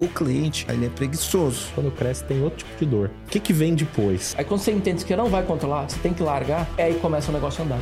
O 0.00 0.06
cliente, 0.06 0.64
ele 0.68 0.86
é 0.86 0.88
preguiçoso. 0.88 1.72
Quando 1.74 1.90
cresce, 1.90 2.22
tem 2.22 2.40
outro 2.40 2.58
tipo 2.58 2.78
de 2.78 2.86
dor. 2.86 3.10
O 3.26 3.30
que, 3.30 3.40
que 3.40 3.52
vem 3.52 3.74
depois? 3.74 4.32
Aí 4.38 4.44
quando 4.44 4.60
você 4.60 4.70
entende 4.70 5.04
que 5.04 5.16
não 5.16 5.28
vai 5.28 5.44
controlar, 5.44 5.90
você 5.90 5.98
tem 5.98 6.14
que 6.14 6.22
largar, 6.22 6.70
é 6.78 6.84
aí 6.84 7.00
começa 7.00 7.32
o 7.32 7.34
negócio 7.34 7.62
a 7.62 7.66
andar. 7.66 7.80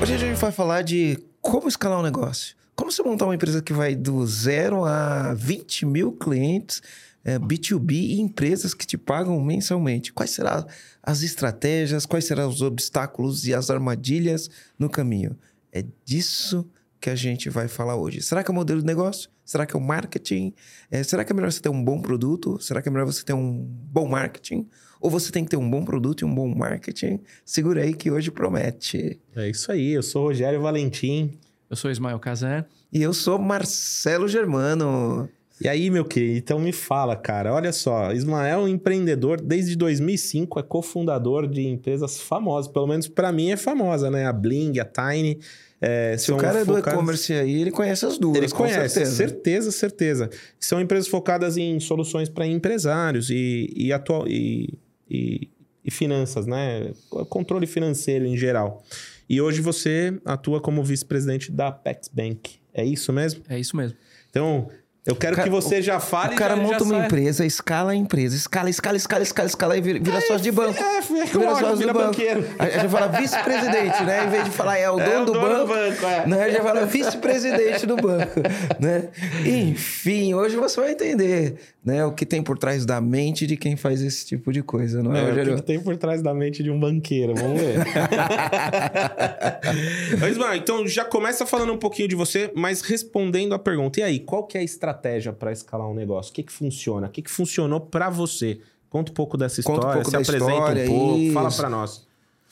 Hoje 0.00 0.14
a 0.14 0.16
gente 0.16 0.40
vai 0.40 0.50
falar 0.52 0.80
de 0.80 1.22
como 1.42 1.68
escalar 1.68 2.00
um 2.00 2.02
negócio. 2.02 2.56
Como 2.74 2.90
você 2.90 3.02
montar 3.02 3.26
uma 3.26 3.34
empresa 3.34 3.60
que 3.60 3.74
vai 3.74 3.94
do 3.94 4.26
zero 4.26 4.86
a 4.86 5.34
20 5.34 5.84
mil 5.84 6.12
clientes, 6.12 6.80
é, 7.22 7.38
B2B 7.38 7.92
e 7.92 8.20
empresas 8.22 8.72
que 8.72 8.86
te 8.86 8.96
pagam 8.96 9.38
mensalmente. 9.38 10.14
Quais 10.14 10.30
serão 10.30 10.66
as 11.02 11.20
estratégias, 11.20 12.06
quais 12.06 12.24
serão 12.24 12.48
os 12.48 12.62
obstáculos 12.62 13.46
e 13.46 13.52
as 13.52 13.68
armadilhas 13.68 14.48
no 14.78 14.88
caminho? 14.88 15.36
É 15.70 15.84
disso 16.06 16.66
que 16.98 17.10
a 17.10 17.14
gente 17.14 17.50
vai 17.50 17.68
falar 17.68 17.96
hoje. 17.96 18.22
Será 18.22 18.42
que 18.42 18.50
é 18.50 18.52
o 18.52 18.54
modelo 18.54 18.80
de 18.80 18.86
negócio? 18.86 19.28
Será 19.50 19.66
que 19.66 19.74
é 19.74 19.78
o 19.80 19.82
marketing? 19.82 20.54
É, 20.88 21.02
será 21.02 21.24
que 21.24 21.32
é 21.32 21.34
melhor 21.34 21.50
você 21.50 21.60
ter 21.60 21.70
um 21.70 21.84
bom 21.84 22.00
produto? 22.00 22.60
Será 22.60 22.80
que 22.80 22.88
é 22.88 22.92
melhor 22.92 23.04
você 23.04 23.24
ter 23.24 23.32
um 23.32 23.66
bom 23.66 24.06
marketing? 24.06 24.68
Ou 25.00 25.10
você 25.10 25.32
tem 25.32 25.42
que 25.42 25.50
ter 25.50 25.56
um 25.56 25.68
bom 25.68 25.84
produto 25.84 26.20
e 26.20 26.24
um 26.24 26.32
bom 26.32 26.46
marketing? 26.54 27.18
Segura 27.44 27.82
aí 27.82 27.92
que 27.92 28.12
hoje 28.12 28.30
promete. 28.30 29.18
É 29.34 29.50
isso 29.50 29.72
aí. 29.72 29.90
Eu 29.90 30.04
sou 30.04 30.26
Rogério 30.26 30.62
Valentim. 30.62 31.36
Eu 31.68 31.74
sou 31.74 31.90
Ismael 31.90 32.20
Casé. 32.20 32.64
E 32.92 33.02
eu 33.02 33.12
sou 33.12 33.40
Marcelo 33.40 34.28
Germano. 34.28 35.28
E 35.60 35.68
aí, 35.68 35.90
meu 35.90 36.04
querido, 36.04 36.38
então 36.38 36.60
me 36.60 36.70
fala, 36.70 37.16
cara. 37.16 37.52
Olha 37.52 37.72
só, 37.72 38.12
Ismael 38.12 38.60
é 38.60 38.62
um 38.62 38.68
empreendedor 38.68 39.40
desde 39.40 39.74
2005, 39.74 40.60
é 40.60 40.62
cofundador 40.62 41.48
de 41.48 41.66
empresas 41.66 42.20
famosas. 42.20 42.70
Pelo 42.70 42.86
menos 42.86 43.08
para 43.08 43.32
mim 43.32 43.50
é 43.50 43.56
famosa, 43.56 44.12
né? 44.12 44.26
A 44.26 44.32
Bling, 44.32 44.78
a 44.78 44.84
Tiny. 44.84 45.40
É, 45.80 46.16
Se 46.18 46.30
o 46.30 46.36
cara 46.36 46.60
é 46.60 46.64
do 46.64 46.78
e-commerce 46.78 47.32
aí, 47.32 47.60
ele 47.60 47.70
conhece 47.70 48.04
as 48.04 48.18
duas. 48.18 48.36
Ele 48.36 48.48
conhece, 48.48 48.94
certeza. 48.94 49.16
certeza, 49.16 49.72
certeza. 49.72 50.30
São 50.58 50.80
empresas 50.80 51.08
focadas 51.08 51.56
em 51.56 51.80
soluções 51.80 52.28
para 52.28 52.46
empresários 52.46 53.30
e, 53.30 53.72
e, 53.74 53.92
atual, 53.92 54.28
e, 54.28 54.78
e, 55.08 55.48
e 55.82 55.90
finanças, 55.90 56.46
né? 56.46 56.92
Controle 57.30 57.66
financeiro 57.66 58.26
em 58.26 58.36
geral. 58.36 58.84
E 59.28 59.40
hoje 59.40 59.62
você 59.62 60.12
atua 60.24 60.60
como 60.60 60.84
vice-presidente 60.84 61.50
da 61.50 61.68
Apex 61.68 62.08
Bank. 62.08 62.60
É 62.74 62.84
isso 62.84 63.12
mesmo? 63.12 63.42
É 63.48 63.58
isso 63.58 63.76
mesmo. 63.76 63.96
Então, 64.28 64.68
eu 65.06 65.16
quero 65.16 65.34
cara, 65.34 65.48
que 65.48 65.54
você 65.54 65.80
já 65.80 65.98
fale. 65.98 66.34
O 66.34 66.36
cara 66.36 66.56
já, 66.56 66.62
monta 66.62 66.78
já 66.80 66.84
uma 66.84 66.96
sai. 66.98 67.06
empresa, 67.06 67.46
escala 67.46 67.92
a 67.92 67.94
empresa, 67.94 68.36
escala, 68.36 68.68
escala, 68.68 68.96
escala, 68.98 69.22
escala, 69.22 69.48
escala 69.48 69.76
e 69.76 69.80
vira, 69.80 69.98
vira 69.98 70.18
É, 70.18 70.20
sócio 70.20 70.42
de 70.42 70.52
banco. 70.52 70.78
é, 70.78 70.98
é, 70.98 71.00
vira 71.00 71.38
lógico, 71.38 71.60
sócio 71.60 71.76
vira 71.76 71.92
do 71.92 71.98
banco. 71.98 72.10
banqueiro. 72.10 72.44
Aí 72.58 72.70
já 72.72 72.88
fala 72.88 73.06
vice-presidente, 73.08 74.02
né? 74.04 74.26
Em 74.26 74.30
vez 74.30 74.44
de 74.44 74.50
falar 74.50 74.76
é 74.78 74.90
o 74.90 74.96
dono, 74.96 75.10
É 75.10 75.22
o 75.22 75.24
do, 75.24 75.32
dono 75.32 75.48
do 75.48 75.66
banco, 75.66 75.68
banco, 75.68 76.06
é. 76.06 76.26
né? 76.26 76.50
Já 76.52 76.62
fala 76.62 76.84
vice-presidente 76.84 77.86
do 77.86 77.96
banco, 77.96 78.40
né? 78.78 79.08
Enfim, 79.46 80.34
hoje 80.34 80.56
você 80.56 80.78
vai 80.80 80.92
entender, 80.92 81.54
né? 81.82 82.04
O 82.04 82.12
que 82.12 82.26
tem 82.26 82.42
por 82.42 82.58
trás 82.58 82.84
da 82.84 83.00
mente 83.00 83.46
de 83.46 83.56
quem 83.56 83.76
faz 83.76 84.02
esse 84.02 84.26
tipo 84.26 84.52
de 84.52 84.62
coisa, 84.62 85.02
não 85.02 85.16
é, 85.16 85.30
É, 85.30 85.42
o 85.52 85.56
que 85.56 85.62
tem 85.62 85.80
por 85.80 85.96
trás 85.96 86.20
da 86.22 86.34
mente 86.34 86.62
de 86.62 86.70
um 86.70 86.78
banqueiro? 86.78 87.34
Vamos 87.34 87.58
ver. 87.58 87.76
mas, 90.20 90.36
mano, 90.36 90.54
então 90.54 90.86
já 90.86 91.06
começa 91.06 91.46
falando 91.46 91.72
um 91.72 91.78
pouquinho 91.78 92.08
de 92.08 92.14
você, 92.14 92.52
mas 92.54 92.82
respondendo 92.82 93.54
a 93.54 93.58
pergunta. 93.58 94.00
E 94.00 94.02
aí, 94.02 94.18
qual 94.20 94.44
que 94.44 94.58
é 94.58 94.60
a 94.60 94.64
estratégia 94.64 94.89
para 95.32 95.52
escalar 95.52 95.88
um 95.88 95.94
negócio? 95.94 96.30
O 96.30 96.34
que, 96.34 96.42
que 96.42 96.52
funciona? 96.52 97.06
O 97.06 97.10
que, 97.10 97.22
que 97.22 97.30
funcionou 97.30 97.80
para 97.80 98.10
você? 98.10 98.60
Conta 98.88 99.12
um 99.12 99.14
pouco 99.14 99.36
dessa 99.36 99.62
Conta 99.62 99.86
um 99.86 99.90
história, 99.90 100.02
pouco 100.02 100.10
se 100.10 100.16
apresenta 100.16 100.52
história, 100.52 100.84
um 100.84 100.88
pouco, 100.88 101.18
isso. 101.18 101.34
fala 101.34 101.52
para 101.52 101.70
nós. 101.70 102.06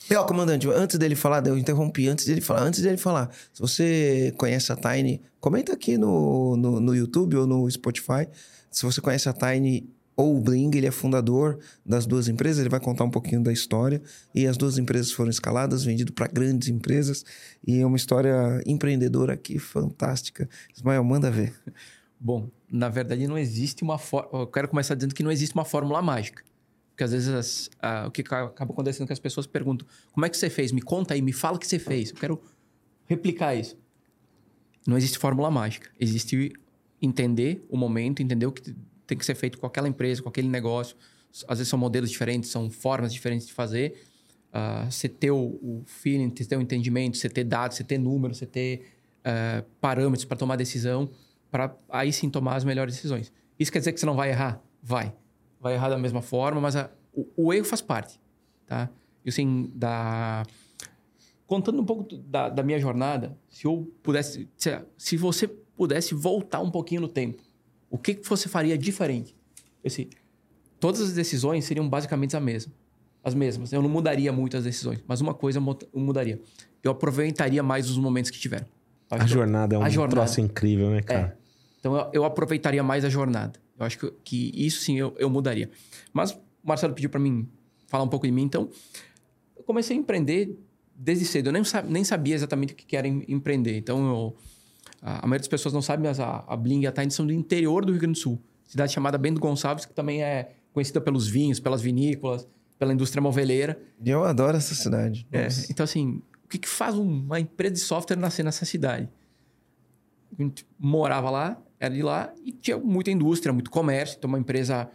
E, 0.09 0.15
ó, 0.15 0.23
comandante, 0.23 0.67
antes 0.69 0.97
dele 0.97 1.15
falar, 1.15 1.45
eu 1.45 1.57
interrompi, 1.57 2.07
antes 2.07 2.25
dele 2.25 2.41
falar, 2.41 2.63
antes 2.63 2.81
dele 2.81 2.97
falar, 2.97 3.29
se 3.53 3.61
você 3.61 4.33
conhece 4.37 4.71
a 4.71 4.75
Tiny, 4.75 5.21
comenta 5.39 5.73
aqui 5.73 5.97
no, 5.97 6.55
no, 6.55 6.79
no 6.79 6.95
YouTube 6.95 7.35
ou 7.35 7.45
no 7.45 7.69
Spotify. 7.69 8.27
Se 8.71 8.85
você 8.85 9.01
conhece 9.01 9.27
a 9.27 9.33
Tiny 9.33 9.89
ou 10.15 10.37
o 10.37 10.41
Bling, 10.41 10.71
ele 10.73 10.87
é 10.87 10.91
fundador 10.91 11.59
das 11.85 12.05
duas 12.05 12.27
empresas, 12.27 12.59
ele 12.59 12.69
vai 12.69 12.79
contar 12.79 13.03
um 13.03 13.09
pouquinho 13.09 13.43
da 13.43 13.53
história. 13.53 14.01
E 14.33 14.47
as 14.47 14.57
duas 14.57 14.77
empresas 14.77 15.11
foram 15.11 15.29
escaladas, 15.29 15.83
vendido 15.83 16.11
para 16.11 16.27
grandes 16.27 16.69
empresas. 16.69 17.23
E 17.65 17.79
é 17.79 17.85
uma 17.85 17.97
história 17.97 18.61
empreendedora 18.65 19.33
aqui 19.33 19.59
fantástica. 19.59 20.49
Ismael, 20.75 21.03
manda 21.03 21.29
ver. 21.29 21.53
Bom, 22.19 22.49
na 22.69 22.89
verdade 22.89 23.25
não 23.27 23.37
existe 23.37 23.83
uma 23.83 23.97
fórmula. 23.97 24.43
Eu 24.43 24.47
quero 24.47 24.67
começar 24.67 24.95
dizendo 24.95 25.15
que 25.15 25.23
não 25.23 25.31
existe 25.31 25.53
uma 25.55 25.65
fórmula 25.65 26.01
mágica. 26.01 26.43
Porque 26.89 27.03
às 27.03 27.11
vezes 27.11 27.29
as- 27.29 27.69
o 28.07 28.11
que 28.11 28.21
ca- 28.23 28.45
acaba 28.45 28.73
acontecendo 28.73 29.03
é 29.03 29.07
que 29.07 29.13
as 29.13 29.19
pessoas 29.19 29.47
perguntam: 29.47 29.87
como 30.11 30.25
é 30.25 30.29
que 30.29 30.35
você 30.37 30.49
fez? 30.49 30.71
Me 30.71 30.81
conta 30.81 31.13
aí, 31.13 31.21
me 31.21 31.31
fala 31.31 31.55
o 31.55 31.59
que 31.59 31.65
você 31.67 31.79
fez. 31.79 32.09
Eu 32.09 32.17
quero 32.17 32.41
replicar 33.05 33.55
isso. 33.55 33.77
Não 34.85 34.97
existe 34.97 35.17
fórmula 35.17 35.49
mágica. 35.49 35.89
Existe 35.99 36.51
entender 37.01 37.65
o 37.69 37.77
momento, 37.77 38.21
entender 38.21 38.45
o 38.45 38.51
que 38.51 38.75
tem 39.07 39.17
que 39.17 39.25
ser 39.25 39.35
feito 39.35 39.57
com 39.57 39.65
aquela 39.65 39.87
empresa, 39.87 40.21
com 40.21 40.29
aquele 40.29 40.47
negócio. 40.49 40.97
Às 41.47 41.59
vezes 41.59 41.69
são 41.69 41.79
modelos 41.79 42.09
diferentes, 42.09 42.49
são 42.49 42.69
formas 42.69 43.13
diferentes 43.13 43.47
de 43.47 43.53
fazer. 43.53 44.01
Ah, 44.51 44.87
você 44.89 45.07
ter 45.07 45.31
o, 45.31 45.37
o 45.61 45.83
feeling, 45.85 46.33
você 46.35 46.43
ter 46.45 46.57
o 46.57 46.61
entendimento, 46.61 47.17
você 47.17 47.29
ter 47.29 47.43
dados, 47.43 47.77
você 47.77 47.83
ter 47.83 47.97
números, 47.97 48.39
você 48.39 48.45
ter 48.45 48.87
ah, 49.23 49.63
parâmetros 49.79 50.25
para 50.25 50.35
tomar 50.37 50.55
decisão, 50.55 51.09
para 51.51 51.75
aí 51.89 52.11
sim 52.13 52.29
tomar 52.29 52.55
as 52.55 52.63
melhores 52.63 52.95
decisões. 52.95 53.31
Isso 53.59 53.71
quer 53.71 53.79
dizer 53.79 53.91
que 53.93 53.99
você 53.99 54.05
não 54.05 54.15
vai 54.15 54.29
errar? 54.29 54.61
Vai. 54.81 55.13
Vai 55.59 55.73
errar 55.73 55.89
da 55.89 55.97
mesma 55.97 56.21
forma, 56.21 56.61
mas 56.61 56.75
a- 56.75 56.89
o, 57.13 57.27
o 57.35 57.53
erro 57.53 57.65
faz 57.65 57.81
parte, 57.81 58.19
tá? 58.65 58.89
E 59.25 59.29
assim, 59.29 59.69
da... 59.75 60.43
Contando 61.47 61.81
um 61.81 61.85
pouco 61.85 62.15
da, 62.17 62.47
da 62.49 62.61
minha 62.61 62.79
jornada, 62.79 63.35
se 63.49 63.65
eu 63.65 63.91
pudesse... 64.03 64.47
Se, 64.55 64.79
se 64.97 65.17
você 65.17 65.47
pudesse 65.47 66.13
voltar 66.13 66.59
um 66.61 66.69
pouquinho 66.69 67.01
no 67.01 67.07
tempo, 67.07 67.41
o 67.89 67.97
que, 67.97 68.13
que 68.13 68.29
você 68.29 68.47
faria 68.47 68.77
diferente? 68.77 69.35
Assim, 69.83 70.07
todas 70.79 71.01
as 71.01 71.13
decisões 71.13 71.65
seriam 71.65 71.89
basicamente 71.89 72.37
as 72.37 72.43
mesmas. 72.43 72.75
As 73.23 73.33
mesmas. 73.33 73.73
Eu 73.73 73.81
não 73.81 73.89
mudaria 73.89 74.31
muito 74.31 74.55
as 74.55 74.63
decisões, 74.63 75.03
mas 75.07 75.19
uma 75.21 75.33
coisa 75.33 75.57
eu 75.57 75.61
mu- 75.63 75.77
eu 75.91 75.99
mudaria. 75.99 76.39
Eu 76.83 76.91
aproveitaria 76.91 77.63
mais 77.63 77.89
os 77.89 77.97
momentos 77.97 78.29
que 78.31 78.39
tiveram. 78.39 78.65
A 79.09 79.25
jornada 79.25 79.75
é 79.75 79.79
um 79.79 79.81
A 79.83 79.89
jornada. 79.89 80.15
troço 80.21 80.39
incrível, 80.39 80.91
né, 80.91 81.01
cara? 81.01 81.37
Então 81.79 81.95
eu, 81.95 82.09
eu 82.13 82.25
aproveitaria 82.25 82.83
mais 82.83 83.03
a 83.05 83.09
jornada. 83.09 83.59
Eu 83.77 83.85
acho 83.85 83.97
que, 83.97 84.11
que 84.23 84.51
isso 84.65 84.81
sim 84.81 84.97
eu, 84.99 85.13
eu 85.17 85.29
mudaria. 85.29 85.69
Mas 86.13 86.31
o 86.31 86.39
Marcelo 86.63 86.93
pediu 86.93 87.09
para 87.09 87.19
mim 87.19 87.47
falar 87.87 88.03
um 88.03 88.07
pouco 88.09 88.25
de 88.25 88.31
mim, 88.31 88.43
então 88.43 88.69
eu 89.57 89.63
comecei 89.63 89.95
a 89.95 89.99
empreender 89.99 90.57
desde 90.93 91.25
cedo. 91.25 91.47
Eu 91.47 91.53
nem, 91.53 91.63
nem 91.87 92.03
sabia 92.03 92.35
exatamente 92.35 92.73
o 92.73 92.75
que 92.75 92.95
era 92.95 93.07
em- 93.07 93.23
empreender. 93.27 93.77
Então 93.77 94.05
eu, 94.07 94.35
a, 95.01 95.19
a 95.19 95.21
maioria 95.21 95.39
das 95.39 95.47
pessoas 95.47 95.73
não 95.73 95.81
sabe, 95.81 96.03
mas 96.03 96.19
a, 96.19 96.43
a 96.47 96.57
Bling 96.57 96.81
e 96.81 96.87
a 96.87 96.91
Tiny 96.91 97.11
são 97.11 97.25
do 97.25 97.31
interior 97.33 97.85
do 97.85 97.91
Rio 97.93 98.01
Grande 98.01 98.19
do 98.19 98.21
Sul. 98.21 98.41
Cidade 98.67 98.91
chamada 98.93 99.17
Bento 99.17 99.39
Gonçalves, 99.39 99.85
que 99.85 99.93
também 99.93 100.21
é 100.21 100.51
conhecida 100.73 101.01
pelos 101.01 101.27
vinhos, 101.27 101.59
pelas 101.59 101.81
vinícolas, 101.81 102.47
pela 102.77 102.93
indústria 102.93 103.21
moveleira. 103.21 103.81
Eu 104.05 104.23
adoro 104.23 104.55
essa 104.57 104.75
cidade. 104.75 105.25
É, 105.31 105.47
então, 105.69 105.83
assim, 105.83 106.21
o 106.45 106.47
que, 106.47 106.57
que 106.59 106.67
faz 106.69 106.95
uma 106.95 107.39
empresa 107.39 107.73
de 107.73 107.79
software 107.79 108.15
nascer 108.17 108.43
nessa 108.43 108.65
cidade? 108.65 109.09
A 110.37 110.41
gente 110.41 110.65
morava 110.77 111.29
lá, 111.29 111.61
era 111.79 111.93
de 111.93 112.01
lá, 112.01 112.33
e 112.43 112.51
tinha 112.51 112.77
muita 112.77 113.09
indústria, 113.09 113.53
muito 113.53 113.71
comércio. 113.71 114.17
Então, 114.17 114.27
uma 114.27 114.39
empresa 114.39 114.89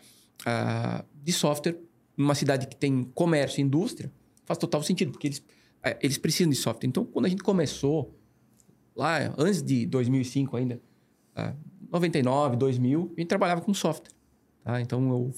ah, 0.45 1.05
de 1.23 1.33
software, 1.33 1.79
numa 2.17 2.35
cidade 2.35 2.67
que 2.67 2.77
tem 2.77 3.03
comércio 3.15 3.61
e 3.61 3.63
indústria, 3.63 4.13
faz 4.45 4.59
total 4.59 4.83
sentido, 4.83 5.11
porque 5.11 5.29
eles, 5.29 5.43
eh, 5.83 5.99
eles 6.03 6.19
precisam 6.19 6.51
de 6.51 6.57
software. 6.57 6.89
Então, 6.89 7.05
quando 7.05 7.27
a 7.27 7.29
gente 7.29 7.43
começou, 7.43 8.15
lá 8.95 9.35
antes 9.39 9.63
de 9.63 9.87
2005 9.87 10.57
ainda, 10.57 10.81
ah, 11.35 11.55
99, 11.91 12.57
2000, 12.57 13.13
a 13.17 13.21
gente 13.21 13.29
trabalhava 13.29 13.61
com 13.61 13.73
software. 13.73 14.13
Tá? 14.63 14.81
Então, 14.81 15.09
eu 15.11 15.35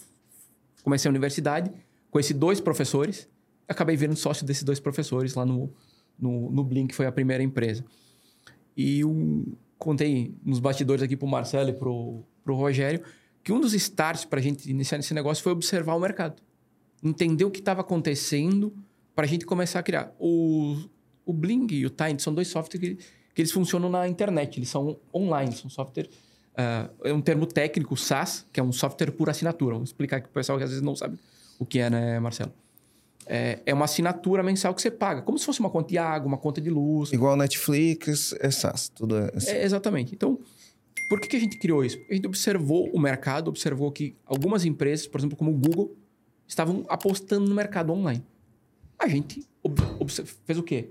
comecei 0.83 1.09
a 1.09 1.11
universidade, 1.11 1.71
conheci 2.11 2.35
dois 2.35 2.61
professores, 2.61 3.29
acabei 3.69 3.97
virando 3.97 4.17
sócio 4.17 4.45
desses 4.47 4.63
dois 4.63 4.81
professores 4.81 5.35
lá 5.35 5.45
no, 5.45 5.73
no, 6.19 6.51
no 6.51 6.65
Blink, 6.65 6.89
que 6.89 6.95
foi 6.95 7.07
a 7.07 7.13
primeira 7.13 7.43
empresa. 7.43 7.85
E 8.77 9.01
eu 9.01 9.57
contei 9.87 10.35
nos 10.45 10.59
bastidores 10.59 11.01
aqui 11.01 11.17
pro 11.17 11.29
Marcelo 11.29 11.71
e 11.71 11.73
pro, 11.73 12.25
pro 12.43 12.57
Rogério 12.57 13.03
que 13.45 13.53
um 13.53 13.61
dos 13.61 13.73
starts 13.75 14.25
para 14.25 14.41
a 14.41 14.43
gente 14.43 14.69
iniciar 14.69 14.99
nesse 14.99 15.15
negócio 15.15 15.41
foi 15.41 15.53
observar 15.53 15.95
o 15.95 16.01
mercado. 16.01 16.43
Entender 17.01 17.45
o 17.45 17.51
que 17.53 17.61
estava 17.61 17.83
acontecendo 17.83 18.75
para 19.15 19.25
a 19.25 19.29
gente 19.29 19.47
começar 19.47 19.79
a 19.79 19.83
criar. 19.85 20.13
O, 20.19 20.77
o 21.25 21.33
Bling 21.33 21.69
e 21.71 21.87
o 21.87 21.91
Tiny 21.91 22.19
são 22.19 22.35
dois 22.35 22.49
softwares 22.49 22.81
que, 22.81 23.07
que 23.33 23.41
eles 23.41 23.53
funcionam 23.53 23.89
na 23.89 24.09
internet, 24.09 24.59
eles 24.59 24.69
são 24.69 24.99
online, 25.15 25.53
são 25.53 25.71
software... 25.71 26.09
ah, 26.57 26.91
é 27.05 27.13
um 27.13 27.21
termo 27.21 27.47
técnico, 27.47 27.97
SaaS, 27.97 28.45
que 28.53 28.59
é 28.59 28.63
um 28.65 28.73
software 28.73 29.13
por 29.13 29.31
assinatura. 29.31 29.77
Vou 29.77 29.85
explicar 29.85 30.17
aqui 30.17 30.27
pro 30.27 30.35
pessoal 30.35 30.59
que 30.59 30.65
às 30.65 30.71
vezes 30.71 30.83
não 30.85 30.97
sabe 30.97 31.17
o 31.61 31.65
que 31.65 31.79
é, 31.79 31.89
né, 31.89 32.19
Marcelo? 32.19 32.53
É, 33.29 33.61
é 33.67 33.75
uma 33.75 33.87
assinatura 33.87 34.41
mensal 34.41 34.73
que 34.73 34.81
você 34.81 34.91
paga, 34.91 35.21
como 35.21 35.37
se 35.37 35.45
fosse 35.45 35.59
uma 35.59 35.69
conta 35.69 35.89
de 35.89 35.99
água, 35.99 36.29
uma 36.29 36.39
conta 36.39 36.61
de 36.61 36.71
luz. 36.71 37.13
Igual 37.13 37.37
Netflix, 37.37 38.33
é 38.39 38.51
SaaS, 38.51 38.89
tudo 38.89 39.17
é 39.17 39.33
assim. 39.35 39.51
É, 39.51 39.65
exatamente. 39.65 40.15
Então, 40.15 40.39
por 41.09 41.21
que, 41.21 41.29
que 41.29 41.37
a 41.37 41.41
gente 41.41 41.59
criou 41.59 41.85
isso? 41.85 41.99
A 42.09 42.15
gente 42.15 42.27
observou 42.27 42.89
o 42.93 43.01
mercado, 43.01 43.49
observou 43.49 43.91
que 43.91 44.17
algumas 44.25 44.65
empresas, 44.65 45.09
por 45.09 45.19
exemplo, 45.21 45.37
como 45.37 45.51
o 45.51 45.55
Google, 45.55 45.97
estavam 46.47 46.85
apostando 46.89 47.49
no 47.49 47.55
mercado 47.55 47.93
online. 47.93 48.25
A 48.99 49.09
gente 49.09 49.47
fez 50.45 50.59
o 50.59 50.63
quê? 50.63 50.91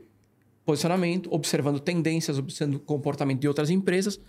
Posicionamento, 0.66 1.34
observando 1.34 1.80
tendências, 1.80 2.38
observando 2.38 2.76
o 2.76 2.80
comportamento 2.80 3.40
de 3.40 3.48
outras 3.48 3.70
empresas. 3.70 4.20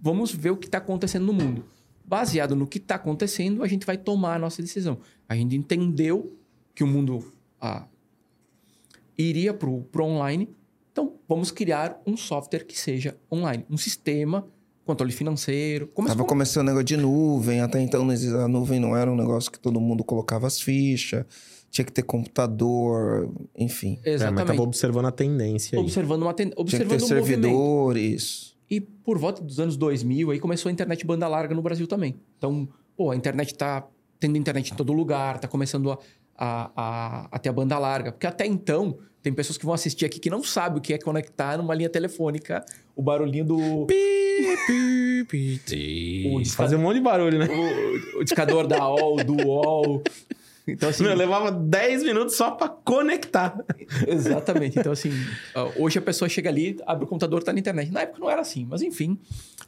vamos 0.00 0.32
ver 0.32 0.50
o 0.50 0.56
que 0.56 0.66
está 0.66 0.78
acontecendo 0.78 1.26
no 1.26 1.32
mundo. 1.32 1.64
Baseado 2.04 2.56
no 2.56 2.66
que 2.66 2.78
está 2.78 2.96
acontecendo, 2.96 3.62
a 3.62 3.68
gente 3.68 3.86
vai 3.86 3.96
tomar 3.96 4.34
a 4.34 4.38
nossa 4.38 4.60
decisão. 4.60 4.98
A 5.28 5.36
gente 5.36 5.54
entendeu 5.54 6.36
que 6.74 6.84
o 6.84 6.86
mundo 6.86 7.32
ah, 7.60 7.86
iria 9.16 9.52
para 9.52 9.68
o 9.68 9.86
online, 10.00 10.48
então 10.92 11.14
vamos 11.28 11.50
criar 11.50 12.00
um 12.06 12.16
software 12.16 12.64
que 12.64 12.78
seja 12.78 13.16
online, 13.30 13.64
um 13.70 13.76
sistema, 13.76 14.46
controle 14.84 15.12
financeiro. 15.12 15.86
Começou 15.88 16.16
Tava 16.16 16.28
começando 16.28 16.62
o 16.62 16.66
negócio 16.66 16.84
de 16.84 16.96
nuvem, 16.96 17.60
até 17.60 17.80
então 17.80 18.06
a 18.42 18.48
nuvem 18.48 18.80
não 18.80 18.96
era 18.96 19.10
um 19.10 19.16
negócio 19.16 19.50
que 19.50 19.58
todo 19.58 19.80
mundo 19.80 20.02
colocava 20.02 20.46
as 20.46 20.60
fichas 20.60 21.24
tinha 21.70 21.84
que 21.84 21.92
ter 21.92 22.02
computador, 22.02 23.32
enfim. 23.56 23.98
Exatamente. 24.04 24.22
É, 24.22 24.30
mas 24.30 24.40
estava 24.50 24.62
observando 24.62 25.06
a 25.06 25.12
tendência. 25.12 25.78
Aí. 25.78 25.84
Observando 25.84 26.22
uma 26.22 26.34
ten... 26.34 26.50
observando 26.56 26.68
tinha 26.68 26.80
que 26.80 26.96
ter 26.96 27.04
um 27.04 27.06
servidores. 27.06 28.56
E 28.68 28.80
por 28.80 29.18
volta 29.18 29.42
dos 29.42 29.58
anos 29.60 29.76
2000, 29.76 30.32
aí 30.32 30.40
começou 30.40 30.68
a 30.68 30.72
internet 30.72 31.06
banda 31.06 31.26
larga 31.28 31.54
no 31.54 31.62
Brasil 31.62 31.86
também. 31.86 32.20
Então, 32.36 32.68
pô, 32.96 33.10
a 33.10 33.16
internet 33.16 33.52
está 33.52 33.86
tendo 34.18 34.36
internet 34.36 34.72
em 34.72 34.76
todo 34.76 34.92
lugar, 34.92 35.36
está 35.36 35.48
começando 35.48 35.90
a, 35.92 35.98
a, 36.40 36.70
a, 36.74 37.28
a, 37.30 37.38
ter 37.38 37.50
a 37.50 37.52
banda 37.52 37.78
larga. 37.78 38.10
Porque 38.10 38.26
até 38.26 38.46
então, 38.46 38.98
tem 39.22 39.32
pessoas 39.32 39.58
que 39.58 39.66
vão 39.66 39.74
assistir 39.74 40.06
aqui 40.06 40.18
que 40.18 40.30
não 40.30 40.42
sabem 40.42 40.78
o 40.78 40.80
que 40.80 40.94
é 40.94 40.98
conectar 40.98 41.58
numa 41.58 41.74
linha 41.74 41.90
telefônica, 41.90 42.64
o 42.96 43.02
barulhinho 43.02 43.44
do. 43.44 43.86
Pi, 43.86 45.26
pi, 45.28 45.60
pi, 45.66 46.32
o 46.34 46.44
Fazer 46.46 46.76
um 46.76 46.80
monte 46.80 46.96
de 46.96 47.02
barulho, 47.02 47.38
né? 47.38 47.46
O, 48.14 48.20
o 48.20 48.24
discador 48.24 48.66
da 48.66 48.88
OL, 48.88 49.22
do 49.22 49.46
UOL. 49.46 50.02
Então, 50.66 50.88
assim. 50.88 51.02
Meu, 51.02 51.14
levava 51.14 51.52
10 51.52 52.04
minutos 52.04 52.36
só 52.36 52.52
para 52.52 52.68
conectar. 52.68 53.58
Exatamente. 54.06 54.78
Então, 54.78 54.92
assim, 54.92 55.10
hoje 55.76 55.98
a 55.98 56.02
pessoa 56.02 56.28
chega 56.28 56.48
ali, 56.48 56.78
abre 56.86 57.04
o 57.04 57.06
computador, 57.06 57.42
tá 57.42 57.52
na 57.52 57.58
internet. 57.58 57.90
Na 57.90 58.02
época 58.02 58.20
não 58.20 58.30
era 58.30 58.40
assim, 58.40 58.66
mas 58.68 58.80
enfim, 58.80 59.18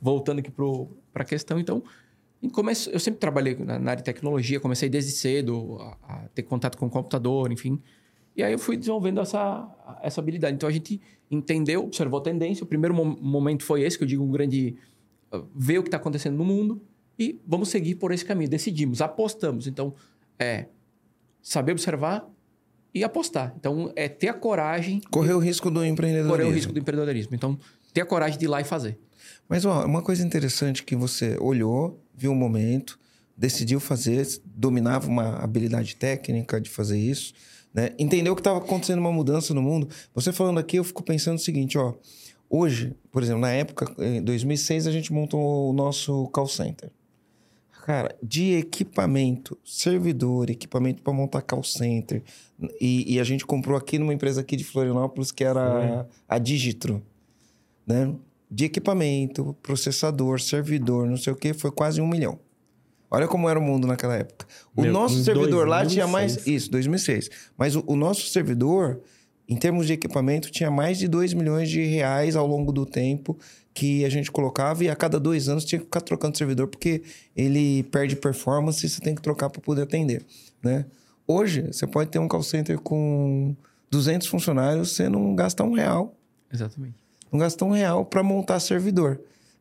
voltando 0.01 0.39
aqui 0.39 0.51
para 0.51 1.23
a 1.23 1.27
questão, 1.27 1.59
então. 1.59 1.83
Eu 2.93 2.99
sempre 2.99 3.21
trabalhei 3.21 3.55
na, 3.55 3.75
área 3.75 3.97
de 3.97 4.05
tecnologia, 4.05 4.59
comecei 4.59 4.89
desde 4.89 5.13
cedo 5.13 5.79
a, 5.81 5.97
a, 6.03 6.29
ter 6.35 6.43
contato 6.43 6.77
com 6.77 6.87
o 6.87 6.91
computador, 6.91 7.53
enfim. 7.53 7.81
E 8.37 8.43
aí 8.43 8.53
eu 8.53 8.59
fui 8.59 8.77
desenvolvendo 8.77 9.21
essa, 9.21 9.69
essa 10.03 10.21
habilidade. 10.21 10.55
Então 10.55 10.69
a 10.69 10.73
gente 10.73 11.01
entendeu, 11.31 11.85
observou 11.85 12.19
a 12.19 12.23
tendência. 12.23 12.65
O 12.65 12.67
primeiro 12.67 12.95
mo 12.95 13.05
momento 13.05 13.63
foi 13.63 13.83
esse, 13.83 13.97
que 13.97 14.05
eu 14.05 14.09
digo 14.09 14.25
um 14.25 14.31
grande. 14.31 14.77
Uh, 15.33 15.47
ver 15.55 15.79
o 15.79 15.83
que 15.83 15.89
está 15.89 15.97
acontecendo 15.97 16.37
no 16.37 16.45
mundo 16.45 16.83
e 17.19 17.41
vamos 17.47 17.69
seguir 17.69 17.95
por 17.95 18.13
esse 18.13 18.25
caminho. 18.25 18.51
Decidimos, 18.51 19.01
apostamos. 19.01 19.67
Então, 19.67 19.95
é 20.39 20.67
saber 21.41 21.73
observar 21.73 22.29
e 22.95 23.05
apostar. 23.05 23.55
Então, 23.59 23.93
é 23.95 24.09
ter 24.09 24.29
a 24.29 24.35
coragem. 24.35 25.01
Correr 25.11 25.33
o 25.33 25.39
risco 25.39 25.71
do 25.71 25.85
empreendedorismo. 25.85 26.37
Correr 26.37 26.49
o 26.49 26.53
risco 26.53 26.73
do 26.73 26.79
empreendedorismo. 26.79 27.35
Então, 27.35 27.59
ter 27.93 28.01
a 28.01 28.07
coragem 28.07 28.39
de 28.39 28.45
ir 28.45 28.49
lá 28.49 28.61
e 28.61 28.65
fazer. 28.65 28.99
Mas, 29.49 29.65
ó, 29.65 29.85
uma 29.85 30.03
coisa 30.03 30.25
interessante 30.25 30.83
que 30.83 30.97
você 30.97 31.37
olhou, 31.41 32.01
viu 32.15 32.31
o 32.31 32.35
um 32.35 32.39
momento, 32.39 32.99
decidiu 33.37 33.81
fazer, 33.81 34.27
dominava 34.45 35.09
uma 35.09 35.37
habilidade 35.37 35.97
técnica 35.97 36.61
de 36.61 36.71
fazer 36.71 36.99
isso, 36.99 37.33
né? 37.75 37.91
Entendeu 37.99 38.35
que 38.35 38.41
estava 38.41 38.59
acontecendo 38.59 38.99
uma 38.99 39.13
mudança 39.13 39.55
no 39.55 39.63
mundo. 39.63 39.89
Você 40.15 40.33
falando 40.33 40.59
aqui, 40.59 40.77
eu 40.77 40.85
fico 40.85 41.03
pensando 41.03 41.37
o 41.37 41.41
seguinte, 41.41 41.79
ó. 41.79 41.95
Hoje, 42.49 42.95
por 43.11 43.23
exemplo, 43.23 43.41
na 43.41 43.51
época, 43.51 43.91
em 43.99 44.23
2006, 44.23 44.87
a 44.87 44.93
gente 44.93 45.11
montou 45.13 45.71
o 45.71 45.73
nosso 45.73 46.29
call 46.29 46.47
center. 46.47 46.91
Cara, 47.87 48.15
de 48.23 48.53
equipamento, 48.53 49.59
servidor, 49.65 50.51
equipamento 50.51 51.03
para 51.03 51.13
montar 51.13 51.43
call 51.43 51.65
center. 51.65 52.23
E, 52.81 53.15
e, 53.15 53.19
a 53.19 53.25
gente 53.25 53.45
comprou 53.45 53.77
aqui 53.77 53.99
numa 53.99 54.15
empresa 54.15 54.43
aqui 54.43 54.55
de 54.55 54.63
Florianópolis 54.65 55.33
que 55.33 55.43
era 55.43 56.07
a 56.29 56.39
Digitro, 56.39 57.03
né? 57.87 58.15
De 58.55 58.67
equipamento, 58.67 59.57
processador, 59.63 60.39
servidor, 60.39 61.09
não 61.09 61.17
sei 61.17 61.33
o 61.33 61.37
que, 61.37 61.55
foi 61.55 61.71
quase 61.71 62.03
um 62.03 62.07
milhão. 62.07 62.39
Olha 63.11 63.27
como 63.27 63.49
era 63.49 63.59
o 63.59 63.63
mundo 63.63 63.87
naquela 63.87 64.15
época. 64.15 64.47
O 64.77 64.83
Meu, 64.83 64.93
nosso 64.93 65.23
servidor 65.25 65.67
2006. 65.67 65.71
lá 65.71 65.87
tinha 65.87 66.07
mais. 66.07 66.47
Isso, 66.47 66.71
2006. 66.71 67.31
Mas 67.57 67.75
o, 67.75 67.83
o 67.87 67.97
nosso 67.97 68.27
servidor, 68.27 69.01
em 69.49 69.57
termos 69.57 69.87
de 69.87 69.95
equipamento, 69.95 70.51
tinha 70.51 70.71
mais 70.71 70.99
de 70.99 71.09
2 71.09 71.33
milhões 71.33 71.71
de 71.71 71.83
reais 71.83 72.37
ao 72.37 72.47
longo 72.47 72.73
do 72.73 72.85
tempo 72.85 73.39
que 73.73 74.05
a 74.05 74.11
gente 74.11 74.31
colocava 74.31 74.85
e 74.85 74.91
a 74.91 74.95
cada 74.95 75.19
dois 75.19 75.49
anos 75.49 75.65
tinha 75.65 75.79
que 75.79 75.87
ficar 75.87 76.03
trocando 76.03 76.37
servidor 76.37 76.69
porque 76.69 77.03
ele 77.35 77.83
perde 77.85 78.17
performance 78.17 78.85
e 78.85 78.89
você 78.89 79.01
tem 79.01 79.15
que 79.15 79.23
trocar 79.23 79.49
para 79.49 79.63
poder 79.63 79.83
atender, 79.83 80.23
né? 80.63 80.85
Hoje, 81.27 81.69
você 81.69 81.87
pode 81.87 82.11
ter 82.11 82.19
um 82.19 82.29
call 82.29 82.43
center 82.43 82.79
com 82.79 83.57
200 83.91 84.27
funcionários, 84.27 84.93
você 84.93 85.09
não 85.09 85.35
gasta 85.35 85.63
um 85.63 85.73
real. 85.73 86.15
Exatamente. 86.53 87.02
Não 87.33 87.39
gasta 87.39 87.65
um 87.65 87.71
real 87.71 88.05
para 88.05 88.23
montar 88.23 88.61
servidor. 88.61 89.19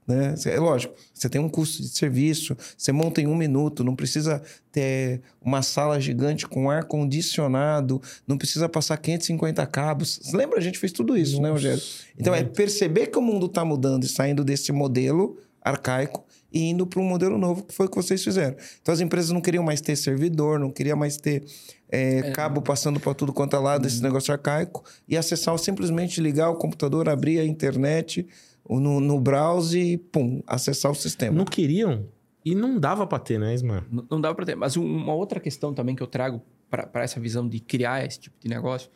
Né? 0.08 0.36
É 0.46 0.60
lógico, 0.60 0.94
você 1.14 1.30
tem 1.30 1.40
um 1.40 1.48
custo 1.48 1.82
de 1.82 1.90
serviço, 1.90 2.58
você 2.78 2.92
monta 2.92 3.22
em 3.22 3.28
um 3.28 3.36
minuto, 3.36 3.84
não 3.84 3.96
precisa 3.96 4.42
ter 4.72 5.22
uma 5.42 5.62
sala 5.62 6.00
gigante 6.00 6.48
com 6.48 6.70
ar 6.70 6.84
condicionado, 6.84 8.02
não 8.28 8.38
precisa 8.38 8.68
passar 8.68 8.98
550 8.98 9.66
cabos. 9.68 10.20
Você 10.22 10.36
lembra? 10.36 10.58
A 10.58 10.62
gente 10.62 10.80
fez 10.80 10.92
tudo 10.92 11.16
isso, 11.16 11.34
Nossa, 11.34 11.44
né, 11.44 11.50
Rogério? 11.52 11.84
Então 12.20 12.34
é 12.34 12.44
perceber 12.44 13.08
que 13.08 13.18
o 13.18 13.22
mundo 13.22 13.46
está 13.46 13.64
mudando 13.64 14.04
e 14.04 14.08
saindo 14.08 14.44
desse 14.44 14.72
modelo 14.72 15.38
arcaico 15.62 16.26
e 16.52 16.70
indo 16.70 16.86
para 16.86 17.00
um 17.00 17.06
modelo 17.06 17.38
novo, 17.38 17.64
que 17.64 17.74
foi 17.74 17.86
o 17.86 17.90
que 17.90 17.96
vocês 17.96 18.24
fizeram. 18.24 18.58
Então 18.82 18.94
as 18.94 19.00
empresas 19.00 19.32
não 19.32 19.40
queriam 19.40 19.64
mais 19.64 19.80
ter 19.80 19.96
servidor, 19.96 20.60
não 20.60 20.72
queriam 20.72 20.98
mais 20.98 21.16
ter 21.16 21.44
é, 21.92 22.20
é. 22.20 22.32
cabo 22.32 22.62
passando 22.62 23.00
para 23.00 23.14
tudo 23.14 23.34
quanto 23.34 23.56
é 23.56 23.60
lado, 23.60 23.86
esse 23.86 23.98
uhum. 23.98 24.04
negócio 24.04 24.32
arcaico, 24.32 24.84
e 25.08 25.18
acessar 25.18 25.58
simplesmente 25.60 26.22
ligar 26.22 26.50
o 26.50 26.56
computador, 26.56 27.10
abrir 27.10 27.40
a 27.40 27.46
internet 27.46 28.26
no, 28.68 29.00
no 29.00 29.20
browser 29.20 29.82
e, 29.82 29.98
pum, 29.98 30.42
acessar 30.48 30.92
o 30.92 30.96
sistema. 30.96 31.36
Não 31.36 31.46
queriam 31.46 32.08
e 32.44 32.56
não 32.56 32.80
dava 32.80 33.06
para 33.06 33.20
ter, 33.20 33.40
né, 33.40 33.54
Ismar? 33.54 33.86
Não, 33.92 34.06
não 34.10 34.22
dava 34.22 34.36
para 34.36 34.46
ter. 34.46 34.56
Mas 34.56 34.76
uma 34.76 35.14
outra 35.14 35.40
questão 35.40 35.74
também 35.74 35.96
que 35.96 36.02
eu 36.02 36.08
trago 36.08 36.42
para 36.70 37.04
essa 37.04 37.20
visão 37.20 37.48
de 37.48 37.60
criar 37.60 38.06
esse 38.06 38.20
tipo 38.20 38.36
de 38.40 38.48
negócio 38.48 38.90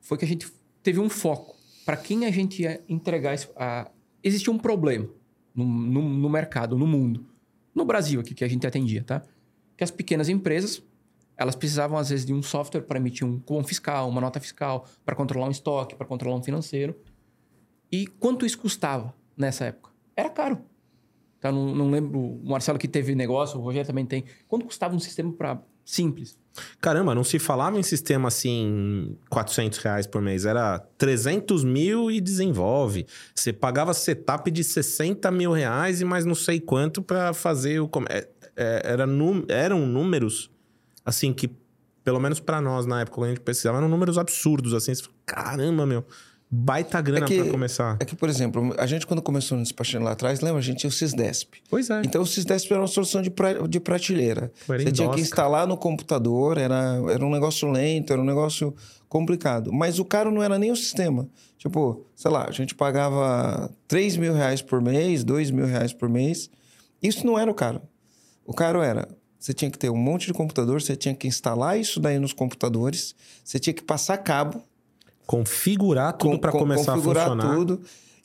foi 0.00 0.18
que 0.18 0.24
a 0.24 0.28
gente 0.28 0.46
teve 0.82 1.00
um 1.00 1.08
foco. 1.08 1.56
Para 1.84 1.96
quem 1.96 2.26
a 2.26 2.30
gente 2.30 2.62
ia 2.62 2.82
entregar 2.88 3.34
isso? 3.34 3.50
A... 3.56 3.90
Existia 4.22 4.52
um 4.52 4.58
problema 4.58 5.08
no, 5.54 5.64
no, 5.64 6.02
no, 6.02 6.28
mercado, 6.28 6.76
no 6.76 6.86
mundo. 6.86 7.24
No 7.74 7.84
Brasil 7.84 8.20
aqui, 8.20 8.34
que 8.34 8.44
a 8.44 8.48
gente 8.48 8.66
atendia, 8.66 9.02
tá? 9.02 9.22
Que 9.76 9.84
as 9.84 9.90
pequenas 9.90 10.28
empresas, 10.28 10.82
elas 11.40 11.56
precisavam, 11.56 11.96
às 11.96 12.10
vezes, 12.10 12.26
de 12.26 12.34
um 12.34 12.42
software 12.42 12.82
para 12.82 12.98
emitir 12.98 13.26
um 13.26 13.38
cupom 13.38 13.64
fiscal, 13.64 14.06
uma 14.10 14.20
nota 14.20 14.38
fiscal, 14.38 14.86
para 15.06 15.16
controlar 15.16 15.48
um 15.48 15.50
estoque, 15.50 15.96
para 15.96 16.06
controlar 16.06 16.36
um 16.36 16.42
financeiro. 16.42 16.94
E 17.90 18.06
quanto 18.06 18.44
isso 18.44 18.58
custava 18.58 19.14
nessa 19.34 19.64
época? 19.64 19.90
Era 20.14 20.28
caro. 20.28 20.60
Tá, 21.40 21.50
não, 21.50 21.74
não 21.74 21.90
lembro, 21.90 22.20
o 22.20 22.42
Marcelo 22.44 22.78
que 22.78 22.86
teve 22.86 23.14
negócio, 23.14 23.58
o 23.58 23.62
Rogério 23.62 23.86
também 23.86 24.04
tem. 24.04 24.22
Quanto 24.46 24.66
custava 24.66 24.94
um 24.94 24.98
sistema 24.98 25.32
para 25.32 25.62
simples? 25.82 26.38
Caramba, 26.78 27.14
não 27.14 27.24
se 27.24 27.38
falava 27.38 27.78
em 27.78 27.82
sistema 27.82 28.28
assim, 28.28 29.16
400 29.30 29.78
reais 29.78 30.06
por 30.06 30.20
mês. 30.20 30.44
Era 30.44 30.78
300 30.98 31.64
mil 31.64 32.10
e 32.10 32.20
desenvolve. 32.20 33.06
Você 33.34 33.50
pagava 33.50 33.94
setup 33.94 34.50
de 34.50 34.62
60 34.62 35.30
mil 35.30 35.52
reais 35.52 36.02
e 36.02 36.04
mais 36.04 36.26
não 36.26 36.34
sei 36.34 36.60
quanto 36.60 37.00
para 37.00 37.32
fazer 37.32 37.80
o. 37.80 37.88
É, 38.10 38.28
é, 38.54 38.82
era, 38.84 39.06
eram 39.48 39.86
números, 39.86 40.50
assim, 41.04 41.32
que, 41.32 41.50
pelo 42.04 42.20
menos 42.20 42.40
para 42.40 42.60
nós 42.60 42.86
na 42.86 43.00
época, 43.00 43.16
quando 43.16 43.26
a 43.26 43.30
gente 43.30 43.40
precisava, 43.40 43.78
eram 43.78 43.88
números 43.88 44.18
absurdos, 44.18 44.74
assim. 44.74 44.94
Você 44.94 45.02
fala, 45.02 45.14
Caramba, 45.26 45.86
meu 45.86 46.04
baita 46.50 47.00
grana 47.00 47.26
é 47.26 47.42
para 47.42 47.50
começar. 47.50 47.96
É 48.00 48.04
que, 48.04 48.16
por 48.16 48.28
exemplo, 48.28 48.74
a 48.76 48.86
gente 48.86 49.06
quando 49.06 49.22
começou 49.22 49.56
no 49.56 49.62
despachante 49.62 50.04
lá 50.04 50.12
atrás, 50.12 50.40
lembra? 50.40 50.58
A 50.58 50.62
gente 50.62 50.78
tinha 50.78 50.88
o 50.88 50.92
Sysdesp. 50.92 51.62
Pois 51.70 51.88
é. 51.88 52.02
Então 52.04 52.22
o 52.22 52.26
Sysdesp 52.26 52.72
era 52.72 52.80
uma 52.80 52.88
solução 52.88 53.22
de, 53.22 53.30
pra, 53.30 53.52
de 53.68 53.78
prateleira. 53.78 54.50
Você 54.66 54.90
tinha 54.90 55.08
que 55.10 55.20
instalar 55.20 55.66
no 55.66 55.76
computador, 55.76 56.58
era, 56.58 57.00
era 57.08 57.24
um 57.24 57.30
negócio 57.30 57.70
lento, 57.70 58.12
era 58.12 58.20
um 58.20 58.24
negócio 58.24 58.74
complicado. 59.08 59.72
Mas 59.72 60.00
o 60.00 60.04
caro 60.04 60.32
não 60.32 60.42
era 60.42 60.58
nem 60.58 60.72
o 60.72 60.76
sistema. 60.76 61.28
Tipo, 61.56 62.04
sei 62.16 62.30
lá, 62.30 62.46
a 62.48 62.52
gente 62.52 62.74
pagava 62.74 63.70
3 63.86 64.16
mil 64.16 64.34
reais 64.34 64.60
por 64.60 64.80
mês, 64.80 65.22
2 65.22 65.52
mil 65.52 65.66
reais 65.66 65.92
por 65.92 66.08
mês. 66.08 66.50
Isso 67.00 67.24
não 67.24 67.38
era 67.38 67.50
o 67.50 67.54
caro. 67.54 67.80
O 68.44 68.52
caro 68.52 68.82
era 68.82 69.06
você 69.40 69.54
tinha 69.54 69.70
que 69.70 69.78
ter 69.78 69.88
um 69.88 69.96
monte 69.96 70.26
de 70.26 70.34
computador, 70.34 70.82
você 70.82 70.94
tinha 70.94 71.14
que 71.14 71.26
instalar 71.26 71.80
isso 71.80 71.98
daí 71.98 72.18
nos 72.18 72.34
computadores, 72.34 73.14
você 73.42 73.58
tinha 73.58 73.72
que 73.72 73.82
passar 73.82 74.18
cabo, 74.18 74.62
configurar 75.26 76.12
tudo 76.12 76.38
para 76.38 76.52
começar 76.52 76.92
a 76.92 76.98
funcionar. 76.98 77.56
tudo. 77.56 77.80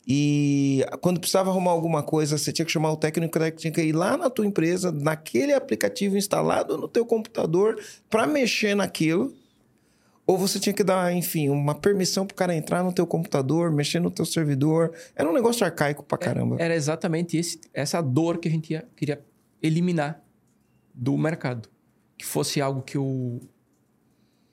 E 0.06 0.84
quando 1.00 1.18
precisava 1.18 1.50
arrumar 1.50 1.70
alguma 1.70 2.02
coisa, 2.02 2.36
você 2.36 2.52
tinha 2.52 2.66
que 2.66 2.70
chamar 2.70 2.92
o 2.92 2.96
técnico 2.96 3.40
que 3.40 3.50
tinha 3.52 3.72
que 3.72 3.80
ir 3.80 3.92
lá 3.92 4.16
na 4.16 4.28
tua 4.28 4.46
empresa, 4.46 4.92
naquele 4.92 5.54
aplicativo 5.54 6.18
instalado 6.18 6.76
no 6.76 6.86
teu 6.86 7.06
computador 7.06 7.80
para 8.10 8.26
mexer 8.26 8.76
naquilo. 8.76 9.34
Ou 10.26 10.36
você 10.36 10.60
tinha 10.60 10.72
que 10.72 10.84
dar, 10.84 11.12
enfim, 11.14 11.48
uma 11.48 11.74
permissão 11.74 12.26
para 12.26 12.34
o 12.34 12.36
cara 12.36 12.54
entrar 12.54 12.84
no 12.84 12.92
teu 12.92 13.06
computador, 13.06 13.72
mexer 13.72 14.00
no 14.00 14.10
teu 14.10 14.26
servidor. 14.26 14.92
Era 15.14 15.28
um 15.28 15.32
negócio 15.32 15.64
arcaico 15.64 16.02
para 16.02 16.18
é, 16.20 16.24
caramba. 16.24 16.56
Era 16.58 16.74
exatamente 16.74 17.36
esse, 17.36 17.60
essa 17.72 18.02
dor 18.02 18.38
que 18.38 18.48
a 18.48 18.50
gente 18.50 18.72
ia, 18.72 18.84
queria 18.96 19.24
eliminar 19.62 20.25
do 20.96 21.16
mercado. 21.16 21.68
Que 22.16 22.24
fosse 22.24 22.60
algo 22.60 22.80
que 22.80 22.96
o, 22.96 23.40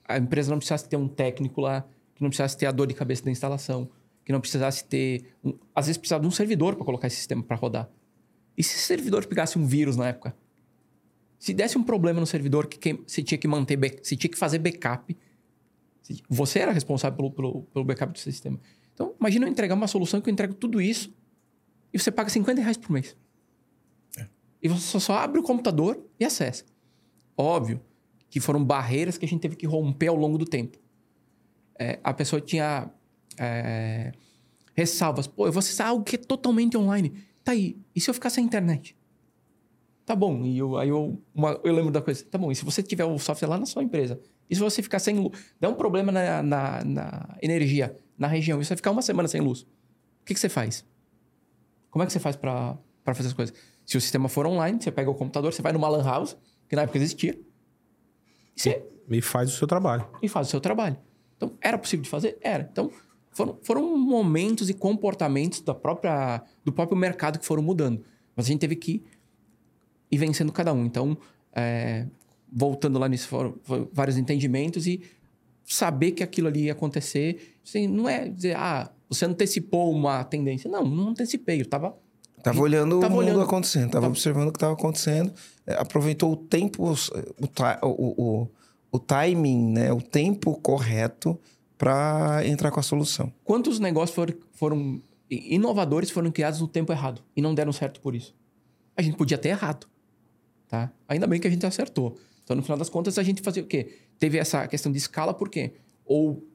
a 0.05 0.17
empresa 0.17 0.51
não 0.51 0.57
precisasse 0.57 0.87
ter 0.87 0.97
um 0.97 1.07
técnico 1.07 1.61
lá 1.61 1.87
que 2.15 2.21
não 2.21 2.29
precisasse 2.29 2.57
ter 2.57 2.65
a 2.65 2.71
dor 2.71 2.87
de 2.87 2.93
cabeça 2.93 3.23
da 3.23 3.31
instalação, 3.31 3.89
que 4.23 4.31
não 4.31 4.39
precisasse 4.39 4.83
ter. 4.85 5.35
Um, 5.43 5.57
às 5.73 5.87
vezes 5.87 5.97
precisava 5.97 6.21
de 6.21 6.27
um 6.27 6.31
servidor 6.31 6.75
para 6.75 6.85
colocar 6.85 7.07
esse 7.07 7.17
sistema 7.17 7.43
para 7.43 7.55
rodar. 7.55 7.89
E 8.57 8.63
se 8.63 8.75
esse 8.75 8.85
servidor 8.85 9.25
pegasse 9.25 9.57
um 9.57 9.65
vírus 9.65 9.97
na 9.97 10.07
época? 10.07 10.35
Se 11.39 11.53
desse 11.53 11.77
um 11.77 11.83
problema 11.83 12.19
no 12.19 12.27
servidor 12.27 12.67
que, 12.67 12.77
que 12.77 13.03
você 13.05 13.21
tinha 13.23 13.37
que 13.37 13.47
manter, 13.47 13.77
você 13.77 14.15
tinha 14.15 14.29
que 14.29 14.37
fazer 14.37 14.59
backup, 14.59 15.17
você 16.29 16.59
era 16.59 16.71
responsável 16.71 17.17
pelo, 17.17 17.31
pelo, 17.31 17.61
pelo 17.63 17.85
backup 17.85 18.13
do 18.13 18.19
sistema. 18.19 18.59
Então, 18.93 19.15
imagina 19.19 19.45
eu 19.45 19.49
entregar 19.49 19.73
uma 19.73 19.87
solução 19.87 20.21
que 20.21 20.29
eu 20.29 20.31
entrego 20.31 20.53
tudo 20.53 20.79
isso 20.79 21.13
e 21.91 21.99
você 21.99 22.11
paga 22.11 22.29
50 22.29 22.61
reais 22.61 22.77
por 22.77 22.91
mês. 22.91 23.17
E 24.63 24.69
você 24.69 24.97
só 24.97 25.17
abre 25.17 25.41
o 25.41 25.43
computador 25.43 26.01
e 26.17 26.23
acessa. 26.23 26.63
Óbvio 27.37 27.81
que 28.29 28.39
foram 28.39 28.63
barreiras 28.63 29.17
que 29.17 29.25
a 29.25 29.27
gente 29.27 29.41
teve 29.41 29.57
que 29.57 29.67
romper 29.67 30.07
ao 30.07 30.15
longo 30.15 30.37
do 30.37 30.45
tempo. 30.45 30.79
É, 31.77 31.99
a 32.01 32.13
pessoa 32.13 32.39
tinha 32.39 32.89
é, 33.37 34.13
ressalvas. 34.73 35.27
Pô, 35.27 35.45
eu 35.45 35.51
vou 35.51 35.59
acessar 35.59 35.87
algo 35.87 36.03
que 36.05 36.15
é 36.15 36.19
totalmente 36.19 36.77
online. 36.77 37.13
Tá 37.43 37.51
aí. 37.51 37.77
E 37.93 37.99
se 37.99 38.09
eu 38.09 38.13
ficar 38.13 38.29
sem 38.29 38.45
internet? 38.45 38.97
Tá 40.05 40.15
bom. 40.15 40.45
E 40.45 40.57
eu, 40.57 40.77
aí 40.77 40.87
eu, 40.87 41.21
uma, 41.35 41.59
eu 41.61 41.73
lembro 41.73 41.91
da 41.91 42.01
coisa. 42.01 42.23
Tá 42.25 42.37
bom. 42.37 42.49
E 42.49 42.55
se 42.55 42.63
você 42.63 42.81
tiver 42.81 43.03
o 43.03 43.19
software 43.19 43.49
lá 43.49 43.57
na 43.57 43.65
sua 43.65 43.83
empresa? 43.83 44.17
E 44.49 44.55
se 44.55 44.61
você 44.61 44.81
ficar 44.81 44.99
sem 44.99 45.19
luz? 45.19 45.37
Dá 45.59 45.67
um 45.67 45.75
problema 45.75 46.09
na, 46.09 46.41
na, 46.41 46.83
na 46.85 47.37
energia, 47.41 47.97
na 48.17 48.27
região. 48.27 48.61
E 48.61 48.65
você 48.65 48.77
ficar 48.77 48.91
uma 48.91 49.01
semana 49.01 49.27
sem 49.27 49.41
luz? 49.41 49.61
O 49.61 50.25
que, 50.25 50.33
que 50.33 50.39
você 50.39 50.49
faz? 50.49 50.85
Como 51.89 52.01
é 52.01 52.05
que 52.05 52.13
você 52.13 52.19
faz 52.19 52.37
para 52.37 52.77
fazer 53.13 53.27
as 53.27 53.33
coisas? 53.33 53.55
Se 53.85 53.97
o 53.97 54.01
sistema 54.01 54.29
for 54.29 54.45
online, 54.45 54.81
você 54.81 54.91
pega 54.91 55.09
o 55.09 55.15
computador, 55.15 55.53
você 55.53 55.61
vai 55.61 55.73
numa 55.73 55.89
lan 55.89 56.03
house, 56.03 56.37
que 56.67 56.75
na 56.75 56.83
época 56.83 56.97
existia. 56.97 57.37
E, 58.55 58.61
você... 58.61 58.83
e 59.09 59.21
faz 59.21 59.53
o 59.53 59.57
seu 59.57 59.67
trabalho. 59.67 60.07
E 60.21 60.27
faz 60.27 60.47
o 60.47 60.49
seu 60.51 60.61
trabalho. 60.61 60.97
Então, 61.35 61.57
era 61.61 61.77
possível 61.77 62.03
de 62.03 62.09
fazer? 62.09 62.37
Era. 62.41 62.67
Então, 62.71 62.91
foram, 63.31 63.57
foram 63.61 63.97
momentos 63.97 64.69
e 64.69 64.73
comportamentos 64.73 65.61
da 65.61 65.73
própria, 65.73 66.43
do 66.63 66.71
próprio 66.71 66.97
mercado 66.97 67.39
que 67.39 67.45
foram 67.45 67.63
mudando. 67.63 68.03
Mas 68.35 68.45
a 68.45 68.49
gente 68.49 68.59
teve 68.59 68.75
que 68.75 69.03
ir 70.09 70.17
vencendo 70.17 70.51
cada 70.51 70.71
um. 70.71 70.85
Então, 70.85 71.17
é, 71.51 72.07
voltando 72.51 72.99
lá 72.99 73.09
nisso, 73.09 73.27
foram, 73.27 73.55
foram, 73.63 73.89
vários 73.91 74.17
entendimentos 74.17 74.87
e 74.87 75.01
saber 75.65 76.11
que 76.11 76.23
aquilo 76.23 76.47
ali 76.47 76.65
ia 76.65 76.73
acontecer. 76.73 77.57
Assim, 77.65 77.87
não 77.87 78.07
é 78.07 78.29
dizer, 78.29 78.55
ah, 78.55 78.91
você 79.09 79.25
antecipou 79.25 79.91
uma 79.91 80.23
tendência. 80.23 80.69
Não, 80.69 80.85
não 80.85 81.09
antecipei. 81.09 81.57
Eu 81.57 81.63
estava 81.63 81.97
Tava 82.43 82.59
olhando 82.59 82.99
tava 82.99 83.13
o 83.13 83.17
mundo 83.17 83.27
olhando, 83.27 83.41
acontecendo, 83.41 83.83
tava, 83.85 84.01
tava, 84.01 84.07
observando 84.07 84.49
o 84.49 84.51
que 84.51 84.57
estava 84.57 84.73
acontecendo, 84.73 85.33
é, 85.65 85.75
aproveitou 85.75 86.33
o 86.33 86.35
tempo, 86.35 86.83
o, 86.83 86.95
o, 87.81 88.41
o, 88.41 88.47
o 88.91 88.99
timing, 88.99 89.71
né? 89.71 89.93
o 89.93 90.01
tempo 90.01 90.53
correto 90.59 91.39
para 91.77 92.45
entrar 92.45 92.69
com 92.69 92.81
a 92.81 92.83
solução. 92.83 93.31
Quantos 93.45 93.79
negócios 93.79 94.13
foram, 94.13 94.35
foram 94.51 95.01
inovadores 95.29 96.11
foram 96.11 96.31
criados 96.31 96.59
no 96.59 96.67
tempo 96.67 96.91
errado 96.91 97.21
e 97.33 97.41
não 97.41 97.55
deram 97.55 97.71
certo 97.71 98.01
por 98.01 98.13
isso? 98.13 98.35
A 98.95 99.01
gente 99.01 99.15
podia 99.15 99.37
ter 99.37 99.49
errado, 99.49 99.87
tá? 100.67 100.91
Ainda 101.07 101.25
bem 101.25 101.39
que 101.39 101.47
a 101.47 101.49
gente 101.49 101.65
acertou. 101.65 102.17
Então, 102.43 102.57
no 102.57 102.61
final 102.61 102.77
das 102.77 102.89
contas, 102.89 103.17
a 103.17 103.23
gente 103.23 103.41
fazia 103.41 103.63
o 103.63 103.65
quê? 103.65 103.99
Teve 104.19 104.37
essa 104.37 104.67
questão 104.67 104.91
de 104.91 104.97
escala, 104.97 105.33
por 105.33 105.47
quê? 105.47 105.75
Ou 106.05 106.45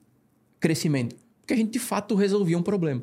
crescimento. 0.61 1.17
Porque 1.41 1.55
a 1.55 1.57
gente, 1.57 1.71
de 1.71 1.79
fato, 1.79 2.15
resolvia 2.15 2.59
um 2.59 2.63
problema. 2.63 3.03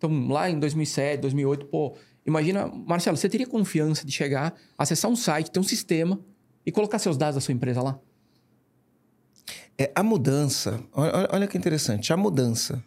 Então, 0.00 0.28
lá 0.28 0.48
em 0.48 0.58
2007, 0.58 1.20
2008, 1.20 1.66
pô, 1.66 1.94
imagina, 2.26 2.66
Marcelo, 2.66 3.18
você 3.18 3.28
teria 3.28 3.46
confiança 3.46 4.06
de 4.06 4.10
chegar, 4.10 4.54
acessar 4.78 5.10
um 5.10 5.16
site, 5.16 5.50
ter 5.50 5.60
um 5.60 5.62
sistema 5.62 6.18
e 6.64 6.72
colocar 6.72 6.98
seus 6.98 7.18
dados 7.18 7.34
da 7.34 7.40
sua 7.42 7.52
empresa 7.52 7.82
lá? 7.82 8.00
É, 9.78 9.92
a 9.94 10.02
mudança, 10.02 10.82
olha, 10.90 11.28
olha 11.30 11.46
que 11.46 11.58
interessante, 11.58 12.14
a 12.14 12.16
mudança, 12.16 12.82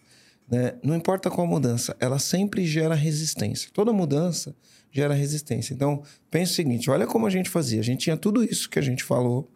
né? 0.50 0.74
não 0.84 0.96
importa 0.96 1.30
qual 1.30 1.46
mudança, 1.46 1.96
ela 2.00 2.18
sempre 2.18 2.66
gera 2.66 2.96
resistência. 2.96 3.70
Toda 3.72 3.94
mudança 3.94 4.56
gera 4.92 5.14
resistência. 5.14 5.74
Então, 5.76 6.02
pense 6.32 6.54
o 6.54 6.56
seguinte, 6.56 6.90
olha 6.90 7.06
como 7.06 7.28
a 7.28 7.30
gente 7.30 7.50
fazia. 7.50 7.80
A 7.80 7.84
gente 7.84 8.02
tinha 8.02 8.18
tudo 8.18 8.44
isso 8.44 8.68
que 8.70 8.80
a 8.80 8.82
gente 8.82 9.04
falou. 9.04 9.52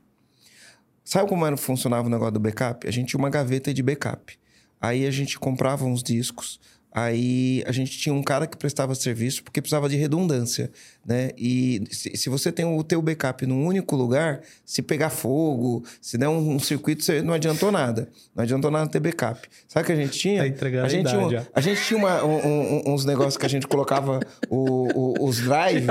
Sabe 1.03 1.27
como 1.27 1.43
era, 1.45 1.57
funcionava 1.57 2.07
o 2.07 2.09
negócio 2.09 2.33
do 2.33 2.39
backup? 2.39 2.87
A 2.87 2.91
gente 2.91 3.09
tinha 3.09 3.19
uma 3.19 3.29
gaveta 3.29 3.73
de 3.73 3.81
backup. 3.81 4.37
Aí 4.79 5.05
a 5.05 5.11
gente 5.11 5.39
comprava 5.39 5.85
uns 5.85 6.03
discos, 6.03 6.59
Aí 6.99 7.63
a 7.67 7.71
gente 7.71 7.95
tinha 7.95 8.11
um 8.11 8.23
cara 8.23 8.47
que 8.47 8.57
prestava 8.57 8.95
serviço 8.95 9.43
porque 9.43 9.61
precisava 9.61 9.87
de 9.87 9.95
redundância, 9.95 10.71
né? 11.05 11.29
E 11.37 11.83
se, 11.91 12.17
se 12.17 12.27
você 12.27 12.51
tem 12.51 12.65
o 12.65 12.83
teu 12.83 12.99
backup 13.03 13.45
num 13.45 13.67
único 13.67 13.95
lugar, 13.95 14.41
se 14.65 14.81
pegar 14.81 15.11
fogo, 15.11 15.85
se 16.01 16.17
der 16.17 16.27
um, 16.27 16.55
um, 16.55 16.57
circuito, 16.57 17.03
você 17.03 17.21
não 17.21 17.35
adiantou 17.35 17.71
nada. 17.71 18.09
Não 18.35 18.41
adiantou 18.41 18.71
nada 18.71 18.89
ter 18.89 18.99
backup. 18.99 19.47
Sabe 19.67 19.83
o 19.83 19.85
que 19.85 19.91
a 19.91 19.95
gente 19.95 20.17
tinha? 20.17 20.51
Tá 20.51 20.65
a, 20.65 20.85
a, 20.85 20.89
gente 20.89 21.07
tinha 21.07 21.19
um, 21.19 21.45
a 21.53 21.61
gente 21.61 21.83
tinha 21.83 21.99
uma, 21.99 22.25
um, 22.25 22.81
uns 22.87 23.05
negócios 23.05 23.37
que 23.37 23.45
a 23.45 23.49
gente 23.49 23.67
colocava 23.67 24.19
o, 24.49 25.21
o, 25.21 25.27
os 25.27 25.39
drive. 25.39 25.85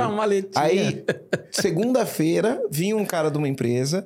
Aí, 0.58 1.04
segunda-feira, 1.52 2.60
vinha 2.68 2.96
um 2.96 3.04
cara 3.04 3.30
de 3.30 3.38
uma 3.38 3.46
empresa, 3.46 4.04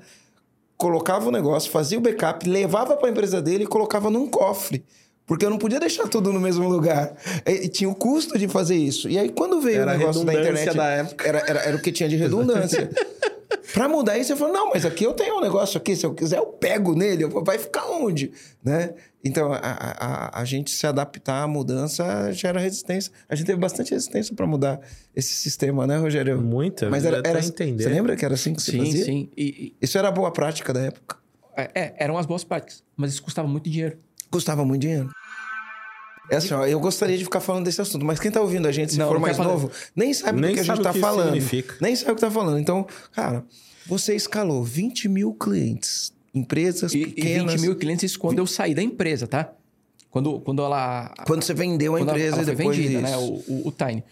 colocava 0.76 1.30
o 1.30 1.32
negócio, 1.32 1.70
fazia 1.70 1.96
o 1.96 2.02
backup, 2.02 2.46
levava 2.46 2.94
para 2.94 3.08
a 3.08 3.10
empresa 3.10 3.40
dele 3.40 3.64
e 3.64 3.66
colocava 3.66 4.10
num 4.10 4.28
cofre. 4.28 4.84
Porque 5.30 5.46
eu 5.46 5.50
não 5.50 5.58
podia 5.58 5.78
deixar 5.78 6.08
tudo 6.08 6.32
no 6.32 6.40
mesmo 6.40 6.68
lugar. 6.68 7.14
E, 7.46 7.68
tinha 7.68 7.88
o 7.88 7.94
custo 7.94 8.36
de 8.36 8.48
fazer 8.48 8.74
isso. 8.74 9.08
E 9.08 9.16
aí, 9.16 9.28
quando 9.28 9.60
veio 9.60 9.82
era 9.82 9.94
o 9.94 9.96
negócio 9.96 10.24
da 10.24 10.34
internet. 10.34 10.76
Da 10.76 10.88
época. 10.88 11.28
Era, 11.28 11.38
era, 11.46 11.60
era 11.60 11.76
o 11.76 11.80
que 11.80 11.92
tinha 11.92 12.08
de 12.08 12.16
redundância. 12.16 12.90
Para 13.72 13.88
mudar 13.88 14.18
isso, 14.18 14.32
você 14.32 14.36
falou: 14.36 14.52
não, 14.52 14.70
mas 14.70 14.84
aqui 14.84 15.04
eu 15.04 15.12
tenho 15.12 15.38
um 15.38 15.40
negócio 15.40 15.78
aqui, 15.78 15.94
se 15.94 16.04
eu 16.04 16.12
quiser, 16.12 16.38
eu 16.38 16.46
pego 16.46 16.96
nele, 16.96 17.26
vai 17.26 17.58
ficar 17.58 17.86
onde? 17.86 18.32
Né? 18.60 18.92
Então, 19.22 19.52
a, 19.52 19.60
a, 19.62 20.40
a 20.40 20.44
gente 20.44 20.72
se 20.72 20.84
adaptar 20.84 21.44
à 21.44 21.46
mudança 21.46 22.32
gera 22.32 22.58
resistência. 22.58 23.12
A 23.28 23.36
gente 23.36 23.46
teve 23.46 23.60
bastante 23.60 23.92
resistência 23.92 24.34
para 24.34 24.48
mudar 24.48 24.80
esse 25.14 25.32
sistema, 25.32 25.86
né, 25.86 25.96
Rogério? 25.96 26.42
Muita, 26.42 26.90
mas 26.90 27.04
era, 27.04 27.22
era 27.24 27.38
entender. 27.38 27.84
Você 27.84 27.88
lembra 27.88 28.16
que 28.16 28.24
era 28.24 28.34
assim 28.34 28.52
que 28.52 28.62
se 28.62 28.72
sim, 28.72 28.78
fazia? 28.78 29.04
Sim, 29.04 29.30
sim. 29.36 29.74
Isso 29.80 29.96
era 29.96 30.10
boa 30.10 30.32
prática 30.32 30.72
da 30.72 30.80
época. 30.80 31.18
É, 31.56 31.70
é, 31.72 31.94
eram 31.98 32.18
as 32.18 32.26
boas 32.26 32.42
práticas, 32.42 32.82
mas 32.96 33.12
isso 33.12 33.22
custava 33.22 33.46
muito 33.46 33.70
dinheiro. 33.70 33.96
Custava 34.30 34.64
muito 34.64 34.82
dinheiro. 34.82 35.10
É 36.30 36.36
assim, 36.36 36.54
ó, 36.54 36.64
eu 36.64 36.78
gostaria 36.78 37.18
de 37.18 37.24
ficar 37.24 37.40
falando 37.40 37.64
desse 37.64 37.80
assunto, 37.80 38.04
mas 38.04 38.20
quem 38.20 38.30
tá 38.30 38.40
ouvindo 38.40 38.68
a 38.68 38.72
gente, 38.72 38.92
se 38.92 38.98
não, 38.98 39.08
for 39.08 39.14
não 39.14 39.20
mais 39.20 39.36
novo, 39.36 39.70
nem 39.96 40.14
sabe 40.14 40.40
nem 40.40 40.52
do 40.52 40.54
que 40.54 40.60
a 40.60 40.62
gente 40.62 40.82
tá 40.82 40.92
falando. 40.92 41.34
Significa. 41.34 41.74
Nem 41.80 41.96
sabe 41.96 42.12
o 42.12 42.14
que 42.14 42.20
tá 42.20 42.30
falando. 42.30 42.58
Então, 42.60 42.86
cara, 43.12 43.44
você 43.84 44.14
escalou 44.14 44.62
20 44.62 45.08
mil 45.08 45.34
clientes, 45.34 46.12
empresas 46.32 46.94
e, 46.94 47.04
pequenas... 47.04 47.54
E 47.54 47.56
20 47.56 47.60
mil 47.66 47.76
clientes, 47.76 48.04
isso 48.04 48.18
quando 48.20 48.36
20... 48.36 48.38
eu 48.38 48.46
saí 48.46 48.74
da 48.76 48.82
empresa, 48.82 49.26
tá? 49.26 49.52
Quando, 50.08 50.40
quando 50.40 50.62
ela... 50.62 51.12
Quando 51.26 51.42
você 51.42 51.52
vendeu 51.52 51.96
a 51.96 52.00
empresa 52.00 52.36
ela, 52.36 52.42
ela 52.42 52.52
e 52.52 52.56
depois 52.56 52.76
vendida, 52.76 53.00
né? 53.00 53.16
O, 53.16 53.42
o, 53.48 53.68
o 53.68 53.72
Tiny. 53.72 54.04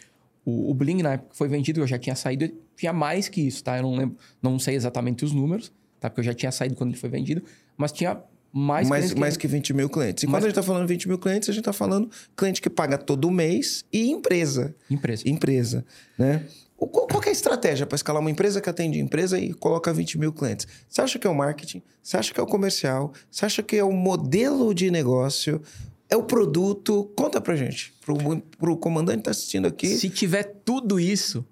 O, 0.45 0.73
o 0.73 0.75
Bling, 0.75 1.03
na 1.03 1.13
época 1.13 1.31
que 1.31 1.37
foi 1.37 1.47
vendido, 1.47 1.81
eu 1.81 1.87
já 1.87 1.99
tinha 1.99 2.17
saído, 2.17 2.51
tinha 2.77 2.93
mais 2.93 3.29
que 3.29 3.41
isso, 3.41 3.63
tá? 3.63 3.77
Eu 3.77 3.85
não 3.85 3.97
lembro, 3.97 4.17
não 4.43 4.59
sei 4.59 4.75
exatamente 4.75 5.25
os 5.25 5.33
números, 5.33 5.71
tá? 6.01 6.11
Porque 6.11 6.21
eu 6.21 6.25
já 6.25 6.35
tinha 6.35 6.51
saído 6.51 6.75
quando 6.75 6.91
ele 6.91 6.99
foi 6.99 7.09
vendido, 7.09 7.43
mas 7.77 7.93
tinha 7.93 8.21
mais, 8.53 8.89
mais, 8.89 9.15
mais 9.15 9.37
que 9.37 9.47
20 9.47 9.75
mil 9.75 9.89
clientes. 9.89 10.25
E 10.25 10.27
mais... 10.27 10.33
quando 10.33 10.45
a 10.45 10.49
gente 10.49 10.59
está 10.59 10.63
falando 10.63 10.89
20 10.89 11.09
mil 11.09 11.19
clientes, 11.19 11.49
a 11.49 11.53
gente 11.53 11.61
está 11.61 11.73
falando 11.73 12.11
cliente 12.37 12.61
que 12.61 12.71
paga 12.71 12.97
todo 12.97 13.31
mês 13.31 13.85
e 13.93 14.11
empresa. 14.11 14.75
Empresa. 14.91 15.29
Empresa, 15.29 15.85
né? 16.19 16.45
Qual, 16.77 17.09
é 17.25 17.29
a 17.29 17.33
estratégia 17.33 17.87
para 17.87 17.97
escalar 17.97 18.21
uma 18.21 18.31
empresa 18.31 18.61
que 18.61 18.71
atende 18.71 19.01
empresa 19.01 19.37
e 19.37 19.53
coloca 19.53 19.93
20 19.93 20.17
mil 20.17 20.33
clientes? 20.33 20.67
Você 20.89 21.01
acha 21.01 21.19
que 21.19 21.27
é 21.27 21.31
o 21.31 21.35
marketing? 21.35 21.83
Você 22.01 22.17
acha 22.17 22.33
que 22.33 22.39
é 22.39 22.43
o 22.43 22.47
comercial? 22.47 23.13
Você 23.29 23.45
acha 23.45 23.63
que 23.65 23.77
é 23.77 23.83
o 23.83 23.93
modelo 23.93 24.73
de 24.73 24.89
negócio? 24.89 25.61
É 26.09 26.17
o 26.17 26.23
produto? 26.23 27.11
Conta 27.17 27.41
pra 27.41 27.57
gente. 27.57 27.93
Para 28.01 28.73
o 28.73 28.77
comandante 28.77 29.17
que 29.17 29.21
está 29.23 29.31
assistindo 29.33 29.67
aqui. 29.67 29.89
Se 29.89 30.09
tiver 30.09 30.45
tudo 30.65 31.01
isso, 31.01 31.45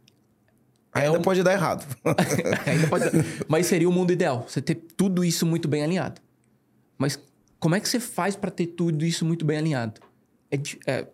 Ainda 0.92 1.16
é 1.16 1.18
um... 1.18 1.22
pode 1.22 1.42
dar 1.42 1.52
errado. 1.52 1.84
Ainda 2.64 2.86
pode 2.88 3.10
dar... 3.10 3.24
Mas 3.48 3.66
seria 3.66 3.88
o 3.88 3.92
mundo 3.92 4.12
ideal. 4.12 4.46
Você 4.48 4.62
ter 4.62 4.76
tudo 4.96 5.24
isso 5.24 5.44
muito 5.44 5.66
bem 5.66 5.82
alinhado. 5.82 6.20
Mas 6.98 7.18
como 7.58 7.74
é 7.74 7.80
que 7.80 7.88
você 7.88 8.00
faz 8.00 8.36
para 8.36 8.50
ter 8.50 8.66
tudo 8.68 9.04
isso 9.04 9.24
muito 9.24 9.44
bem 9.44 9.58
alinhado? 9.58 10.00
É, 10.50 10.56
é, 10.86 11.08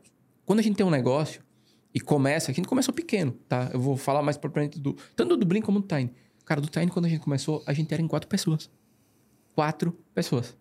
quando 0.44 0.58
a 0.58 0.62
gente 0.62 0.76
tem 0.76 0.84
um 0.84 0.90
negócio 0.90 1.42
e 1.94 2.00
começa, 2.00 2.50
a 2.50 2.54
gente 2.54 2.68
começou 2.68 2.92
pequeno, 2.94 3.32
tá? 3.48 3.70
Eu 3.72 3.80
vou 3.80 3.96
falar 3.96 4.22
mais 4.22 4.36
propriamente 4.36 4.78
do 4.78 4.96
tanto 5.14 5.36
do 5.36 5.46
Blink 5.46 5.64
como 5.64 5.80
do 5.80 5.86
Tiny. 5.86 6.12
Cara, 6.44 6.60
do 6.60 6.68
Tiny 6.68 6.88
quando 6.90 7.06
a 7.06 7.08
gente 7.08 7.20
começou, 7.20 7.62
a 7.66 7.72
gente 7.72 7.92
era 7.92 8.02
em 8.02 8.08
quatro 8.08 8.28
pessoas. 8.28 8.70
Quatro 9.54 9.92
pessoas. 10.14 10.56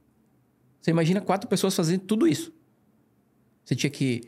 Você 0.82 0.92
imagina 0.92 1.22
quatro 1.22 1.48
pessoas 1.48 1.76
fazendo 1.76 2.02
tudo 2.02 2.28
isso? 2.28 2.54
Você 3.64 3.76
tinha 3.76 3.90
que 3.90 4.22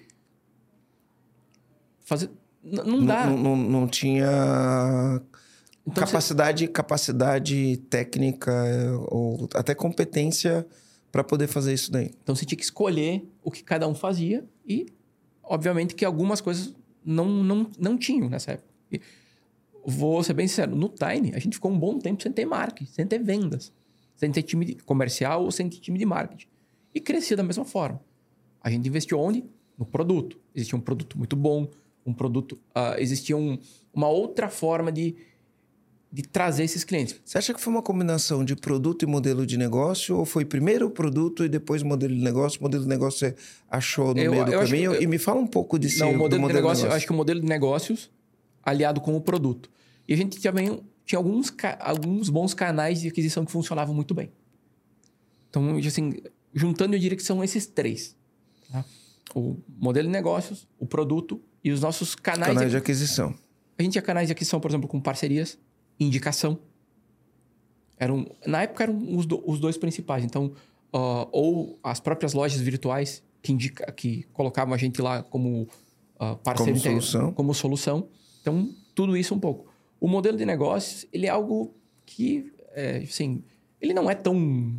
fazer 2.02 2.30
não 2.64 3.06
dá. 3.06 3.28
Não, 3.28 3.38
não, 3.38 3.58
não 3.58 3.88
tinha 3.88 5.22
então, 5.86 6.06
capacidade, 6.06 6.66
você... 6.66 6.72
capacidade 6.72 7.78
técnica 7.90 8.54
ou 9.10 9.50
até 9.54 9.76
competência 9.76 10.66
para 11.14 11.24
poder 11.24 11.46
fazer 11.46 11.72
isso 11.72 11.92
daí. 11.92 12.10
Então 12.24 12.36
você 12.36 12.44
tinha 12.44 12.58
que 12.58 12.64
escolher 12.64 13.24
o 13.44 13.52
que 13.52 13.64
cada 13.64 13.88
um 13.88 13.94
fazia 13.94 14.44
e, 14.68 14.88
obviamente, 15.44 15.94
que 15.94 16.04
algumas 16.04 16.42
coisas 16.42 16.74
não, 17.06 17.28
não, 17.28 17.70
não 17.78 17.96
tinham 17.96 18.28
nessa 18.28 18.54
época. 18.54 18.68
E 18.92 19.00
vou 19.86 20.24
ser 20.24 20.34
bem 20.34 20.48
sincero, 20.48 20.76
no 20.76 20.90
Tiny 20.90 21.36
a 21.36 21.40
gente 21.40 21.54
ficou 21.54 21.72
um 21.72 21.78
bom 21.78 22.00
tempo 22.00 22.24
sem 22.24 22.32
ter 22.32 22.46
marketing, 22.46 22.92
sem 22.92 23.06
ter 23.06 23.20
vendas, 23.20 23.72
sem 24.16 24.32
ter 24.32 24.42
time 24.42 24.74
comercial 24.86 25.44
ou 25.44 25.52
sem 25.52 25.70
ter 25.70 25.78
time 25.78 26.00
de 26.00 26.06
marketing. 26.06 26.48
E 26.96 27.00
crescia 27.00 27.38
da 27.38 27.44
mesma 27.44 27.64
forma. 27.64 28.02
A 28.60 28.72
gente 28.72 28.90
investiu 28.90 29.20
onde? 29.20 29.46
No 29.78 29.86
produto. 29.86 30.40
Existia 30.56 30.76
um 30.80 30.82
produto 30.82 31.16
muito 31.16 31.36
bom, 31.36 31.70
um 32.04 32.14
produto. 32.14 32.54
Uh, 32.76 32.98
existia 32.98 33.38
um, 33.38 33.60
uma 33.94 34.08
outra 34.08 34.50
forma 34.50 34.92
de, 34.92 35.16
de 36.16 36.22
trazer 36.22 36.64
esses 36.64 36.84
clientes. 36.84 37.20
Você 37.26 37.40
acha 37.40 37.54
que 37.56 37.60
foi 37.60 37.74
uma 37.74 37.82
combinação 37.82 38.46
de 38.46 38.56
produto 38.56 39.02
e 39.02 39.08
modelo 39.08 39.48
de 39.48 39.58
negócio? 39.58 40.16
Ou 40.16 40.26
foi 40.26 40.46
primeiro 40.46 40.86
o 40.86 40.92
produto 40.92 41.44
e 41.44 41.50
depois 41.50 41.82
o 41.82 41.88
modelo 41.88 42.14
de 42.16 42.22
negócio? 42.22 42.60
O 42.60 42.64
modelo 42.64 42.84
de 42.84 42.90
negócio 42.90 43.18
você 43.20 43.36
achou 43.68 44.14
no 44.14 44.22
Eu- 44.22 44.30
meio 44.32 44.46
do 44.46 44.52
eu 44.54 44.60
caminho? 44.60 44.92
que- 44.96 45.04
E 45.04 45.08
me 45.08 45.18
fala 45.18 45.40
um 45.40 45.48
pouco 45.48 45.80
de 45.80 45.88
Não, 45.98 46.10
o 46.12 46.12
modelo, 46.12 46.30
do 46.30 46.36
de 46.36 46.42
modelo 46.42 46.60
negócio, 46.60 46.86
eu 46.86 46.92
acho 46.92 47.08
que 47.08 47.12
o 47.12 47.16
modelo 47.16 47.40
de 47.42 47.48
negócios 47.48 48.12
aliado 48.62 49.02
com 49.02 49.18
o 49.18 49.22
produto. 49.22 49.72
E 50.08 50.14
a 50.14 50.18
gente 50.18 50.40
também 50.40 50.82
tinha 51.04 51.18
alguns, 51.18 51.52
alguns 51.80 52.30
bons 52.30 52.54
canais 52.54 53.02
de 53.02 53.08
aquisição 53.08 53.44
que 53.44 53.52
funcionavam 53.52 53.96
muito 53.96 54.14
bem. 54.14 54.32
Então, 55.50 55.76
assim, 55.78 56.14
juntando, 56.54 56.96
eu 56.96 57.00
diria 57.00 57.18
que 57.18 57.24
são 57.24 57.44
esses 57.44 57.66
três. 57.66 58.16
tá? 58.72 58.86
O 59.36 59.58
modelo 59.80 60.08
de 60.08 60.12
negócios, 60.12 60.68
o 60.80 60.86
produto 60.86 61.42
e 61.64 61.72
os 61.72 61.82
nossos 61.82 62.14
canais. 62.14 62.54
canais 62.54 62.68
de 62.68 62.72
de... 62.72 62.78
aquisição. 62.78 63.34
A 63.78 63.82
gente 63.82 63.94
tinha 63.94 64.02
canais 64.04 64.28
de 64.28 64.32
aquisição, 64.32 64.60
por 64.60 64.70
exemplo, 64.70 64.88
com 64.88 65.00
parcerias, 65.02 65.58
indicação. 66.00 66.60
Eram, 67.98 68.26
na 68.46 68.64
época 68.64 68.84
eram 68.84 69.16
os, 69.18 69.26
do- 69.26 69.44
os 69.50 69.60
dois 69.60 69.78
principais. 69.78 70.24
Então, 70.24 70.52
ó, 70.92 71.28
ou 71.32 71.80
as 71.84 72.00
próprias 72.00 72.34
lojas 72.34 72.60
virtuais 72.60 73.24
que, 73.42 73.52
indica, 73.54 73.92
que 73.92 74.24
colocavam 74.34 74.74
a 74.74 74.78
gente 74.78 75.02
lá 75.02 75.22
como 75.24 75.68
ó, 76.20 76.36
parceiro 76.36 76.72
Como 76.80 76.82
solução. 77.02 77.34
como 77.34 77.54
solução. 77.54 78.08
Então, 78.42 78.70
tudo 78.96 79.16
isso 79.16 79.34
um 79.34 79.40
pouco. 79.40 79.72
O 80.00 80.08
modelo 80.08 80.38
de 80.38 80.46
negócios, 80.46 81.06
ele 81.14 81.28
é 81.28 81.30
algo 81.30 81.74
que, 82.06 82.52
é, 82.72 82.98
assim, 82.98 83.44
ele 83.80 83.94
não 83.94 84.10
é 84.10 84.16
tão 84.16 84.76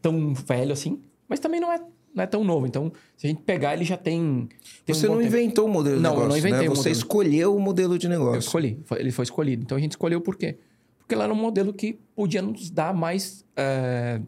tão 0.00 0.32
velho 0.32 0.72
assim, 0.72 1.02
mas 1.28 1.40
também 1.40 1.60
não 1.60 1.72
é, 1.72 1.80
não 2.14 2.24
é 2.24 2.26
tão 2.26 2.42
novo. 2.44 2.66
Então, 2.66 2.92
se 3.16 3.26
a 3.26 3.30
gente 3.30 3.42
pegar, 3.42 3.74
ele 3.74 3.84
já 3.84 3.96
tem... 3.96 4.48
tem 4.84 4.94
um 4.94 4.98
Você 4.98 5.06
bom 5.06 5.14
não 5.14 5.22
tempo. 5.22 5.36
inventou 5.36 5.66
o 5.66 5.68
modelo 5.68 5.96
de 5.96 6.02
Não, 6.02 6.10
eu 6.10 6.16
negócio, 6.16 6.30
não 6.30 6.38
inventei 6.38 6.68
né? 6.68 6.74
Você 6.74 6.90
escolheu 6.90 7.54
o 7.56 7.60
modelo 7.60 7.98
de 7.98 8.06
Eu 8.06 8.10
negócio. 8.10 8.38
escolhi, 8.38 8.80
foi- 8.84 8.98
ele 9.00 9.10
foi 9.12 9.22
escolhido. 9.24 9.62
Então 9.62 9.76
a 9.76 9.80
gente 9.80 9.92
escolheu 9.92 10.20
por 10.20 10.36
quê? 10.36 10.58
Porque 10.98 11.14
ele 11.14 11.22
era 11.22 11.32
um 11.32 11.36
modelo 11.36 11.72
que 11.72 11.98
podia 12.14 12.42
nos 12.42 12.70
dar 12.70 12.92
mais 12.92 13.44
é, 13.56 14.20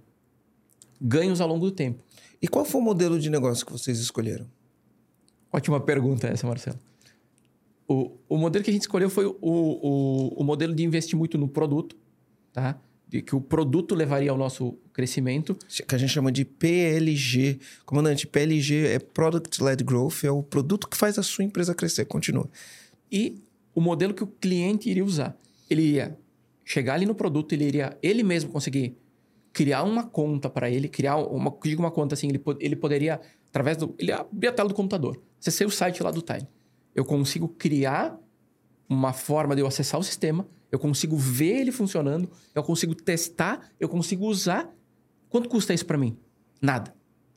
ganhos 1.00 1.40
ao 1.40 1.48
longo 1.48 1.64
do 1.66 1.72
tempo. 1.72 2.02
E 2.40 2.48
qual 2.48 2.64
foi 2.64 2.80
o 2.80 2.84
modelo 2.84 3.18
de 3.18 3.28
negócio 3.28 3.66
que 3.66 3.72
vocês 3.72 3.98
escolheram? 3.98 4.46
Ótima 5.52 5.80
pergunta 5.80 6.26
essa, 6.28 6.46
Marcelo. 6.46 6.78
O, 7.88 8.12
o 8.28 8.38
modelo 8.38 8.64
que 8.64 8.70
a 8.70 8.72
gente 8.72 8.82
escolheu 8.82 9.10
foi 9.10 9.26
o, 9.26 9.36
o, 9.42 10.28
o 10.40 10.44
modelo 10.44 10.74
de 10.74 10.84
investir 10.84 11.18
muito 11.18 11.36
no 11.36 11.48
produto, 11.48 11.96
tá? 12.52 12.78
Que 13.10 13.34
o 13.34 13.40
produto 13.40 13.94
levaria 13.94 14.30
ao 14.30 14.38
nosso 14.38 14.78
crescimento. 14.92 15.56
Que 15.88 15.94
a 15.94 15.98
gente 15.98 16.10
chama 16.10 16.30
de 16.30 16.44
PLG. 16.44 17.58
Comandante, 17.84 18.26
PLG 18.26 18.86
é 18.86 18.98
Product 18.98 19.62
Led 19.62 19.82
Growth, 19.82 20.24
é 20.24 20.30
o 20.30 20.42
produto 20.42 20.88
que 20.88 20.96
faz 20.96 21.18
a 21.18 21.22
sua 21.22 21.44
empresa 21.44 21.74
crescer. 21.74 22.04
Continua. 22.04 22.48
e 23.10 23.40
o 23.74 23.80
modelo 23.80 24.12
que 24.12 24.22
o 24.22 24.26
cliente 24.26 24.90
iria 24.90 25.04
usar. 25.04 25.36
Ele 25.68 25.82
ia 25.82 26.18
chegar 26.64 26.94
ali 26.94 27.06
no 27.06 27.14
produto, 27.14 27.52
ele 27.52 27.64
iria 27.64 27.96
ele 28.02 28.22
mesmo 28.22 28.50
conseguir 28.50 28.96
criar 29.52 29.82
uma 29.82 30.04
conta 30.04 30.48
para 30.48 30.70
ele, 30.70 30.88
criar 30.88 31.16
uma, 31.16 31.52
digo 31.64 31.82
uma 31.82 31.90
conta 31.90 32.14
assim, 32.14 32.28
ele, 32.28 32.42
ele 32.60 32.76
poderia 32.76 33.20
através 33.48 33.76
do 33.76 33.94
ele 33.98 34.12
abrir 34.12 34.48
a 34.48 34.52
tela 34.52 34.68
do 34.68 34.74
computador, 34.74 35.20
acessei 35.40 35.66
o 35.66 35.70
site 35.70 36.02
lá 36.02 36.10
do 36.10 36.22
Time. 36.22 36.46
Eu 36.94 37.04
consigo 37.04 37.48
criar 37.48 38.18
uma 38.88 39.12
forma 39.12 39.54
de 39.54 39.62
eu 39.62 39.66
acessar 39.66 39.98
o 39.98 40.02
sistema, 40.04 40.46
eu 40.70 40.78
consigo 40.78 41.16
ver 41.16 41.60
ele 41.60 41.72
funcionando, 41.72 42.30
eu 42.54 42.62
consigo 42.62 42.94
testar, 42.94 43.70
eu 43.78 43.88
consigo 43.88 44.26
usar. 44.26 44.72
Quanto 45.28 45.48
custa 45.48 45.74
isso 45.74 45.86
para 45.86 45.98
mim? 45.98 46.16
Nada. 46.60 46.94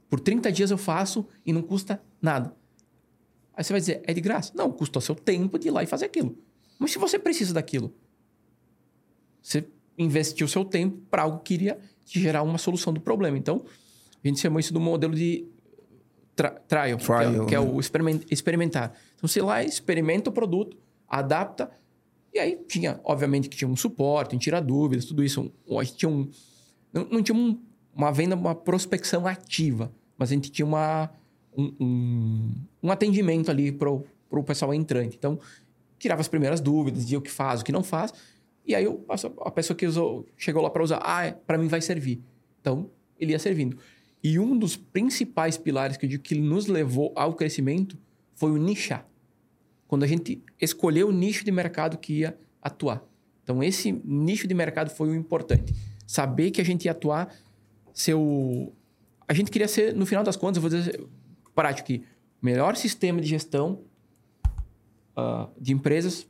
Por 0.10 0.20
30 0.20 0.52
dias 0.52 0.70
eu 0.72 0.78
faço 0.78 1.26
e 1.46 1.52
não 1.52 1.62
custa 1.62 2.02
nada. 2.22 2.56
Aí 3.56 3.64
você 3.64 3.74
vai 3.74 3.80
dizer, 3.80 4.02
é 4.04 4.14
de 4.14 4.22
graça? 4.22 4.52
Não, 4.56 4.72
custou 4.72 5.02
seu 5.02 5.16
tempo 5.16 5.58
de 5.58 5.68
ir 5.68 5.72
lá 5.72 5.84
e 5.84 5.86
fazer 5.88 6.06
aquilo. 6.06 6.38
Mas 6.80 6.92
se 6.92 6.98
você 7.00 7.18
precisa 7.20 7.54
daquilo, 7.54 7.94
você 9.42 9.66
investiu 9.98 10.48
seu 10.48 10.66
tempo 10.66 10.98
para 11.10 11.24
algo 11.24 11.40
que 11.40 11.54
iria 11.54 11.80
te 12.06 12.20
gerar 12.20 12.44
uma 12.44 12.58
solução 12.58 12.92
do 12.94 13.00
problema. 13.02 13.38
Então, 13.38 13.64
a 14.24 14.28
gente 14.28 14.40
chamou 14.40 14.60
isso 14.60 14.74
do 14.74 14.80
modelo 14.80 15.14
de 15.16 15.46
tra 16.36 16.50
trial, 16.52 16.98
que 16.98 17.04
é- 17.12 17.28
Trial, 17.30 17.46
que 17.46 17.56
é, 17.56 17.60
né? 17.60 17.72
o 17.72 17.80
experiment 17.80 18.22
experimentar. 18.32 18.94
Então, 19.16 19.28
você 19.28 19.42
lá 19.42 19.64
experimenta 19.64 20.30
o 20.30 20.34
produto, 20.34 20.78
adapta, 21.08 21.70
e 22.34 22.40
aí 22.40 22.58
tinha, 22.68 23.00
obviamente, 23.04 23.48
que 23.50 23.56
tinha 23.58 23.68
um 23.70 23.76
suporte, 23.76 24.36
um 24.36 24.40
tira 24.40 24.60
dúvidas, 24.62 25.06
tudo 25.06 25.24
isso. 25.24 25.52
A 25.80 25.84
gente 25.84 25.98
tinha 25.98 26.10
um, 26.10 26.30
não, 26.92 27.06
não 27.06 27.24
tinha 27.24 27.38
um- 27.38 27.60
uma 27.96 28.12
venda, 28.12 28.36
uma 28.36 28.56
prospecção 28.56 29.28
ativa, 29.28 29.92
mas 30.18 30.32
a 30.32 30.34
gente 30.34 30.52
tinha 30.52 30.66
uma, 30.66 31.12
um, 31.56 31.72
um, 31.80 32.52
um 32.84 32.92
atendimento 32.92 33.52
ali 33.52 33.72
para 33.72 33.90
o 33.90 34.44
pessoal 34.44 34.74
entrante. 34.74 35.16
Então, 35.16 35.40
tirava 36.00 36.22
as 36.22 36.28
primeiras 36.28 36.60
dúvidas, 36.60 37.04
dizia 37.04 37.18
o 37.20 37.22
que 37.22 37.30
faz, 37.32 37.62
o 37.62 37.64
que 37.64 37.72
não 37.72 37.84
faz. 37.84 38.12
E 38.66 38.74
aí 38.74 38.84
eu- 38.86 39.06
a 39.42 39.52
pessoa 39.52 39.78
que 39.78 39.86
usou, 39.86 40.26
chegou 40.38 40.62
lá 40.64 40.70
para 40.70 40.84
usar, 40.84 40.98
ah, 41.04 41.32
para 41.46 41.58
mim 41.58 41.68
vai 41.68 41.82
servir. 41.82 42.22
Então, 42.62 42.90
ele 43.20 43.32
ia 43.34 43.40
servindo. 43.40 43.78
E 44.24 44.40
um 44.40 44.58
dos 44.58 44.76
principais 44.76 45.58
pilares 45.58 45.98
que 45.98 46.06
eu 46.06 46.10
digo 46.10 46.24
que 46.24 46.34
nos 46.36 46.66
levou 46.68 47.12
ao 47.16 47.34
crescimento 47.34 47.98
foi 48.36 48.52
o 48.52 48.58
nichar. 48.58 49.06
Quando 49.94 50.02
a 50.02 50.08
gente 50.08 50.42
escolheu 50.60 51.10
o 51.10 51.12
nicho 51.12 51.46
de 51.46 51.52
mercado 51.52 52.00
que 52.00 52.22
ia 52.22 52.36
atuar. 52.60 53.04
Então, 53.44 53.62
esse 53.62 53.92
nicho 54.04 54.48
de 54.48 54.54
mercado 54.56 54.90
foi 54.90 55.08
o 55.10 55.14
importante. 55.14 55.72
Saber 56.08 56.50
que 56.50 56.60
a 56.60 56.66
gente 56.66 56.86
ia 56.86 56.92
atuar, 56.94 57.32
ser 57.94 58.16
o... 58.16 58.74
A 59.28 59.36
gente 59.36 59.52
queria 59.52 59.68
ser, 59.68 59.94
no 59.94 60.08
final 60.08 60.24
das 60.24 60.36
contas, 60.36 60.56
eu 60.56 60.62
vou 60.68 60.70
dizer 60.72 61.08
prático 61.54 61.86
aqui, 61.86 62.04
melhor 62.42 62.76
sistema 62.76 63.22
de 63.22 63.28
gestão 63.28 63.82
ah, 65.16 65.48
de 65.62 65.74
empresas 65.74 66.28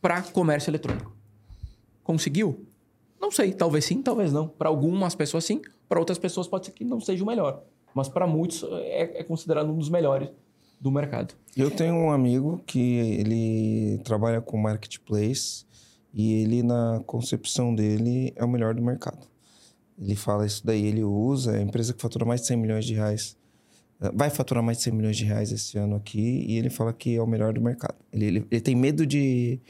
para 0.00 0.22
comércio 0.22 0.70
eletrônico. 0.70 1.14
Conseguiu? 2.02 2.66
Não 3.20 3.30
sei, 3.30 3.52
talvez 3.52 3.84
sim, 3.84 4.00
talvez 4.00 4.32
não. 4.32 4.48
Para 4.48 4.70
algumas 4.70 5.14
pessoas 5.14 5.44
sim, 5.44 5.60
para 5.86 5.98
outras 5.98 6.16
pessoas 6.16 6.48
pode 6.48 6.64
ser 6.64 6.72
que 6.72 6.82
não 6.82 6.98
seja 6.98 7.22
o 7.22 7.26
melhor. 7.26 7.62
Mas 7.94 8.08
para 8.08 8.26
muitos 8.26 8.62
é, 8.62 9.20
é 9.20 9.22
considerado 9.22 9.68
um 9.68 9.76
dos 9.76 9.90
melhores 9.90 10.30
do 10.80 10.90
mercado. 10.90 11.34
Eu 11.56 11.70
tenho 11.70 11.94
um 11.94 12.10
amigo 12.10 12.62
que 12.66 12.80
ele 12.80 13.98
trabalha 14.04 14.40
com 14.40 14.56
marketplace 14.56 15.64
e 16.14 16.32
ele, 16.42 16.62
na 16.62 17.02
concepção 17.06 17.74
dele, 17.74 18.32
é 18.36 18.44
o 18.44 18.48
melhor 18.48 18.74
do 18.74 18.82
mercado. 18.82 19.28
Ele 20.00 20.16
fala 20.16 20.46
isso 20.46 20.64
daí, 20.64 20.86
ele 20.86 21.04
usa, 21.04 21.56
é 21.56 21.58
a 21.58 21.62
empresa 21.62 21.92
que 21.92 22.00
fatura 22.00 22.24
mais 22.24 22.40
de 22.40 22.46
100 22.46 22.56
milhões 22.56 22.84
de 22.86 22.94
reais. 22.94 23.36
eh, 24.00 24.10
Vai 24.14 24.30
faturar 24.30 24.62
mais 24.62 24.78
de 24.78 24.84
100 24.84 24.92
milhões 24.94 25.16
de 25.16 25.24
reais 25.24 25.52
esse 25.52 25.76
ano 25.76 25.96
aqui 25.96 26.44
e 26.48 26.56
ele 26.56 26.70
fala 26.70 26.92
que 26.92 27.14
é 27.16 27.22
o 27.22 27.26
melhor 27.26 27.52
do 27.52 27.60
mercado. 27.60 27.96
Ele, 28.12 28.24
ele, 28.26 28.46
ele 28.50 28.60
tem 28.62 28.74
medo 28.74 29.04
de, 29.06 29.60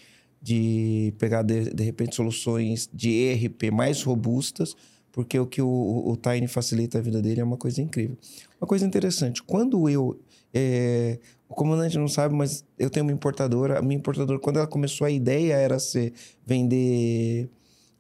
de 0.41 1.13
pegar, 1.19 1.43
de, 1.43 1.75
de 1.75 1.83
repente, 1.83 2.15
soluções 2.15 2.89
de 2.95 3.11
ERP 3.11 3.71
mais 3.73 4.03
robustas, 4.03 4.77
porque 5.13 5.37
o 5.39 5.47
que 5.47 5.61
o, 5.61 5.69
o, 5.69 6.13
o 6.13 6.17
Tiny 6.17 6.47
facilita 6.47 6.99
a 6.99 7.01
vida 7.03 7.21
dele 7.21 7.41
é 7.41 7.45
uma 7.45 7.57
coisa 7.57 7.83
incrível. 7.83 8.17
Uma 8.61 8.69
coisa 8.69 8.87
interessante, 8.87 9.43
quando 9.43 9.89
eu. 9.89 10.21
Eh, 10.53 11.19
o 11.49 11.55
comandante 11.55 11.99
não 11.99 12.09
sabe, 12.09 12.35
mas 12.35 12.65
eu 12.79 12.89
tenho 12.89 13.05
uma 13.05 13.13
importadora. 13.13 13.79
A 13.79 13.83
minha 13.83 13.99
importadora, 13.99 14.39
quando 14.39 14.59
ela 14.59 14.67
começou, 14.67 15.07
a 15.07 15.11
ideia 15.11 15.55
era 15.55 15.79
ser 15.79 16.13
vender 16.47 17.51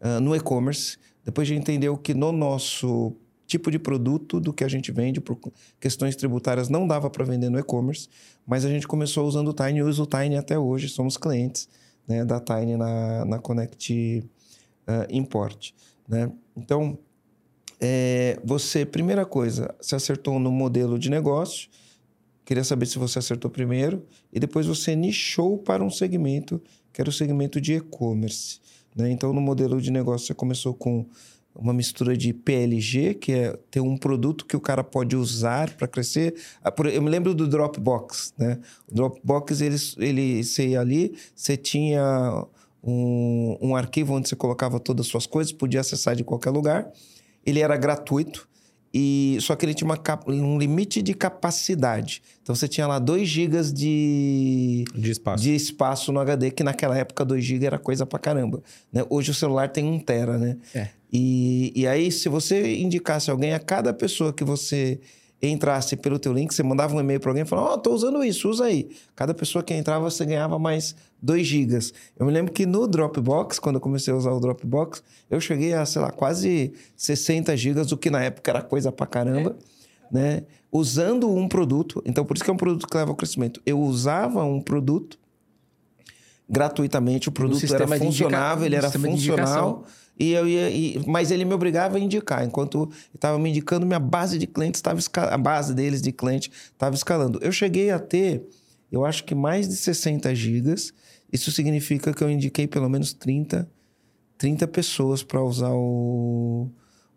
ah, 0.01 0.21
no 0.21 0.35
e-commerce. 0.35 0.97
Depois 1.25 1.49
a 1.49 1.53
gente 1.53 1.63
entendeu 1.63 1.97
que 1.97 2.15
no 2.15 2.33
nosso 2.33 3.13
tipo 3.47 3.71
de 3.71 3.79
produto 3.79 4.39
do 4.39 4.53
que 4.53 4.63
a 4.63 4.69
gente 4.69 4.93
vende, 4.93 5.21
por 5.21 5.37
questões 5.81 6.15
tributárias, 6.15 6.69
não 6.69 6.87
dava 6.87 7.11
para 7.11 7.25
vender 7.25 7.51
no 7.51 7.59
e-commerce. 7.59 8.09
Mas 8.47 8.65
a 8.65 8.69
gente 8.69 8.87
começou 8.87 9.27
usando 9.27 9.49
o 9.49 9.53
Tiny 9.53 9.81
e 9.81 9.83
usa 9.83 10.03
o 10.03 10.07
Tiny 10.07 10.37
até 10.37 10.57
hoje. 10.59 10.89
Somos 10.89 11.17
clientes 11.17 11.69
né, 12.07 12.25
da 12.25 12.39
Tiny 12.39 12.77
na, 12.77 13.25
na 13.25 13.39
Connect 13.41 14.25
ah, 14.87 15.07
Import. 15.11 15.73
Né? 16.09 16.31
Então, 16.57 16.97
é, 17.81 18.39
você, 18.45 18.87
primeira 18.87 19.27
coisa, 19.27 19.75
se 19.81 19.95
acertou 19.95 20.39
no 20.39 20.53
modelo 20.53 20.99
de 20.99 21.11
negócio. 21.11 21.69
Queria 22.51 22.65
saber 22.65 22.87
se 22.87 22.99
você 22.99 23.21
acertou 23.21 23.49
primeiro. 23.49 24.05
E 24.33 24.41
depois 24.41 24.67
você 24.67 24.97
nichou 24.97 25.57
para 25.57 25.85
um 25.85 25.89
segmento, 25.89 26.61
que 26.93 27.01
era 27.01 27.09
o 27.09 27.13
segmento 27.13 27.61
de 27.61 27.75
e-commerce. 27.75 28.59
Né? 28.97 29.09
Então, 29.13 29.33
no 29.33 29.41
modelo 29.41 29.81
de 29.81 29.89
negócio, 29.89 30.27
você 30.27 30.35
começou 30.35 30.75
com 30.75 31.07
uma 31.55 31.73
mistura 31.73 32.17
de 32.17 32.33
PLG, 32.33 33.15
que 33.15 33.31
é 33.31 33.57
ter 33.71 33.79
um 33.79 33.97
produto 33.97 34.45
que 34.47 34.57
o 34.57 34.61
cara 34.61 34.83
pode 34.83 35.15
usar 35.15 35.73
para 35.77 35.87
crescer. 35.87 36.35
Ah, 36.61 36.75
Eu 36.93 37.01
me 37.01 37.09
lembro 37.09 37.37
do 37.37 37.47
Dropbox, 37.47 38.35
né? 38.37 38.59
O 38.91 38.97
Dropbox, 38.97 39.61
ele, 39.61 39.77
ele 39.99 40.43
você 40.43 40.71
ia 40.71 40.81
ali, 40.81 41.17
você 41.33 41.57
tinha 41.57 42.45
um, 42.83 43.59
um 43.63 43.77
arquivo 43.77 44.15
onde 44.15 44.29
você 44.29 44.35
colocava 44.35 44.81
todas 44.81 45.07
as 45.07 45.13
suas 45.13 45.25
coisas, 45.25 45.53
podia 45.53 45.83
acessar 45.83 46.17
de 46.17 46.25
qualquer 46.25 46.51
lugar. 46.51 46.91
Ele 47.47 47.61
era 47.61 47.77
gratuito, 47.77 48.50
e 48.93 49.39
só 49.41 49.55
que 49.55 49.65
ele 49.65 49.75
tinha 49.75 49.97
cap- 49.97 50.31
um 50.31 50.59
limite 50.59 51.01
de 51.03 51.15
capacidade. 51.15 52.23
Então, 52.43 52.55
você 52.55 52.67
tinha 52.67 52.87
lá 52.87 52.99
2 52.99 53.29
GB 53.29 53.63
de 53.73 54.85
De 54.95 55.11
espaço. 55.11 55.43
de 55.43 55.55
espaço 55.55 56.13
no 56.13 56.21
HD, 56.21 56.51
que 56.51 56.63
naquela 56.65 56.97
época 56.99 57.25
2 57.25 57.45
GB 57.45 57.67
era 57.67 57.79
coisa 57.79 58.05
pra 58.05 58.19
caramba. 58.19 58.63
Né? 58.93 59.05
Hoje 59.09 59.31
o 59.31 59.35
celular 59.35 59.69
tem 59.69 59.85
1 59.85 59.99
tera, 60.01 60.39
né? 60.39 60.57
É. 60.75 60.89
E, 61.13 61.73
e 61.75 61.87
aí, 61.87 62.11
se 62.13 62.29
você 62.29 62.77
indicasse 62.77 63.31
alguém, 63.31 63.53
a 63.53 63.59
cada 63.59 63.93
pessoa 63.93 64.33
que 64.33 64.45
você 64.45 65.01
entrasse 65.43 65.97
pelo 65.97 66.19
teu 66.19 66.33
link, 66.33 66.53
você 66.53 66.63
mandava 66.63 66.95
um 66.95 67.01
e-mail 67.01 67.19
para 67.19 67.31
alguém 67.31 67.45
e 67.45 67.47
falava, 67.47 67.71
ó, 67.71 67.75
oh, 67.75 67.79
tô 67.79 67.93
usando 67.93 68.23
isso, 68.23 68.49
usa 68.49 68.67
aí. 68.67 68.91
Cada 69.17 69.33
pessoa 69.33 69.63
que 69.63 69.73
entrava, 69.73 70.11
você 70.11 70.25
ganhava 70.25 70.59
mais 70.59 70.95
2 71.23 71.47
gigas. 71.47 71.95
Eu 72.19 72.27
me 72.27 72.33
lembro 72.33 72.53
que 72.53 72.67
no 72.67 72.87
Dropbox, 72.87 73.59
quando 73.59 73.77
eu 73.77 73.81
comecei 73.81 74.13
a 74.13 74.17
usar 74.17 74.33
o 74.33 74.41
Dropbox, 74.41 75.03
eu 75.31 75.41
cheguei 75.41 75.73
a, 75.73 75.87
sei 75.87 76.03
lá, 76.03 76.11
quase 76.11 76.73
60 76.97 77.57
gigas, 77.57 77.91
o 77.93 77.97
que 77.97 78.11
na 78.11 78.23
época 78.23 78.51
era 78.51 78.63
coisa 78.63 78.93
pra 78.93 79.07
caramba, 79.07 79.57
é. 80.11 80.15
né? 80.15 80.43
Usando 80.71 81.29
um 81.35 81.49
produto. 81.49 82.03
Então, 82.05 82.25
por 82.25 82.37
isso 82.37 82.45
que 82.45 82.51
é 82.51 82.53
um 82.53 82.59
produto 82.59 82.87
que 82.87 82.97
leva 82.97 83.11
ao 83.11 83.17
crescimento. 83.17 83.61
Eu 83.65 83.81
usava 83.81 84.45
um 84.45 84.61
produto 84.61 85.19
gratuitamente, 86.49 87.29
o 87.29 87.33
produto 87.33 87.75
era 87.75 87.87
funcionável, 87.87 88.67
ele 88.67 88.77
era 88.77 88.91
funcional 88.91 89.85
e 90.19 90.33
eu 90.33 90.47
ia, 90.47 90.71
e, 90.71 91.03
mas 91.07 91.31
ele 91.31 91.45
me 91.45 91.55
obrigava 91.55 91.97
a 91.97 92.01
indicar. 92.01 92.45
Enquanto 92.45 92.91
estava 93.15 93.39
me 93.39 93.51
indicando, 93.51 93.87
minha 93.87 93.99
base 93.99 94.39
de 94.39 94.47
clientes 94.47 94.79
estava 94.79 95.01
a 95.33 95.39
base 95.39 95.75
deles 95.75 96.03
de 96.03 96.13
cliente 96.13 96.51
estava 96.73 96.95
escalando. 96.95 97.39
Eu 97.43 97.53
cheguei 97.53 97.91
a 97.91 97.99
ter, 97.99 98.47
eu 98.93 99.05
acho 99.05 99.25
que 99.25 99.35
mais 99.35 99.69
de 99.69 99.77
60 99.77 100.35
gigas. 100.35 100.93
Isso 101.33 101.51
significa 101.53 102.13
que 102.13 102.23
eu 102.23 102.31
indiquei 102.31 102.67
pelo 102.67 102.89
menos 102.89 103.13
30, 103.13 103.69
30 104.37 104.67
pessoas 104.69 105.23
para 105.23 105.43
usar 105.43 105.71
o, 105.73 106.69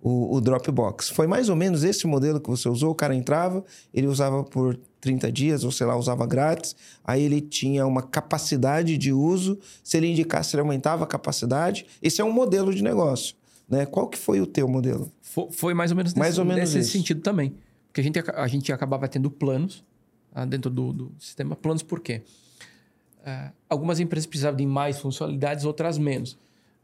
o, 0.04 0.36
o, 0.36 0.42
Dropbox. 0.42 1.10
Foi 1.10 1.26
mais 1.26 1.48
ou 1.48 1.56
menos 1.56 1.86
esse 1.86 2.06
modelo 2.06 2.42
que 2.42 2.50
você 2.50 2.68
usou. 2.68 2.92
O 2.92 2.96
cara 2.96 3.16
entrava, 3.16 3.64
ele 3.94 4.06
usava 4.06 4.44
por 4.44 4.78
30 5.00 5.32
dias, 5.32 5.64
ou 5.64 5.72
sei 5.72 5.88
lá, 5.88 5.96
usava 5.96 6.28
grátis. 6.28 6.76
Aí 7.06 7.24
ele 7.24 7.40
tinha 7.40 7.88
uma 7.88 8.04
capacidade 8.04 8.98
de 8.98 9.14
uso. 9.14 9.58
Se 9.82 9.96
ele 9.96 10.08
indicasse, 10.08 10.56
ele 10.56 10.62
aumentava 10.62 11.06
a 11.06 11.08
capacidade. 11.08 11.86
Esse 12.02 12.20
é 12.20 12.24
um 12.26 12.34
modelo 12.34 12.76
de 12.76 12.84
negócio. 12.84 13.34
Né? 13.70 13.86
Qual 13.86 14.10
que 14.10 14.18
foi 14.18 14.42
o 14.42 14.46
teu 14.46 14.68
modelo? 14.68 15.10
Foi, 15.22 15.48
foi 15.52 15.74
mais 15.74 15.92
ou 15.92 15.98
menos 15.98 16.14
mais 16.14 16.32
nesse, 16.32 16.40
ou 16.42 16.46
menos 16.46 16.74
nesse 16.74 16.92
sentido 16.92 17.22
também. 17.22 17.56
Porque 17.88 18.02
a 18.02 18.04
gente, 18.04 18.20
a 18.20 18.48
gente 18.48 18.74
acabava 18.74 19.08
tendo 19.08 19.32
planos 19.32 19.86
ah, 20.34 20.44
dentro 20.46 20.70
do, 20.70 20.92
do, 20.92 21.12
sistema. 21.18 21.56
Planos 21.56 21.82
por 21.82 22.02
quê? 22.02 22.24
Uh, 23.20 23.54
algumas 23.70 24.02
empresas 24.02 24.26
precisavam 24.26 24.58
de 24.58 24.66
mais 24.66 25.00
funcionalidades, 25.00 25.64
outras 25.64 25.98
menos. 25.98 26.34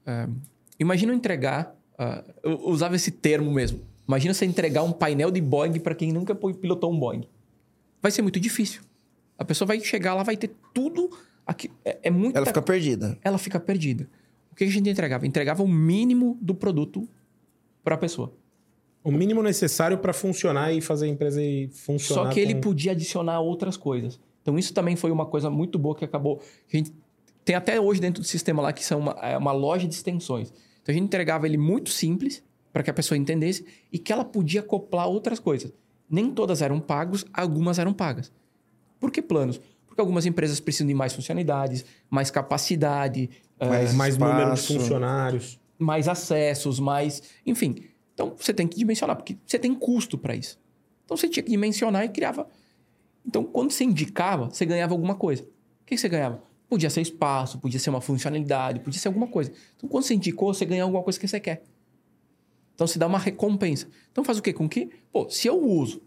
Uh, 0.08 0.34
imagina 0.80 1.12
eu 1.12 1.18
entregar 1.18 1.76
eu 2.44 2.68
usava 2.68 2.96
esse 2.96 3.12
termo 3.12 3.52
mesmo. 3.52 3.82
Imagina 4.08 4.34
você 4.34 4.46
entregar 4.46 4.84
um 4.84 4.92
painel 4.92 5.30
de 5.30 5.42
Boeing 5.42 5.80
para 5.80 5.94
quem 5.94 6.12
nunca 6.12 6.34
pilotou 6.34 6.92
um 6.92 7.00
Boeing. 7.00 7.26
Vai 8.02 8.12
ser 8.12 8.22
muito 8.22 8.40
difícil. 8.40 8.82
A 9.38 9.46
pessoa 9.46 9.68
vai 9.68 9.80
chegar 9.82 10.16
lá, 10.16 10.24
vai 10.24 10.36
ter 10.36 10.52
tudo. 10.74 11.10
Aqui, 11.46 11.70
é, 11.84 12.00
é 12.04 12.10
muito. 12.10 12.36
Ela 12.36 12.46
fica 12.46 12.62
perdida. 12.62 13.18
Ela 13.24 13.38
fica 13.38 13.60
perdida. 13.60 14.10
O 14.52 14.56
que 14.56 14.64
a 14.64 14.68
gente 14.68 14.90
entregava? 14.90 15.28
Entregava 15.28 15.64
o 15.64 15.68
mínimo 15.68 16.38
do 16.42 16.56
produto 16.56 17.08
para 17.84 17.96
a 17.96 17.98
pessoa. 17.98 18.34
O 19.04 19.12
mínimo 19.12 19.42
necessário 19.42 19.98
para 19.98 20.12
funcionar 20.12 20.74
e 20.74 20.82
fazer 20.82 21.06
a 21.06 21.10
empresa 21.10 21.40
funcionar. 21.72 22.24
Só 22.26 22.30
que 22.30 22.40
ele 22.40 22.56
podia 22.56 22.92
adicionar 22.92 23.40
outras 23.40 23.78
coisas. 23.78 24.20
Então, 24.42 24.58
isso 24.58 24.74
também 24.74 24.96
foi 24.96 25.12
uma 25.12 25.26
coisa 25.26 25.50
muito 25.50 25.80
boa 25.80 25.96
que 25.96 26.04
acabou. 26.04 26.42
A 26.72 26.78
gente 26.78 26.92
tem 27.46 27.56
até 27.56 27.80
hoje 27.80 28.02
dentro 28.02 28.22
do 28.22 28.28
sistema 28.28 28.62
lá 28.62 28.74
que 28.74 28.84
são 28.84 29.00
uma, 29.00 29.12
é 29.22 29.38
uma 29.38 29.52
loja 29.52 29.88
de 29.88 29.94
extensões. 29.94 30.52
Então 30.90 30.94
a 30.96 30.98
gente 30.98 31.06
entregava 31.06 31.46
ele 31.46 31.58
muito 31.58 31.92
simples 31.92 32.44
para 32.74 32.82
que 32.82 32.90
a 32.90 32.94
pessoa 32.94 33.16
entendesse 33.16 33.64
e 33.94 34.00
que 34.00 34.12
ela 34.12 34.26
podia 34.26 34.62
acoplar 34.62 35.08
outras 35.08 35.38
coisas. 35.40 35.72
Nem 36.10 36.32
todas 36.32 36.64
eram 36.64 36.80
pagos, 36.80 37.24
algumas 37.32 37.78
eram 37.78 37.94
pagas. 37.94 38.32
Por 39.00 39.12
que 39.12 39.22
planos? 39.22 39.62
Porque 39.86 40.02
algumas 40.02 40.26
empresas 40.26 40.60
precisam 40.60 40.88
de 40.88 40.96
mais 40.96 41.14
funcionalidades, 41.14 41.86
mais 42.10 42.32
capacidade, 42.32 43.30
mais, 43.60 43.94
uh, 43.94 43.96
mais 43.96 44.18
número 44.18 44.56
de 44.56 44.62
funcionários, 44.62 45.60
mais 45.78 46.08
acessos, 46.08 46.80
mais, 46.80 47.22
enfim. 47.46 47.76
Então 48.16 48.34
você 48.36 48.52
tem 48.52 48.68
que 48.68 48.76
dimensionar 48.76 49.16
porque 49.16 49.38
você 49.46 49.60
tem 49.60 49.76
custo 49.76 50.18
para 50.18 50.36
isso. 50.36 50.60
Então 51.06 51.16
você 51.16 51.30
tinha 51.30 51.44
que 51.44 51.52
dimensionar 51.52 52.04
e 52.04 52.10
criava. 52.10 52.48
Então 53.24 53.44
quando 53.44 53.70
você 53.70 53.84
indicava, 53.84 54.50
você 54.50 54.66
ganhava 54.66 54.96
alguma 54.96 55.14
coisa. 55.14 55.44
O 55.44 55.86
que 55.86 55.96
você 55.96 56.10
ganhava? 56.10 56.42
Podia 56.70 56.90
ser 56.90 57.02
espaço, 57.02 57.58
podia 57.58 57.80
ser 57.80 57.90
uma 57.90 58.00
funcionalidade, 58.00 58.80
podia 58.80 59.00
ser 59.00 59.08
alguma 59.08 59.28
coisa. 59.28 59.52
Então, 59.76 59.90
quando 59.90 60.04
você 60.04 60.14
indicou, 60.14 60.54
você 60.54 60.66
ganha 60.66 60.84
alguma 60.84 61.02
coisa 61.02 61.20
que 61.20 61.28
você 61.28 61.40
quer. 61.40 61.64
Então, 62.76 62.86
se 62.86 63.00
dá 63.00 63.08
uma 63.08 63.18
recompensa. 63.18 63.88
Então, 64.12 64.24
faz 64.24 64.38
o 64.38 64.42
quê? 64.42 64.54
Com 64.54 64.70
que, 64.70 64.90
pô, 65.12 65.30
se 65.30 65.48
eu 65.48 65.60
uso, 65.60 66.02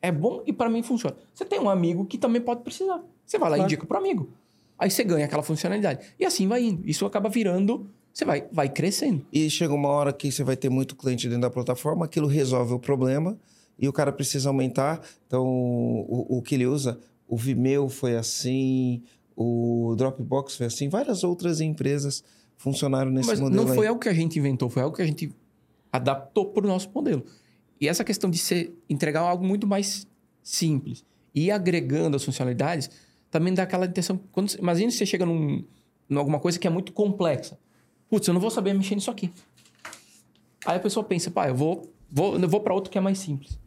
é 0.00 0.10
bom 0.10 0.42
e 0.46 0.52
para 0.52 0.70
mim 0.70 0.82
funciona. 0.82 1.16
Você 1.34 1.44
tem 1.44 1.60
um 1.60 1.68
amigo 1.68 2.06
que 2.06 2.16
também 2.16 2.40
pode 2.40 2.62
precisar. 2.62 3.04
Você 3.24 3.38
vai 3.38 3.50
lá 3.50 3.58
e 3.58 3.62
indica 3.62 3.84
para 3.86 3.98
amigo. 3.98 4.30
Aí 4.78 4.90
você 4.90 5.04
ganha 5.04 5.26
aquela 5.26 5.42
funcionalidade. 5.42 6.06
E 6.18 6.24
assim 6.24 6.48
vai 6.48 6.62
indo. 6.62 6.88
Isso 6.88 7.04
acaba 7.04 7.28
virando 7.28 7.90
você 8.16 8.24
vai, 8.24 8.46
vai 8.50 8.66
crescendo. 8.70 9.26
E 9.30 9.50
chega 9.50 9.74
uma 9.74 9.90
hora 9.90 10.10
que 10.10 10.32
você 10.32 10.42
vai 10.42 10.56
ter 10.56 10.70
muito 10.70 10.96
cliente 10.96 11.28
dentro 11.28 11.42
da 11.42 11.50
plataforma, 11.50 12.06
aquilo 12.06 12.26
resolve 12.26 12.72
o 12.72 12.78
problema 12.78 13.38
e 13.78 13.86
o 13.86 13.92
cara 13.92 14.10
precisa 14.10 14.48
aumentar. 14.48 15.02
Então, 15.26 15.44
o, 15.46 16.38
o 16.38 16.40
que 16.40 16.54
ele 16.54 16.64
usa, 16.64 16.98
o 17.28 17.36
Vimeo 17.36 17.90
foi 17.90 18.16
assim, 18.16 19.02
o 19.36 19.94
Dropbox 19.96 20.56
foi 20.56 20.66
assim, 20.66 20.88
várias 20.88 21.22
outras 21.22 21.60
empresas 21.60 22.24
funcionaram 22.56 23.10
nesse 23.10 23.28
Mas 23.28 23.38
modelo. 23.38 23.64
Não 23.64 23.74
foi 23.74 23.84
aí. 23.84 23.88
algo 23.88 24.00
que 24.00 24.08
a 24.08 24.14
gente 24.14 24.38
inventou, 24.38 24.70
foi 24.70 24.82
algo 24.82 24.96
que 24.96 25.02
a 25.02 25.06
gente 25.06 25.30
adaptou 25.92 26.46
para 26.46 26.64
o 26.64 26.68
nosso 26.68 26.90
modelo. 26.92 27.22
E 27.78 27.86
essa 27.86 28.02
questão 28.02 28.30
de 28.30 28.38
ser, 28.38 28.74
entregar 28.88 29.20
algo 29.20 29.44
muito 29.44 29.66
mais 29.66 30.06
simples 30.42 31.04
e 31.34 31.50
agregando 31.50 32.16
as 32.16 32.24
funcionalidades 32.24 32.90
também 33.30 33.52
dá 33.52 33.64
aquela 33.64 33.84
intenção. 33.84 34.18
Quando, 34.32 34.54
imagina 34.54 34.90
se 34.90 34.96
você 34.96 35.06
chega 35.06 35.26
num, 35.26 35.62
em 36.08 36.16
alguma 36.16 36.40
coisa 36.40 36.58
que 36.58 36.66
é 36.66 36.70
muito 36.70 36.92
complexa. 36.92 37.58
Putz, 38.08 38.26
eu 38.26 38.32
não 38.32 38.40
vou 38.40 38.50
saber 38.50 38.72
mexer 38.72 38.94
nisso 38.94 39.10
aqui. 39.10 39.30
Aí 40.64 40.76
a 40.76 40.80
pessoa 40.80 41.04
pensa, 41.04 41.30
pá, 41.30 41.48
eu 41.48 41.54
vou, 41.54 41.92
vou, 42.10 42.38
eu 42.38 42.48
vou 42.48 42.60
para 42.60 42.72
outro 42.72 42.90
que 42.90 42.96
é 42.96 43.00
mais 43.00 43.18
simples. 43.18 43.58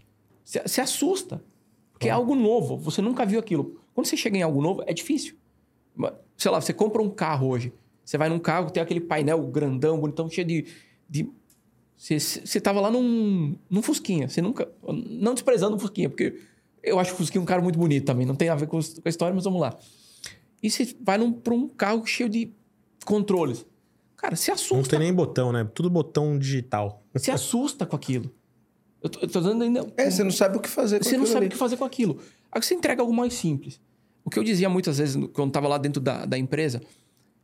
Se, 0.44 0.62
se 0.66 0.82
assusta, 0.82 1.44
porque 1.92 2.08
é 2.08 2.12
algo 2.12 2.34
novo, 2.34 2.78
você 2.78 3.02
nunca 3.02 3.26
viu 3.26 3.40
aquilo. 3.40 3.80
Quando 3.94 4.08
você 4.08 4.18
chega 4.18 4.38
em 4.38 4.42
algo 4.42 4.62
novo, 4.62 4.84
é 4.88 4.94
difícil. 4.94 5.36
Sei 6.38 6.50
lá, 6.50 6.62
você 6.62 6.74
compra 6.74 7.02
um 7.02 7.10
carro 7.10 7.48
hoje. 7.48 7.74
Você 8.04 8.18
vai 8.18 8.30
num 8.30 8.40
carro, 8.40 8.72
tem 8.72 8.82
aquele 8.82 9.02
painel 9.02 9.46
grandão, 9.48 10.00
bonitão, 10.00 10.30
cheio 10.30 10.48
de. 10.48 10.66
de... 11.10 11.30
Você, 11.96 12.20
você 12.20 12.60
tava 12.60 12.80
lá 12.80 12.90
num, 12.90 13.56
num 13.70 13.82
Fusquinha. 13.82 14.28
Você 14.28 14.42
nunca. 14.42 14.68
Não 14.88 15.34
desprezando 15.34 15.76
o 15.76 15.80
Fusquinha, 15.80 16.10
porque 16.10 16.40
eu 16.82 16.98
acho 16.98 17.14
o 17.14 17.18
Fusquinha 17.18 17.42
um 17.42 17.46
carro 17.46 17.64
muito 17.64 17.78
bonito 17.78 18.06
também. 18.06 18.26
Não 18.26 18.36
tem 18.36 18.50
a 18.50 18.56
ver 18.56 18.68
com, 18.68 18.80
com 18.80 19.02
a 19.06 19.10
história, 19.10 19.36
mas 19.36 19.44
vamos 19.44 19.62
lá. 19.62 19.78
E 20.62 20.70
você 20.70 20.96
vai 21.02 21.18
num, 21.18 21.32
pra 21.32 21.54
um 21.54 21.68
carro 21.68 22.06
cheio 22.06 22.30
de 22.30 22.52
controles. 23.06 23.66
Cara, 24.16 24.36
se 24.36 24.52
assusta. 24.52 24.76
Não 24.76 24.84
tem 24.84 25.00
nem 25.00 25.14
botão, 25.14 25.52
né? 25.52 25.70
Tudo 25.74 25.90
botão 25.90 26.38
digital. 26.38 27.04
Se 27.16 27.32
assusta 27.32 27.86
com 27.86 27.96
aquilo. 27.96 28.30
Eu 29.02 29.10
tô, 29.10 29.20
eu 29.22 29.28
tô 29.30 29.40
dando 29.40 29.64
ainda. 29.64 29.86
É, 29.96 30.12
você 30.12 30.24
não 30.24 30.32
sabe 30.32 30.58
o 30.58 30.60
que 30.60 30.68
fazer 30.68 31.00
com 31.00 31.06
Você 31.06 31.18
não 31.18 31.26
sabe 31.26 31.38
ali. 31.38 31.48
o 31.48 31.50
que 31.52 31.56
fazer 31.56 31.78
com 31.78 31.86
aquilo. 31.86 32.20
Aí 32.52 32.62
você 32.62 32.76
entrega 32.76 33.02
algo 33.02 33.14
mais 33.14 33.34
simples. 33.34 33.80
O 34.24 34.30
que 34.30 34.38
eu 34.38 34.44
dizia 34.44 34.70
muitas 34.70 34.98
vezes 34.98 35.16
quando 35.34 35.50
estava 35.50 35.68
lá 35.68 35.78
dentro 35.78 36.02
da, 36.02 36.26
da 36.26 36.38
empresa, 36.38 36.82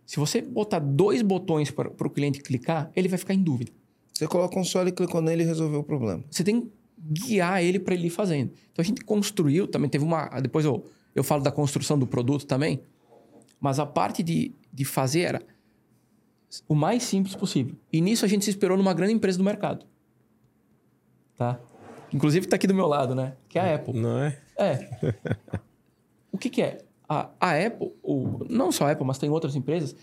se 0.05 0.17
você 0.17 0.41
botar 0.41 0.79
dois 0.79 1.21
botões 1.21 1.71
para 1.71 1.89
o 1.89 2.09
cliente 2.09 2.39
clicar, 2.39 2.91
ele 2.95 3.07
vai 3.07 3.17
ficar 3.17 3.33
em 3.33 3.41
dúvida. 3.41 3.71
Você 4.13 4.27
coloca 4.27 4.57
um 4.57 4.63
só 4.63 4.85
e 4.85 4.91
clicou 4.91 5.21
nele 5.21 5.43
e 5.43 5.45
resolveu 5.45 5.79
o 5.79 5.83
problema. 5.83 6.23
Você 6.29 6.43
tem 6.43 6.61
que 6.61 6.71
guiar 6.97 7.61
ele 7.63 7.79
para 7.79 7.93
ele 7.93 8.07
ir 8.07 8.11
fazendo. 8.11 8.51
Então 8.71 8.81
a 8.81 8.85
gente 8.85 9.03
construiu, 9.03 9.67
também 9.67 9.89
teve 9.89 10.05
uma. 10.05 10.27
Depois 10.41 10.63
eu, 10.63 10.85
eu 11.13 11.23
falo 11.23 11.41
da 11.41 11.51
construção 11.51 11.97
do 11.97 12.07
produto 12.07 12.45
também, 12.45 12.81
mas 13.59 13.79
a 13.79 13.85
parte 13.85 14.23
de, 14.23 14.53
de 14.71 14.85
fazer 14.85 15.21
era 15.21 15.41
o 16.67 16.75
mais 16.75 17.03
simples 17.03 17.35
possível. 17.35 17.75
E 17.91 17.99
nisso 17.99 18.23
a 18.23 18.27
gente 18.27 18.45
se 18.45 18.51
esperou 18.51 18.77
numa 18.77 18.93
grande 18.93 19.13
empresa 19.13 19.38
do 19.38 19.43
mercado. 19.43 19.85
Tá? 21.38 21.59
Inclusive 22.13 22.45
está 22.45 22.55
aqui 22.55 22.67
do 22.67 22.73
meu 22.73 22.88
lado, 22.88 23.13
né? 23.13 23.35
Que 23.49 23.59
é 23.59 23.61
a 23.73 23.75
Apple. 23.75 23.99
Não 23.99 24.19
é? 24.19 24.39
É. 24.57 24.89
O 26.36 26.38
que, 26.38 26.50
que 26.50 26.62
é? 26.62 26.80
A, 27.08 27.30
a 27.39 27.65
Apple, 27.65 27.93
ou, 28.04 28.45
não 28.50 28.71
só 28.71 28.86
a 28.86 28.91
Apple, 28.91 29.06
mas 29.06 29.17
tem 29.17 29.30
outras 29.30 29.56
empresas, 29.56 29.95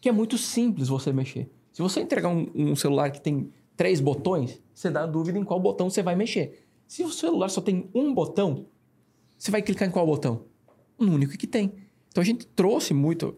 que 0.00 0.08
é 0.08 0.12
muito 0.12 0.38
simples 0.38 0.86
você 0.88 1.12
mexer. 1.12 1.50
Se 1.72 1.82
você 1.82 2.00
entregar 2.00 2.28
um, 2.28 2.48
um 2.54 2.76
celular 2.76 3.10
que 3.10 3.20
tem 3.20 3.50
três 3.76 4.00
botões, 4.00 4.62
você 4.72 4.90
dá 4.90 5.04
dúvida 5.06 5.36
em 5.36 5.44
qual 5.44 5.58
botão 5.58 5.90
você 5.90 6.04
vai 6.04 6.14
mexer. 6.14 6.64
Se 6.86 7.02
o 7.02 7.10
celular 7.10 7.48
só 7.48 7.60
tem 7.60 7.90
um 7.92 8.14
botão, 8.14 8.66
você 9.36 9.50
vai 9.50 9.60
clicar 9.60 9.88
em 9.88 9.90
qual 9.90 10.06
botão? 10.06 10.44
No 10.96 11.12
único 11.12 11.36
que 11.36 11.48
tem. 11.48 11.72
Então 12.08 12.22
a 12.22 12.24
gente 12.24 12.46
trouxe 12.46 12.94
muito, 12.94 13.36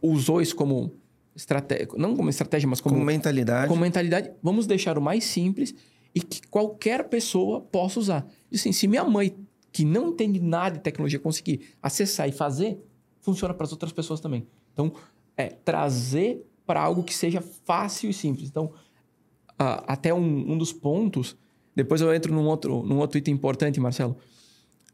usou 0.00 0.40
isso 0.40 0.56
como 0.56 0.94
estratégia, 1.36 1.88
não 1.98 2.16
como 2.16 2.30
estratégia, 2.30 2.66
mas 2.66 2.80
como, 2.80 2.94
como 2.94 3.04
mentalidade. 3.04 3.68
Como 3.68 3.82
mentalidade. 3.82 4.32
Vamos 4.42 4.66
deixar 4.66 4.96
o 4.96 5.02
mais 5.02 5.24
simples 5.24 5.74
e 6.14 6.22
que 6.22 6.40
qualquer 6.48 7.06
pessoa 7.10 7.60
possa 7.60 8.00
usar. 8.00 8.26
Assim, 8.50 8.72
se 8.72 8.88
minha 8.88 9.04
mãe 9.04 9.36
que 9.78 9.84
não 9.84 10.08
entende 10.08 10.40
nada 10.40 10.74
de 10.74 10.82
tecnologia 10.82 11.20
conseguir 11.20 11.76
acessar 11.80 12.28
e 12.28 12.32
fazer, 12.32 12.84
funciona 13.20 13.54
para 13.54 13.62
as 13.62 13.70
outras 13.70 13.92
pessoas 13.92 14.18
também. 14.18 14.44
Então, 14.72 14.92
é 15.36 15.50
trazer 15.50 16.44
para 16.66 16.82
algo 16.82 17.04
que 17.04 17.14
seja 17.14 17.40
fácil 17.40 18.10
e 18.10 18.12
simples. 18.12 18.48
Então, 18.48 18.72
uh, 19.52 19.86
até 19.86 20.12
um, 20.12 20.52
um, 20.52 20.58
dos 20.58 20.72
pontos, 20.72 21.36
depois 21.76 22.00
eu 22.00 22.12
entro 22.12 22.34
num 22.34 22.44
outro, 22.44 22.82
num 22.82 22.98
outro 22.98 23.18
item 23.18 23.34
importante, 23.34 23.78
Marcelo 23.78 24.16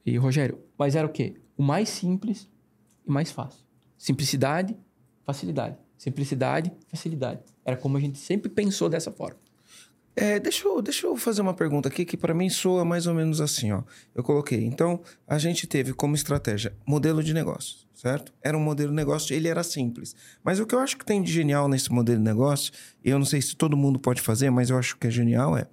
e 0.05 0.19
Rogério, 0.19 0.59
mas 0.77 0.95
era 0.95 1.07
o 1.07 1.11
quê? 1.11 1.37
O 1.57 1.63
mais 1.63 1.89
simples 1.89 2.47
e 3.07 3.11
mais 3.11 3.33
fácil. 3.33 3.65
Simplicidade, 3.97 4.77
facilidade. 5.23 5.79
Simplicidade, 5.97 6.71
facilidade. 6.89 7.41
Era 7.65 7.79
como 7.79 7.97
a 7.97 8.01
gente 8.01 8.19
sempre 8.19 8.51
pensou 8.51 8.91
dessa 8.91 9.11
forma. 9.11 9.39
É, 10.17 10.39
deixa, 10.39 10.69
eu, 10.69 10.81
deixa 10.81 11.07
eu 11.07 11.17
fazer 11.17 11.43
uma 11.43 11.55
pergunta 11.55 11.89
aqui 11.89 12.05
que 12.05 12.17
para 12.17 12.33
mim 12.33 12.49
soa 12.49 12.85
mais 12.85 13.07
ou 13.07 13.15
menos 13.15 13.41
assim, 13.41 13.73
ó. 13.73 13.83
Eu 14.15 14.23
coloquei. 14.23 14.65
Então, 14.65 15.01
a 15.27 15.39
gente 15.39 15.67
teve 15.67 15.93
como 15.93 16.15
estratégia 16.15 16.73
modelo 16.87 17.23
de 17.23 17.35
negócio, 17.35 17.79
certo? 17.95 18.33
Era 18.41 18.57
um 18.57 18.61
modelo 18.61 18.91
de 18.91 18.97
negócio, 18.97 19.35
ele 19.35 19.49
era 19.49 19.65
simples. 19.65 20.15
Mas 20.45 20.61
o 20.61 20.67
que 20.67 20.75
eu 20.75 20.79
acho 20.79 20.97
que 20.97 21.05
tem 21.05 21.21
de 21.21 21.33
genial 21.33 21.69
nesse 21.69 21.91
modelo 21.93 22.19
de 22.19 22.25
negócio, 22.25 22.73
e 23.05 23.11
eu 23.11 23.19
não 23.19 23.27
sei 23.27 23.43
se 23.43 23.57
todo 23.57 23.77
mundo 23.77 23.99
pode 23.99 24.21
fazer, 24.21 24.51
mas 24.51 24.71
eu 24.71 24.79
acho 24.79 24.97
que 24.97 25.09
é 25.09 25.11
genial, 25.11 25.57
é 25.57 25.67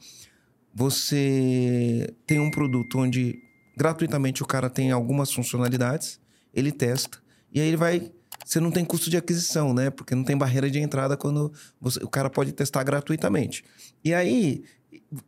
você 0.73 2.13
tem 2.25 2.39
um 2.39 2.49
produto 2.49 2.97
onde 2.97 3.39
gratuitamente 3.77 4.41
o 4.41 4.45
cara 4.45 4.69
tem 4.69 4.91
algumas 4.91 5.31
funcionalidades, 5.31 6.19
ele 6.53 6.71
testa, 6.71 7.19
e 7.53 7.59
aí 7.59 7.67
ele 7.67 7.77
vai 7.77 8.11
você 8.45 8.59
não 8.59 8.71
tem 8.71 8.83
custo 8.83 9.09
de 9.09 9.17
aquisição, 9.17 9.73
né? 9.73 9.89
Porque 9.89 10.15
não 10.15 10.23
tem 10.23 10.37
barreira 10.37 10.69
de 10.69 10.79
entrada 10.79 11.15
quando 11.15 11.51
você, 11.79 12.03
o 12.03 12.09
cara 12.09 12.29
pode 12.29 12.51
testar 12.51 12.83
gratuitamente. 12.83 13.63
E 14.03 14.13
aí, 14.13 14.63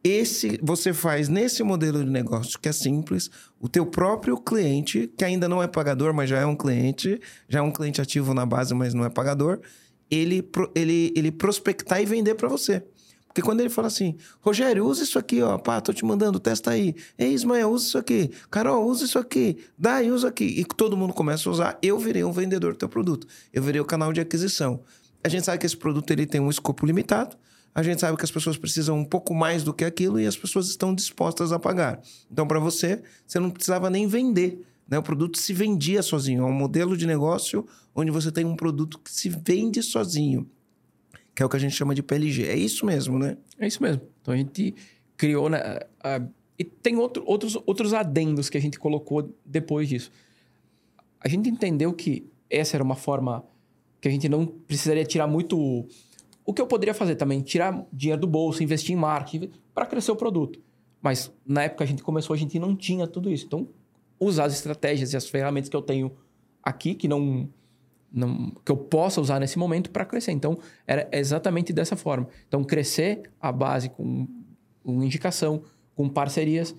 esse 0.03 0.59
você 0.61 0.93
faz 0.93 1.29
nesse 1.29 1.63
modelo 1.63 2.03
de 2.03 2.09
negócio 2.09 2.59
que 2.59 2.69
é 2.69 2.71
simples, 2.71 3.29
o 3.59 3.67
teu 3.67 3.85
próprio 3.85 4.37
cliente, 4.37 5.11
que 5.17 5.23
ainda 5.23 5.47
não 5.47 5.61
é 5.61 5.67
pagador, 5.67 6.13
mas 6.13 6.29
já 6.29 6.39
é 6.39 6.45
um 6.45 6.55
cliente, 6.55 7.19
já 7.47 7.59
é 7.59 7.61
um 7.61 7.71
cliente 7.71 8.01
ativo 8.01 8.33
na 8.33 8.45
base, 8.45 8.73
mas 8.73 8.93
não 8.93 9.05
é 9.05 9.09
pagador, 9.09 9.59
ele, 10.09 10.47
ele, 10.75 11.13
ele 11.15 11.31
prospectar 11.31 12.01
e 12.01 12.05
vender 12.05 12.35
para 12.35 12.47
você. 12.47 12.83
Porque 13.33 13.41
quando 13.41 13.61
ele 13.61 13.69
fala 13.69 13.87
assim, 13.87 14.15
Rogério, 14.41 14.85
usa 14.85 15.01
isso 15.01 15.17
aqui, 15.17 15.41
ó, 15.41 15.57
pá, 15.57 15.81
tô 15.81 15.91
te 15.91 16.05
mandando, 16.05 16.39
testa 16.39 16.69
aí. 16.69 16.93
Ei, 17.17 17.33
Ismael, 17.33 17.71
usa 17.71 17.87
isso 17.87 17.97
aqui. 17.97 18.29
Carol, 18.51 18.85
usa 18.85 19.05
isso 19.05 19.17
aqui. 19.17 19.57
Dai, 19.75 20.11
usa 20.11 20.27
aqui. 20.27 20.45
E 20.45 20.63
todo 20.63 20.95
mundo 20.95 21.15
começa 21.15 21.49
a 21.49 21.51
usar, 21.51 21.79
eu 21.81 21.97
virei 21.97 22.23
um 22.23 22.31
vendedor 22.31 22.73
do 22.73 22.77
teu 22.77 22.87
produto. 22.87 23.25
Eu 23.51 23.63
virei 23.63 23.81
o 23.81 23.85
canal 23.85 24.13
de 24.13 24.21
aquisição. 24.21 24.83
A 25.23 25.29
gente 25.29 25.45
sabe 25.45 25.57
que 25.57 25.65
esse 25.65 25.75
produto 25.75 26.11
ele 26.11 26.27
tem 26.27 26.39
um 26.39 26.49
escopo 26.49 26.85
limitado. 26.85 27.35
A 27.73 27.81
gente 27.81 27.99
sabe 28.01 28.15
que 28.15 28.23
as 28.23 28.29
pessoas 28.29 28.55
precisam 28.55 28.99
um 28.99 29.05
pouco 29.05 29.33
mais 29.33 29.63
do 29.63 29.73
que 29.73 29.83
aquilo 29.83 30.19
e 30.19 30.27
as 30.27 30.37
pessoas 30.37 30.67
estão 30.67 30.93
dispostas 30.93 31.51
a 31.51 31.57
pagar. 31.57 32.03
Então, 32.31 32.45
para 32.45 32.59
você, 32.59 33.01
você 33.25 33.39
não 33.39 33.49
precisava 33.49 33.89
nem 33.89 34.05
vender. 34.05 34.63
Né? 34.87 34.99
O 34.99 35.01
produto 35.01 35.39
se 35.39 35.53
vendia 35.53 36.03
sozinho. 36.03 36.43
É 36.43 36.45
um 36.45 36.53
modelo 36.53 36.95
de 36.95 37.07
negócio 37.07 37.65
onde 37.95 38.11
você 38.11 38.31
tem 38.31 38.45
um 38.45 38.55
produto 38.55 38.99
que 38.99 39.11
se 39.11 39.27
vende 39.27 39.81
sozinho 39.81 40.47
que 41.35 41.41
é 41.41 41.45
o 41.45 41.49
que 41.49 41.55
a 41.55 41.59
gente 41.59 41.75
chama 41.75 41.95
de 41.95 42.03
PLG. 42.03 42.47
É 42.47 42.55
isso 42.55 42.85
mesmo, 42.85 43.17
né? 43.17 43.37
É 43.59 43.67
isso 43.67 43.81
mesmo. 43.81 44.01
Então 44.21 44.33
a 44.33 44.37
gente 44.37 44.75
criou. 45.17 45.49
Né, 45.49 45.59
a, 46.03 46.21
e 46.57 46.63
tem 46.63 46.97
outro, 46.97 47.23
outros, 47.25 47.57
outros 47.65 47.93
adendos 47.93 48.49
que 48.49 48.57
a 48.57 48.61
gente 48.61 48.79
colocou 48.79 49.33
depois 49.45 49.89
disso. 49.89 50.11
A 51.19 51.27
gente 51.27 51.49
entendeu 51.49 51.93
que 51.93 52.29
essa 52.49 52.77
era 52.77 52.83
uma 52.83 52.95
forma 52.95 53.43
que 53.99 54.07
a 54.07 54.11
gente 54.11 54.29
não 54.29 54.45
precisaria 54.45 55.05
tirar 55.05 55.27
muito. 55.27 55.87
O 56.45 56.53
que 56.53 56.61
eu 56.61 56.67
poderia 56.67 56.93
fazer 56.93 57.15
também? 57.15 57.41
Tirar 57.41 57.85
dinheiro 57.91 58.21
do 58.21 58.27
bolso, 58.27 58.61
investir 58.61 58.93
em 58.93 58.99
marketing 58.99 59.49
para 59.73 59.85
crescer 59.85 60.11
o 60.11 60.15
produto. 60.15 60.59
Mas 61.01 61.31
na 61.45 61.63
época 61.63 61.83
a 61.83 61.87
gente 61.87 62.03
começou, 62.03 62.33
a 62.33 62.37
gente 62.37 62.59
não 62.59 62.75
tinha 62.75 63.07
tudo 63.07 63.31
isso. 63.31 63.45
Então, 63.45 63.67
usar 64.19 64.45
as 64.45 64.53
estratégias 64.53 65.13
e 65.13 65.17
as 65.17 65.27
ferramentas 65.27 65.69
que 65.69 65.75
eu 65.75 65.81
tenho 65.81 66.11
aqui, 66.61 66.93
que 66.93 67.07
não 67.07 67.49
não, 68.13 68.51
que 68.63 68.71
eu 68.71 68.77
possa 68.77 69.19
usar 69.19 69.39
nesse 69.39 69.57
momento 69.57 69.89
para 69.89 70.05
crescer. 70.05 70.31
Então, 70.31 70.57
era 70.85 71.09
exatamente 71.11 71.73
dessa 71.73 71.95
forma. 71.95 72.27
Então, 72.47 72.63
crescer 72.63 73.23
a 73.41 73.51
base 73.51 73.89
com, 73.89 74.27
indicação, 74.85 75.63
com 75.95 76.07
parcerias. 76.07 76.75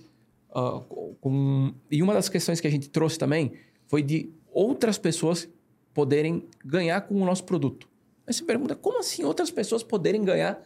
Uh, 0.50 1.16
com... 1.20 1.74
E 1.90 2.00
uma 2.02 2.14
das 2.14 2.28
questões 2.28 2.60
que 2.60 2.68
a 2.68 2.70
gente 2.70 2.88
trouxe 2.88 3.18
também 3.18 3.52
foi 3.88 4.02
de 4.02 4.30
outras 4.52 4.96
pessoas 4.96 5.48
poderem 5.92 6.46
ganhar 6.64 7.00
com 7.00 7.20
o 7.20 7.24
nosso 7.24 7.42
produto. 7.42 7.88
Aí 8.26 8.32
você 8.32 8.44
pergunta, 8.44 8.76
como 8.76 9.00
assim 9.00 9.24
outras 9.24 9.50
pessoas 9.50 9.82
poderem 9.82 10.22
ganhar 10.24 10.62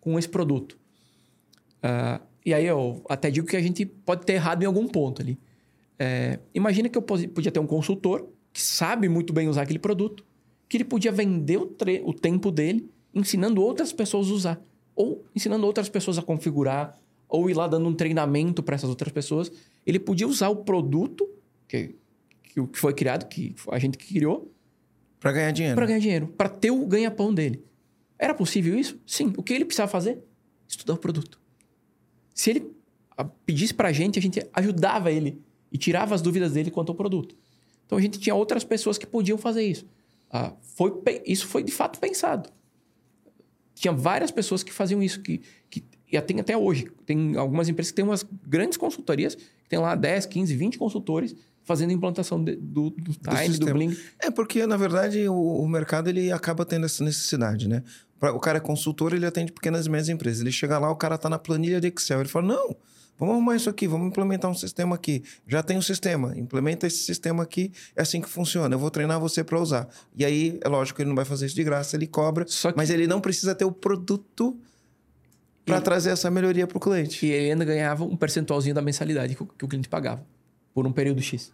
com 0.00 0.18
esse 0.18 0.28
produto? 0.28 0.78
Uh, 1.78 2.22
e 2.44 2.52
aí 2.52 2.66
eu 2.66 3.02
até 3.08 3.30
digo 3.30 3.46
que 3.46 3.56
a 3.56 3.62
gente 3.62 3.86
pode 3.86 4.26
ter 4.26 4.34
errado 4.34 4.62
em 4.62 4.66
algum 4.66 4.86
ponto 4.86 5.22
ali. 5.22 5.38
É, 5.98 6.38
imagina 6.54 6.88
que 6.88 6.96
eu 6.96 7.02
podia 7.02 7.52
ter 7.52 7.60
um 7.60 7.66
consultor 7.66 8.26
que 8.52 8.60
sabe 8.60 9.08
muito 9.08 9.32
bem 9.32 9.48
usar 9.48 9.62
aquele 9.62 9.78
produto, 9.78 10.24
que 10.68 10.76
ele 10.76 10.84
podia 10.84 11.12
vender 11.12 11.58
o, 11.58 11.76
o 12.04 12.14
tempo 12.14 12.50
dele 12.50 12.88
ensinando 13.14 13.60
outras 13.62 13.92
pessoas 13.92 14.28
a 14.28 14.32
usar. 14.32 14.62
Ou 14.94 15.24
ensinando 15.34 15.66
outras 15.66 15.88
pessoas 15.88 16.18
a 16.18 16.22
configurar, 16.22 16.98
ou 17.28 17.48
ir 17.48 17.54
lá 17.54 17.66
dando 17.66 17.88
um 17.88 17.94
treinamento 17.94 18.62
para 18.62 18.74
essas 18.74 18.90
outras 18.90 19.12
pessoas. 19.12 19.50
Ele 19.86 19.98
podia 19.98 20.26
usar 20.26 20.48
o 20.48 20.56
produto 20.56 21.28
que, 21.66 21.94
que 22.42 22.66
foi 22.74 22.92
criado, 22.92 23.26
que 23.26 23.54
a 23.70 23.78
gente 23.78 23.96
criou. 23.96 24.52
Para 25.18 25.32
ganhar 25.32 25.50
dinheiro. 25.52 25.76
Para 25.76 25.86
ganhar 25.86 25.98
dinheiro. 26.00 26.26
Para 26.28 26.48
ter 26.48 26.70
o 26.70 26.84
ganha-pão 26.86 27.32
dele. 27.32 27.64
Era 28.18 28.34
possível 28.34 28.78
isso? 28.78 29.00
Sim. 29.06 29.32
O 29.36 29.42
que 29.42 29.52
ele 29.52 29.64
precisava 29.64 29.90
fazer? 29.90 30.18
Estudar 30.68 30.94
o 30.94 30.98
produto. 30.98 31.40
Se 32.34 32.50
ele 32.50 32.70
pedisse 33.46 33.72
para 33.72 33.88
a 33.88 33.92
gente, 33.92 34.18
a 34.18 34.22
gente 34.22 34.46
ajudava 34.52 35.10
ele 35.10 35.40
e 35.70 35.78
tirava 35.78 36.14
as 36.14 36.22
dúvidas 36.22 36.52
dele 36.52 36.70
quanto 36.70 36.90
ao 36.90 36.96
produto. 36.96 37.36
Então 37.90 37.98
a 37.98 38.00
gente 38.00 38.20
tinha 38.20 38.36
outras 38.36 38.62
pessoas 38.62 38.96
que 38.96 39.04
podiam 39.04 39.36
fazer 39.36 39.64
isso. 39.64 39.84
Ah, 40.30 40.52
foi, 40.76 40.92
isso 41.26 41.48
foi 41.48 41.64
de 41.64 41.72
fato 41.72 41.98
pensado. 41.98 42.48
Tinha 43.74 43.92
várias 43.92 44.30
pessoas 44.30 44.62
que 44.62 44.72
faziam 44.72 45.02
isso, 45.02 45.20
que, 45.20 45.42
que 45.68 45.82
e 46.12 46.20
tem 46.20 46.38
até 46.38 46.56
hoje. 46.56 46.88
Tem 47.04 47.36
algumas 47.36 47.68
empresas 47.68 47.90
que 47.90 47.96
têm 47.96 48.04
umas 48.04 48.24
grandes 48.46 48.78
consultorias, 48.78 49.34
que 49.34 49.68
tem 49.68 49.80
lá 49.80 49.96
10, 49.96 50.26
15, 50.26 50.54
20 50.54 50.78
consultores 50.78 51.34
fazendo 51.64 51.92
implantação 51.92 52.40
de, 52.42 52.54
do, 52.54 52.90
do 52.90 53.12
Time, 53.12 53.58
do, 53.58 53.66
do 53.66 53.72
Bling. 53.72 53.96
É 54.20 54.30
porque, 54.30 54.64
na 54.68 54.76
verdade, 54.76 55.26
o, 55.28 55.34
o, 55.34 55.68
mercado 55.68 56.08
ele 56.08 56.30
acaba 56.30 56.64
tendo 56.64 56.86
essa 56.86 57.02
necessidade, 57.02 57.68
né? 57.68 57.82
O 58.20 58.38
cara 58.38 58.58
é 58.58 58.60
consultor, 58.60 59.14
ele 59.14 59.26
atende 59.26 59.50
pequenas 59.50 59.86
e 59.86 59.90
médias 59.90 60.08
empresas. 60.08 60.42
Ele 60.42 60.52
chega 60.52 60.78
lá, 60.78 60.92
o 60.92 60.96
cara 60.96 61.16
está 61.16 61.28
na 61.28 61.40
planilha 61.40 61.80
de 61.80 61.88
Excel. 61.88 62.20
Ele 62.20 62.28
fala, 62.28 62.46
não, 62.46 62.76
Vamos 63.20 63.34
arrumar 63.34 63.54
isso 63.54 63.68
aqui, 63.68 63.86
vamos 63.86 64.08
implementar 64.08 64.50
um 64.50 64.54
sistema 64.54 64.94
aqui. 64.96 65.22
Já 65.46 65.62
tem 65.62 65.76
um 65.76 65.82
sistema, 65.82 66.32
implementa 66.38 66.86
esse 66.86 67.04
sistema 67.04 67.42
aqui, 67.42 67.70
é 67.94 68.00
assim 68.00 68.18
que 68.18 68.28
funciona. 68.30 68.74
Eu 68.74 68.78
vou 68.78 68.90
treinar 68.90 69.20
você 69.20 69.44
para 69.44 69.60
usar. 69.60 69.86
E 70.16 70.24
aí, 70.24 70.58
é 70.64 70.68
lógico 70.70 70.96
que 70.96 71.02
ele 71.02 71.10
não 71.10 71.16
vai 71.16 71.26
fazer 71.26 71.44
isso 71.44 71.54
de 71.54 71.62
graça, 71.62 71.96
ele 71.96 72.06
cobra, 72.06 72.46
que... 72.46 72.52
mas 72.74 72.88
ele 72.88 73.06
não 73.06 73.20
precisa 73.20 73.54
ter 73.54 73.66
o 73.66 73.72
produto 73.72 74.58
para 75.66 75.76
e... 75.76 75.80
trazer 75.82 76.08
essa 76.12 76.30
melhoria 76.30 76.66
para 76.66 76.78
o 76.78 76.80
cliente. 76.80 77.26
E 77.26 77.30
ele 77.30 77.50
ainda 77.50 77.64
ganhava 77.66 78.04
um 78.04 78.16
percentualzinho 78.16 78.74
da 78.74 78.80
mensalidade 78.80 79.34
que 79.34 79.42
o, 79.42 79.46
que 79.46 79.64
o 79.66 79.68
cliente 79.68 79.90
pagava 79.90 80.24
por 80.72 80.86
um 80.86 80.92
período 80.92 81.20
X. 81.20 81.52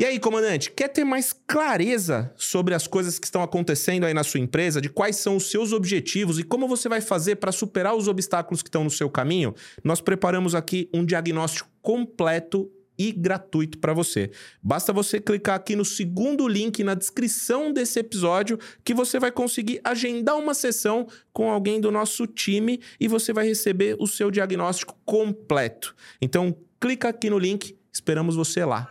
E 0.00 0.04
aí, 0.06 0.18
comandante, 0.18 0.72
quer 0.72 0.88
ter 0.88 1.04
mais 1.04 1.30
clareza 1.46 2.32
sobre 2.34 2.74
as 2.74 2.86
coisas 2.86 3.18
que 3.18 3.26
estão 3.26 3.42
acontecendo 3.42 4.06
aí 4.06 4.14
na 4.14 4.24
sua 4.24 4.40
empresa, 4.40 4.80
de 4.80 4.88
quais 4.88 5.16
são 5.16 5.36
os 5.36 5.50
seus 5.50 5.74
objetivos 5.74 6.38
e 6.38 6.42
como 6.42 6.66
você 6.66 6.88
vai 6.88 7.02
fazer 7.02 7.36
para 7.36 7.52
superar 7.52 7.94
os 7.94 8.08
obstáculos 8.08 8.62
que 8.62 8.70
estão 8.70 8.82
no 8.82 8.88
seu 8.88 9.10
caminho? 9.10 9.54
Nós 9.84 10.00
preparamos 10.00 10.54
aqui 10.54 10.88
um 10.94 11.04
diagnóstico 11.04 11.68
completo 11.82 12.72
e 12.98 13.12
gratuito 13.12 13.76
para 13.76 13.92
você. 13.92 14.30
Basta 14.62 14.90
você 14.90 15.20
clicar 15.20 15.56
aqui 15.56 15.76
no 15.76 15.84
segundo 15.84 16.48
link 16.48 16.82
na 16.82 16.94
descrição 16.94 17.70
desse 17.70 17.98
episódio 17.98 18.58
que 18.82 18.94
você 18.94 19.18
vai 19.18 19.30
conseguir 19.30 19.82
agendar 19.84 20.38
uma 20.38 20.54
sessão 20.54 21.06
com 21.30 21.50
alguém 21.50 21.78
do 21.78 21.90
nosso 21.90 22.26
time 22.26 22.80
e 22.98 23.06
você 23.06 23.34
vai 23.34 23.46
receber 23.46 23.96
o 23.98 24.06
seu 24.06 24.30
diagnóstico 24.30 24.96
completo. 25.04 25.94
Então, 26.22 26.56
clica 26.80 27.10
aqui 27.10 27.28
no 27.28 27.38
link, 27.38 27.76
esperamos 27.92 28.34
você 28.34 28.64
lá. 28.64 28.90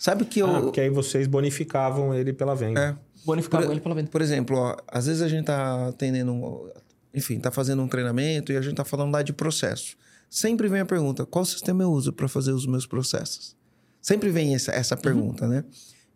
Sabe 0.00 0.24
que 0.24 0.40
eu. 0.40 0.46
Ah, 0.46 0.62
porque 0.62 0.80
aí 0.80 0.88
vocês 0.88 1.26
bonificavam 1.26 2.14
ele 2.14 2.32
pela 2.32 2.54
venda. 2.54 2.80
É. 2.80 2.96
Bonificavam 3.22 3.66
por, 3.66 3.72
ele 3.72 3.82
pela 3.82 3.94
venda. 3.94 4.08
Por 4.08 4.22
exemplo, 4.22 4.56
ó, 4.56 4.74
às 4.88 5.04
vezes 5.04 5.20
a 5.20 5.28
gente 5.28 5.44
tá 5.44 5.88
atendendo. 5.88 6.72
Enfim, 7.12 7.38
tá 7.38 7.50
fazendo 7.50 7.82
um 7.82 7.88
treinamento 7.88 8.50
e 8.50 8.56
a 8.56 8.62
gente 8.62 8.76
tá 8.76 8.84
falando 8.84 9.12
lá 9.12 9.20
de 9.22 9.34
processo. 9.34 9.98
Sempre 10.30 10.68
vem 10.68 10.80
a 10.80 10.86
pergunta: 10.86 11.26
qual 11.26 11.44
sistema 11.44 11.82
eu 11.82 11.92
uso 11.92 12.14
para 12.14 12.26
fazer 12.28 12.52
os 12.52 12.64
meus 12.64 12.86
processos? 12.86 13.54
Sempre 14.00 14.30
vem 14.30 14.54
essa, 14.54 14.72
essa 14.72 14.94
uhum. 14.94 15.02
pergunta, 15.02 15.44
uhum. 15.44 15.50
né? 15.50 15.64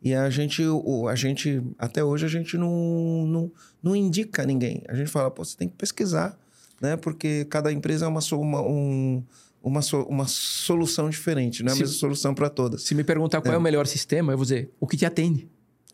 E 0.03 0.15
a 0.15 0.31
gente, 0.31 0.63
a 1.11 1.15
gente, 1.15 1.63
até 1.79 2.03
hoje, 2.03 2.25
a 2.25 2.29
gente 2.29 2.57
não, 2.57 3.27
não, 3.27 3.53
não 3.83 3.95
indica 3.95 4.47
ninguém. 4.47 4.83
A 4.89 4.95
gente 4.95 5.11
fala, 5.11 5.31
pô, 5.31 5.45
você 5.45 5.59
tem 5.59 5.69
que 5.69 5.77
pesquisar, 5.77 6.39
né? 6.81 6.97
Porque 6.97 7.45
cada 7.51 7.71
empresa 7.71 8.07
é 8.07 8.09
uma, 8.09 8.21
uma, 8.33 8.63
um, 8.63 9.23
uma, 9.65 9.81
so, 9.81 10.03
uma 10.03 10.27
solução 10.29 11.09
diferente, 11.09 11.63
não 11.63 11.73
é 11.73 11.75
a 11.75 11.79
mesma 11.79 11.95
solução 11.97 12.35
para 12.35 12.51
todas. 12.51 12.83
Se 12.83 12.95
me 12.95 13.03
perguntar 13.03 13.41
qual 13.41 13.53
é. 13.53 13.57
é. 13.57 13.59
o 13.59 13.63
melhor 13.63 13.87
sistema, 13.87 14.33
eu 14.33 14.37
vou 14.37 14.45
dizer 14.45 14.71
o 14.79 14.87
que 14.87 14.97
te 14.97 15.07
atende. 15.07 15.49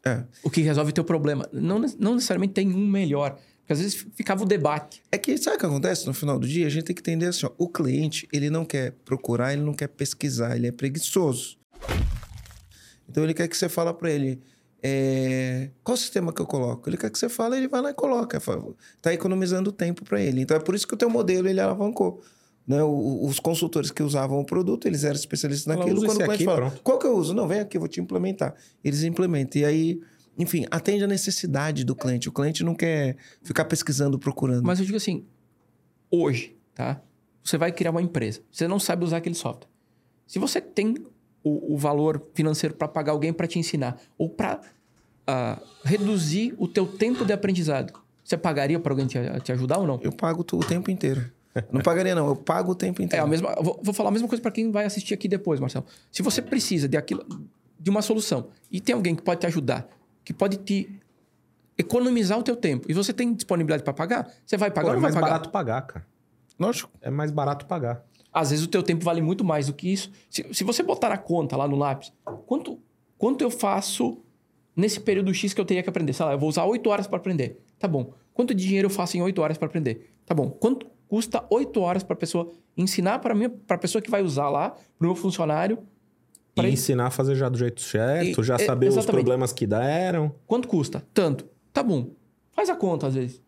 É. 0.05 0.25
O 0.43 0.51
que 0.51 0.61
resolve 0.61 0.91
o 0.91 0.95
teu 0.95 1.05
problema. 1.05 1.49
Não, 1.53 1.79
não 1.99 2.15
necessariamente 2.15 2.55
tem 2.55 2.75
um 2.75 2.89
melhor. 2.89 3.39
Porque 3.61 3.73
às 3.75 3.79
vezes 3.79 4.07
ficava 4.15 4.43
o 4.43 4.47
debate. 4.47 5.03
É 5.13 5.17
que 5.17 5.37
sabe 5.39 5.57
o 5.57 5.61
que 5.61 5.67
acontece 5.67 6.07
no 6.07 6.13
final 6.13 6.39
do 6.39 6.49
dia? 6.49 6.67
A 6.67 6.71
gente 6.71 6.85
tem 6.85 6.97
que 6.97 7.01
entender 7.01 7.27
assim: 7.27 7.47
ó, 7.47 7.53
o 7.57 7.69
cliente 7.69 8.27
ele 8.33 8.51
não 8.51 8.65
quer 8.65 8.93
procurar, 9.05 9.53
ele 9.53 9.63
não 9.63 9.75
quer 9.75 9.89
pesquisar, 9.89 10.57
ele 10.57 10.67
é 10.67 10.73
preguiçoso. 10.73 11.57
Então 13.09 13.23
ele 13.23 13.35
quer 13.35 13.47
que 13.47 13.57
você 13.57 13.69
fale 13.69 13.93
para 13.95 14.11
ele. 14.11 14.41
É, 14.83 15.71
qual 15.85 15.97
sistema 15.97 16.33
que 16.33 16.41
eu 16.41 16.47
coloco? 16.47 16.89
Ele 16.89 16.97
quer 16.97 17.11
que 17.11 17.19
você 17.19 17.29
fale, 17.29 17.57
ele 17.59 17.69
vai 17.69 17.83
lá 17.83 17.91
e 17.91 17.95
coloca. 17.95 18.41
Tá 19.01 19.13
economizando 19.13 19.71
tempo 19.71 20.03
para 20.05 20.21
ele. 20.21 20.41
Então 20.41 20.57
é 20.57 20.61
por 20.61 20.75
isso 20.75 20.89
que 20.89 20.95
o 20.95 20.97
teu 20.97 21.11
modelo 21.11 21.47
ele 21.47 21.61
alavancou. 21.61 22.23
Né? 22.67 22.83
os 22.85 23.41
consultores 23.41 23.91
que 23.91 24.03
usavam 24.03 24.39
o 24.39 24.45
produto, 24.45 24.87
eles 24.87 25.03
eram 25.03 25.17
especialistas 25.17 25.67
naquilo. 25.67 26.03
Quando 26.03 26.21
o 26.21 26.25
cliente 26.25 26.35
aqui, 26.35 26.45
fala, 26.45 26.57
pronto. 26.57 26.83
qual 26.83 26.99
que 26.99 27.07
eu 27.07 27.17
uso? 27.17 27.35
Não, 27.35 27.49
vem 27.49 27.59
aqui, 27.59 27.79
vou 27.79 27.89
te 27.89 28.01
implementar. 28.01 28.55
Eles 28.85 29.03
implementam. 29.03 29.63
E 29.63 29.65
aí, 29.65 30.01
enfim, 30.39 30.67
atende 30.71 31.03
a 31.03 31.07
necessidade 31.07 31.85
do 31.85 31.97
cliente. 31.97 32.29
O 32.29 32.33
cliente 32.33 32.63
não 32.63 32.75
quer 32.75 33.17
ficar 33.43 33.65
pesquisando, 33.65 34.19
procurando. 34.19 34.65
Mas 34.65 34.79
eu 34.79 34.85
digo 34.85 34.97
assim, 34.97 35.25
hoje, 36.11 36.57
tá? 36.75 37.03
Você 37.43 37.59
vai 37.59 37.73
criar 37.73 37.91
uma 37.91 38.03
empresa. 38.03 38.41
Você 38.51 38.69
não 38.69 38.79
sabe 38.79 39.05
usar 39.05 39.17
aquele 39.17 39.35
software. 39.35 39.69
Se 40.27 40.39
você 40.39 40.61
tem 40.61 40.95
o, 41.43 41.75
o 41.75 41.77
valor 41.77 42.25
financeiro 42.35 42.75
para 42.75 42.87
pagar 42.87 43.13
alguém 43.13 43.33
para 43.33 43.47
te 43.47 43.59
ensinar 43.59 44.01
ou 44.17 44.29
para 44.29 44.61
uh, 45.29 45.61
reduzir 45.85 46.55
o 46.59 46.69
teu 46.69 46.87
tempo 46.87 47.25
de 47.25 47.33
aprendizado, 47.33 47.93
você 48.23 48.37
pagaria 48.37 48.79
para 48.79 48.93
alguém 48.93 49.07
te, 49.07 49.19
te, 49.43 49.53
ajudar 49.53 49.79
ou 49.79 49.87
não? 49.87 49.99
Eu 50.03 50.13
pago 50.13 50.43
o 50.53 50.65
tempo 50.65 50.91
inteiro. 50.91 51.33
Não 51.73 51.81
pagaria 51.81 52.15
não, 52.15 52.29
eu 52.29 52.37
pago 52.37 52.73
o 52.73 52.75
tempo 52.75 53.03
inteiro. 53.03 53.23
É 53.23 53.27
a 53.27 53.29
mesma. 53.29 53.55
Vou, 53.61 53.81
vou 53.83 53.93
falar 53.93 54.11
a 54.11 54.13
mesma 54.13 54.29
coisa 54.29 54.41
para 54.41 54.53
quem 54.53 54.71
vai 54.71 54.85
assistir 54.85 55.15
aqui 55.15 55.27
depois, 55.27 55.59
Marcelo. 55.59 55.85
Se 56.11 56.23
você 56.23 56.41
precisa 56.41 56.89
de 56.89 56.97
aquilo, 56.97 57.25
de 57.79 57.91
uma 57.91 58.03
solução 58.03 58.49
e 58.71 58.81
tem 58.81 58.95
alguém 58.95 59.17
que 59.17 59.23
pode 59.23 59.41
te 59.41 59.47
ajudar, 59.47 59.89
que 60.25 60.33
pode 60.33 60.59
te 60.59 61.01
economizar 61.77 62.39
o 62.39 62.43
teu 62.43 62.55
tempo 62.55 62.87
e 62.91 62.95
você 62.95 63.13
tem 63.13 63.33
disponibilidade 63.33 63.83
para 63.83 63.93
pagar, 63.93 64.31
você 64.45 64.57
vai 64.57 64.71
pagar 64.71 64.91
Pô, 64.91 64.95
ou 64.95 65.01
não 65.01 65.01
é 65.01 65.03
mais 65.03 65.15
vai 65.15 65.23
pagar? 65.23 65.33
barato 65.35 65.51
pagar, 65.51 65.83
cara. 65.83 66.07
Lógico. 66.59 66.91
É 67.01 67.11
mais 67.11 67.31
barato 67.31 67.67
pagar. 67.67 68.05
Às 68.33 68.51
vezes 68.51 68.65
o 68.65 68.69
teu 68.69 68.83
tempo 68.83 69.05
vale 69.05 69.21
muito 69.21 69.45
mais 69.45 69.67
do 69.67 69.73
que 69.73 69.93
isso. 69.93 70.11
Se, 70.29 70.47
se 70.53 70.63
você 70.63 70.83
botar 70.83 71.11
a 71.11 71.19
conta 71.19 71.57
lá 71.57 71.67
no 71.67 71.75
lápis, 71.75 72.13
quanto, 72.47 72.79
quanto 73.19 73.43
eu 73.43 73.51
faço 73.51 74.23
nesse 74.77 75.01
período 75.01 75.33
X 75.35 75.53
que 75.53 75.61
eu 75.61 75.65
teria 75.65 75.83
que 75.83 75.89
aprender? 75.89 76.13
Sei 76.13 76.25
lá, 76.25 76.33
eu 76.33 76.39
vou 76.39 76.49
usar 76.49 76.65
8 76.65 76.89
horas 76.89 77.07
para 77.07 77.17
aprender. 77.17 77.61
Tá 77.79 77.89
bom. 77.89 78.13
Quanto 78.33 78.55
dinheiro 78.55 78.87
eu 78.87 78.91
faço 78.91 79.17
em 79.17 79.23
8 79.23 79.41
horas 79.41 79.59
para 79.59 79.67
aprender? 79.67 80.13
Tá 80.27 80.35
bom. 80.35 80.51
Quanto 80.51 80.87
custa 81.11 81.45
8 81.51 81.81
horas 81.81 82.05
para 82.05 82.15
a 82.15 82.17
pessoa 82.17 82.53
ensinar 82.77 83.19
para 83.19 83.35
mim, 83.35 83.49
para 83.49 83.75
a 83.75 83.79
pessoa 83.79 84.01
que 84.01 84.09
vai 84.09 84.23
usar 84.23 84.49
lá, 84.49 84.71
para 84.71 84.81
o 85.01 85.07
meu 85.07 85.17
funcionário? 85.17 85.81
E 86.57 86.67
ensinar 86.69 87.07
a 87.07 87.11
fazer 87.11 87.35
já 87.35 87.49
do 87.49 87.59
jeito 87.59 87.81
certo, 87.81 88.41
e, 88.41 88.45
já 88.45 88.57
saber 88.59 88.87
exatamente. 88.87 88.99
os 88.99 89.07
problemas 89.07 89.53
que 89.53 89.67
deram. 89.67 90.33
Quanto 90.47 90.69
custa? 90.69 91.05
Tanto. 91.13 91.49
Tá 91.73 91.83
bom. 91.83 92.11
Faz 92.53 92.71
a 92.71 92.77
conta 92.77 93.09
às 93.09 93.15
vezes. 93.15 93.43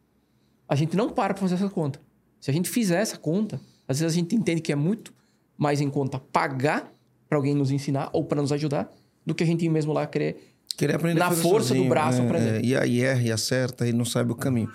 A 0.68 0.75
gente 0.75 0.96
não 0.96 1.09
para 1.09 1.35
para 1.35 1.40
fazer 1.40 1.55
essa 1.55 1.68
conta. 1.68 2.01
Se 2.40 2.51
a 2.51 2.55
gente 2.55 2.68
fizer 2.68 3.01
essa 3.01 3.16
conta, 3.16 3.61
às 3.87 4.01
vezes 4.01 4.16
a 4.16 4.18
gente 4.18 4.35
entende 4.35 4.61
que 4.61 4.72
é 4.72 4.77
muito 4.77 5.14
mais 5.57 5.81
em 5.81 5.88
conta 5.88 6.18
pagar 6.18 6.92
para 7.29 7.38
alguém 7.38 7.55
nos 7.55 7.70
ensinar 7.70 8.11
ou 8.12 8.25
para 8.25 8.42
nos 8.42 8.51
ajudar 8.51 8.90
do 9.25 9.35
que 9.35 9.44
a 9.44 9.46
gente 9.46 9.68
mesmo 9.68 9.92
lá 9.92 10.05
querer, 10.07 10.53
querer 10.77 10.96
aprender 10.96 11.20
na 11.20 11.31
força 11.31 11.68
sozinho, 11.68 11.85
do 11.85 11.90
braço 11.90 12.20
é, 12.20 12.25
aprender. 12.25 12.57
É, 12.57 12.64
e 12.64 12.77
aí 12.77 13.03
erra 13.03 13.22
e 13.22 13.31
acerta 13.31 13.87
e 13.87 13.92
não 13.92 14.05
sabe 14.05 14.33
o 14.33 14.35
caminho. 14.35 14.70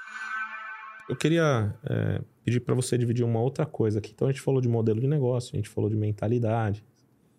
Eu 1.10 1.15
queria 1.15 1.73
é, 1.89 2.21
pedir 2.48 2.62
para 2.62 2.74
você 2.74 2.98
dividir 2.98 3.26
uma 3.26 3.42
outra 3.42 3.66
coisa 3.66 4.00
aqui. 4.00 4.14
Então 4.16 4.30
a 4.30 4.32
gente 4.32 4.42
falou 4.42 4.62
de 4.62 4.70
modelo 4.70 5.02
de 5.02 5.08
negócio, 5.08 5.52
a 5.54 5.58
gente 5.58 5.68
falou 5.68 5.90
de 5.90 5.98
mentalidade. 5.98 6.82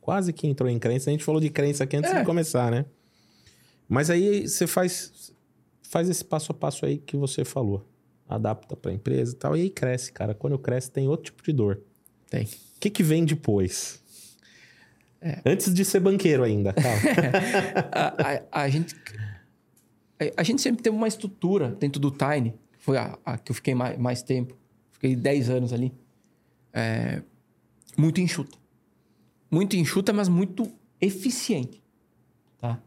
Quase 0.02 0.34
que 0.34 0.46
entrou 0.46 0.68
em 0.68 0.78
crença. 0.78 1.08
A 1.08 1.12
gente 1.12 1.24
falou 1.24 1.40
de 1.40 1.48
crença 1.48 1.84
aqui 1.84 1.96
antes 1.96 2.10
é. 2.10 2.18
de 2.18 2.26
começar, 2.26 2.70
né? 2.70 2.84
Mas 3.88 4.10
aí 4.10 4.46
você 4.46 4.66
faz, 4.66 5.32
faz 5.82 6.10
esse 6.10 6.22
passo 6.22 6.52
a 6.52 6.54
passo 6.54 6.84
aí 6.84 6.98
que 6.98 7.16
você 7.16 7.42
falou 7.42 7.86
adapta 8.28 8.76
para 8.76 8.90
a 8.90 8.94
empresa 8.94 9.32
e 9.32 9.36
tal, 9.36 9.56
e 9.56 9.62
aí 9.62 9.70
cresce, 9.70 10.12
cara. 10.12 10.34
Quando 10.34 10.58
cresce, 10.58 10.90
tem 10.90 11.08
outro 11.08 11.24
tipo 11.26 11.42
de 11.42 11.52
dor. 11.52 11.80
Tem. 12.28 12.44
O 12.44 12.80
que, 12.80 12.90
que 12.90 13.02
vem 13.02 13.24
depois? 13.24 14.02
É. 15.22 15.40
Antes 15.46 15.72
de 15.72 15.82
ser 15.86 16.00
banqueiro 16.00 16.44
ainda, 16.44 16.74
a, 17.90 18.58
a, 18.58 18.62
a, 18.64 18.68
gente, 18.68 18.94
a, 20.20 20.24
a, 20.36 20.42
gente 20.42 20.60
sempre 20.60 20.82
teve 20.82 20.94
uma 20.94 21.08
estrutura 21.08 21.70
dentro 21.70 21.98
do 21.98 22.10
Tiny, 22.10 22.50
que 22.50 22.84
foi 22.84 22.98
a, 22.98 23.18
a 23.24 23.38
que 23.38 23.50
eu 23.50 23.54
fiquei 23.54 23.74
mais, 23.74 23.96
mais 23.96 24.22
tempo. 24.22 24.54
Fiquei 24.98 25.14
10 25.14 25.50
anos 25.50 25.72
ali. 25.72 25.92
É, 26.72 27.22
muito 27.96 28.20
enxuta. 28.20 28.58
Muito 29.50 29.76
enxuta, 29.76 30.12
mas 30.12 30.28
muito 30.28 30.70
eficiente. 31.00 31.82
Tá? 32.58 32.82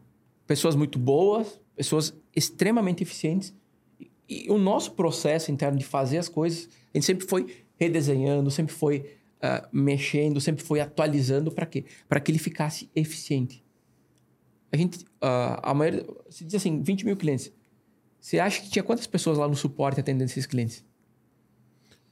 Pessoas 0.46 0.76
muito 0.76 0.98
boas, 0.98 1.60
pessoas 1.74 2.14
extremamente 2.36 3.02
eficientes 3.02 3.54
e 4.28 4.50
o 4.50 4.58
nosso 4.58 4.92
processo 4.92 5.50
interno 5.50 5.78
de 5.78 5.84
fazer 5.84 6.18
as 6.18 6.28
coisas, 6.28 6.68
a 6.92 6.96
gente 6.96 7.04
sempre 7.04 7.26
foi 7.26 7.64
redesenhando, 7.76 8.50
sempre 8.50 8.72
foi 8.72 8.98
uh, 9.38 9.66
mexendo, 9.72 10.40
sempre 10.40 10.62
foi 10.62 10.80
atualizando 10.80 11.50
para 11.50 11.66
quê? 11.66 11.84
Para 12.08 12.20
que 12.20 12.30
ele 12.30 12.38
ficasse 12.38 12.90
eficiente. 12.94 13.64
A 14.70 14.76
gente, 14.76 15.04
uh, 15.04 15.60
a 15.62 15.74
maioria, 15.74 16.06
se 16.30 16.44
diz 16.44 16.54
assim, 16.54 16.82
20 16.82 17.04
mil 17.04 17.16
clientes. 17.16 17.52
Você 18.20 18.38
acha 18.38 18.62
que 18.62 18.70
tinha 18.70 18.82
quantas 18.82 19.06
pessoas 19.06 19.36
lá 19.36 19.48
no 19.48 19.56
suporte 19.56 20.00
atendendo 20.00 20.30
esses 20.30 20.46
clientes? 20.46 20.84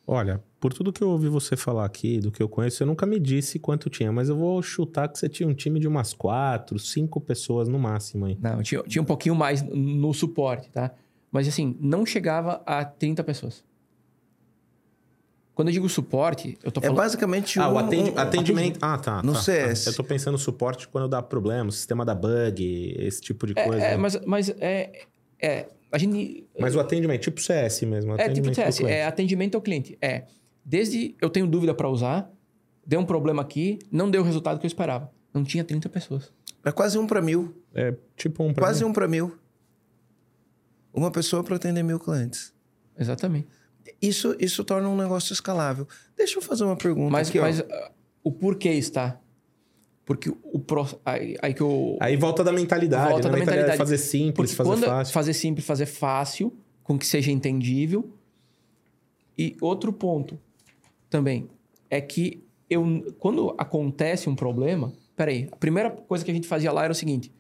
Olha, 0.07 0.43
por 0.59 0.73
tudo 0.73 0.93
que 0.93 1.03
eu 1.03 1.09
ouvi 1.09 1.29
você 1.29 1.57
falar 1.57 1.85
aqui, 1.85 2.19
do 2.19 2.31
que 2.31 2.43
eu 2.43 2.49
conheço, 2.49 2.83
eu 2.83 2.87
nunca 2.87 3.07
me 3.07 3.19
disse 3.19 3.59
quanto 3.59 3.89
tinha, 3.89 4.11
mas 4.11 4.29
eu 4.29 4.37
vou 4.37 4.61
chutar 4.61 5.09
que 5.09 5.19
você 5.19 5.29
tinha 5.29 5.49
um 5.49 5.55
time 5.55 5.79
de 5.79 5.87
umas 5.87 6.13
quatro, 6.13 6.79
cinco 6.79 7.21
pessoas 7.21 7.69
no 7.69 7.79
máximo 7.79 8.27
aí. 8.27 8.37
Não, 8.41 8.63
tinha, 8.63 8.83
tinha 8.83 9.01
um 9.01 9.05
pouquinho 9.05 9.35
mais 9.35 9.63
no 9.63 10.13
suporte, 10.13 10.69
tá? 10.71 10.91
Mas 11.31 11.47
assim, 11.47 11.77
não 11.81 12.05
chegava 12.05 12.61
a 12.67 12.85
30 12.85 13.23
pessoas. 13.23 13.65
Quando 15.55 15.69
eu 15.69 15.73
digo 15.73 15.89
suporte, 15.89 16.59
eu 16.63 16.73
tô 16.73 16.81
é 16.81 16.85
falando... 16.85 16.99
É 16.99 17.03
basicamente 17.03 17.61
ah, 17.61 17.69
um, 17.69 17.75
o 17.75 17.79
atendi 17.79 18.11
um, 18.11 18.19
atendimento... 18.19 18.79
Ah, 18.81 18.97
tá. 18.97 19.23
No 19.23 19.35
tá, 19.35 19.41
CS. 19.41 19.85
Tá. 19.85 19.91
Eu 19.91 19.95
tô 19.95 20.03
pensando 20.03 20.33
no 20.33 20.39
suporte 20.39 20.89
quando 20.89 21.07
dá 21.09 21.23
problema, 21.23 21.71
sistema 21.71 22.05
da 22.05 22.15
bug, 22.15 22.97
esse 22.99 23.21
tipo 23.21 23.47
de 23.47 23.53
é, 23.55 23.65
coisa. 23.67 23.85
É, 23.85 23.97
mas, 23.97 24.19
mas 24.25 24.49
é, 24.59 25.05
é... 25.39 25.69
A 25.93 25.99
gente... 25.99 26.47
Mas 26.59 26.75
o 26.75 26.81
atendimento, 26.81 27.21
tipo 27.23 27.41
CS 27.41 27.83
mesmo. 27.83 28.15
É, 28.19 28.29
tipo 28.29 28.55
CS. 28.55 28.81
É 28.81 29.05
atendimento 29.05 29.57
ao 29.57 29.61
cliente. 29.61 29.99
É, 30.01 30.25
desde 30.65 31.17
eu 31.21 31.29
tenho 31.29 31.47
dúvida 31.47 31.75
para 31.75 31.89
usar, 31.89 32.31
deu 32.87 33.01
um 33.01 33.05
problema 33.05 33.43
aqui, 33.43 33.79
não 33.91 34.11
deu 34.11 34.23
o 34.23 34.25
resultado 34.25 34.59
que 34.59 34.67
eu 34.67 34.69
esperava. 34.69 35.11
Não 35.33 35.45
tinha 35.45 35.65
30 35.65 35.89
pessoas. 35.89 36.33
É 36.65 36.71
quase 36.73 36.99
um 36.99 37.07
para 37.07 37.23
mil. 37.23 37.55
É 37.75 37.95
tipo 38.17 38.43
um 38.43 38.53
para 38.53 38.65
Quase 38.65 38.81
mil. 38.81 38.89
um 38.89 38.93
para 38.93 39.09
mil. 39.09 39.39
Uma 40.93 41.11
pessoa 41.11 41.43
para 41.43 41.57
atender 41.57 41.83
mil 41.83 41.99
clientes. 41.99 42.53
Exatamente. 42.99 43.49
Isso, 44.01 44.37
isso 44.39 44.65
torna 44.65 44.89
um 44.89 44.97
negócio 44.97 45.33
escalável. 45.33 45.87
Deixa 46.17 46.39
eu 46.39 46.43
fazer 46.43 46.65
uma 46.65 46.77
pergunta. 46.77 47.11
Mas, 47.11 47.29
aqui, 47.29 47.41
mas 47.41 47.61
uh, 47.61 47.65
o 48.23 48.31
porquê 48.31 48.71
está? 48.71 49.19
Porque 50.11 50.29
o 50.29 50.59
pro, 50.59 50.85
aí, 51.05 51.37
aí 51.41 51.55
que 51.55 51.61
eu. 51.61 51.97
Aí 52.01 52.17
volta 52.17 52.43
da 52.43 52.51
mentalidade. 52.51 53.11
Volta 53.11 53.29
né? 53.29 53.33
da 53.33 53.39
mentalidade. 53.39 53.77
Fazer 53.79 53.97
simples, 53.97 54.53
Porque 54.57 54.71
fazer 54.71 54.87
fácil. 54.87 55.15
Fazer 55.15 55.35
simples, 55.35 55.65
fazer 55.65 55.87
fácil, 55.87 56.53
com 56.83 56.99
que 56.99 57.07
seja 57.07 57.31
entendível. 57.31 58.11
E 59.39 59.57
outro 59.61 59.93
ponto 59.93 60.37
também 61.09 61.49
é 61.89 62.01
que 62.01 62.43
eu, 62.69 63.15
quando 63.21 63.55
acontece 63.57 64.29
um 64.29 64.35
problema. 64.35 64.93
Peraí, 65.15 65.49
a 65.53 65.55
primeira 65.55 65.91
coisa 65.93 66.25
que 66.25 66.31
a 66.33 66.35
gente 66.35 66.49
fazia 66.49 66.73
lá 66.73 66.83
era 66.83 66.93
o 66.93 66.97
seguinte: 66.97 67.33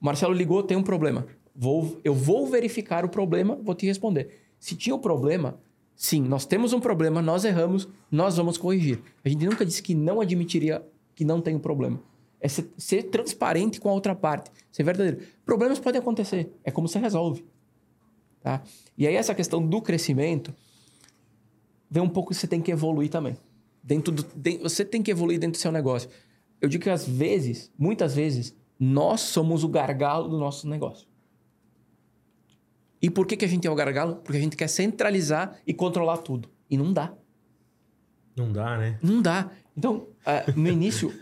o 0.00 0.04
Marcelo 0.06 0.32
ligou, 0.32 0.62
tem 0.62 0.76
um 0.76 0.84
problema. 0.84 1.26
Vou, 1.56 1.98
eu 2.04 2.14
vou 2.14 2.46
verificar 2.46 3.04
o 3.04 3.08
problema, 3.08 3.58
vou 3.60 3.74
te 3.74 3.84
responder. 3.84 4.44
Se 4.60 4.76
tinha 4.76 4.94
o 4.94 4.98
um 4.98 5.02
problema, 5.02 5.58
sim, 5.96 6.22
nós 6.22 6.46
temos 6.46 6.72
um 6.72 6.78
problema, 6.78 7.20
nós 7.20 7.44
erramos, 7.44 7.88
nós 8.08 8.36
vamos 8.36 8.56
corrigir. 8.56 9.02
A 9.24 9.28
gente 9.28 9.44
nunca 9.44 9.66
disse 9.66 9.82
que 9.82 9.92
não 9.92 10.20
admitiria 10.20 10.80
que 11.20 11.24
não 11.26 11.38
tem 11.38 11.54
um 11.54 11.58
problema. 11.58 12.02
É 12.40 12.48
ser, 12.48 12.72
ser 12.78 13.02
transparente 13.10 13.78
com 13.78 13.90
a 13.90 13.92
outra 13.92 14.14
parte, 14.14 14.50
ser 14.72 14.82
verdadeiro. 14.82 15.20
Problemas 15.44 15.78
podem 15.78 16.00
acontecer, 16.00 16.50
é 16.64 16.70
como 16.70 16.88
você 16.88 16.98
resolve. 16.98 17.44
Tá? 18.40 18.62
E 18.96 19.06
aí 19.06 19.14
essa 19.14 19.34
questão 19.34 19.62
do 19.62 19.82
crescimento, 19.82 20.54
vem 21.90 22.02
um 22.02 22.08
pouco 22.08 22.30
que 22.30 22.36
você 22.36 22.46
tem 22.46 22.62
que 22.62 22.72
evoluir 22.72 23.10
também. 23.10 23.36
Dentro 23.82 24.14
do, 24.14 24.22
de, 24.34 24.56
você 24.56 24.82
tem 24.82 25.02
que 25.02 25.10
evoluir 25.10 25.38
dentro 25.38 25.58
do 25.58 25.60
seu 25.60 25.70
negócio. 25.70 26.08
Eu 26.58 26.70
digo 26.70 26.84
que 26.84 26.88
às 26.88 27.06
vezes, 27.06 27.70
muitas 27.76 28.14
vezes, 28.14 28.56
nós 28.78 29.20
somos 29.20 29.62
o 29.62 29.68
gargalo 29.68 30.26
do 30.26 30.38
nosso 30.38 30.66
negócio. 30.66 31.06
E 33.02 33.10
por 33.10 33.26
que, 33.26 33.36
que 33.36 33.44
a 33.44 33.48
gente 33.48 33.66
é 33.66 33.70
o 33.70 33.74
gargalo? 33.74 34.16
Porque 34.16 34.38
a 34.38 34.40
gente 34.40 34.56
quer 34.56 34.68
centralizar 34.68 35.54
e 35.66 35.74
controlar 35.74 36.16
tudo. 36.16 36.48
E 36.70 36.78
não 36.78 36.94
dá. 36.94 37.12
Não 38.34 38.50
dá, 38.50 38.78
né? 38.78 38.98
Não 39.02 39.20
dá. 39.20 39.50
Então, 39.76 40.06
uh, 40.26 40.58
no 40.60 40.68
início, 40.68 41.12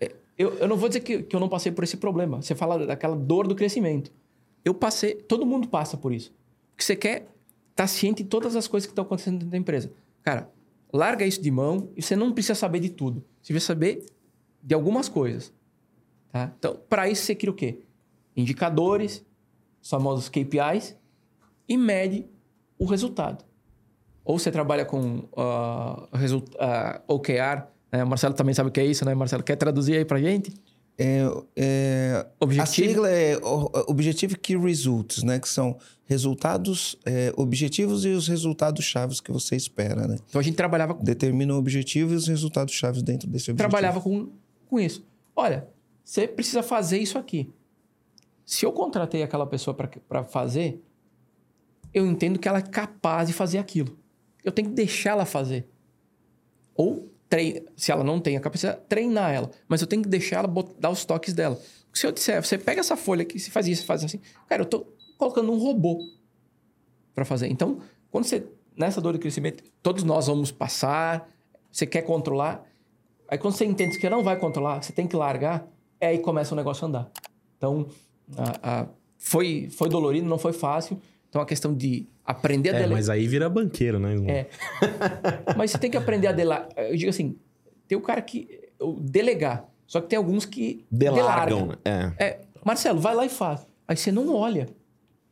é, 0.00 0.14
eu, 0.36 0.54
eu 0.54 0.68
não 0.68 0.76
vou 0.76 0.88
dizer 0.88 1.00
que, 1.00 1.22
que 1.22 1.34
eu 1.34 1.40
não 1.40 1.48
passei 1.48 1.72
por 1.72 1.84
esse 1.84 1.96
problema. 1.96 2.42
Você 2.42 2.54
fala 2.54 2.86
daquela 2.86 3.16
dor 3.16 3.46
do 3.46 3.54
crescimento. 3.54 4.12
Eu 4.64 4.74
passei, 4.74 5.14
todo 5.14 5.46
mundo 5.46 5.68
passa 5.68 5.96
por 5.96 6.12
isso. 6.12 6.32
Porque 6.70 6.84
você 6.84 6.96
quer 6.96 7.16
estar 7.16 7.30
tá 7.74 7.86
ciente 7.86 8.22
de 8.22 8.28
todas 8.28 8.56
as 8.56 8.68
coisas 8.68 8.86
que 8.86 8.92
estão 8.92 9.04
acontecendo 9.04 9.34
dentro 9.34 9.50
da 9.50 9.58
empresa. 9.58 9.92
Cara, 10.22 10.50
larga 10.92 11.24
isso 11.24 11.40
de 11.40 11.50
mão 11.50 11.90
e 11.96 12.02
você 12.02 12.16
não 12.16 12.32
precisa 12.32 12.54
saber 12.54 12.80
de 12.80 12.90
tudo. 12.90 13.24
Você 13.40 13.52
precisa 13.52 13.72
saber 13.72 14.06
de 14.62 14.74
algumas 14.74 15.08
coisas. 15.08 15.52
Tá? 16.32 16.52
Então, 16.58 16.78
para 16.88 17.08
isso 17.08 17.22
você 17.22 17.34
cria 17.34 17.50
o 17.50 17.54
quê? 17.54 17.80
Indicadores, 18.36 19.24
os 19.82 19.88
famosos 19.88 20.28
KPIs, 20.28 20.96
e 21.68 21.76
mede 21.76 22.26
o 22.78 22.84
resultado. 22.84 23.44
Ou 24.24 24.38
você 24.38 24.50
trabalha 24.50 24.84
com 24.84 25.28
uh, 25.32 26.04
uh, 26.04 27.02
OKR, 27.06 27.66
né? 27.90 28.04
o 28.04 28.06
Marcelo 28.06 28.34
também 28.34 28.54
sabe 28.54 28.68
o 28.68 28.72
que 28.72 28.80
é 28.80 28.86
isso, 28.86 29.04
né, 29.04 29.14
Marcelo? 29.14 29.42
Quer 29.42 29.56
traduzir 29.56 29.96
aí 29.96 30.04
para 30.04 30.20
gente? 30.20 30.52
É, 31.00 31.22
é, 31.54 32.26
Objetivo? 32.40 32.62
A 32.62 32.66
sigla 32.66 33.10
é 33.10 33.38
Objective 33.86 34.36
Key 34.36 34.56
Results, 34.56 35.22
né? 35.22 35.38
Que 35.38 35.48
são 35.48 35.78
resultados 36.06 36.98
é, 37.06 37.32
objetivos 37.36 38.04
e 38.04 38.08
os 38.08 38.26
resultados 38.26 38.84
chaves 38.84 39.20
que 39.20 39.30
você 39.30 39.54
espera, 39.54 40.08
né? 40.08 40.16
Então 40.28 40.40
a 40.40 40.42
gente 40.42 40.56
trabalhava 40.56 40.94
com... 40.94 41.04
Determina 41.04 41.54
o 41.54 41.58
objetivo 41.58 42.14
e 42.14 42.16
os 42.16 42.26
resultados 42.26 42.74
chaves 42.74 43.02
dentro 43.02 43.28
desse 43.28 43.50
objetivo. 43.50 43.70
Trabalhava 43.70 44.00
com, 44.00 44.28
com 44.68 44.80
isso. 44.80 45.06
Olha, 45.36 45.68
você 46.02 46.26
precisa 46.26 46.64
fazer 46.64 46.98
isso 46.98 47.16
aqui. 47.16 47.52
Se 48.44 48.64
eu 48.64 48.72
contratei 48.72 49.22
aquela 49.22 49.46
pessoa 49.46 49.76
para 50.08 50.24
fazer, 50.24 50.82
eu 51.92 52.06
entendo 52.06 52.38
que 52.38 52.48
ela 52.48 52.58
é 52.58 52.62
capaz 52.62 53.28
de 53.28 53.34
fazer 53.34 53.58
aquilo. 53.58 53.96
eu 54.42 54.50
tenho 54.50 54.68
que 54.68 54.74
deixar 54.74 55.10
ela 55.10 55.26
fazer. 55.26 55.68
Ou, 56.74 57.12
trein... 57.28 57.62
se 57.76 57.92
ela 57.92 58.02
não 58.02 58.20
tem 58.20 58.36
a 58.36 58.40
capacidade, 58.40 58.80
treinar 58.88 59.32
ela. 59.32 59.50
Mas 59.68 59.80
eu 59.80 59.86
tenho 59.86 60.02
que 60.02 60.08
deixar 60.08 60.38
ela 60.38 60.48
bot... 60.48 60.74
dar 60.78 60.90
os 60.90 61.04
toques 61.04 61.34
dela. 61.34 61.60
Se 61.92 62.06
eu 62.06 62.12
disser, 62.12 62.42
você 62.44 62.56
pega 62.58 62.80
essa 62.80 62.96
folha 62.96 63.22
aqui, 63.22 63.38
se 63.38 63.50
faz 63.50 63.66
isso, 63.66 63.84
faz 63.84 64.04
assim. 64.04 64.20
Cara, 64.48 64.62
eu 64.62 64.66
tô 64.66 64.86
colocando 65.16 65.50
um 65.52 65.58
robô 65.58 65.98
para 67.14 67.24
fazer. 67.24 67.48
Então, 67.48 67.80
quando 68.10 68.24
você, 68.24 68.46
nessa 68.76 69.00
dor 69.00 69.12
de 69.14 69.18
crescimento, 69.18 69.64
todos 69.82 70.04
nós 70.04 70.26
vamos 70.28 70.52
passar, 70.52 71.28
você 71.70 71.86
quer 71.86 72.02
controlar. 72.02 72.64
Aí 73.28 73.36
quando 73.36 73.54
você 73.54 73.64
entende 73.64 73.98
que 73.98 74.08
não 74.08 74.22
vai 74.22 74.38
controlar, 74.38 74.82
você 74.82 74.92
tem 74.92 75.06
que 75.06 75.16
largar, 75.16 75.66
é 76.00 76.08
aí 76.08 76.18
começa 76.18 76.54
o 76.54 76.56
negócio 76.56 76.84
a 76.84 76.88
andar. 76.88 77.10
Então, 77.56 77.88
a, 78.36 78.82
a, 78.82 78.86
foi, 79.18 79.68
foi 79.70 79.88
dolorido, 79.88 80.28
não 80.28 80.38
foi 80.38 80.52
fácil. 80.52 81.00
Então, 81.28 81.42
a 81.42 81.46
questão 81.46 81.74
de 81.74 82.06
aprender 82.24 82.70
a 82.70 82.72
É, 82.72 82.74
delegar. 82.76 82.96
mas 82.96 83.08
aí 83.10 83.26
vira 83.26 83.48
banqueiro, 83.48 83.98
né? 83.98 84.12
irmão? 84.12 84.30
É. 84.30 84.46
Mas 85.56 85.70
você 85.70 85.78
tem 85.78 85.90
que 85.90 85.96
aprender 85.96 86.26
a 86.28 86.32
delegar. 86.32 86.68
Eu 86.76 86.96
digo 86.96 87.10
assim, 87.10 87.36
tem 87.86 87.96
o 87.98 88.00
cara 88.00 88.20
que... 88.22 88.68
Delegar. 89.00 89.68
Só 89.86 90.00
que 90.00 90.08
tem 90.08 90.16
alguns 90.16 90.44
que 90.46 90.84
Delargam, 90.90 91.66
delargam. 91.66 91.66
né? 91.66 92.14
É. 92.18 92.24
É, 92.24 92.40
Marcelo, 92.64 93.00
vai 93.00 93.14
lá 93.14 93.24
e 93.26 93.28
faz. 93.28 93.66
Aí 93.86 93.96
você 93.96 94.12
não 94.12 94.34
olha, 94.34 94.68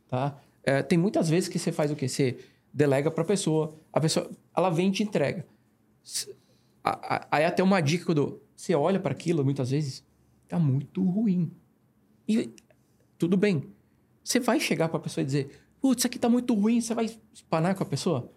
tá? 0.07 0.35
É, 0.63 0.81
tem 0.83 0.97
muitas 0.97 1.29
vezes 1.29 1.47
que 1.47 1.57
você 1.57 1.71
faz 1.71 1.91
o 1.91 1.95
quê? 1.95 2.07
Você 2.09 2.37
delega 2.73 3.09
para 3.09 3.23
a 3.23 3.25
pessoa, 3.27 3.75
a 3.93 3.99
pessoa, 4.01 4.29
ela 4.55 4.69
vem 4.69 4.89
e 4.89 4.91
te 4.91 5.03
entrega. 5.03 5.45
Aí 7.31 7.45
até 7.45 7.61
uma 7.63 7.79
dica 7.81 8.05
que 8.05 8.11
eu 8.11 8.15
dou. 8.15 8.43
Você 8.55 8.73
olha 8.75 8.99
para 8.99 9.11
aquilo, 9.11 9.43
muitas 9.45 9.69
vezes, 9.71 10.03
tá 10.47 10.57
muito 10.57 11.03
ruim. 11.03 11.51
E 12.27 12.49
tudo 13.17 13.37
bem. 13.37 13.63
Você 14.23 14.39
vai 14.39 14.59
chegar 14.59 14.89
para 14.89 14.97
a 14.97 15.01
pessoa 15.01 15.21
e 15.21 15.25
dizer, 15.25 15.49
putz, 15.81 16.01
isso 16.01 16.07
aqui 16.07 16.19
tá 16.19 16.29
muito 16.29 16.53
ruim, 16.53 16.81
você 16.81 16.93
vai 16.93 17.05
espanar 17.33 17.75
com 17.75 17.83
a 17.83 17.85
pessoa? 17.85 18.31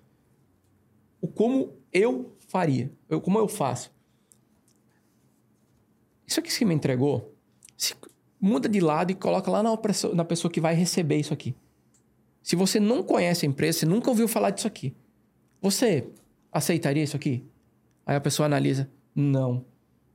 O 1.21 1.29
como 1.29 1.73
eu 1.93 2.35
faria, 2.49 2.93
eu, 3.09 3.21
como 3.21 3.39
eu 3.39 3.49
faço. 3.49 3.93
Isso 6.27 6.39
aqui 6.41 6.57
que 6.57 6.65
me 6.65 6.75
entregou, 6.75 7.35
se- 7.77 7.95
muda 8.41 8.69
de 8.69 8.81
lado 8.81 9.11
e 9.11 9.15
coloca 9.15 9.51
lá 9.51 9.63
na 9.63 9.71
na 10.15 10.25
pessoa 10.25 10.51
que 10.51 10.61
vai 10.61 10.75
receber 10.75 11.17
isso 11.17 11.33
aqui. 11.35 11.55
Se 12.43 12.57
você 12.57 12.81
não 12.81 13.03
conhece 13.03 13.45
a 13.45 13.49
empresa, 13.49 13.81
você 13.81 13.87
nunca 13.87 14.09
ouviu 14.11 14.27
falar 14.29 14.51
disso 14.51 14.67
aqui, 14.67 14.95
você 15.61 16.09
aceitaria 16.51 17.03
isso 17.03 17.17
aqui? 17.17 17.45
Aí 18.07 18.17
a 18.17 18.21
pessoa 18.21 18.47
analisa, 18.47 18.91
não, 19.15 19.65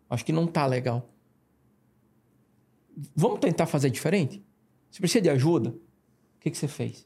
acho 0.09 0.25
que 0.25 0.31
não 0.31 0.47
tá 0.47 0.65
legal. 0.65 1.07
Vamos 3.15 3.39
tentar 3.39 3.65
fazer 3.65 3.89
diferente? 3.89 4.43
Você 4.89 4.99
precisa 4.99 5.21
de 5.21 5.29
ajuda? 5.29 5.69
O 5.71 6.39
que, 6.39 6.49
que 6.49 6.57
você 6.57 6.67
fez? 6.67 7.05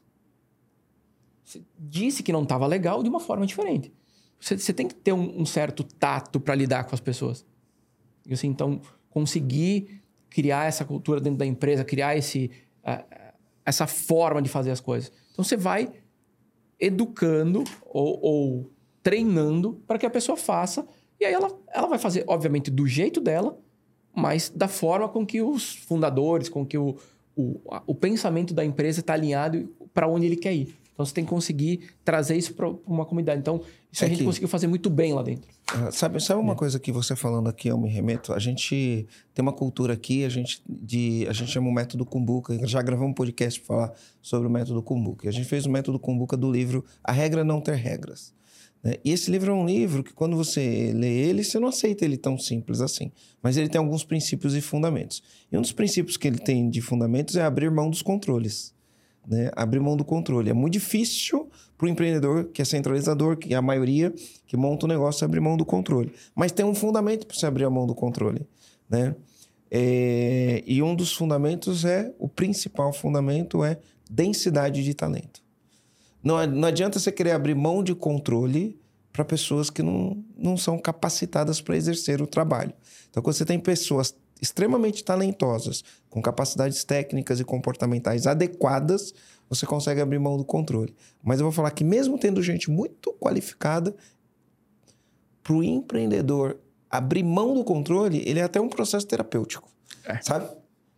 Disse 1.78 2.22
que 2.22 2.32
não 2.32 2.42
estava 2.42 2.66
legal 2.66 3.02
de 3.02 3.08
uma 3.08 3.20
forma 3.20 3.46
diferente. 3.46 3.92
Você, 4.38 4.56
você 4.56 4.72
tem 4.72 4.86
que 4.88 4.94
ter 4.94 5.12
um, 5.12 5.40
um 5.40 5.46
certo 5.46 5.82
tato 5.84 6.38
para 6.40 6.54
lidar 6.54 6.84
com 6.84 6.94
as 6.94 7.00
pessoas. 7.00 7.44
E 8.26 8.32
assim, 8.34 8.48
então, 8.48 8.80
conseguir 9.10 10.02
criar 10.28 10.66
essa 10.66 10.84
cultura 10.84 11.20
dentro 11.20 11.38
da 11.38 11.46
empresa, 11.46 11.84
criar 11.84 12.16
esse, 12.16 12.50
ah, 12.84 13.04
essa 13.64 13.86
forma 13.86 14.40
de 14.40 14.48
fazer 14.48 14.70
as 14.70 14.80
coisas. 14.80 15.10
Então, 15.32 15.44
você 15.44 15.56
vai 15.56 15.92
educando 16.78 17.64
ou, 17.86 18.18
ou 18.22 18.70
treinando 19.02 19.74
para 19.86 19.98
que 19.98 20.06
a 20.06 20.10
pessoa 20.10 20.36
faça. 20.36 20.86
E 21.18 21.24
aí 21.24 21.32
ela, 21.32 21.50
ela 21.72 21.86
vai 21.86 21.98
fazer, 21.98 22.24
obviamente, 22.26 22.70
do 22.70 22.86
jeito 22.86 23.20
dela, 23.20 23.58
mas 24.14 24.48
da 24.50 24.68
forma 24.68 25.08
com 25.08 25.26
que 25.26 25.42
os 25.42 25.74
fundadores, 25.76 26.48
com 26.48 26.64
que 26.64 26.78
o, 26.78 26.96
o, 27.36 27.60
a- 27.70 27.82
o 27.86 27.94
pensamento 27.94 28.54
da 28.54 28.64
empresa 28.64 29.00
está 29.00 29.12
alinhado 29.14 29.68
para 29.92 30.08
onde 30.08 30.26
ele 30.26 30.36
quer 30.36 30.54
ir. 30.54 30.74
Então, 31.00 31.06
você 31.06 31.14
tem 31.14 31.24
que 31.24 31.30
conseguir 31.30 31.80
trazer 32.04 32.36
isso 32.36 32.52
para 32.54 32.68
uma 32.86 33.06
comunidade. 33.06 33.40
Então, 33.40 33.62
isso 33.90 34.04
É 34.04 34.06
a 34.06 34.08
gente 34.10 34.18
que- 34.18 34.24
conseguiu 34.24 34.48
fazer 34.48 34.66
muito 34.66 34.90
bem 34.90 35.14
lá 35.14 35.22
dentro. 35.22 35.48
Ah, 35.72 35.90
Sabe, 35.90 36.20
sabe 36.22 36.38
É. 36.40 36.42
uma 36.42 36.54
coisa 36.54 36.78
que 36.78 36.92
você 36.92 37.16
falando 37.16 37.48
aqui, 37.48 37.68
eu 37.68 37.78
me 37.78 37.88
remeto? 37.88 38.32
A 38.34 38.38
gente 38.38 39.06
tem 39.32 39.42
uma 39.42 39.52
cultura 39.52 39.94
aqui, 39.94 40.24
a 40.24 40.28
gente, 40.28 40.60
de, 40.68 41.26
a 41.28 41.32
gente 41.32 41.50
chama 41.50 41.68
o 41.68 41.72
método 41.72 42.04
Kumbuka. 42.04 42.66
Já 42.66 42.82
gravamos 42.82 43.12
um 43.12 43.14
podcast 43.14 43.58
para 43.60 43.66
falar 43.76 43.92
sobre 44.20 44.46
o 44.46 44.50
método 44.50 44.82
Kumbuka. 44.82 45.26
E 45.26 45.28
A 45.28 45.32
gente 45.32 45.46
fez 45.48 45.64
o 45.64 45.70
método 45.70 45.98
Kumbuka 45.98 46.36
do 46.36 46.50
livro 46.52 46.84
A 47.02 47.12
Regra 47.12 47.42
Não 47.42 47.60
Ter 47.60 47.76
Regras. 47.76 48.34
né? 48.82 48.94
E 49.04 49.10
esse 49.12 49.30
livro 49.30 49.50
é 49.52 49.54
um 49.54 49.66
livro 49.66 50.02
que, 50.02 50.12
quando 50.12 50.34
você 50.36 50.92
lê 50.94 51.08
ele, 51.28 51.44
você 51.44 51.58
não 51.58 51.68
aceita 51.68 52.02
ele 52.04 52.16
tão 52.16 52.38
simples 52.38 52.80
assim. 52.80 53.12
Mas 53.42 53.56
ele 53.58 53.68
tem 53.68 53.78
alguns 53.78 54.02
princípios 54.04 54.54
e 54.56 54.60
fundamentos. 54.62 55.22
E 55.52 55.56
um 55.58 55.60
dos 55.60 55.70
princípios 55.72 56.16
que 56.16 56.26
ele 56.26 56.38
tem 56.38 56.68
de 56.70 56.80
fundamentos 56.80 57.36
é 57.36 57.42
abrir 57.42 57.70
mão 57.70 57.90
dos 57.90 58.00
controles. 58.02 58.74
Né? 59.30 59.48
Abrir 59.54 59.78
mão 59.78 59.96
do 59.96 60.04
controle. 60.04 60.50
É 60.50 60.52
muito 60.52 60.72
difícil 60.72 61.48
para 61.78 61.86
o 61.86 61.88
empreendedor, 61.88 62.46
que 62.46 62.60
é 62.60 62.64
centralizador, 62.64 63.36
que 63.36 63.54
é 63.54 63.56
a 63.56 63.62
maioria 63.62 64.12
que 64.44 64.56
monta 64.56 64.86
o 64.86 64.88
negócio, 64.88 65.24
abrir 65.24 65.38
mão 65.38 65.56
do 65.56 65.64
controle. 65.64 66.12
Mas 66.34 66.50
tem 66.50 66.66
um 66.66 66.74
fundamento 66.74 67.24
para 67.28 67.36
você 67.36 67.46
abrir 67.46 67.64
a 67.64 67.70
mão 67.70 67.86
do 67.86 67.94
controle. 67.94 68.44
Né? 68.88 69.14
É, 69.70 70.64
E 70.66 70.82
um 70.82 70.96
dos 70.96 71.14
fundamentos 71.14 71.84
é, 71.84 72.12
o 72.18 72.28
principal 72.28 72.92
fundamento 72.92 73.62
é 73.62 73.78
densidade 74.10 74.82
de 74.82 74.92
talento. 74.94 75.40
Não, 76.22 76.44
não 76.48 76.66
adianta 76.66 76.98
você 76.98 77.12
querer 77.12 77.30
abrir 77.30 77.54
mão 77.54 77.84
de 77.84 77.94
controle 77.94 78.80
para 79.12 79.24
pessoas 79.24 79.70
que 79.70 79.82
não, 79.82 80.24
não 80.36 80.56
são 80.56 80.76
capacitadas 80.76 81.60
para 81.60 81.76
exercer 81.76 82.20
o 82.20 82.26
trabalho. 82.26 82.72
Então, 83.08 83.22
quando 83.22 83.36
você 83.36 83.44
tem 83.44 83.60
pessoas 83.60 84.14
extremamente 84.40 85.04
talentosas, 85.04 85.84
com 86.08 86.20
capacidades 86.22 86.84
técnicas 86.84 87.40
e 87.40 87.44
comportamentais 87.44 88.26
adequadas, 88.26 89.14
você 89.48 89.66
consegue 89.66 90.00
abrir 90.00 90.18
mão 90.18 90.36
do 90.36 90.44
controle. 90.44 90.94
Mas 91.22 91.40
eu 91.40 91.44
vou 91.44 91.52
falar 91.52 91.70
que, 91.72 91.84
mesmo 91.84 92.18
tendo 92.18 92.42
gente 92.42 92.70
muito 92.70 93.12
qualificada, 93.14 93.94
para 95.42 95.52
o 95.52 95.62
empreendedor 95.62 96.58
abrir 96.88 97.22
mão 97.22 97.54
do 97.54 97.64
controle, 97.64 98.22
ele 98.26 98.40
é 98.40 98.42
até 98.42 98.60
um 98.60 98.68
processo 98.68 99.06
terapêutico. 99.06 99.68
É. 100.04 100.20
Sabe? 100.22 100.48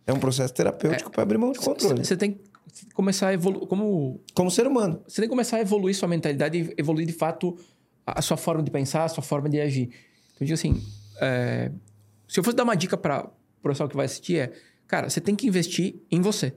É 0.05 0.13
um 0.13 0.19
processo 0.19 0.53
terapêutico 0.53 1.11
para 1.11 1.23
abrir 1.23 1.37
mão 1.37 1.51
de 1.51 1.59
controle. 1.59 2.03
Você 2.03 2.17
tem 2.17 2.33
que 2.33 2.93
começar 2.93 3.29
a 3.29 3.33
evoluir. 3.33 3.67
Como 3.67 4.19
Como 4.33 4.51
ser 4.51 4.67
humano. 4.67 5.01
você 5.07 5.21
tem 5.21 5.25
que 5.25 5.29
começar 5.29 5.57
a 5.57 5.61
evoluir 5.61 5.95
sua 5.95 6.07
mentalidade 6.07 6.57
e 6.57 6.73
evoluir 6.77 7.07
de 7.07 7.13
fato 7.13 7.57
a 8.05 8.19
a 8.19 8.21
sua 8.21 8.37
forma 8.37 8.61
de 8.61 8.69
pensar, 8.69 9.05
a 9.05 9.09
sua 9.09 9.23
forma 9.23 9.49
de 9.49 9.61
agir. 9.61 9.89
Então, 10.33 10.41
eu 10.41 10.45
digo 10.47 10.53
assim: 10.55 10.81
é, 11.21 11.71
se 12.27 12.39
eu 12.39 12.43
fosse 12.43 12.55
dar 12.55 12.63
uma 12.63 12.75
dica 12.75 12.97
para 12.97 13.25
o 13.63 13.67
pessoal 13.69 13.87
que 13.89 13.95
vai 13.95 14.05
assistir, 14.05 14.37
é, 14.37 14.51
cara, 14.87 15.09
você 15.09 15.21
tem 15.21 15.35
que 15.35 15.47
investir 15.47 15.95
em 16.11 16.21
você. 16.21 16.53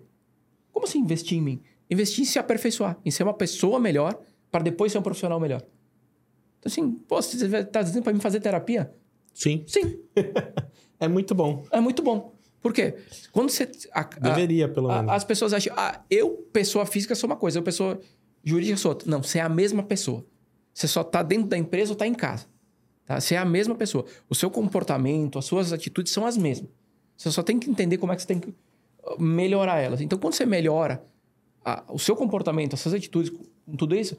Como 0.72 0.86
assim 0.86 0.98
investir 0.98 1.38
em 1.38 1.40
mim? 1.42 1.62
Investir 1.90 2.22
em 2.22 2.24
se 2.26 2.38
aperfeiçoar, 2.38 2.98
em 3.04 3.10
ser 3.10 3.22
uma 3.22 3.34
pessoa 3.34 3.78
melhor 3.78 4.18
para 4.50 4.62
depois 4.62 4.92
ser 4.92 4.98
um 4.98 5.02
profissional 5.02 5.38
melhor. 5.40 5.62
Então, 6.58 6.70
assim, 6.70 6.92
pô, 6.92 7.20
você 7.20 7.44
está 7.46 7.82
dizendo 7.82 8.02
para 8.02 8.12
mim 8.12 8.20
fazer 8.20 8.40
terapia? 8.40 8.92
Sim. 9.34 9.64
Sim, 9.66 9.98
É 10.98 11.06
muito 11.08 11.34
bom. 11.34 11.64
é 11.70 11.80
muito 11.80 12.02
bom. 12.02 12.34
Por 12.60 12.72
quê? 12.72 12.94
Quando 13.30 13.50
você. 13.50 13.70
a- 13.92 14.02
Deveria, 14.02 14.66
pelo 14.68 14.90
a- 14.90 14.96
menos. 14.96 15.12
as 15.12 15.24
pessoas 15.24 15.52
acham, 15.52 15.74
ah, 15.76 16.02
eu, 16.10 16.30
pessoa 16.52 16.84
física, 16.86 17.14
sou 17.14 17.28
uma 17.28 17.36
coisa, 17.36 17.58
eu, 17.58 17.62
pessoa 17.62 18.00
jurídica, 18.42 18.76
sou 18.78 18.92
outra. 18.92 19.08
Não, 19.10 19.22
você 19.22 19.38
é 19.38 19.42
a 19.42 19.48
mesma 19.48 19.82
pessoa. 19.82 20.24
Você 20.72 20.88
só 20.88 21.02
está 21.02 21.22
dentro 21.22 21.46
da 21.48 21.56
empresa 21.58 21.90
ou 21.90 21.94
está 21.94 22.06
em 22.06 22.14
casa. 22.14 22.46
Tá? 23.06 23.20
Você 23.20 23.34
é 23.34 23.38
a 23.38 23.44
mesma 23.44 23.74
pessoa. 23.74 24.04
O 24.28 24.34
seu 24.34 24.50
comportamento, 24.50 25.38
as 25.38 25.44
suas 25.44 25.72
atitudes 25.72 26.12
são 26.12 26.26
as 26.26 26.36
mesmas. 26.36 26.68
Você 27.16 27.30
só 27.30 27.42
tem 27.42 27.58
que 27.58 27.70
entender 27.70 27.96
como 27.98 28.12
é 28.12 28.16
que 28.16 28.22
você 28.22 28.28
tem 28.28 28.40
que 28.40 28.48
uh, 28.50 29.20
melhorar 29.22 29.78
elas. 29.80 30.00
Então, 30.00 30.18
quando 30.18 30.34
você 30.34 30.44
melhora 30.44 31.04
a- 31.64 31.84
o 31.88 31.98
seu 31.98 32.14
comportamento, 32.16 32.74
as 32.74 32.80
suas 32.80 32.94
atitudes, 32.94 33.30
com 33.64 33.76
tudo 33.76 33.94
isso, 33.94 34.18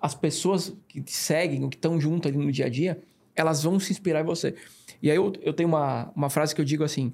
as 0.00 0.14
pessoas 0.14 0.74
que 0.88 1.00
te 1.02 1.12
seguem, 1.12 1.68
que 1.68 1.76
estão 1.76 2.00
junto 2.00 2.26
ali 2.26 2.38
no 2.38 2.50
dia 2.50 2.66
a 2.66 2.68
dia, 2.70 3.02
elas 3.36 3.62
vão 3.62 3.78
se 3.78 3.92
inspirar 3.92 4.20
em 4.20 4.24
você. 4.24 4.54
E 5.02 5.10
aí 5.10 5.16
eu, 5.16 5.32
eu 5.42 5.52
tenho 5.52 5.68
uma, 5.68 6.10
uma 6.14 6.30
frase 6.30 6.54
que 6.54 6.60
eu 6.60 6.64
digo 6.64 6.84
assim, 6.84 7.12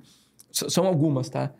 são 0.52 0.86
algumas, 0.86 1.28
tá? 1.28 1.52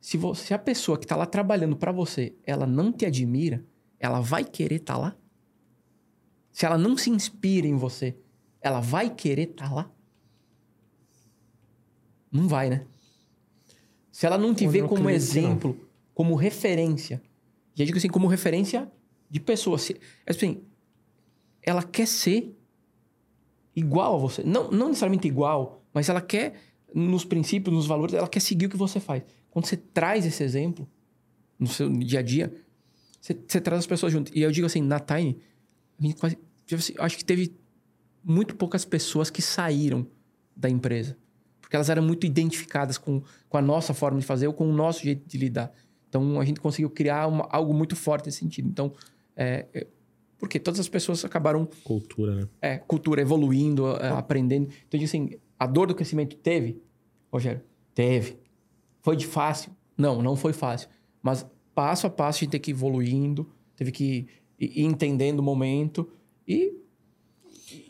Se, 0.00 0.18
você, 0.18 0.46
se 0.46 0.54
a 0.54 0.58
pessoa 0.58 0.98
que 0.98 1.04
está 1.06 1.16
lá 1.16 1.24
trabalhando 1.24 1.76
para 1.76 1.90
você, 1.90 2.34
ela 2.44 2.66
não 2.66 2.92
te 2.92 3.06
admira, 3.06 3.64
ela 3.98 4.20
vai 4.20 4.44
querer 4.44 4.76
estar 4.76 4.98
lá? 4.98 5.16
Se 6.52 6.66
ela 6.66 6.76
não 6.76 6.96
se 6.96 7.08
inspira 7.10 7.66
em 7.66 7.74
você, 7.74 8.14
ela 8.64 8.80
vai 8.80 9.10
querer 9.10 9.50
estar 9.50 9.72
lá? 9.72 9.92
Não 12.32 12.48
vai, 12.48 12.70
né? 12.70 12.86
Se 14.10 14.24
ela 14.24 14.38
não 14.38 14.54
te 14.54 14.66
vê 14.66 14.82
como 14.82 15.10
exemplo, 15.10 15.78
como 16.14 16.34
referência, 16.34 17.22
e 17.76 17.82
eu 17.82 17.86
digo 17.86 17.98
assim, 17.98 18.08
como 18.08 18.26
referência 18.26 18.90
de 19.28 19.38
pessoa, 19.38 19.76
se, 19.76 20.00
assim, 20.26 20.62
ela 21.62 21.82
quer 21.82 22.06
ser 22.06 22.56
igual 23.76 24.14
a 24.14 24.18
você. 24.18 24.42
Não, 24.42 24.70
não 24.70 24.88
necessariamente 24.88 25.28
igual, 25.28 25.84
mas 25.92 26.08
ela 26.08 26.22
quer, 26.22 26.54
nos 26.94 27.24
princípios, 27.24 27.74
nos 27.74 27.86
valores, 27.86 28.14
ela 28.14 28.28
quer 28.28 28.40
seguir 28.40 28.66
o 28.66 28.70
que 28.70 28.76
você 28.78 28.98
faz. 28.98 29.22
Quando 29.50 29.66
você 29.66 29.76
traz 29.76 30.24
esse 30.24 30.42
exemplo 30.42 30.88
no 31.58 31.66
seu 31.66 31.90
dia 31.90 32.20
a 32.20 32.22
dia, 32.22 32.54
você, 33.20 33.36
você 33.46 33.60
traz 33.60 33.80
as 33.80 33.86
pessoas 33.86 34.10
junto. 34.10 34.34
E 34.34 34.40
eu 34.40 34.50
digo 34.50 34.66
assim, 34.66 34.80
na 34.80 34.98
Tiny, 34.98 35.38
a 35.98 36.02
gente 36.02 36.16
quase, 36.16 36.38
tipo 36.64 36.80
assim, 36.80 36.94
acho 36.98 37.18
que 37.18 37.24
teve 37.24 37.54
muito 38.24 38.56
poucas 38.56 38.84
pessoas 38.84 39.30
que 39.30 39.42
saíram 39.42 40.06
da 40.56 40.68
empresa. 40.70 41.16
Porque 41.60 41.76
elas 41.76 41.88
eram 41.90 42.02
muito 42.02 42.26
identificadas 42.26 42.96
com, 42.98 43.22
com 43.48 43.56
a 43.56 43.62
nossa 43.62 43.92
forma 43.94 44.18
de 44.20 44.24
fazer 44.26 44.46
ou 44.46 44.52
com 44.54 44.68
o 44.68 44.72
nosso 44.72 45.02
jeito 45.02 45.26
de 45.26 45.38
lidar. 45.38 45.72
Então, 46.08 46.38
a 46.40 46.44
gente 46.44 46.60
conseguiu 46.60 46.88
criar 46.90 47.26
uma- 47.26 47.48
algo 47.50 47.74
muito 47.74 47.96
forte 47.96 48.26
nesse 48.26 48.38
sentido. 48.38 48.68
Então, 48.68 48.92
é, 49.36 49.66
é, 49.74 49.86
Porque 50.38 50.58
todas 50.60 50.78
as 50.78 50.88
pessoas 50.88 51.24
acabaram 51.24 51.66
Cultura, 51.82 52.34
né? 52.34 52.48
é, 52.60 52.76
cultura 52.78 53.20
evoluindo, 53.22 53.88
é, 53.96 54.08
aprendendo. 54.10 54.68
Então, 54.86 55.00
assim, 55.02 55.30
a 55.58 55.66
dor 55.66 55.86
do 55.88 55.94
crescimento 55.94 56.36
teve, 56.36 56.80
Rogério? 57.32 57.62
Teve. 57.94 58.38
Foi 59.00 59.16
de 59.16 59.26
fácil? 59.26 59.72
Não, 59.96 60.20
não 60.22 60.36
foi 60.36 60.52
fácil. 60.52 60.88
Mas 61.22 61.46
passo 61.74 62.06
a 62.06 62.10
passo 62.10 62.38
a 62.38 62.40
gente 62.40 62.50
tem 62.50 62.60
que 62.60 62.70
ir 62.70 62.74
evoluindo, 62.74 63.48
teve 63.74 63.90
que 63.90 64.26
ir 64.60 64.82
entendendo 64.84 65.40
o 65.40 65.42
momento 65.42 66.08
e, 66.46 66.74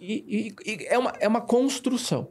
e- 0.01 0.55
e- 0.67 0.71
e 0.73 0.87
é, 0.87 0.99
uma, 0.99 1.11
é 1.21 1.29
uma 1.29 1.41
construção, 1.41 2.29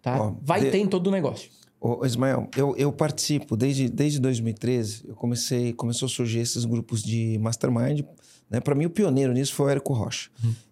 tá? 0.00 0.20
Ó, 0.20 0.34
Vai 0.42 0.60
de- 0.62 0.70
ter 0.70 0.78
em 0.78 0.86
todo 0.86 1.06
o 1.06 1.10
negócio. 1.10 1.50
Ô, 1.80 2.06
Ismael, 2.06 2.48
eu, 2.56 2.76
eu 2.76 2.92
participo 2.92 3.56
desde, 3.56 3.88
desde 3.88 4.20
2013. 4.20 5.02
Eu 5.08 5.16
comecei, 5.16 5.72
começou 5.72 6.06
a 6.06 6.08
surgir 6.08 6.38
esses 6.38 6.64
grupos 6.64 7.02
de 7.02 7.36
mastermind. 7.40 8.02
Né? 8.48 8.60
Para 8.60 8.74
mim, 8.74 8.84
o 8.86 8.90
pioneiro 8.90 9.32
nisso 9.32 9.52
foi 9.54 9.66
o 9.66 9.68
Érico 9.68 9.92
Rocha. 9.92 10.30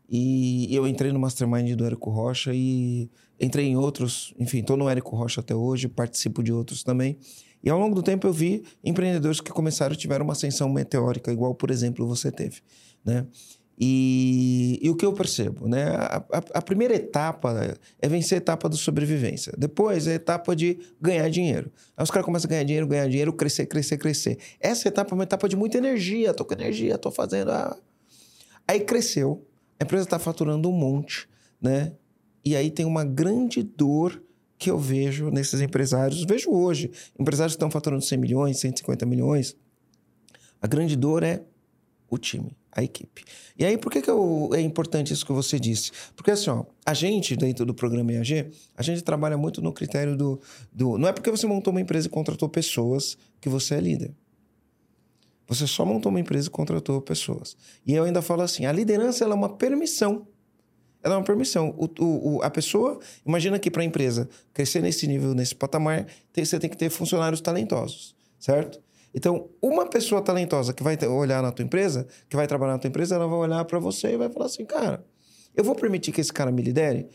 E 0.08 0.68
eu 0.74 0.86
entrei 0.86 1.12
no 1.12 1.18
mastermind 1.18 1.74
do 1.76 1.84
Érico 1.84 2.10
Rocha 2.10 2.52
e 2.54 3.08
entrei 3.40 3.66
em 3.66 3.76
outros. 3.76 4.32
Enfim, 4.38 4.58
estou 4.60 4.76
no 4.76 4.88
Érico 4.88 5.16
Rocha 5.16 5.40
até 5.40 5.54
hoje, 5.54 5.88
participo 5.88 6.42
de 6.42 6.52
outros 6.52 6.82
também. 6.84 7.16
E 7.62 7.68
ao 7.68 7.78
longo 7.78 7.94
do 7.94 8.02
tempo 8.02 8.26
eu 8.26 8.32
vi 8.32 8.62
empreendedores 8.82 9.40
que 9.40 9.50
começaram 9.50 9.94
tiveram 9.96 10.24
uma 10.24 10.32
ascensão 10.32 10.68
meteórica, 10.68 11.30
igual, 11.32 11.54
por 11.54 11.70
exemplo, 11.70 12.06
você 12.06 12.30
teve. 12.32 12.60
Né? 13.04 13.26
E, 13.82 14.78
e 14.82 14.90
o 14.90 14.94
que 14.94 15.06
eu 15.06 15.12
percebo, 15.14 15.66
né? 15.66 15.84
A, 15.88 16.16
a- 16.30 16.44
a 16.58 16.62
primeira 16.62 16.94
etapa 16.94 17.78
é 17.98 18.08
vencer 18.08 18.36
a 18.36 18.38
etapa 18.38 18.68
da 18.68 18.76
sobrevivência. 18.76 19.54
Depois 19.56 20.06
é 20.06 20.12
a 20.12 20.14
etapa 20.16 20.54
de 20.54 20.78
ganhar 21.00 21.28
dinheiro. 21.30 21.72
Aí 21.96 22.04
os 22.04 22.10
caras 22.10 22.26
começam 22.26 22.46
a 22.46 22.50
ganhar 22.50 22.64
dinheiro, 22.64 22.86
ganhar 22.86 23.08
dinheiro, 23.08 23.32
crescer, 23.32 23.64
crescer, 23.64 23.96
crescer. 23.96 24.36
Essa 24.60 24.88
etapa 24.88 25.12
é 25.12 25.14
uma 25.14 25.24
etapa 25.24 25.48
de 25.48 25.56
muita 25.56 25.78
energia. 25.78 26.34
Tô 26.34 26.44
com 26.44 26.52
energia, 26.52 26.98
tô 26.98 27.10
fazendo. 27.10 27.52
ah. 27.52 27.74
Aí 28.68 28.80
cresceu, 28.80 29.46
a 29.80 29.84
empresa 29.84 30.04
está 30.04 30.18
faturando 30.18 30.68
um 30.68 30.72
monte, 30.72 31.26
né? 31.60 31.92
E 32.44 32.54
aí 32.54 32.70
tem 32.70 32.84
uma 32.84 33.02
grande 33.04 33.62
dor 33.62 34.22
que 34.58 34.70
eu 34.70 34.78
vejo 34.78 35.30
nesses 35.30 35.58
empresários. 35.62 36.22
Vejo 36.24 36.50
hoje, 36.50 36.90
empresários 37.18 37.54
que 37.54 37.56
estão 37.56 37.70
faturando 37.70 38.04
100 38.04 38.18
milhões, 38.18 38.58
150 38.60 39.06
milhões. 39.06 39.56
A 40.60 40.66
grande 40.66 40.96
dor 40.96 41.22
é 41.22 41.42
o 42.10 42.18
time, 42.18 42.54
a 42.72 42.82
equipe. 42.82 43.24
E 43.58 43.64
aí, 43.64 43.76
por 43.76 43.90
que, 43.90 44.00
que 44.00 44.10
eu- 44.10 44.50
é 44.54 44.60
importante 44.60 45.12
isso 45.12 45.26
que 45.26 45.32
você 45.32 45.58
disse? 45.58 45.90
Porque 46.14 46.30
assim, 46.30 46.50
ó, 46.50 46.64
a 46.86 46.94
gente, 46.94 47.36
dentro 47.36 47.66
do 47.66 47.74
programa 47.74 48.12
EAG, 48.12 48.50
a 48.76 48.82
gente 48.82 49.02
trabalha 49.02 49.36
muito 49.36 49.60
no 49.60 49.72
critério 49.72 50.16
do, 50.16 50.40
do. 50.72 50.96
Não 50.98 51.08
é 51.08 51.12
porque 51.12 51.30
você 51.30 51.46
montou 51.46 51.72
uma 51.72 51.80
empresa 51.80 52.06
e 52.06 52.10
contratou 52.10 52.48
pessoas 52.48 53.18
que 53.40 53.48
você 53.48 53.74
é 53.74 53.80
líder. 53.80 54.14
Você 55.48 55.66
só 55.66 55.84
montou 55.84 56.10
uma 56.10 56.20
empresa 56.20 56.46
e 56.46 56.50
contratou 56.50 57.00
pessoas. 57.02 57.56
E 57.84 57.92
eu 57.92 58.04
ainda 58.04 58.22
falo 58.22 58.42
assim: 58.42 58.66
a 58.66 58.72
liderança 58.72 59.24
ela 59.24 59.34
é 59.34 59.36
uma 59.36 59.48
permissão. 59.56 60.26
Ela 61.02 61.14
é 61.14 61.18
uma 61.18 61.24
permissão. 61.24 61.74
O, 61.76 61.86
o- 62.04 62.36
o- 62.36 62.42
a 62.42 62.50
pessoa, 62.50 63.00
imagina 63.26 63.58
que 63.58 63.70
para 63.70 63.82
a 63.82 63.84
empresa 63.84 64.28
crescer 64.52 64.80
nesse 64.82 65.06
nível, 65.06 65.34
nesse 65.34 65.54
patamar, 65.54 66.06
tem- 66.32 66.44
você 66.44 66.58
tem 66.58 66.70
que 66.70 66.76
ter 66.76 66.90
funcionários 66.90 67.40
talentosos, 67.40 68.14
certo? 68.38 68.80
Então, 69.14 69.48
uma 69.60 69.86
pessoa 69.86 70.22
talentosa 70.22 70.72
que 70.72 70.82
vai 70.82 70.96
olhar 71.06 71.42
na 71.42 71.50
tua 71.50 71.64
empresa, 71.64 72.06
que 72.28 72.36
vai 72.36 72.46
trabalhar 72.46 72.74
na 72.74 72.78
tua 72.78 72.88
empresa, 72.88 73.16
ela 73.16 73.26
vai 73.26 73.38
olhar 73.38 73.64
para 73.64 73.78
você 73.78 74.12
e 74.12 74.16
vai 74.16 74.28
falar 74.30 74.46
assim: 74.46 74.64
cara, 74.64 75.04
eu 75.54 75.64
vou 75.64 75.74
permitir 75.74 76.12
que 76.12 76.20
esse 76.20 76.32
cara 76.32 76.52
me 76.52 76.62
lidere? 76.62 77.08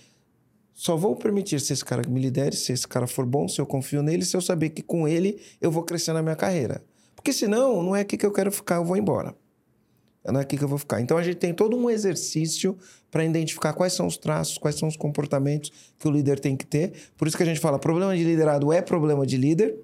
Só 0.74 0.98
vou 0.98 1.16
permitir 1.16 1.62
se 1.62 1.72
esse 1.72 1.86
cara 1.86 2.08
me 2.08 2.20
lidere, 2.20 2.54
se 2.54 2.74
esse 2.74 2.86
cara 2.86 3.08
for 3.08 3.26
bom, 3.26 3.48
se 3.48 3.62
eu 3.62 3.66
confio 3.66 4.04
nele, 4.04 4.26
se 4.26 4.36
eu 4.36 4.42
saber 4.42 4.72
que 4.72 4.82
com 4.82 5.08
ele 5.08 5.42
eu 5.62 5.72
vou 5.72 5.84
crescer 5.84 6.12
na 6.12 6.22
minha 6.22 6.36
carreira. 6.36 6.84
Porque 7.16 7.32
senão, 7.32 7.82
não 7.82 7.96
é 7.96 8.02
aqui 8.02 8.18
que 8.18 8.26
eu 8.26 8.32
quero 8.32 8.52
ficar, 8.52 8.76
eu 8.76 8.84
vou 8.84 8.98
embora. 8.98 9.34
Não 10.26 10.40
é 10.40 10.44
aqui 10.44 10.58
que 10.58 10.64
eu 10.64 10.68
vou 10.68 10.78
ficar. 10.78 11.00
Então 11.00 11.18
a 11.18 11.24
gente 11.24 11.38
tem 11.38 11.54
todo 11.54 11.78
um 11.78 11.90
exercício 11.90 12.78
para 13.10 13.24
identificar 13.24 13.74
quais 13.74 13.94
são 13.94 14.08
os 14.08 14.18
traços, 14.18 14.58
quais 14.58 14.76
são 14.76 14.90
os 14.90 14.98
comportamentos 14.98 15.72
que 15.98 16.08
o 16.08 16.12
líder 16.12 16.40
tem 16.40 16.58
que 16.58 16.66
ter. 16.66 16.92
Por 17.16 17.28
isso 17.28 17.38
que 17.38 17.44
a 17.44 17.46
gente 17.46 17.60
fala, 17.60 17.80
problema 17.80 18.16
de 18.16 18.24
liderado 18.24 18.74
é 18.74 18.82
problema 18.82 19.26
de 19.26 19.38
líder, 19.38 19.78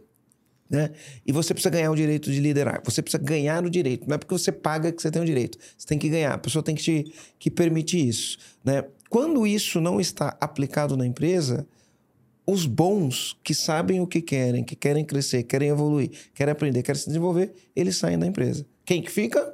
né? 0.72 0.90
E 1.28 1.34
você 1.34 1.54
precisa 1.54 1.70
ganhar 1.70 1.92
o 1.92 1.96
direito 1.96 2.32
de 2.32 2.40
liderar. 2.40 2.82
Você 2.86 3.02
precisa 3.02 3.22
ganhar 3.22 3.66
o 3.66 3.70
direito. 3.70 4.08
Não 4.08 4.16
é 4.16 4.18
porque 4.18 4.34
você 4.34 4.54
paga 4.54 4.90
que 4.90 5.02
você 5.02 5.12
tem 5.12 5.22
o 5.22 5.26
direito. 5.26 5.58
Você 5.78 5.86
tem 5.86 6.00
que 6.00 6.08
ganhar. 6.08 6.34
A 6.34 6.38
pessoa 6.38 6.64
tem 6.64 6.74
que 6.74 6.82
te 6.82 7.14
que 7.38 7.52
permitir 7.52 8.08
isso, 8.08 8.38
né? 8.64 8.86
Quando 9.10 9.46
isso 9.46 9.82
não 9.82 10.00
está 10.00 10.38
aplicado 10.40 10.96
na 10.96 11.06
empresa, 11.06 11.68
os 12.48 12.66
bons 12.66 13.38
que 13.44 13.54
sabem 13.54 14.00
o 14.00 14.08
que 14.08 14.22
querem, 14.22 14.64
que 14.64 14.76
querem 14.76 15.04
crescer, 15.04 15.44
querem 15.44 15.68
evoluir, 15.68 16.10
querem 16.34 16.54
aprender, 16.54 16.82
querem 16.82 17.00
se 17.00 17.08
desenvolver, 17.08 17.52
eles 17.76 17.98
saem 17.98 18.18
da 18.18 18.26
empresa. 18.26 18.66
Quem 18.86 19.02
que 19.02 19.12
fica? 19.12 19.54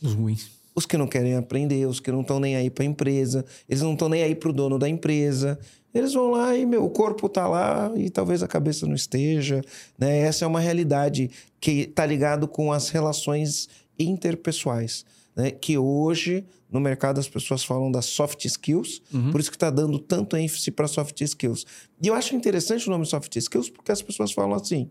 Os 0.00 0.12
ruins. 0.12 0.48
Os 0.76 0.86
que 0.86 0.96
não 0.96 1.08
querem 1.08 1.34
aprender, 1.34 1.86
os 1.86 1.98
que 1.98 2.12
não 2.12 2.20
estão 2.20 2.38
nem 2.38 2.54
aí 2.54 2.70
para 2.70 2.84
a 2.84 2.86
empresa, 2.86 3.44
eles 3.68 3.82
não 3.82 3.94
estão 3.94 4.08
nem 4.08 4.22
aí 4.22 4.34
para 4.34 4.50
o 4.50 4.52
dono 4.52 4.78
da 4.78 4.88
empresa. 4.88 5.58
Eles 5.94 6.12
vão 6.12 6.32
lá 6.32 6.56
e 6.56 6.66
meu, 6.66 6.84
o 6.84 6.90
corpo 6.90 7.28
tá 7.28 7.46
lá 7.46 7.92
e 7.94 8.10
talvez 8.10 8.42
a 8.42 8.48
cabeça 8.48 8.84
não 8.86 8.94
esteja. 8.94 9.62
Né? 9.96 10.18
Essa 10.18 10.44
é 10.44 10.48
uma 10.48 10.58
realidade 10.58 11.30
que 11.60 11.82
está 11.82 12.04
ligado 12.04 12.48
com 12.48 12.72
as 12.72 12.88
relações 12.88 13.68
interpessoais. 13.96 15.04
Né? 15.36 15.52
Que 15.52 15.78
hoje, 15.78 16.44
no 16.70 16.80
mercado, 16.80 17.20
as 17.20 17.28
pessoas 17.28 17.64
falam 17.64 17.92
das 17.92 18.06
soft 18.06 18.44
skills, 18.44 19.00
por 19.30 19.40
isso 19.40 19.50
que 19.50 19.56
está 19.56 19.70
dando 19.70 19.98
tanto 19.98 20.36
ênfase 20.36 20.70
para 20.72 20.88
soft 20.88 21.20
skills. 21.20 21.64
E 22.02 22.08
eu 22.08 22.14
acho 22.14 22.34
interessante 22.34 22.88
o 22.88 22.90
nome 22.90 23.06
soft 23.06 23.34
skills, 23.36 23.70
porque 23.70 23.92
as 23.92 24.02
pessoas 24.02 24.32
falam 24.32 24.54
assim: 24.54 24.90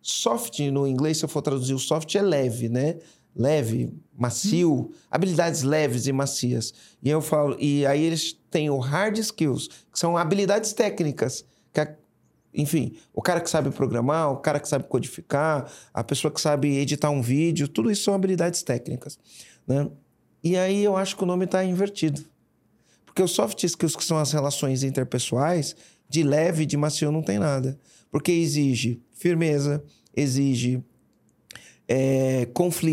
soft 0.00 0.60
no 0.70 0.86
inglês, 0.86 1.18
se 1.18 1.24
eu 1.24 1.28
for 1.28 1.42
traduzir 1.42 1.74
o 1.74 1.78
soft, 1.78 2.14
é 2.14 2.22
leve, 2.22 2.68
né? 2.68 2.96
Leve, 3.34 3.92
macio, 4.16 4.92
habilidades 5.10 5.62
leves 5.62 6.06
e 6.06 6.12
macias. 6.12 6.72
E 7.02 7.10
eu 7.10 7.20
falo, 7.20 7.56
e 7.58 7.84
aí 7.86 8.02
eles 8.02 8.32
têm 8.50 8.70
o 8.70 8.78
hard 8.78 9.18
skills, 9.18 9.68
que 9.92 9.98
são 9.98 10.16
habilidades 10.16 10.72
técnicas, 10.72 11.44
que 11.72 11.80
enfim, 12.54 12.96
o 13.12 13.20
cara 13.20 13.40
que 13.40 13.50
sabe 13.50 13.70
programar, 13.70 14.30
o 14.30 14.36
cara 14.36 14.60
que 14.60 14.68
sabe 14.68 14.84
codificar, 14.84 15.68
a 15.92 16.04
pessoa 16.04 16.32
que 16.32 16.40
sabe 16.40 16.76
editar 16.76 17.10
um 17.10 17.20
vídeo, 17.20 17.66
tudo 17.66 17.90
isso 17.90 18.04
são 18.04 18.14
habilidades 18.14 18.62
técnicas, 18.62 19.18
né? 19.66 19.90
E 20.42 20.56
aí 20.56 20.84
eu 20.84 20.96
acho 20.96 21.16
que 21.16 21.24
o 21.24 21.26
nome 21.26 21.46
está 21.46 21.64
invertido. 21.64 22.24
Porque 23.04 23.22
os 23.22 23.32
soft 23.32 23.62
skills, 23.64 23.96
que 23.96 24.04
são 24.04 24.18
as 24.18 24.30
relações 24.30 24.82
interpessoais, 24.82 25.74
de 26.08 26.22
leve 26.22 26.66
de 26.66 26.76
macio 26.76 27.10
não 27.10 27.22
tem 27.22 27.38
nada. 27.38 27.78
Porque 28.10 28.30
exige 28.30 29.02
firmeza, 29.12 29.82
exige 30.14 30.84
é, 31.88 32.48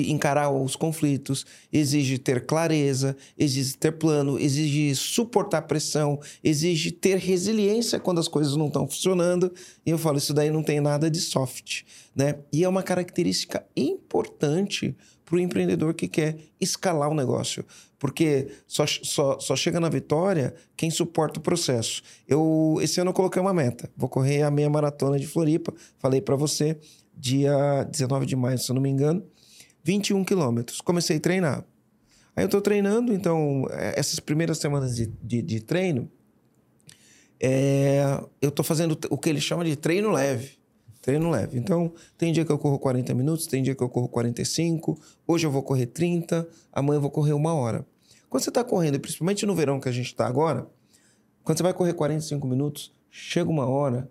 encarar 0.07 0.51
os 0.51 0.75
conflitos, 0.75 1.45
exige 1.71 2.17
ter 2.17 2.45
clareza, 2.45 3.15
exige 3.37 3.77
ter 3.77 3.91
plano, 3.93 4.37
exige 4.39 4.93
suportar 4.95 5.63
pressão, 5.63 6.19
exige 6.43 6.91
ter 6.91 7.17
resiliência 7.17 7.99
quando 7.99 8.19
as 8.19 8.27
coisas 8.27 8.55
não 8.55 8.67
estão 8.67 8.87
funcionando. 8.87 9.51
E 9.85 9.89
eu 9.89 9.97
falo, 9.97 10.17
isso 10.17 10.33
daí 10.33 10.49
não 10.49 10.63
tem 10.63 10.79
nada 10.79 11.09
de 11.09 11.19
soft, 11.19 11.83
né? 12.15 12.35
E 12.51 12.63
é 12.63 12.69
uma 12.69 12.83
característica 12.83 13.65
importante 13.75 14.95
para 15.31 15.37
o 15.37 15.39
empreendedor 15.39 15.93
que 15.93 16.09
quer 16.09 16.35
escalar 16.59 17.09
o 17.09 17.13
negócio. 17.13 17.65
Porque 17.97 18.49
só, 18.67 18.85
só, 18.85 19.39
só 19.39 19.55
chega 19.55 19.79
na 19.79 19.87
vitória 19.87 20.53
quem 20.75 20.89
suporta 20.89 21.39
o 21.39 21.41
processo. 21.41 22.01
Eu, 22.27 22.79
esse 22.81 22.99
ano 22.99 23.11
eu 23.11 23.13
coloquei 23.13 23.41
uma 23.41 23.53
meta. 23.53 23.89
Vou 23.95 24.09
correr 24.09 24.41
a 24.41 24.51
meia 24.51 24.69
maratona 24.69 25.17
de 25.17 25.27
Floripa. 25.27 25.73
Falei 25.99 26.19
para 26.19 26.35
você, 26.35 26.77
dia 27.21 27.83
19 27.83 28.25
de 28.25 28.35
maio, 28.35 28.57
se 28.57 28.71
eu 28.71 28.73
não 28.73 28.81
me 28.81 28.89
engano. 28.89 29.23
21 29.83 30.25
quilômetros. 30.25 30.81
Comecei 30.81 31.17
a 31.17 31.19
treinar. 31.19 31.63
Aí 32.35 32.43
eu 32.43 32.49
tô 32.49 32.59
treinando, 32.59 33.13
então, 33.13 33.67
eh, 33.69 33.93
essas 33.95 34.19
primeiras 34.19 34.57
semanas 34.57 34.95
de, 34.95 35.05
de, 35.21 35.41
de 35.41 35.59
treino, 35.59 36.09
é, 37.39 38.03
eu 38.41 38.49
tô 38.49 38.63
fazendo 38.63 38.97
o 39.09 39.17
que 39.17 39.29
ele 39.29 39.39
chama 39.39 39.63
de 39.63 39.75
treino 39.75 40.11
leve. 40.11 40.59
Treino 41.01 41.29
leve. 41.29 41.59
Então, 41.59 41.93
tem 42.17 42.31
dia 42.31 42.45
que 42.45 42.51
eu 42.51 42.57
corro 42.57 42.79
40 42.79 43.13
minutos, 43.13 43.45
tem 43.45 43.61
dia 43.61 43.75
que 43.75 43.83
eu 43.83 43.89
corro 43.89 44.07
45, 44.07 44.99
hoje 45.27 45.45
eu 45.45 45.51
vou 45.51 45.61
correr 45.61 45.87
30, 45.87 46.47
amanhã 46.71 46.97
eu 46.97 47.01
vou 47.01 47.11
correr 47.11 47.33
uma 47.33 47.53
hora. 47.53 47.85
Quando 48.29 48.43
você 48.43 48.49
está 48.49 48.63
correndo, 48.63 48.99
principalmente 48.99 49.45
no 49.45 49.53
verão 49.53 49.79
que 49.79 49.89
a 49.89 49.91
gente 49.91 50.07
está 50.07 50.25
agora, 50.25 50.67
quando 51.43 51.57
você 51.57 51.63
vai 51.63 51.73
correr 51.73 51.93
45 51.93 52.47
minutos, 52.47 52.93
chega 53.09 53.49
uma 53.49 53.67
hora 53.67 54.09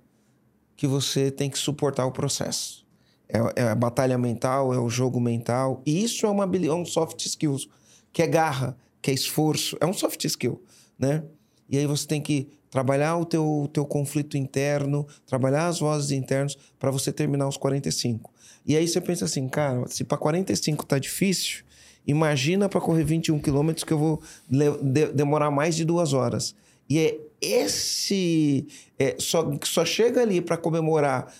que 0.76 0.86
você 0.86 1.30
tem 1.30 1.48
que 1.48 1.58
suportar 1.58 2.06
o 2.06 2.12
processo. 2.12 2.86
É, 3.32 3.62
é 3.62 3.68
a 3.68 3.74
batalha 3.74 4.18
mental, 4.18 4.72
é 4.74 4.78
o 4.78 4.88
jogo 4.88 5.20
mental. 5.20 5.82
E 5.86 6.02
isso 6.04 6.26
é, 6.26 6.28
uma, 6.28 6.44
é 6.44 6.72
um 6.72 6.84
soft 6.84 7.24
skills, 7.24 7.68
que 8.12 8.22
é 8.22 8.26
garra, 8.26 8.76
que 9.00 9.10
é 9.10 9.14
esforço. 9.14 9.76
É 9.80 9.86
um 9.86 9.92
soft 9.92 10.24
skill, 10.24 10.62
né? 10.98 11.24
E 11.68 11.78
aí 11.78 11.86
você 11.86 12.06
tem 12.06 12.20
que 12.20 12.48
trabalhar 12.70 13.16
o 13.16 13.24
teu, 13.24 13.62
o 13.62 13.68
teu 13.68 13.84
conflito 13.84 14.36
interno, 14.36 15.06
trabalhar 15.26 15.66
as 15.66 15.80
vozes 15.80 16.10
internas 16.12 16.56
para 16.78 16.90
você 16.90 17.12
terminar 17.12 17.48
os 17.48 17.56
45. 17.56 18.32
E 18.66 18.76
aí 18.76 18.86
você 18.86 19.00
pensa 19.00 19.24
assim, 19.24 19.48
cara, 19.48 19.86
se 19.88 20.04
para 20.04 20.18
45 20.18 20.84
tá 20.86 20.98
difícil, 20.98 21.64
imagina 22.06 22.68
para 22.68 22.80
correr 22.80 23.04
21 23.04 23.38
quilômetros 23.40 23.84
que 23.84 23.92
eu 23.92 23.98
vou 23.98 24.22
de- 24.48 25.12
demorar 25.12 25.50
mais 25.50 25.74
de 25.74 25.84
duas 25.84 26.12
horas. 26.12 26.54
E 26.88 26.98
é 26.98 27.18
esse... 27.40 28.66
é, 28.98 29.16
só, 29.18 29.50
só 29.64 29.84
chega 29.84 30.20
ali 30.20 30.40
para 30.40 30.56
comemorar 30.56 31.32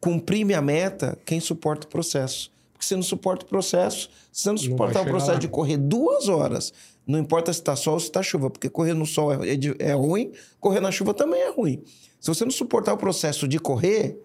cumprir 0.00 0.44
minha 0.44 0.62
meta 0.62 1.18
quem 1.26 1.40
suporta 1.40 1.86
o 1.86 1.90
processo. 1.90 2.50
porque 2.72 2.86
você 2.86 2.96
não 2.96 3.02
suporta 3.02 3.44
o 3.44 3.48
processo. 3.48 4.08
Se 4.32 4.42
você 4.42 4.48
não 4.50 4.56
suportar 4.56 5.00
o 5.00 5.04
chegar 5.04 5.10
processo 5.10 5.32
lá. 5.32 5.38
de 5.38 5.48
correr 5.48 5.76
duas 5.76 6.28
horas, 6.28 6.72
não 7.06 7.18
importa 7.18 7.52
se 7.52 7.58
está 7.60 7.76
sol 7.76 7.94
ou 7.94 8.00
se 8.00 8.06
está 8.06 8.22
chuva, 8.22 8.48
porque 8.48 8.70
correr 8.70 8.94
no 8.94 9.04
sol 9.04 9.32
é, 9.32 9.50
é 9.50 9.58
é 9.90 9.92
ruim, 9.92 10.32
correr 10.58 10.80
na 10.80 10.90
chuva 10.90 11.12
também 11.12 11.40
é 11.42 11.50
ruim. 11.50 11.82
Se 12.18 12.28
você 12.28 12.44
não 12.44 12.50
suportar 12.50 12.94
o 12.94 12.96
processo 12.96 13.46
de 13.46 13.58
correr, 13.58 14.18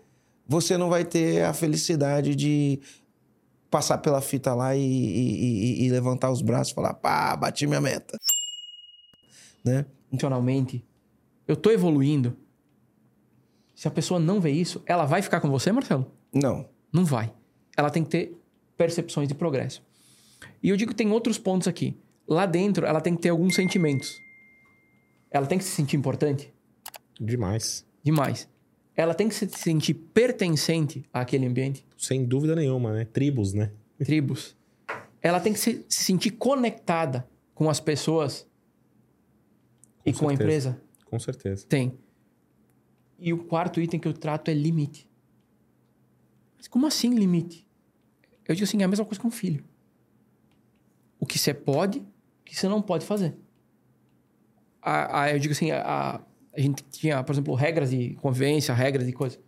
você 0.47 0.78
não 0.78 0.89
vai 0.89 1.03
ter 1.03 1.43
a 1.43 1.53
felicidade 1.53 2.34
de 2.36 2.80
passar 3.69 3.97
pela 3.97 4.21
fita 4.21 4.53
lá 4.53 4.73
e, 4.76 4.80
e- 4.82 5.82
e- 5.82 5.86
e 5.86 5.89
levantar 5.89 6.32
os 6.32 6.41
braços 6.41 6.71
e 6.71 6.76
falar, 6.76 6.93
pá, 6.93 7.36
bati 7.36 7.67
minha 7.67 7.82
meta. 7.82 8.17
Né? 9.65 9.86
Funcionalmente, 10.09 10.82
eu 11.47 11.55
tô 11.57 11.71
evoluindo. 11.71 12.38
Se 13.76 13.88
a 13.88 13.91
pessoa 13.91 14.19
não 14.19 14.39
vê 14.39 14.51
isso, 14.51 14.82
ela 14.86 15.05
vai 15.05 15.21
ficar 15.21 15.41
com 15.41 15.49
você, 15.49 15.71
Marcelo? 15.71 16.09
Não. 16.34 16.67
Não 16.91 17.03
vai. 17.03 17.32
Ela 17.76 17.89
tem 17.89 18.03
que 18.03 18.09
ter 18.09 18.38
percepções 18.78 19.28
de 19.28 19.36
progresso. 19.36 19.84
E 20.63 20.69
eu 20.69 20.78
digo 20.78 20.91
que 20.91 20.97
tem 20.97 21.11
outros 21.11 21.38
pontos 21.38 21.67
aqui. 21.67 21.97
Lá 22.28 22.45
dentro, 22.45 22.86
ela 22.86 23.01
tem 23.01 23.15
que 23.15 23.21
ter 23.21 23.30
alguns 23.30 23.53
sentimentos. 23.53 24.17
Ela 25.30 25.45
tem 25.45 25.57
que 25.57 25.63
se 25.65 25.71
sentir 25.71 25.97
importante 25.97 26.53
Demais. 27.19 27.86
demais. 28.01 28.49
Ela 28.95 29.13
tem 29.13 29.28
que 29.28 29.36
se 29.36 29.47
sentir 29.49 29.93
pertencente 29.93 31.03
àquele 31.11 31.45
ambiente. 31.45 31.86
Sem 31.97 32.23
dúvida 32.23 32.55
nenhuma, 32.55 32.93
né? 32.93 33.03
Tribos, 33.03 33.53
né? 33.53 33.71
Tribos. 33.99 34.55
Ela 35.21 35.41
tem 35.41 35.51
que 35.51 35.59
se, 35.59 35.86
se 35.89 36.03
sentir 36.05 36.32
conectada 36.32 37.28
com 37.53 37.69
as 37.69 37.82
pessoas 37.82 38.47
e 40.05 40.13
com 40.13 40.28
a 40.28 40.30
certeza. 40.30 40.34
empresa. 40.34 40.82
Com 41.05 41.19
certeza. 41.19 41.65
Tem. 41.67 41.97
E 43.20 43.34
o 43.34 43.43
quarto 43.45 43.80
item 43.82 43.99
que 43.99 44.07
eu 44.07 44.13
trato 44.13 44.49
é 44.49 44.53
limite. 44.53 45.07
Mas 46.57 46.68
como 46.68 46.86
assim 46.86 47.13
limite? 47.16 47.66
Eu 48.47 48.53
digo 48.55 48.66
assim, 48.66 48.82
é 48.82 48.86
a 48.86 48.88
mesma 48.88 49.05
coisa 49.05 49.20
que 49.20 49.28
um 49.28 49.32
filho. 49.32 49.63
O 51.20 51.26
que 51.26 51.39
você 51.39 51.53
pode, 51.53 51.99
o 51.99 52.05
que 52.43 52.55
você 52.55 52.68
não 52.68 52.82
pode 52.82 53.05
fazer. 53.05 53.36
A, 54.82 55.22
a- 55.24 55.32
eu 55.32 55.39
digo 55.39 55.53
assim, 55.53 55.72
a, 55.72 56.22
a 56.55 56.59
gente 56.59 56.84
tinha, 56.91 57.24
por 57.24 57.34
exemplo, 57.34 57.53
regras 57.55 57.89
de 57.89 58.13
convivência, 58.16 58.74
regras 58.74 59.05
de 59.05 59.13
coisa. 59.13 59.39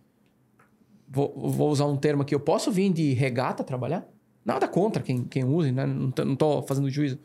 Vou, 1.08 1.32
vou 1.50 1.70
usar 1.70 1.86
um 1.86 1.96
termo 1.96 2.22
aqui. 2.22 2.34
Eu 2.34 2.40
posso 2.40 2.70
vir 2.72 2.92
de 2.92 3.12
regata 3.14 3.62
trabalhar? 3.64 4.06
Nada 4.44 4.66
contra 4.66 5.02
quem, 5.02 5.24
quem 5.24 5.44
use, 5.44 5.70
né? 5.72 5.86
Não 5.86 6.12
não 6.24 6.36
tô 6.36 6.62
fazendo 6.62 6.90
juízo. 6.90 7.18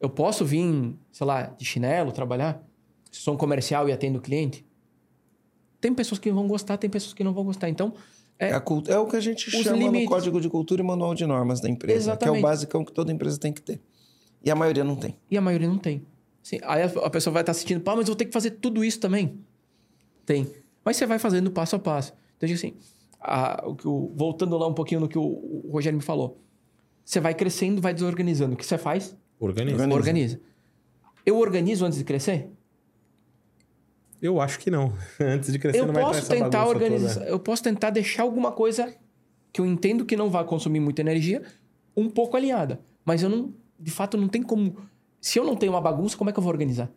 Eu 0.00 0.10
posso 0.10 0.44
vir, 0.44 0.94
sei 1.12 1.26
lá, 1.26 1.42
de 1.46 1.64
chinelo 1.64 2.12
trabalhar? 2.12 2.62
Se 3.10 3.20
sou 3.20 3.34
um 3.34 3.36
comercial 3.38 3.88
e 3.88 3.92
atendo 3.92 4.20
cliente? 4.20 4.66
Tem 5.84 5.92
pessoas 5.92 6.18
que 6.18 6.32
vão 6.32 6.48
gostar, 6.48 6.78
tem 6.78 6.88
pessoas 6.88 7.12
que 7.12 7.22
não 7.22 7.34
vão 7.34 7.44
gostar. 7.44 7.68
Então, 7.68 7.92
É, 8.38 8.52
a 8.54 8.58
cult- 8.60 8.88
é 8.88 8.98
o 8.98 9.06
que 9.06 9.16
a 9.16 9.20
gente 9.20 9.50
chama 9.50 9.76
limites. 9.76 10.04
no 10.04 10.08
Código 10.08 10.40
de 10.40 10.48
Cultura 10.48 10.80
e 10.80 10.84
Manual 10.84 11.14
de 11.14 11.26
Normas 11.26 11.60
da 11.60 11.68
empresa, 11.68 11.92
que 11.92 11.98
é 11.98 12.12
Exatamente. 12.14 12.38
o 12.38 12.42
basicão 12.42 12.82
que 12.82 12.90
toda 12.90 13.12
empresa 13.12 13.38
tem 13.38 13.52
que 13.52 13.60
ter. 13.60 13.78
E 14.42 14.50
a 14.50 14.54
maioria 14.54 14.82
não 14.82 14.96
tem. 14.96 15.14
E 15.30 15.36
a 15.36 15.42
maioria 15.42 15.68
não 15.68 15.76
tem. 15.76 16.02
Assim, 16.42 16.58
aí 16.62 16.82
a, 16.84 17.10
pessoa 17.10 17.32
vai 17.34 17.42
estar 17.42 17.52
assistindo, 17.52 17.82
pá, 17.82 17.92
mas 17.94 18.00
eu 18.00 18.12
vou 18.12 18.16
ter 18.16 18.24
que 18.24 18.32
fazer 18.32 18.52
tudo 18.52 18.82
isso 18.82 18.98
também. 18.98 19.38
Tem. 20.24 20.50
Mas 20.82 20.96
você 20.96 21.04
vai 21.04 21.18
fazendo 21.18 21.50
passo 21.50 21.76
a 21.76 21.78
passo. 21.78 22.14
Então, 22.38 22.48
assim, 22.50 22.72
a- 23.20 23.62
o 23.66 23.74
que 23.74 23.86
o- 23.86 24.10
voltando 24.16 24.56
lá 24.56 24.66
um 24.66 24.74
pouquinho 24.74 25.00
no 25.02 25.08
que 25.08 25.18
o, 25.18 25.22
o 25.22 25.70
Rogério 25.70 25.98
me 25.98 26.02
falou. 26.02 26.40
Você 27.04 27.20
vai 27.20 27.34
crescendo, 27.34 27.82
vai 27.82 27.92
desorganizando. 27.92 28.54
O 28.54 28.56
que 28.56 28.64
você 28.64 28.78
faz? 28.78 29.14
Organiza. 29.38 29.74
Organiza. 29.76 29.94
Organiza. 29.98 30.40
Eu 31.26 31.38
organizo 31.38 31.84
antes 31.84 31.98
de 31.98 32.04
crescer? 32.04 32.48
Eu 34.24 34.40
acho 34.40 34.58
que 34.58 34.70
não. 34.70 34.90
Antes 35.20 35.52
de 35.52 35.58
crescer, 35.58 35.80
eu 35.80 35.86
não 35.86 35.92
vai 35.92 36.02
posso 36.02 36.26
tentar 36.26 36.66
organizar, 36.66 37.28
eu 37.28 37.38
posso 37.38 37.62
tentar 37.62 37.90
deixar 37.90 38.22
alguma 38.22 38.50
coisa 38.50 38.96
que 39.52 39.60
eu 39.60 39.66
entendo 39.66 40.06
que 40.06 40.16
não 40.16 40.30
vai 40.30 40.42
consumir 40.46 40.80
muita 40.80 41.02
energia 41.02 41.42
um 41.94 42.08
pouco 42.08 42.34
alinhada, 42.34 42.80
mas 43.04 43.22
eu 43.22 43.28
não, 43.28 43.52
de 43.78 43.90
fato, 43.90 44.16
não 44.16 44.26
tem 44.26 44.42
como. 44.42 44.78
Se 45.20 45.38
eu 45.38 45.44
não 45.44 45.54
tenho 45.54 45.72
uma 45.72 45.80
bagunça, 45.80 46.16
como 46.16 46.30
é 46.30 46.32
que 46.32 46.38
eu 46.38 46.42
vou 46.42 46.50
organizar? 46.50 46.90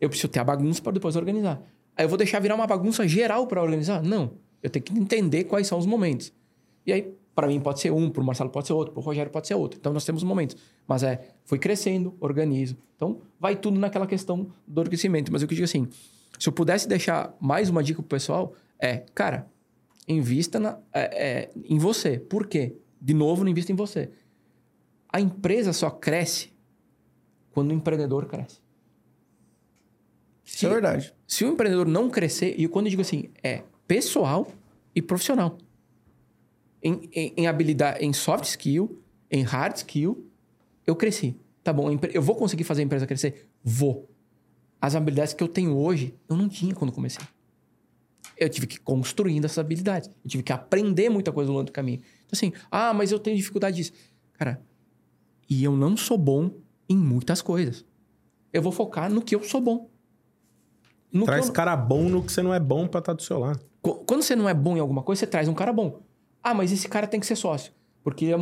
Eu 0.00 0.08
preciso 0.08 0.28
ter 0.28 0.40
a 0.40 0.44
bagunça 0.44 0.80
para 0.80 0.92
depois 0.92 1.14
organizar. 1.14 1.62
Aí 1.94 2.06
eu 2.06 2.08
vou 2.08 2.16
deixar 2.16 2.40
virar 2.40 2.54
uma 2.54 2.66
bagunça 2.66 3.06
geral 3.06 3.46
para 3.46 3.62
organizar? 3.62 4.02
Não. 4.02 4.32
Eu 4.62 4.70
tenho 4.70 4.82
que 4.82 4.98
entender 4.98 5.44
quais 5.44 5.66
são 5.66 5.78
os 5.78 5.84
momentos. 5.84 6.32
E 6.86 6.92
aí, 6.92 7.14
para 7.36 7.46
mim 7.46 7.60
pode 7.60 7.78
ser 7.80 7.92
um, 7.92 8.08
para 8.10 8.22
o 8.22 8.24
Marcelo 8.24 8.48
pode 8.50 8.66
ser 8.66 8.72
outro, 8.72 8.94
para 8.94 9.00
o 9.00 9.04
Rogério 9.04 9.30
pode 9.30 9.46
ser 9.46 9.54
outro. 9.54 9.78
Então 9.78 9.92
nós 9.92 10.04
temos 10.06 10.24
momentos. 10.24 10.56
Mas 10.88 11.02
é, 11.02 11.34
foi 11.44 11.58
crescendo, 11.58 12.16
organizo. 12.18 12.76
Então 12.96 13.20
vai 13.38 13.54
tudo 13.54 13.78
naquela 13.78 14.06
questão 14.06 14.50
do 14.66 14.82
crescimento. 14.84 15.30
Mas 15.30 15.42
eu 15.42 15.46
que 15.48 15.54
digo 15.54 15.66
assim, 15.66 15.86
se 16.38 16.48
eu 16.48 16.52
pudesse 16.52 16.88
deixar 16.88 17.36
mais 17.38 17.68
uma 17.68 17.82
dica 17.82 18.00
pro 18.00 18.08
pessoal, 18.08 18.54
é, 18.78 19.04
cara, 19.14 19.46
invista 20.08 20.58
na- 20.58 20.78
é, 20.92 21.02
é, 21.28 21.50
em 21.68 21.78
você. 21.78 22.18
Por 22.18 22.46
quê? 22.46 22.74
De 23.00 23.12
novo, 23.12 23.44
não 23.44 23.50
invista 23.50 23.70
em 23.70 23.76
você. 23.76 24.10
A 25.12 25.20
empresa 25.20 25.74
só 25.74 25.90
cresce 25.90 26.50
quando 27.52 27.70
o 27.70 27.74
empreendedor 27.74 28.24
cresce. 28.26 28.60
Isso 30.42 30.66
é 30.66 30.70
verdade. 30.70 31.14
Se 31.26 31.44
o 31.44 31.48
empreendedor 31.48 31.86
não 31.86 32.08
crescer, 32.08 32.54
e 32.56 32.66
quando 32.66 32.86
eu 32.86 32.90
digo 32.90 33.02
assim, 33.02 33.28
é 33.42 33.62
pessoal 33.86 34.46
e 34.94 35.02
profissional. 35.02 35.58
Em, 36.82 37.08
em, 37.12 37.34
em 37.36 37.46
habilidade, 37.46 38.04
em 38.04 38.12
soft 38.12 38.44
skill, 38.44 39.02
em 39.30 39.42
hard 39.42 39.76
skill, 39.76 40.26
eu 40.86 40.94
cresci. 40.94 41.36
Tá 41.64 41.72
bom, 41.72 41.88
eu 42.12 42.22
vou 42.22 42.36
conseguir 42.36 42.64
fazer 42.64 42.82
a 42.82 42.84
empresa 42.84 43.06
crescer? 43.06 43.48
Vou. 43.64 44.08
As 44.80 44.94
habilidades 44.94 45.32
que 45.34 45.42
eu 45.42 45.48
tenho 45.48 45.76
hoje, 45.76 46.14
eu 46.28 46.36
não 46.36 46.48
tinha 46.48 46.74
quando 46.74 46.92
comecei. 46.92 47.24
Eu 48.38 48.48
tive 48.48 48.66
que 48.66 48.76
ir 48.76 48.80
construindo 48.80 49.44
essas 49.46 49.58
habilidades. 49.58 50.10
Eu 50.24 50.30
tive 50.30 50.42
que 50.42 50.52
aprender 50.52 51.08
muita 51.08 51.32
coisa 51.32 51.50
ao 51.50 51.54
longo 51.56 51.66
do 51.66 51.72
caminho. 51.72 51.98
Então, 51.98 52.30
assim, 52.32 52.52
ah, 52.70 52.92
mas 52.92 53.10
eu 53.10 53.18
tenho 53.18 53.36
dificuldade 53.36 53.76
disso. 53.76 53.92
Cara, 54.34 54.60
e 55.48 55.64
eu 55.64 55.72
não 55.74 55.96
sou 55.96 56.18
bom 56.18 56.50
em 56.88 56.96
muitas 56.96 57.40
coisas. 57.42 57.84
Eu 58.52 58.60
vou 58.62 58.70
focar 58.70 59.10
no 59.10 59.22
que 59.22 59.34
eu 59.34 59.42
sou 59.42 59.60
bom. 59.60 59.90
No 61.10 61.24
Traz 61.24 61.46
eu- 61.48 61.52
cara 61.52 61.74
bom 61.76 62.08
no 62.08 62.22
que 62.22 62.30
você 62.30 62.42
não 62.42 62.52
é 62.52 62.60
bom 62.60 62.86
pra 62.86 62.98
estar 63.00 63.14
do 63.14 63.22
seu 63.22 63.38
lado. 63.38 63.60
Qu- 63.80 64.04
Quando 64.04 64.22
você 64.22 64.36
não 64.36 64.48
é 64.48 64.54
bom 64.54 64.76
em 64.76 64.80
alguma 64.80 65.02
coisa, 65.02 65.20
você 65.20 65.26
traz 65.26 65.48
um 65.48 65.54
cara 65.54 65.72
bom. 65.72 66.02
Ah, 66.48 66.54
mas 66.54 66.70
esse 66.70 66.88
cara 66.88 67.06
tem 67.06 67.18
que 67.18 67.26
ser 67.26 67.34
sócio. 67.36 67.72
Porque, 68.04 68.26
é- 68.26 68.36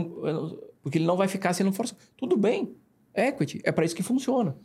porque 0.83 0.99
ele 0.99 1.07
não 1.07 1.17
vai 1.17 1.27
ficar 1.29 1.55
se 1.55 1.65
não 1.65 1.73
for 1.73 1.87
sócio. 1.87 2.05
Tudo 2.17 2.37
bem. 2.37 2.75
Equity. 3.15 3.61
É 3.65 3.73
para 3.73 3.85
isso 3.85 3.95
que 3.95 4.03
funciona. 4.03 4.57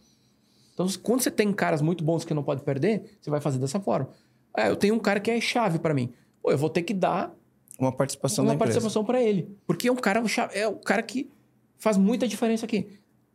Então, 0.74 0.88
quando 1.04 1.22
você 1.22 1.32
tem 1.32 1.52
caras 1.54 1.82
muito 1.82 2.04
bons 2.04 2.26
que 2.26 2.34
não 2.34 2.44
pode 2.44 2.64
perder, 2.64 3.18
você 3.22 3.30
vai 3.30 3.40
fazer 3.40 3.60
dessa 3.60 3.80
forma. 3.80 4.10
Ah, 4.54 4.68
eu 4.68 4.76
tenho 4.76 4.94
um 4.96 5.00
cara 5.00 5.20
que 5.20 5.32
é 5.32 5.40
chave 5.40 5.80
para 5.80 5.94
mim. 5.94 6.12
Pô, 6.42 6.52
eu 6.52 6.58
vou 6.58 6.70
ter 6.70 6.82
que 6.84 6.94
dar 6.94 7.34
Uma 7.78 7.92
participação 7.94 8.44
uma 8.44 8.58
participação 8.58 9.06
para 9.06 9.22
ele. 9.22 9.56
Porque 9.66 9.88
é 9.88 9.92
um 9.92 9.96
cara 9.96 10.22
é 10.54 10.68
o 10.68 10.76
cara 10.76 11.02
que 11.02 11.30
faz 11.78 11.96
muita 11.98 12.28
diferença 12.28 12.66
aqui. 12.66 12.88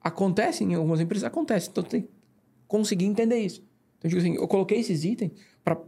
Acontece 0.03 0.65
em 0.65 0.75
algumas 0.75 1.01
empresas? 1.01 1.25
Acontece. 1.25 1.71
Então 1.71 1.83
tem 1.83 2.03
que 2.03 2.09
conseguir 2.69 3.07
entender 3.07 3.39
isso. 3.39 3.61
Então, 3.99 4.11
eu 4.11 4.11
digo 4.11 4.21
assim, 4.21 4.35
eu 4.37 4.47
coloquei 4.49 4.79
esses 4.81 5.03
itens 5.05 5.33
para 5.65 5.79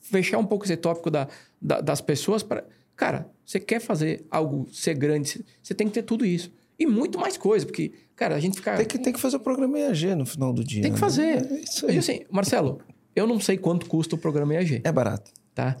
fechar 0.00 0.38
um 0.38 0.46
pouco 0.46 0.64
esse 0.64 0.76
tópico 0.76 1.10
da, 1.10 1.28
da- 1.60 1.80
das 1.80 2.00
pessoas 2.00 2.42
para 2.42 2.64
cara, 2.96 3.30
você 3.44 3.60
quer 3.60 3.80
fazer 3.80 4.24
algo 4.30 4.68
ser 4.72 4.94
grande, 4.94 5.44
você 5.62 5.74
tem 5.74 5.86
que 5.86 5.94
ter 5.94 6.02
tudo 6.02 6.24
isso. 6.24 6.52
E 6.78 6.84
muito 6.86 7.18
mais 7.18 7.36
coisa, 7.36 7.64
porque, 7.64 7.92
cara, 8.14 8.34
a 8.34 8.40
gente 8.40 8.56
fica. 8.56 8.76
Tem 8.76 8.86
que, 8.86 8.98
tem 8.98 9.12
que 9.12 9.20
fazer 9.20 9.36
o 9.36 9.40
programa 9.40 9.78
EAG 9.78 10.14
no 10.14 10.26
final 10.26 10.52
do 10.52 10.64
dia. 10.64 10.82
Tem 10.82 10.90
que 10.92 10.96
né? 10.96 11.00
fazer. 11.00 11.52
É 11.52 11.60
isso 11.60 11.86
aí. 11.86 11.98
assim, 11.98 12.20
Marcelo, 12.30 12.80
eu 13.14 13.26
não 13.26 13.40
sei 13.40 13.56
quanto 13.56 13.86
custa 13.86 14.14
o 14.14 14.18
programa 14.18 14.54
EAG 14.54 14.82
É 14.84 14.92
barato. 14.92 15.30
tá? 15.54 15.76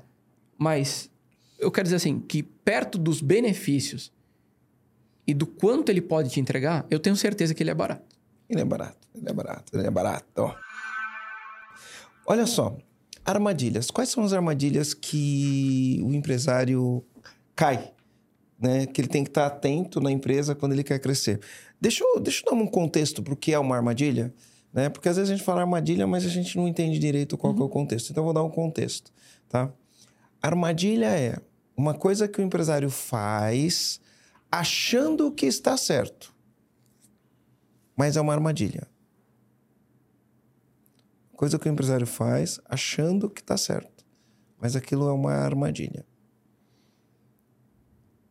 Mas 0.56 1.10
eu 1.58 1.70
quero 1.70 1.84
dizer 1.84 1.96
assim, 1.96 2.18
que 2.18 2.42
perto 2.42 2.98
dos 2.98 3.20
benefícios 3.20 4.12
e 5.26 5.34
do 5.34 5.46
quanto 5.46 5.90
ele 5.90 6.00
pode 6.00 6.30
te 6.30 6.40
entregar, 6.40 6.86
eu 6.90 6.98
tenho 6.98 7.16
certeza 7.16 7.54
que 7.54 7.62
ele 7.62 7.70
é 7.70 7.74
barato. 7.74 8.16
Ele 8.48 8.60
é 8.60 8.64
barato, 8.64 9.08
ele 9.14 9.28
é 9.28 9.32
barato, 9.32 9.76
ele 9.76 9.86
é 9.86 9.90
barato. 9.90 10.26
ó. 10.38 10.54
Olha 12.26 12.46
só, 12.46 12.76
armadilhas. 13.26 13.90
Quais 13.90 14.08
são 14.08 14.24
as 14.24 14.32
armadilhas 14.32 14.94
que 14.94 16.00
o 16.02 16.12
empresário 16.14 17.04
cai? 17.54 17.92
Né? 18.58 18.86
Que 18.86 19.00
ele 19.00 19.08
tem 19.08 19.24
que 19.24 19.30
estar 19.30 19.46
atento 19.46 20.00
na 20.00 20.10
empresa 20.10 20.54
quando 20.54 20.72
ele 20.72 20.84
quer 20.84 20.98
crescer. 20.98 21.40
Deixa 21.80 22.04
eu, 22.04 22.20
deixa 22.20 22.42
eu 22.46 22.50
dar 22.50 22.62
um 22.62 22.66
contexto 22.66 23.22
para 23.22 23.34
o 23.34 23.36
que 23.36 23.52
é 23.52 23.58
uma 23.58 23.76
armadilha. 23.76 24.32
Né? 24.72 24.88
Porque 24.88 25.08
às 25.08 25.16
vezes 25.16 25.30
a 25.30 25.36
gente 25.36 25.44
fala 25.44 25.60
armadilha, 25.60 26.06
mas 26.06 26.24
a 26.24 26.28
gente 26.28 26.56
não 26.56 26.66
entende 26.66 26.98
direito 26.98 27.36
qual 27.36 27.54
que 27.54 27.60
é 27.60 27.64
o 27.64 27.68
contexto. 27.68 28.10
Então 28.10 28.22
eu 28.22 28.26
vou 28.26 28.34
dar 28.34 28.44
um 28.44 28.50
contexto. 28.50 29.12
Tá? 29.48 29.70
Armadilha 30.40 31.06
é 31.06 31.36
uma 31.76 31.92
coisa 31.92 32.28
que 32.28 32.40
o 32.40 32.44
empresário 32.44 32.88
faz 32.88 34.00
achando 34.50 35.30
que 35.32 35.46
está 35.46 35.76
certo 35.76 36.36
mas 37.96 38.16
é 38.16 38.20
uma 38.20 38.34
armadilha. 38.34 38.86
Coisa 41.36 41.58
que 41.58 41.68
o 41.68 41.72
empresário 41.72 42.06
faz 42.06 42.58
achando 42.68 43.28
que 43.28 43.40
está 43.42 43.56
certo, 43.56 44.04
mas 44.60 44.74
aquilo 44.74 45.08
é 45.08 45.12
uma 45.12 45.32
armadilha. 45.32 46.04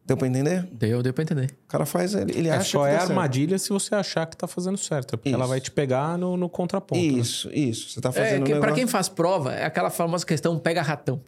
Deu 0.05 0.15
para 0.15 0.27
entender? 0.27 0.63
Deu, 0.71 1.01
deu 1.01 1.11
pra 1.13 1.23
entender. 1.23 1.55
O 1.65 1.67
cara 1.67 1.83
faz, 1.85 2.13
ele, 2.13 2.31
ele 2.37 2.47
É, 2.47 2.51
acha 2.51 2.69
só 2.71 2.83
que 2.83 2.89
é 2.89 2.93
tá 2.93 2.97
certo. 2.99 3.09
armadilha 3.11 3.57
se 3.57 3.69
você 3.69 3.95
achar 3.95 4.27
que 4.27 4.37
tá 4.37 4.47
fazendo 4.47 4.77
certo. 4.77 5.17
Porque 5.17 5.29
ela 5.29 5.39
Isso. 5.45 5.49
vai 5.49 5.59
te 5.61 5.71
pegar 5.71 6.15
no, 6.17 6.37
no 6.37 6.47
contraponto. 6.47 7.01
né? 7.01 7.07
Isso, 7.07 7.49
isso. 7.51 7.89
Você 7.89 7.99
está 7.99 8.09
É, 8.09 8.11
fazendo 8.11 8.45
que, 8.45 8.53
um 8.53 8.59
Pra 8.59 8.71
quem 8.73 8.85
faz 8.85 9.09
prova, 9.09 9.53
é 9.53 9.65
aquela 9.65 9.89
famosa 9.89 10.23
questão 10.23 10.59
pega 10.59 10.83
ratão. 10.83 11.19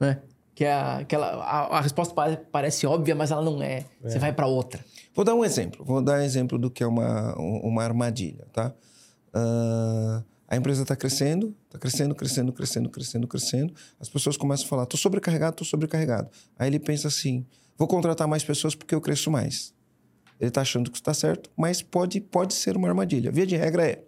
Né? 0.00 0.18
Que 0.54 0.64
é 0.64 0.72
a- 0.72 0.98
aquela, 0.98 1.26
a, 1.44 1.78
a 1.78 1.80
resposta 1.82 2.14
pare- 2.14 2.38
parece 2.50 2.86
óbvia, 2.86 3.14
mas 3.14 3.30
ela 3.30 3.42
não 3.42 3.62
é. 3.62 3.84
Você 4.02 4.18
vai 4.18 4.32
para 4.32 4.46
outra. 4.46 4.82
Vou 5.14 5.22
dar 5.24 5.34
um 5.34 5.44
exemplo. 5.44 5.84
Vou 5.84 6.00
dar 6.00 6.20
um 6.20 6.22
exemplo 6.22 6.58
do 6.58 6.70
que 6.70 6.82
é 6.82 6.86
uma, 6.86 7.38
um- 7.38 7.60
uma 7.68 7.82
armadilha, 7.84 8.46
tá? 8.50 8.72
Ah, 9.34 10.22
a 10.48 10.56
empresa 10.56 10.82
está 10.82 10.94
crescendo, 10.94 11.54
está 11.66 11.78
crescendo, 11.78 12.14
crescendo, 12.14 12.52
crescendo, 12.52 12.88
crescendo, 12.90 13.26
crescendo. 13.28 13.74
As 13.98 14.08
pessoas 14.08 14.36
começam 14.36 14.66
a 14.66 14.68
falar, 14.68 14.86
tô 14.86 14.96
sobrecarregado, 14.96 15.56
tô 15.56 15.64
sobrecarregado. 15.64 16.28
Aí 16.58 16.68
ele 16.68 16.78
pensa 16.78 17.08
assim, 17.08 17.44
vou 17.78 17.88
contratar 17.88 18.28
mais 18.28 18.44
pessoas 18.44 18.74
porque 18.74 18.94
eu 18.94 19.00
cresço 19.00 19.30
mais. 19.30 19.72
Ele 20.40 20.48
está 20.48 20.60
achando 20.60 20.90
que 20.90 20.96
está 20.98 21.14
certo, 21.14 21.50
mas 21.56 21.80
pode, 21.80 22.20
pode 22.20 22.54
ser 22.54 22.76
uma 22.76 22.88
armadilha. 22.88 23.30
Via 23.32 23.46
de 23.46 23.56
regra 23.56 23.86
é, 23.86 24.04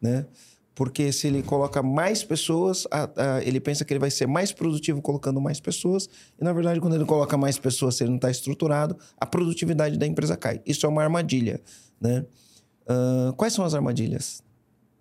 né? 0.00 0.26
Porque 0.74 1.12
se 1.12 1.26
ele 1.26 1.42
coloca 1.42 1.82
mais 1.82 2.22
pessoas, 2.22 2.86
a- 2.90 3.10
a- 3.16 3.42
ele 3.42 3.60
pensa 3.60 3.84
que 3.84 3.92
ele 3.92 3.98
vai 4.00 4.10
ser 4.10 4.26
mais 4.26 4.52
produtivo 4.52 5.02
colocando 5.02 5.40
mais 5.40 5.58
pessoas. 5.60 6.08
E, 6.40 6.44
na 6.44 6.52
verdade, 6.52 6.80
quando 6.80 6.94
ele 6.94 7.04
coloca 7.04 7.36
mais 7.36 7.58
pessoas, 7.58 7.96
se 7.96 8.04
ele 8.04 8.10
não 8.10 8.16
está 8.16 8.30
estruturado, 8.30 8.96
a 9.18 9.26
produtividade 9.26 9.98
da 9.98 10.06
empresa 10.06 10.36
cai. 10.36 10.62
Isso 10.64 10.86
é 10.86 10.88
uma 10.88 11.02
armadilha, 11.02 11.60
né? 12.00 12.24
Ah, 12.86 13.32
quais 13.36 13.52
são 13.52 13.64
as 13.64 13.74
armadilhas? 13.74 14.42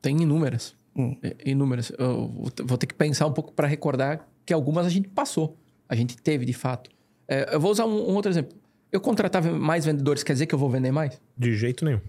Tem 0.02 0.22
inúmeras. 0.22 0.76
Hum. 1.00 1.16
É, 1.24 1.36
Inúmeras. 1.46 1.92
Eu 1.98 2.28
vou 2.66 2.78
ter- 2.78 2.88
que 2.88 2.94
pensar 2.94 3.26
um 3.26 3.32
pouco 3.32 3.54
para 3.54 3.66
recordar 3.68 4.28
que 4.46 4.54
algumas 4.54 4.86
a 4.86 4.90
gente 4.90 5.08
passou. 5.08 5.58
A 5.88 5.96
gente 5.96 6.18
teve, 6.18 6.46
de 6.46 6.52
fato. 6.54 6.90
É, 7.28 7.56
eu 7.56 7.60
vou 7.60 7.72
usar 7.72 7.86
um, 7.86 8.10
um 8.10 8.16
outro 8.16 8.30
exemplo. 8.30 8.58
Eu 8.92 9.00
contratava 9.00 9.52
mais 9.52 9.86
vendedores, 9.86 10.24
quer 10.24 10.34
dizer 10.34 10.46
que 10.46 10.54
eu 10.54 10.60
vou 10.60 10.70
vender 10.70 10.92
mais? 10.92 11.22
De 11.38 11.56
jeito 11.56 11.86
nenhum. 11.86 12.02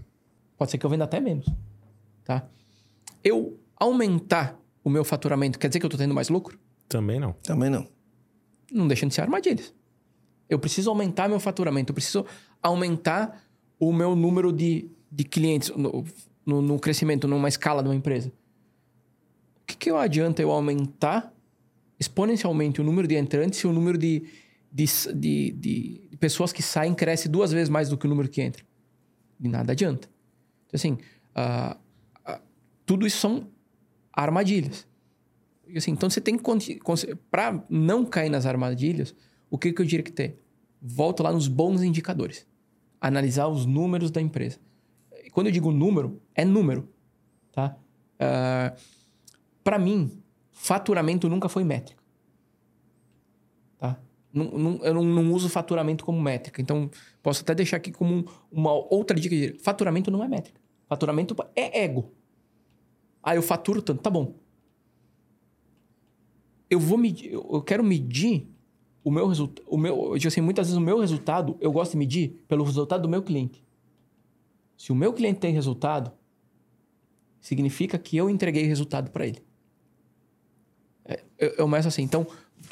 Pode 0.58 0.70
ser 0.72 0.78
que 0.78 0.84
eu 0.84 0.90
venda 0.90 1.04
até 1.04 1.20
menos. 1.20 1.46
Tá? 2.24 2.46
Eu 3.22 3.58
aumentar 3.76 4.58
o 4.82 4.90
meu 4.90 5.04
faturamento, 5.04 5.58
quer 5.58 5.68
dizer 5.68 5.78
que 5.78 5.84
eu 5.86 5.88
estou 5.88 5.98
tendo 5.98 6.14
mais 6.14 6.28
lucro? 6.28 6.58
Também 6.88 7.20
não. 7.20 7.32
Também 7.34 7.70
não. 7.70 7.86
Não 8.72 8.88
deixa 8.88 9.06
de 9.06 9.14
ser 9.14 9.20
armadilhas. 9.20 9.72
Eu 10.48 10.58
preciso 10.58 10.90
aumentar 10.90 11.28
meu 11.28 11.38
faturamento, 11.38 11.90
eu 11.90 11.94
preciso 11.94 12.26
aumentar 12.62 13.42
o 13.78 13.92
meu 13.92 14.16
número 14.16 14.52
de, 14.52 14.90
de 15.10 15.24
clientes 15.24 15.70
no, 15.76 16.04
no, 16.44 16.60
no 16.60 16.78
crescimento, 16.78 17.28
numa 17.28 17.48
escala 17.48 17.82
de 17.82 17.88
uma 17.88 17.94
empresa. 17.94 18.32
O 19.80 19.82
que, 19.82 19.88
adianta 19.88 20.42
eu 20.42 20.50
aumentar 20.50 21.32
exponencialmente 21.98 22.82
o 22.82 22.84
número 22.84 23.08
de 23.08 23.16
entrantes 23.16 23.60
se 23.60 23.66
o 23.66 23.72
número 23.72 23.96
de, 23.96 24.24
de, 24.70 24.84
de, 25.14 25.52
de- 25.52 26.16
pessoas 26.18 26.52
que 26.52 26.62
saem 26.62 26.94
cresce 26.94 27.30
duas 27.30 27.50
vezes 27.50 27.70
mais 27.70 27.88
do 27.88 27.96
que 27.96 28.04
o 28.04 28.08
número 28.08 28.28
que 28.28 28.42
entra? 28.42 28.62
De 29.38 29.48
nada 29.48 29.72
adianta. 29.72 30.06
Então, 30.66 30.76
assim, 30.76 30.98
ah, 31.34 31.78
ah, 32.26 32.42
tudo 32.84 33.06
isso 33.06 33.16
são 33.16 33.48
armadilhas. 34.12 34.86
E, 35.66 35.78
assim, 35.78 35.92
então 35.92 36.10
você 36.10 36.20
tem 36.20 36.36
que. 36.36 36.78
Para 37.30 37.64
não 37.70 38.04
cair 38.04 38.28
nas 38.28 38.44
armadilhas, 38.44 39.14
o 39.48 39.56
que, 39.56 39.72
que 39.72 39.80
eu 39.80 39.86
diria 39.86 40.04
que 40.04 40.12
ter? 40.12 40.42
Volta 40.82 41.22
lá 41.22 41.32
nos 41.32 41.48
bons 41.48 41.82
indicadores. 41.82 42.46
Analisar 43.00 43.48
os 43.48 43.64
números 43.64 44.10
da 44.10 44.20
empresa. 44.20 44.58
Quando 45.32 45.46
eu 45.46 45.52
digo 45.54 45.72
número, 45.72 46.20
é 46.34 46.44
número. 46.44 46.86
Tá? 47.50 47.78
Para 49.70 49.78
mim, 49.78 50.20
faturamento 50.50 51.28
nunca 51.28 51.48
foi 51.48 51.62
métrica. 51.62 52.02
Tá? 53.78 54.00
Não- 54.32 54.50
não- 54.50 54.84
eu 54.84 54.92
não, 54.92 55.04
não 55.04 55.32
uso 55.32 55.48
faturamento 55.48 56.04
como 56.04 56.20
métrica. 56.20 56.60
Então, 56.60 56.90
posso 57.22 57.42
até 57.42 57.54
deixar 57.54 57.76
aqui 57.76 57.92
como 57.92 58.12
um- 58.12 58.24
uma 58.50 58.72
outra 58.72 59.16
dica. 59.16 59.36
de- 59.36 59.56
Faturamento 59.60 60.10
não 60.10 60.24
é 60.24 60.26
métrica. 60.26 60.60
Faturamento 60.88 61.36
é 61.54 61.84
ego. 61.84 62.10
Ah, 63.22 63.36
eu 63.36 63.42
faturo 63.42 63.80
tanto. 63.80 64.02
Tá 64.02 64.10
bom. 64.10 64.34
Eu 66.68 66.80
vou 66.80 66.98
medir, 66.98 67.32
eu 67.32 67.62
quero 67.62 67.84
medir 67.84 68.48
o 69.04 69.10
meu 69.12 69.28
resultado, 69.28 69.64
o 69.68 69.78
meu, 69.78 69.94
eu 70.14 70.18
digo 70.18 70.26
assim, 70.26 70.40
muitas 70.40 70.66
vezes 70.66 70.76
o 70.76 70.84
meu 70.84 70.98
resultado, 70.98 71.56
eu 71.60 71.70
gosto 71.70 71.92
de 71.92 71.98
medir 71.98 72.44
pelo 72.48 72.64
resultado 72.64 73.02
do 73.02 73.08
meu 73.08 73.22
cliente. 73.22 73.64
Se 74.76 74.90
o 74.90 74.96
meu 74.96 75.12
cliente 75.12 75.38
tem 75.38 75.54
resultado, 75.54 76.10
significa 77.40 77.96
que 78.00 78.16
eu 78.16 78.28
entreguei 78.28 78.64
resultado 78.64 79.12
para 79.12 79.24
ele. 79.28 79.48
É, 81.40 81.46
eu, 81.46 81.48
eu 81.50 81.64
começo 81.64 81.88
assim. 81.88 82.02
Então, 82.02 82.26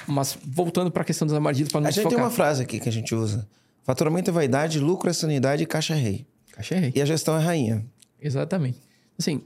mas 0.06 0.38
voltando 0.44 0.90
para 0.90 1.02
a 1.02 1.04
questão 1.04 1.26
das 1.26 1.34
armadilhas 1.34 1.70
para 1.72 1.80
não 1.80 1.88
A 1.88 1.90
gente 1.90 2.02
tem 2.02 2.10
desfocar. 2.10 2.28
uma 2.28 2.34
frase 2.34 2.62
aqui 2.62 2.78
que 2.78 2.88
a 2.88 2.92
gente 2.92 3.14
usa. 3.14 3.48
Faturamento 3.82 4.30
é 4.30 4.32
vaidade, 4.32 4.78
lucro 4.78 5.08
é 5.08 5.12
sanidade 5.12 5.62
e 5.62 5.66
caixa 5.66 5.94
é 5.94 5.98
rei. 5.98 6.26
Caixa 6.52 6.74
errei. 6.76 6.92
E 6.94 7.00
a 7.00 7.04
gestão 7.04 7.36
é 7.36 7.42
rainha. 7.42 7.84
Exatamente. 8.20 8.78
Assim, 9.18 9.42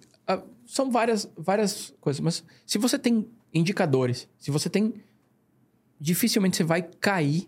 são 0.72 0.90
várias, 0.90 1.30
várias 1.36 1.92
coisas, 2.00 2.20
mas 2.20 2.42
se 2.66 2.78
você 2.78 2.98
tem 2.98 3.28
indicadores, 3.52 4.26
se 4.38 4.50
você 4.50 4.70
tem. 4.70 4.94
Dificilmente 6.00 6.56
você 6.56 6.64
vai 6.64 6.82
cair 6.82 7.46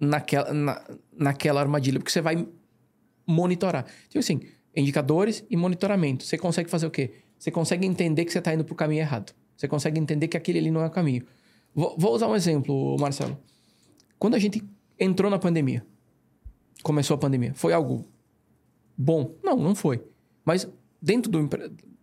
naquela, 0.00 0.52
na, 0.52 0.82
naquela 1.12 1.60
armadilha, 1.60 1.98
porque 1.98 2.10
você 2.10 2.22
vai 2.22 2.48
monitorar. 3.26 3.84
Então, 4.08 4.18
assim, 4.18 4.40
indicadores 4.74 5.44
e 5.50 5.56
monitoramento. 5.56 6.24
Você 6.24 6.38
consegue 6.38 6.70
fazer 6.70 6.86
o 6.86 6.90
quê? 6.90 7.12
Você 7.38 7.50
consegue 7.50 7.86
entender 7.86 8.24
que 8.24 8.32
você 8.32 8.38
está 8.38 8.54
indo 8.54 8.64
para 8.64 8.72
o 8.72 8.76
caminho 8.76 9.00
errado. 9.00 9.32
Você 9.60 9.68
consegue 9.68 10.00
entender 10.00 10.26
que 10.26 10.38
aquele 10.38 10.58
ali 10.58 10.70
não 10.70 10.80
é 10.80 10.86
o 10.86 10.90
caminho. 10.90 11.22
Vou, 11.74 11.94
vou 11.98 12.14
usar 12.14 12.28
um 12.28 12.34
exemplo, 12.34 12.96
Marcelo. 12.98 13.38
Quando 14.18 14.34
a 14.34 14.38
gente 14.38 14.64
entrou 14.98 15.30
na 15.30 15.38
pandemia, 15.38 15.84
começou 16.82 17.14
a 17.14 17.18
pandemia, 17.18 17.52
foi 17.52 17.74
algo 17.74 18.08
bom? 18.96 19.34
Não, 19.44 19.58
não 19.58 19.74
foi. 19.74 20.02
Mas 20.46 20.66
dentro 21.00 21.30
do 21.30 21.46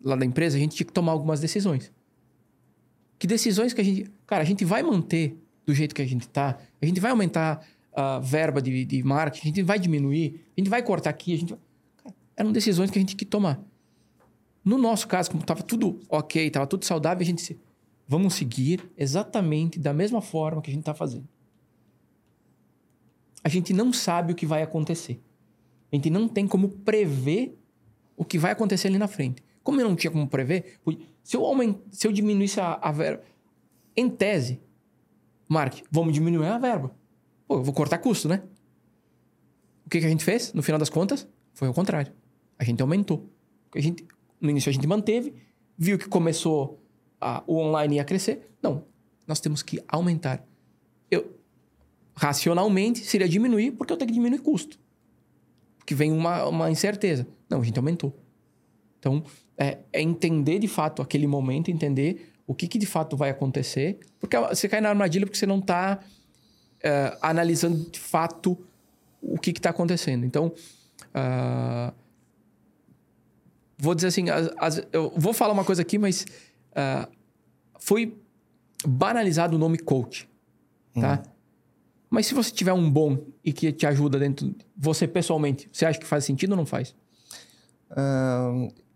lá 0.03 0.15
da 0.15 0.23
empresa, 0.23 0.55
a 0.55 0.59
gente 0.59 0.75
tinha 0.75 0.85
que 0.85 0.93
tomar 0.93 1.13
algumas 1.13 1.39
decisões. 1.39 1.91
Que 3.17 3.25
decisões 3.25 3.73
que 3.73 3.81
a 3.81 3.83
gente. 3.83 4.11
Cara, 4.27 4.43
a 4.43 4.45
gente 4.45 4.63
vai 4.63 4.83
manter 4.83 5.35
do 5.65 5.73
jeito 5.73 5.95
que 5.95 6.01
a 6.03 6.05
gente 6.05 6.29
tá, 6.29 6.59
a 6.79 6.85
gente 6.85 6.99
vai 6.99 7.09
aumentar 7.09 7.65
a 7.91 8.19
verba 8.19 8.61
de, 8.61 8.85
de 8.85 9.01
marketing, 9.01 9.47
a 9.47 9.49
gente 9.49 9.63
vai 9.63 9.79
diminuir, 9.79 10.45
a 10.55 10.61
gente 10.61 10.69
vai 10.69 10.83
cortar 10.83 11.09
aqui, 11.09 11.33
a 11.33 11.37
gente. 11.37 11.55
Cara, 12.03 12.15
eram 12.35 12.51
decisões 12.51 12.91
que 12.91 12.99
a 12.99 13.01
gente 13.01 13.09
tinha 13.09 13.17
que 13.17 13.25
tomar. 13.25 13.59
No 14.67 14.77
nosso 14.77 15.07
caso, 15.07 15.31
como 15.31 15.43
estava 15.43 15.63
tudo 15.63 16.01
ok, 16.09 16.45
estava 16.45 16.67
tudo 16.67 16.83
saudável, 16.83 17.21
a 17.21 17.25
gente 17.25 17.41
se. 17.41 17.57
Vamos 18.05 18.33
seguir 18.33 18.91
exatamente 18.97 19.79
da 19.79 19.93
mesma 19.93 20.21
forma 20.21 20.61
que 20.61 20.69
a 20.69 20.73
gente 20.73 20.81
está 20.81 20.93
fazendo. 20.93 21.25
A 23.41 23.47
gente 23.47 23.71
não 23.71 23.93
sabe 23.93 24.33
o 24.33 24.35
que 24.35 24.45
vai 24.45 24.61
acontecer. 24.61 25.21
A 25.89 25.95
gente 25.95 26.09
não 26.09 26.27
tem 26.27 26.45
como 26.45 26.67
prever 26.67 27.57
o 28.17 28.25
que 28.25 28.37
vai 28.37 28.51
acontecer 28.51 28.89
ali 28.89 28.97
na 28.97 29.07
frente. 29.07 29.41
Como 29.63 29.79
eu 29.79 29.87
não 29.87 29.95
tinha 29.95 30.11
como 30.11 30.27
prever, 30.27 30.77
se 31.23 31.37
eu, 31.37 31.43
se 31.89 32.05
eu 32.05 32.11
diminuísse 32.11 32.59
a, 32.59 32.73
a 32.73 32.91
verba, 32.91 33.23
em 33.95 34.09
tese, 34.09 34.59
Mark, 35.47 35.75
vamos 35.89 36.13
diminuir 36.13 36.47
a 36.47 36.57
verba. 36.57 36.93
Pô, 37.47 37.55
eu 37.55 37.63
vou 37.63 37.73
cortar 37.73 37.99
custo, 37.99 38.27
né? 38.27 38.43
O 39.85 39.89
que, 39.89 40.01
que 40.01 40.05
a 40.05 40.09
gente 40.09 40.25
fez? 40.25 40.51
No 40.51 40.61
final 40.61 40.77
das 40.77 40.89
contas, 40.89 41.25
foi 41.53 41.69
o 41.69 41.73
contrário. 41.73 42.11
A 42.59 42.65
gente 42.65 42.81
aumentou. 42.81 43.29
A 43.73 43.79
gente, 43.79 44.05
no 44.39 44.49
início 44.49 44.69
a 44.69 44.73
gente 44.73 44.87
manteve, 44.87 45.33
viu 45.77 45.97
que 45.97 46.07
começou 46.07 46.79
a, 47.19 47.43
o 47.47 47.57
online 47.57 47.99
a 47.99 48.05
crescer. 48.05 48.49
Não, 48.61 48.83
nós 49.25 49.39
temos 49.39 49.61
que 49.61 49.81
aumentar. 49.87 50.43
Eu, 51.09 51.37
racionalmente, 52.15 52.99
seria 52.99 53.27
diminuir, 53.27 53.71
porque 53.71 53.93
eu 53.93 53.97
tenho 53.97 54.07
que 54.07 54.13
diminuir 54.13 54.39
custo. 54.39 54.79
Porque 55.77 55.95
vem 55.95 56.11
uma, 56.11 56.45
uma 56.45 56.71
incerteza. 56.71 57.27
Não, 57.49 57.61
a 57.61 57.63
gente 57.63 57.77
aumentou. 57.77 58.13
Então, 58.99 59.23
é, 59.57 59.79
é 59.93 60.01
entender 60.01 60.59
de 60.59 60.67
fato 60.67 61.01
aquele 61.01 61.27
momento, 61.27 61.69
entender 61.69 62.33
o 62.45 62.53
que, 62.53 62.67
que 62.67 62.77
de 62.77 62.85
fato 62.85 63.15
vai 63.15 63.29
acontecer. 63.29 63.99
Porque 64.19 64.37
você 64.37 64.67
cai 64.67 64.81
na 64.81 64.89
armadilha 64.89 65.25
porque 65.25 65.37
você 65.37 65.45
não 65.45 65.59
está 65.59 65.99
analisando 67.21 67.89
de 67.89 67.99
fato 67.99 68.57
o 69.21 69.37
que 69.37 69.51
está 69.51 69.69
acontecendo. 69.69 70.25
Então, 70.25 70.53
ah, 71.13 71.93
vou 73.77 73.93
dizer 73.95 74.07
assim, 74.07 74.29
as- 74.29 74.49
as- 74.57 74.81
eu 74.91 75.11
vou 75.15 75.33
falar 75.33 75.53
uma 75.53 75.63
coisa 75.63 75.81
aqui, 75.81 75.97
mas 75.97 76.25
ah, 76.75 77.07
foi 77.79 78.17
banalizado 78.85 79.55
o 79.55 79.59
nome 79.59 79.77
coach, 79.77 80.29
tá? 81.01 81.23
Mas 82.09 82.25
se 82.27 82.33
você 82.33 82.51
tiver 82.51 82.73
um 82.73 82.89
bom 82.89 83.17
e 83.43 83.51
que 83.51 83.71
te 83.71 83.85
ajuda 83.85 84.17
dentro, 84.17 84.55
você 84.77 85.07
pessoalmente, 85.07 85.67
você 85.71 85.85
acha 85.85 85.99
que 85.99 86.05
faz 86.05 86.23
sentido 86.25 86.51
ou 86.51 86.57
não 86.57 86.65
faz? 86.65 86.95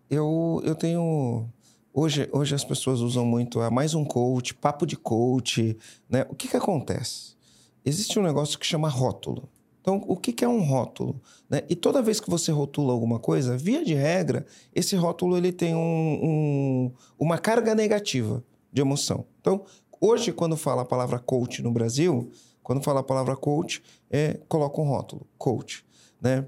Eu, 0.10 0.62
eu 0.66 0.76
tenho. 0.76 1.48
Hoje, 1.94 2.30
hoje 2.32 2.56
as 2.56 2.64
pessoas 2.64 3.00
usam 3.02 3.26
muito 3.26 3.60
ah, 3.60 3.70
mais 3.70 3.94
um 3.94 4.06
coach, 4.06 4.54
papo 4.54 4.86
de 4.86 4.96
coach. 4.96 5.78
Né? 6.10 6.26
O 6.30 6.36
que, 6.36 6.48
que 6.48 6.56
acontece? 6.58 7.36
Existe 7.84 8.18
um 8.18 8.24
negócio 8.24 8.58
que 8.60 8.66
chama 8.66 8.88
rótulo. 8.90 9.50
Então, 9.82 10.04
o 10.08 10.16
que, 10.16 10.32
que 10.32 10.46
é 10.46 10.48
um 10.48 10.62
rótulo? 10.62 11.20
Né? 11.50 11.64
E 11.68 11.76
toda 11.76 12.02
vez 12.04 12.20
que 12.20 12.30
você 12.30 12.52
rotula 12.52 12.94
alguma 12.94 13.18
coisa, 13.20 13.58
via 13.58 13.84
de 13.84 13.96
regra, 13.96 14.46
esse 14.76 14.96
rótulo 14.96 15.36
ele 15.36 15.52
tem 15.52 15.76
um- 15.76 16.20
um- 16.24 16.92
uma 17.20 17.38
carga 17.40 17.74
negativa 17.74 18.44
de 18.72 18.80
emoção. 18.80 19.26
Então, 19.42 19.66
hoje, 20.00 20.32
quando 20.32 20.56
fala 20.56 20.84
a 20.84 20.86
palavra 20.86 21.18
coach 21.18 21.64
no 21.64 21.72
Brasil, 21.72 22.30
quando 22.62 22.82
fala 22.82 23.00
a 23.00 23.04
palavra 23.04 23.36
coach, 23.36 23.82
é, 24.10 24.40
coloca 24.48 24.80
um 24.80 24.86
rótulo, 24.86 25.28
coach. 25.38 25.84
Né? 26.22 26.46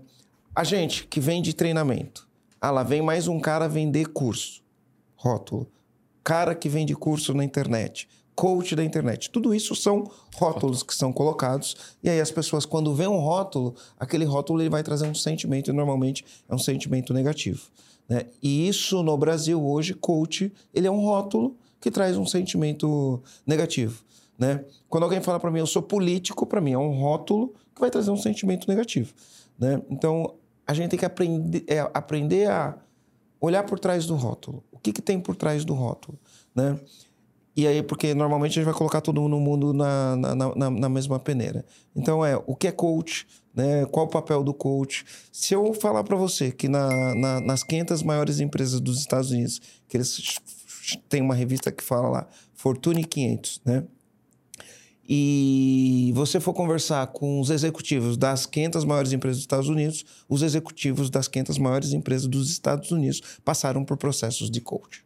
A 0.56 0.64
gente 0.64 1.08
que 1.08 1.20
vende 1.20 1.54
treinamento, 1.56 2.30
ah, 2.62 2.70
lá 2.70 2.84
vem 2.84 3.02
mais 3.02 3.28
um 3.28 3.40
cara 3.40 3.68
vender 3.68 4.08
curso. 4.10 4.62
Rótulo. 5.16 5.68
Cara 6.24 6.54
que 6.54 6.70
vende 6.70 6.96
curso 6.96 7.34
na 7.34 7.44
internet. 7.44 8.08
Coach 8.36 8.76
da 8.76 8.84
internet. 8.84 9.30
Tudo 9.30 9.54
isso 9.54 9.76
são 9.76 10.10
rótulos 10.36 10.84
que 10.84 10.94
são 10.96 11.14
colocados. 11.14 11.76
E 12.02 12.10
aí 12.10 12.20
as 12.20 12.32
pessoas, 12.32 12.66
quando 12.66 12.94
vê 12.94 13.08
um 13.08 13.18
rótulo, 13.18 13.76
aquele 14.00 14.26
rótulo 14.26 14.62
ele 14.62 14.70
vai 14.70 14.84
trazer 14.84 15.08
um 15.08 15.16
sentimento, 15.16 15.70
e 15.70 15.74
normalmente 15.74 16.26
é 16.48 16.54
um 16.54 16.60
sentimento 16.60 17.14
negativo. 17.14 17.62
Né? 18.08 18.26
E 18.42 18.68
isso 18.68 19.02
no 19.04 19.18
Brasil 19.18 19.64
hoje, 19.64 19.94
coach, 19.94 20.52
ele 20.74 20.88
é 20.88 20.92
um 20.92 21.02
rótulo 21.02 21.56
que 21.80 21.92
traz 21.92 22.18
um 22.18 22.26
sentimento 22.26 23.22
negativo. 23.46 24.04
Né? 24.38 24.64
Quando 24.90 25.04
alguém 25.04 25.22
fala 25.22 25.40
para 25.40 25.52
mim, 25.52 25.60
eu 25.60 25.68
sou 25.68 25.82
político, 25.82 26.46
para 26.46 26.62
mim 26.62 26.72
é 26.72 26.78
um 26.78 26.92
rótulo 26.92 27.54
que 27.74 27.82
vai 27.82 27.90
trazer 27.90 28.12
um 28.12 28.18
sentimento 28.18 28.68
negativo. 28.68 29.14
Né? 29.58 29.82
Então, 29.90 30.36
a 30.66 30.74
gente 30.74 30.92
tem 30.92 31.00
que 31.00 31.06
aprender, 31.06 31.64
é, 31.68 31.80
aprender 31.94 32.50
a 32.50 32.78
olhar 33.40 33.64
por 33.64 33.80
trás 33.80 34.06
do 34.06 34.16
rótulo. 34.16 34.64
O 34.72 34.80
que, 34.80 34.94
que 34.94 35.02
tem 35.02 35.20
por 35.20 35.36
trás 35.36 35.66
do 35.66 35.74
rótulo? 35.74 36.18
Né? 36.56 36.80
E 37.56 37.68
aí, 37.68 37.84
porque 37.84 38.14
normalmente 38.16 38.52
a 38.52 38.56
gente 38.56 38.66
vai 38.66 38.74
colocar 38.74 39.00
todo 39.00 39.22
mundo 39.22 39.74
na, 39.74 40.16
na, 40.16 40.36
na, 40.36 40.70
na 40.72 40.90
mesma 40.90 41.20
peneira. 41.20 41.64
Então, 41.96 42.26
é 42.26 42.36
o 42.48 42.56
que 42.56 42.68
é 42.68 42.72
coach, 42.72 43.28
né? 43.54 43.86
qual 43.86 44.08
o 44.08 44.10
papel 44.10 44.44
do 44.44 44.54
coach. 44.54 45.06
Se 45.32 45.54
eu 45.54 45.74
falar 45.74 46.04
para 46.04 46.18
você 46.18 46.52
que 46.52 46.68
na, 46.68 47.14
na, 47.14 47.40
nas 47.42 47.64
500 47.64 48.02
maiores 48.02 48.40
empresas 48.40 48.80
dos 48.80 49.00
Estados 49.00 49.30
Unidos, 49.30 49.62
que 49.88 49.98
eles 49.98 50.40
têm 51.08 51.22
uma 51.22 51.36
revista 51.36 51.72
que 51.72 51.84
fala 51.84 52.10
lá, 52.10 52.28
Fortune 52.56 53.04
500, 53.04 53.62
né? 53.64 53.84
e 55.08 56.12
você 56.16 56.40
for 56.40 56.54
conversar 56.54 57.08
com 57.08 57.40
os 57.40 57.50
executivos 57.50 58.16
das 58.18 58.46
500 58.46 58.86
maiores 58.86 59.12
empresas 59.12 59.38
dos 59.38 59.44
Estados 59.44 59.70
Unidos, 59.70 60.06
os 60.30 60.42
executivos 60.42 61.10
das 61.10 61.28
500 61.28 61.58
maiores 61.58 61.94
empresas 61.94 62.28
dos 62.28 62.50
Estados 62.50 62.90
Unidos 62.92 63.22
passaram 63.44 63.84
por 63.84 63.98
processos 63.98 64.50
de 64.50 64.62
coach. 64.62 65.04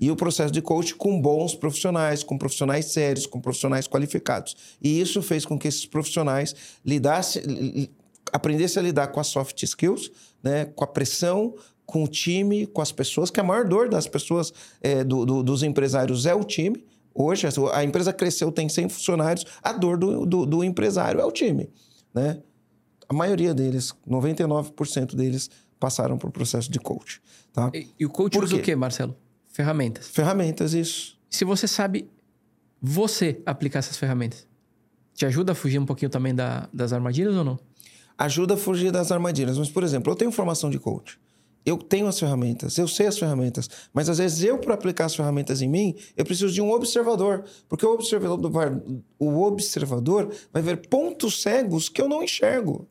E 0.00 0.10
o 0.10 0.16
processo 0.16 0.52
de 0.52 0.62
coach 0.62 0.94
com 0.94 1.20
bons 1.20 1.54
profissionais, 1.54 2.22
com 2.22 2.38
profissionais 2.38 2.86
sérios, 2.86 3.26
com 3.26 3.40
profissionais 3.40 3.88
qualificados. 3.88 4.56
E 4.80 5.00
isso 5.00 5.20
fez 5.22 5.44
com 5.44 5.58
que 5.58 5.66
esses 5.66 5.86
profissionais 5.86 6.54
lidasse, 6.84 7.90
aprendessem 8.32 8.80
a 8.80 8.84
lidar 8.84 9.08
com 9.08 9.18
as 9.18 9.26
soft 9.26 9.62
skills, 9.62 10.10
né, 10.42 10.66
com 10.66 10.84
a 10.84 10.86
pressão, 10.86 11.54
com 11.84 12.04
o 12.04 12.08
time, 12.08 12.66
com 12.66 12.82
as 12.82 12.92
pessoas, 12.92 13.30
que 13.30 13.40
a 13.40 13.42
maior 13.42 13.66
dor 13.66 13.88
das 13.88 14.06
pessoas, 14.06 14.52
é, 14.82 15.02
do, 15.02 15.24
do, 15.24 15.42
dos 15.42 15.62
empresários 15.62 16.26
é 16.26 16.34
o 16.34 16.44
time. 16.44 16.84
Hoje, 17.14 17.48
a 17.72 17.82
empresa 17.82 18.12
cresceu, 18.12 18.52
tem 18.52 18.68
100 18.68 18.90
funcionários, 18.90 19.44
a 19.62 19.72
dor 19.72 19.96
do, 19.96 20.24
do, 20.24 20.46
do 20.46 20.62
empresário 20.62 21.20
é 21.20 21.24
o 21.24 21.32
time. 21.32 21.68
Né? 22.14 22.40
A 23.08 23.14
maioria 23.14 23.54
deles, 23.54 23.94
99% 24.08 25.16
deles, 25.16 25.50
passaram 25.80 26.18
por 26.18 26.30
processo 26.30 26.70
de 26.70 26.78
coach. 26.78 27.22
Tá? 27.52 27.70
E, 27.74 27.88
e 27.98 28.06
o 28.06 28.10
coach 28.10 28.34
Por 28.34 28.44
usa 28.44 28.56
quê? 28.56 28.60
o 28.60 28.64
quê, 28.64 28.76
Marcelo? 28.76 29.16
Ferramentas. 29.58 30.06
Ferramentas, 30.06 30.72
isso. 30.72 31.18
Se 31.28 31.44
você 31.44 31.66
sabe 31.66 32.08
você 32.80 33.42
aplicar 33.44 33.80
essas 33.80 33.96
ferramentas, 33.96 34.46
te 35.12 35.26
ajuda 35.26 35.50
a 35.50 35.54
fugir 35.54 35.80
um 35.80 35.84
pouquinho 35.84 36.08
também 36.08 36.32
da, 36.32 36.68
das 36.72 36.92
armadilhas 36.92 37.34
ou 37.34 37.42
não? 37.42 37.58
Ajuda 38.16 38.54
a 38.54 38.56
fugir 38.56 38.92
das 38.92 39.10
armadilhas. 39.10 39.58
Mas, 39.58 39.68
por 39.68 39.82
exemplo, 39.82 40.12
eu 40.12 40.14
tenho 40.14 40.30
formação 40.30 40.70
de 40.70 40.78
coach. 40.78 41.18
Eu 41.66 41.76
tenho 41.76 42.06
as 42.06 42.20
ferramentas, 42.20 42.78
eu 42.78 42.86
sei 42.86 43.08
as 43.08 43.18
ferramentas, 43.18 43.68
mas 43.92 44.08
às 44.08 44.18
vezes 44.18 44.44
eu, 44.44 44.58
para 44.58 44.74
aplicar 44.74 45.06
as 45.06 45.16
ferramentas 45.16 45.60
em 45.60 45.68
mim, 45.68 45.96
eu 46.16 46.24
preciso 46.24 46.54
de 46.54 46.62
um 46.62 46.70
observador. 46.70 47.44
Porque 47.68 47.84
o 47.84 47.92
observador 47.92 48.80
o 49.18 49.42
observador 49.42 50.32
vai 50.52 50.62
ver 50.62 50.86
pontos 50.88 51.42
cegos 51.42 51.88
que 51.88 52.00
eu 52.00 52.08
não 52.08 52.22
enxergo. 52.22 52.88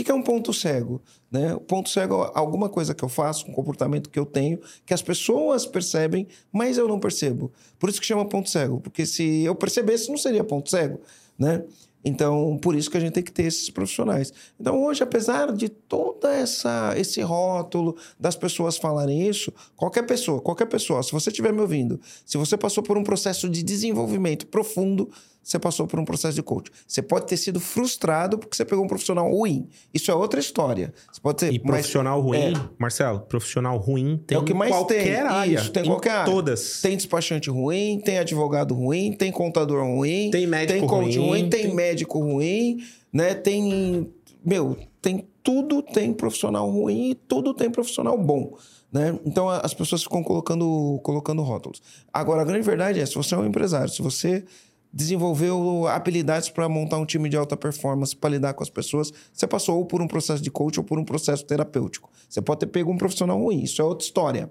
O 0.00 0.04
que 0.04 0.10
é 0.10 0.14
um 0.14 0.22
ponto 0.22 0.52
cego? 0.52 1.00
Né? 1.30 1.54
O 1.54 1.60
ponto 1.60 1.90
cego 1.90 2.24
é 2.24 2.30
alguma 2.34 2.68
coisa 2.68 2.94
que 2.94 3.04
eu 3.04 3.08
faço, 3.08 3.46
um 3.48 3.52
comportamento 3.52 4.08
que 4.08 4.18
eu 4.18 4.24
tenho, 4.24 4.58
que 4.86 4.94
as 4.94 5.02
pessoas 5.02 5.66
percebem, 5.66 6.26
mas 6.50 6.78
eu 6.78 6.88
não 6.88 6.98
percebo. 6.98 7.52
Por 7.78 7.90
isso 7.90 8.00
que 8.00 8.06
chama 8.06 8.24
ponto 8.24 8.48
cego, 8.48 8.80
porque 8.80 9.04
se 9.04 9.42
eu 9.42 9.54
percebesse, 9.54 10.08
não 10.08 10.16
seria 10.16 10.42
ponto 10.42 10.70
cego. 10.70 11.00
Né? 11.38 11.62
Então, 12.02 12.58
por 12.62 12.74
isso 12.74 12.90
que 12.90 12.96
a 12.96 13.00
gente 13.00 13.12
tem 13.12 13.22
que 13.22 13.32
ter 13.32 13.44
esses 13.44 13.68
profissionais. 13.68 14.32
Então, 14.58 14.82
hoje, 14.82 15.02
apesar 15.02 15.52
de 15.52 15.68
toda 15.68 16.32
essa 16.34 16.94
esse 16.96 17.20
rótulo 17.20 17.94
das 18.18 18.34
pessoas 18.34 18.78
falarem 18.78 19.28
isso, 19.28 19.52
qualquer 19.76 20.06
pessoa, 20.06 20.40
qualquer 20.40 20.66
pessoa, 20.66 21.02
se 21.02 21.12
você 21.12 21.28
estiver 21.28 21.52
me 21.52 21.60
ouvindo, 21.60 22.00
se 22.24 22.38
você 22.38 22.56
passou 22.56 22.82
por 22.82 22.96
um 22.96 23.04
processo 23.04 23.50
de 23.50 23.62
desenvolvimento 23.62 24.46
profundo, 24.46 25.10
você 25.42 25.58
passou 25.58 25.86
por 25.86 25.98
um 25.98 26.04
processo 26.04 26.34
de 26.34 26.42
coach. 26.42 26.70
Você 26.86 27.02
pode 27.02 27.26
ter 27.26 27.36
sido 27.36 27.58
frustrado 27.58 28.38
porque 28.38 28.56
você 28.56 28.64
pegou 28.64 28.84
um 28.84 28.88
profissional 28.88 29.30
ruim. 29.30 29.68
Isso 29.92 30.10
é 30.10 30.14
outra 30.14 30.38
história. 30.38 30.92
Você 31.10 31.20
pode 31.20 31.38
ter, 31.38 31.52
e 31.52 31.58
profissional 31.58 32.20
ruim, 32.20 32.38
é, 32.38 32.52
Marcelo, 32.78 33.20
profissional 33.20 33.76
ruim 33.78 34.22
tem 34.26 34.36
é 34.36 34.40
o 34.40 34.44
que 34.44 34.54
mais 34.54 34.70
qualquer 34.70 35.02
tem. 35.02 35.14
área. 35.16 35.54
Isso, 35.54 35.72
tem 35.72 35.84
qualquer 35.84 36.10
área. 36.10 36.32
Todas. 36.32 36.80
Tem 36.80 36.96
despachante 36.96 37.50
ruim, 37.50 38.00
tem 38.04 38.18
advogado 38.18 38.74
ruim, 38.74 39.12
tem 39.12 39.32
contador 39.32 39.84
ruim, 39.84 40.30
tem 40.30 40.46
médico 40.46 40.78
tem 40.78 40.88
coach 40.88 41.18
ruim, 41.18 41.28
ruim 41.28 41.48
tem, 41.48 41.62
tem 41.62 41.74
médico 41.74 42.18
ruim, 42.20 42.84
né? 43.12 43.34
Tem, 43.34 44.12
meu, 44.44 44.76
tem 45.00 45.26
tudo 45.42 45.82
tem 45.82 46.12
profissional 46.12 46.70
ruim 46.70 47.10
e 47.10 47.14
tudo 47.14 47.54
tem 47.54 47.70
profissional 47.70 48.16
bom. 48.16 48.56
Né? 48.92 49.18
Então 49.24 49.48
as 49.48 49.72
pessoas 49.72 50.02
ficam 50.02 50.22
colocando, 50.22 51.00
colocando 51.02 51.42
rótulos. 51.42 51.80
Agora, 52.12 52.42
a 52.42 52.44
grande 52.44 52.66
verdade 52.66 53.00
é: 53.00 53.06
se 53.06 53.14
você 53.14 53.34
é 53.34 53.38
um 53.38 53.46
empresário, 53.46 53.88
se 53.88 54.02
você 54.02 54.44
desenvolveu 54.92 55.86
habilidades 55.86 56.48
para 56.48 56.68
montar 56.68 56.98
um 56.98 57.06
time 57.06 57.28
de 57.28 57.36
alta 57.36 57.56
performance, 57.56 58.14
para 58.14 58.30
lidar 58.30 58.54
com 58.54 58.62
as 58.62 58.70
pessoas. 58.70 59.12
Você 59.32 59.46
passou 59.46 59.78
ou 59.78 59.84
por 59.84 60.02
um 60.02 60.08
processo 60.08 60.42
de 60.42 60.50
coach 60.50 60.78
ou 60.78 60.84
por 60.84 60.98
um 60.98 61.04
processo 61.04 61.44
terapêutico. 61.44 62.10
Você 62.28 62.42
pode 62.42 62.60
ter 62.60 62.66
pego 62.66 62.90
um 62.90 62.98
profissional 62.98 63.38
ruim, 63.38 63.62
isso 63.62 63.80
é 63.80 63.84
outra 63.84 64.04
história. 64.04 64.50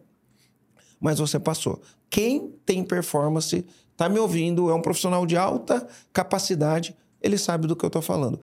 Mas 0.99 1.19
você 1.19 1.39
passou. 1.39 1.81
Quem 2.09 2.51
tem 2.65 2.83
performance, 2.83 3.65
está 3.91 4.07
me 4.07 4.19
ouvindo, 4.19 4.69
é 4.69 4.73
um 4.73 4.81
profissional 4.81 5.25
de 5.25 5.37
alta 5.37 5.87
capacidade, 6.13 6.95
ele 7.21 7.37
sabe 7.37 7.67
do 7.67 7.75
que 7.75 7.83
eu 7.83 7.87
estou 7.87 8.01
falando. 8.01 8.39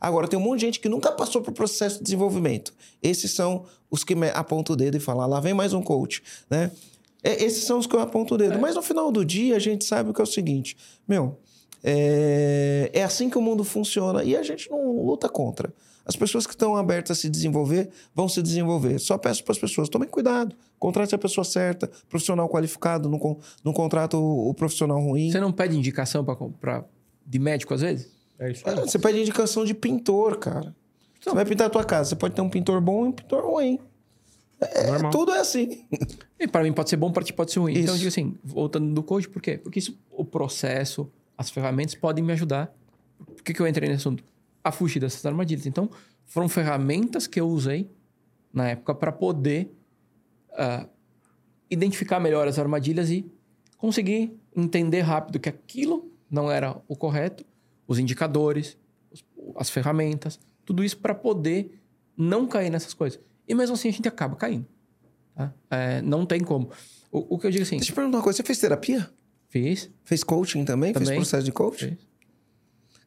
Agora, 0.00 0.28
tem 0.28 0.38
um 0.38 0.42
monte 0.42 0.60
de 0.60 0.66
gente 0.66 0.80
que 0.80 0.88
nunca 0.88 1.10
passou 1.12 1.40
por 1.40 1.52
processo 1.52 1.98
de 1.98 2.04
desenvolvimento. 2.04 2.74
Esses 3.02 3.30
são 3.30 3.64
os 3.90 4.04
que 4.04 4.14
apontam 4.34 4.74
o 4.74 4.76
dedo 4.76 4.96
e 4.96 5.00
falam, 5.00 5.22
ah, 5.22 5.26
lá 5.26 5.40
vem 5.40 5.54
mais 5.54 5.72
um 5.72 5.80
coach, 5.80 6.22
né? 6.50 6.70
É, 7.24 7.42
esses 7.42 7.64
são 7.64 7.78
os 7.78 7.86
que 7.86 7.96
eu 7.96 8.00
aponto 8.00 8.34
o 8.34 8.38
dedo. 8.38 8.54
É. 8.54 8.58
Mas 8.58 8.74
no 8.74 8.82
final 8.82 9.10
do 9.10 9.24
dia, 9.24 9.56
a 9.56 9.58
gente 9.58 9.86
sabe 9.86 10.10
o 10.10 10.14
que 10.14 10.20
é 10.20 10.24
o 10.24 10.26
seguinte: 10.26 10.76
meu, 11.08 11.38
é, 11.82 12.90
é 12.92 13.02
assim 13.02 13.30
que 13.30 13.38
o 13.38 13.40
mundo 13.42 13.64
funciona 13.64 14.22
e 14.22 14.36
a 14.36 14.42
gente 14.42 14.70
não 14.70 15.04
luta 15.04 15.28
contra. 15.28 15.72
As 16.06 16.16
pessoas 16.16 16.46
que 16.46 16.52
estão 16.52 16.76
abertas 16.76 17.16
a 17.16 17.20
se 17.20 17.30
desenvolver 17.30 17.88
vão 18.14 18.28
se 18.28 18.42
desenvolver. 18.42 18.98
Só 18.98 19.16
peço 19.16 19.42
para 19.42 19.52
as 19.52 19.58
pessoas: 19.58 19.88
tomem 19.88 20.08
cuidado, 20.08 20.54
contrate 20.78 21.14
a 21.14 21.18
pessoa 21.18 21.44
certa, 21.44 21.90
profissional 22.10 22.46
qualificado, 22.46 23.08
não, 23.08 23.38
não 23.64 23.72
contrata 23.72 24.18
o, 24.18 24.50
o 24.50 24.54
profissional 24.54 25.00
ruim. 25.00 25.32
Você 25.32 25.40
não 25.40 25.50
pede 25.50 25.76
indicação 25.78 26.22
pra, 26.60 26.84
de 27.26 27.38
médico 27.38 27.72
às 27.72 27.80
vezes? 27.80 28.12
É 28.38 28.50
isso 28.50 28.68
aí. 28.68 28.74
você 28.76 28.98
pede 28.98 29.20
indicação 29.20 29.64
de 29.64 29.72
pintor, 29.72 30.38
cara. 30.38 30.74
Então, 31.18 31.32
você 31.32 31.36
vai 31.36 31.44
pintar 31.46 31.68
a 31.68 31.70
tua 31.70 31.84
casa. 31.84 32.10
Você 32.10 32.16
pode 32.16 32.34
ter 32.34 32.42
um 32.42 32.50
pintor 32.50 32.82
bom 32.82 33.06
e 33.06 33.08
um 33.08 33.12
pintor 33.12 33.46
ruim. 33.46 33.78
É, 34.72 35.10
tudo 35.10 35.32
é 35.32 35.40
assim. 35.40 35.84
E 36.38 36.48
para 36.48 36.62
mim 36.62 36.72
pode 36.72 36.90
ser 36.90 36.96
bom, 36.96 37.10
para 37.12 37.24
ti 37.24 37.32
pode 37.32 37.52
ser 37.52 37.60
ruim. 37.60 37.72
Isso. 37.72 37.82
Então 37.82 37.94
eu 37.94 37.98
digo 37.98 38.08
assim, 38.08 38.36
voltando 38.42 38.92
do 38.92 39.02
coach, 39.02 39.28
por 39.28 39.40
quê? 39.40 39.58
Porque 39.58 39.78
isso, 39.78 39.98
o 40.10 40.24
processo, 40.24 41.10
as 41.36 41.50
ferramentas 41.50 41.94
podem 41.94 42.24
me 42.24 42.32
ajudar. 42.32 42.74
Por 43.18 43.42
que, 43.42 43.54
que 43.54 43.60
eu 43.60 43.66
entrei 43.66 43.88
nesse 43.88 44.02
assunto? 44.02 44.24
A 44.62 44.72
fugir 44.72 45.00
dessas 45.00 45.24
armadilhas. 45.24 45.66
Então, 45.66 45.90
foram 46.26 46.48
ferramentas 46.48 47.26
que 47.26 47.40
eu 47.40 47.48
usei 47.48 47.90
na 48.52 48.68
época 48.70 48.94
para 48.94 49.12
poder 49.12 49.74
uh, 50.52 50.88
identificar 51.70 52.20
melhor 52.20 52.46
as 52.46 52.58
armadilhas 52.58 53.10
e 53.10 53.30
conseguir 53.76 54.38
entender 54.56 55.00
rápido 55.00 55.38
que 55.38 55.48
aquilo 55.48 56.10
não 56.30 56.50
era 56.50 56.76
o 56.88 56.96
correto, 56.96 57.44
os 57.86 57.98
indicadores, 57.98 58.78
as 59.56 59.68
ferramentas, 59.68 60.40
tudo 60.64 60.82
isso 60.82 60.96
para 60.98 61.14
poder 61.14 61.80
não 62.16 62.46
cair 62.46 62.70
nessas 62.70 62.94
coisas. 62.94 63.20
E 63.46 63.54
mesmo 63.54 63.74
assim 63.74 63.88
a 63.88 63.92
gente 63.92 64.08
acaba 64.08 64.36
caindo. 64.36 64.66
Tá? 65.34 65.52
É, 65.70 66.02
não 66.02 66.24
tem 66.24 66.40
como. 66.40 66.70
O, 67.10 67.34
o, 67.34 67.38
que 67.38 67.46
eu 67.46 67.50
digo 67.50 67.62
assim. 67.62 67.76
Deixa 67.76 67.92
eu 67.92 67.96
perguntar 67.96 68.18
uma 68.18 68.22
coisa: 68.22 68.36
você 68.36 68.42
fez 68.42 68.58
terapia? 68.58 69.08
Fiz. 69.48 69.90
Fez 70.04 70.24
coaching 70.24 70.64
também? 70.64 70.92
também. 70.92 71.08
Fez 71.08 71.18
processo 71.18 71.44
de 71.44 71.52
coaching? 71.52 71.90
Fiz. 71.90 72.14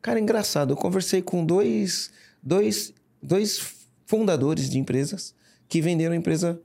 Cara, 0.01 0.19
engraçado. 0.19 0.71
Eu 0.71 0.77
conversei 0.77 1.21
com 1.21 1.45
dois, 1.45 2.11
dois, 2.41 2.93
dois 3.21 3.88
fundadores 4.05 4.69
de 4.69 4.77
empresas 4.77 5.35
que 5.67 5.81
venderam 5.81 6.13
a 6.13 6.17
empresa 6.17 6.61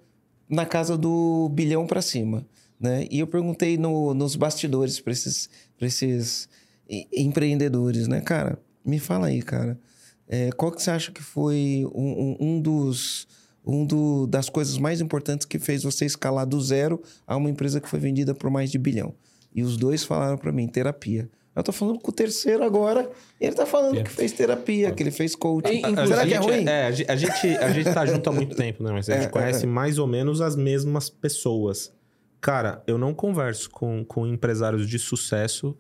na 0.48 0.66
casa 0.66 0.96
do 0.96 1.48
bilhão 1.48 1.86
para 1.86 2.02
cima. 2.02 2.46
Né? 2.78 3.06
E 3.10 3.20
eu 3.20 3.26
perguntei 3.26 3.78
no, 3.78 4.12
nos 4.12 4.36
bastidores 4.36 5.00
para 5.00 5.12
esses, 5.12 5.48
esses 5.80 6.48
empreendedores, 7.12 8.08
né? 8.08 8.20
Cara, 8.20 8.58
me 8.84 8.98
fala 8.98 9.28
aí, 9.28 9.40
cara. 9.40 9.78
É, 10.28 10.50
qual 10.52 10.72
que 10.72 10.82
você 10.82 10.90
acha 10.90 11.12
que 11.12 11.22
foi 11.22 11.84
um, 11.94 12.36
um, 12.40 12.54
um 12.54 12.60
dos 12.60 13.26
um 13.64 13.86
do, 13.86 14.26
das 14.26 14.48
coisas 14.48 14.76
mais 14.78 15.00
importantes 15.00 15.46
que 15.46 15.58
fez 15.58 15.82
você 15.82 16.04
escalar 16.04 16.46
do 16.46 16.60
zero 16.60 17.00
a 17.26 17.36
uma 17.36 17.48
empresa 17.50 17.80
que 17.80 17.88
foi 17.88 17.98
vendida 17.98 18.34
por 18.34 18.50
mais 18.50 18.70
de 18.70 18.78
bilhão. 18.78 19.14
E 19.54 19.62
os 19.62 19.76
dois 19.76 20.02
falaram 20.02 20.36
para 20.36 20.50
mim, 20.50 20.66
terapia. 20.66 21.30
Eu 21.54 21.62
tô 21.62 21.70
falando 21.70 21.98
com 22.00 22.10
o 22.10 22.14
terceiro 22.14 22.64
agora, 22.64 23.10
ele 23.38 23.54
tá 23.54 23.66
falando 23.66 23.92
yeah. 23.92 24.08
que 24.08 24.16
fez 24.16 24.32
terapia, 24.32 24.90
que 24.90 25.02
ele 25.02 25.10
fez 25.10 25.36
coaching. 25.36 25.82
A, 25.84 26.02
a, 26.02 26.06
Será 26.06 26.22
a 26.22 26.26
que 26.26 26.32
é 26.32 26.38
ruim? 26.38 26.66
É, 26.66 26.86
a 26.86 26.90
gente, 27.16 27.46
a 27.58 27.70
gente 27.70 27.92
tá 27.92 28.06
junto 28.06 28.30
há 28.30 28.32
muito 28.32 28.56
tempo, 28.56 28.82
né? 28.82 28.90
Mas 28.90 29.08
a 29.10 29.14
gente 29.14 29.26
é, 29.26 29.28
conhece 29.28 29.66
é, 29.66 29.68
é. 29.68 29.70
mais 29.70 29.98
ou 29.98 30.06
menos 30.06 30.40
as 30.40 30.56
mesmas 30.56 31.10
pessoas. 31.10 31.92
Cara, 32.40 32.82
eu 32.86 32.96
não 32.96 33.12
converso 33.12 33.68
com, 33.70 34.02
com 34.02 34.26
empresários 34.26 34.88
de 34.88 34.98
sucesso 34.98 35.76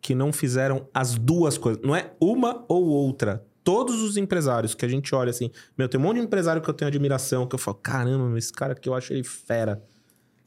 que 0.00 0.14
não 0.14 0.32
fizeram 0.32 0.88
as 0.94 1.16
duas 1.16 1.58
coisas. 1.58 1.82
Não 1.82 1.94
é 1.94 2.12
uma 2.20 2.64
ou 2.68 2.86
outra. 2.86 3.44
Todos 3.66 4.00
os 4.00 4.16
empresários 4.16 4.76
que 4.76 4.84
a 4.84 4.88
gente 4.88 5.12
olha 5.12 5.30
assim, 5.30 5.50
meu, 5.76 5.88
tem 5.88 5.98
um 5.98 6.02
monte 6.04 6.18
de 6.18 6.22
empresário 6.22 6.62
que 6.62 6.70
eu 6.70 6.72
tenho 6.72 6.86
admiração, 6.86 7.48
que 7.48 7.54
eu 7.56 7.58
falo, 7.58 7.76
caramba, 7.78 8.38
esse 8.38 8.52
cara 8.52 8.76
que 8.76 8.88
eu 8.88 8.94
acho 8.94 9.12
ele 9.12 9.24
fera. 9.24 9.82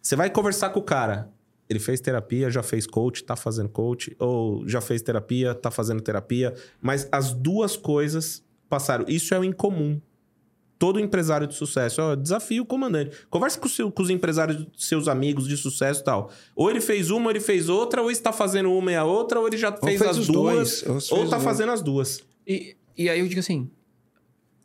Você 0.02 0.16
vai 0.16 0.30
conversar 0.30 0.70
com 0.70 0.80
o 0.80 0.84
cara. 0.84 1.30
Ele 1.70 1.80
fez 1.80 2.00
terapia, 2.00 2.50
já 2.50 2.64
fez 2.64 2.88
coach, 2.88 3.26
tá 3.26 3.36
fazendo 3.36 3.68
coach, 3.68 4.16
ou 4.18 4.66
já 4.66 4.80
fez 4.80 5.02
terapia, 5.02 5.54
tá 5.54 5.70
fazendo 5.70 6.02
terapia, 6.02 6.56
mas 6.82 7.10
as 7.12 7.34
duas 7.34 7.76
coisas 7.76 8.42
passaram. 8.70 9.04
Isso 9.06 9.34
é 9.34 9.40
o 9.40 9.44
incomum. 9.44 10.00
Todo 10.78 10.98
empresário 10.98 11.46
de 11.46 11.56
sucesso, 11.56 12.02
ó, 12.02 12.16
desafio 12.16 12.64
o 12.64 12.66
comandante. 12.66 13.14
Conversa 13.30 13.60
com, 13.60 13.68
seu, 13.68 13.92
com 13.92 14.02
os 14.02 14.10
empresários, 14.10 14.66
seus 14.78 15.10
amigos 15.10 15.46
de 15.46 15.58
sucesso 15.58 16.00
e 16.00 16.04
tal. 16.06 16.32
Ou 16.56 16.70
ele 16.70 16.80
fez 16.80 17.12
uma, 17.12 17.26
ou 17.26 17.32
ele 17.32 17.42
fez 17.42 17.68
outra, 17.68 18.02
ou 18.02 18.10
está 18.10 18.32
fazendo 18.32 18.72
uma 18.72 18.94
e 18.94 18.96
a 18.96 19.04
outra, 19.04 19.42
ou 19.42 19.48
ele 19.48 19.58
já 19.58 19.74
fez, 19.76 20.00
fez 20.00 20.10
as 20.10 20.26
duas, 20.26 20.84
dois, 20.84 21.12
ou 21.12 21.18
ou 21.18 21.20
fez 21.20 21.30
tá 21.30 21.38
fazendo 21.38 21.74
as 21.74 21.82
duas. 21.82 22.24
E, 22.48 22.79
e 23.00 23.10
aí 23.10 23.20
eu 23.20 23.28
digo 23.28 23.40
assim: 23.40 23.70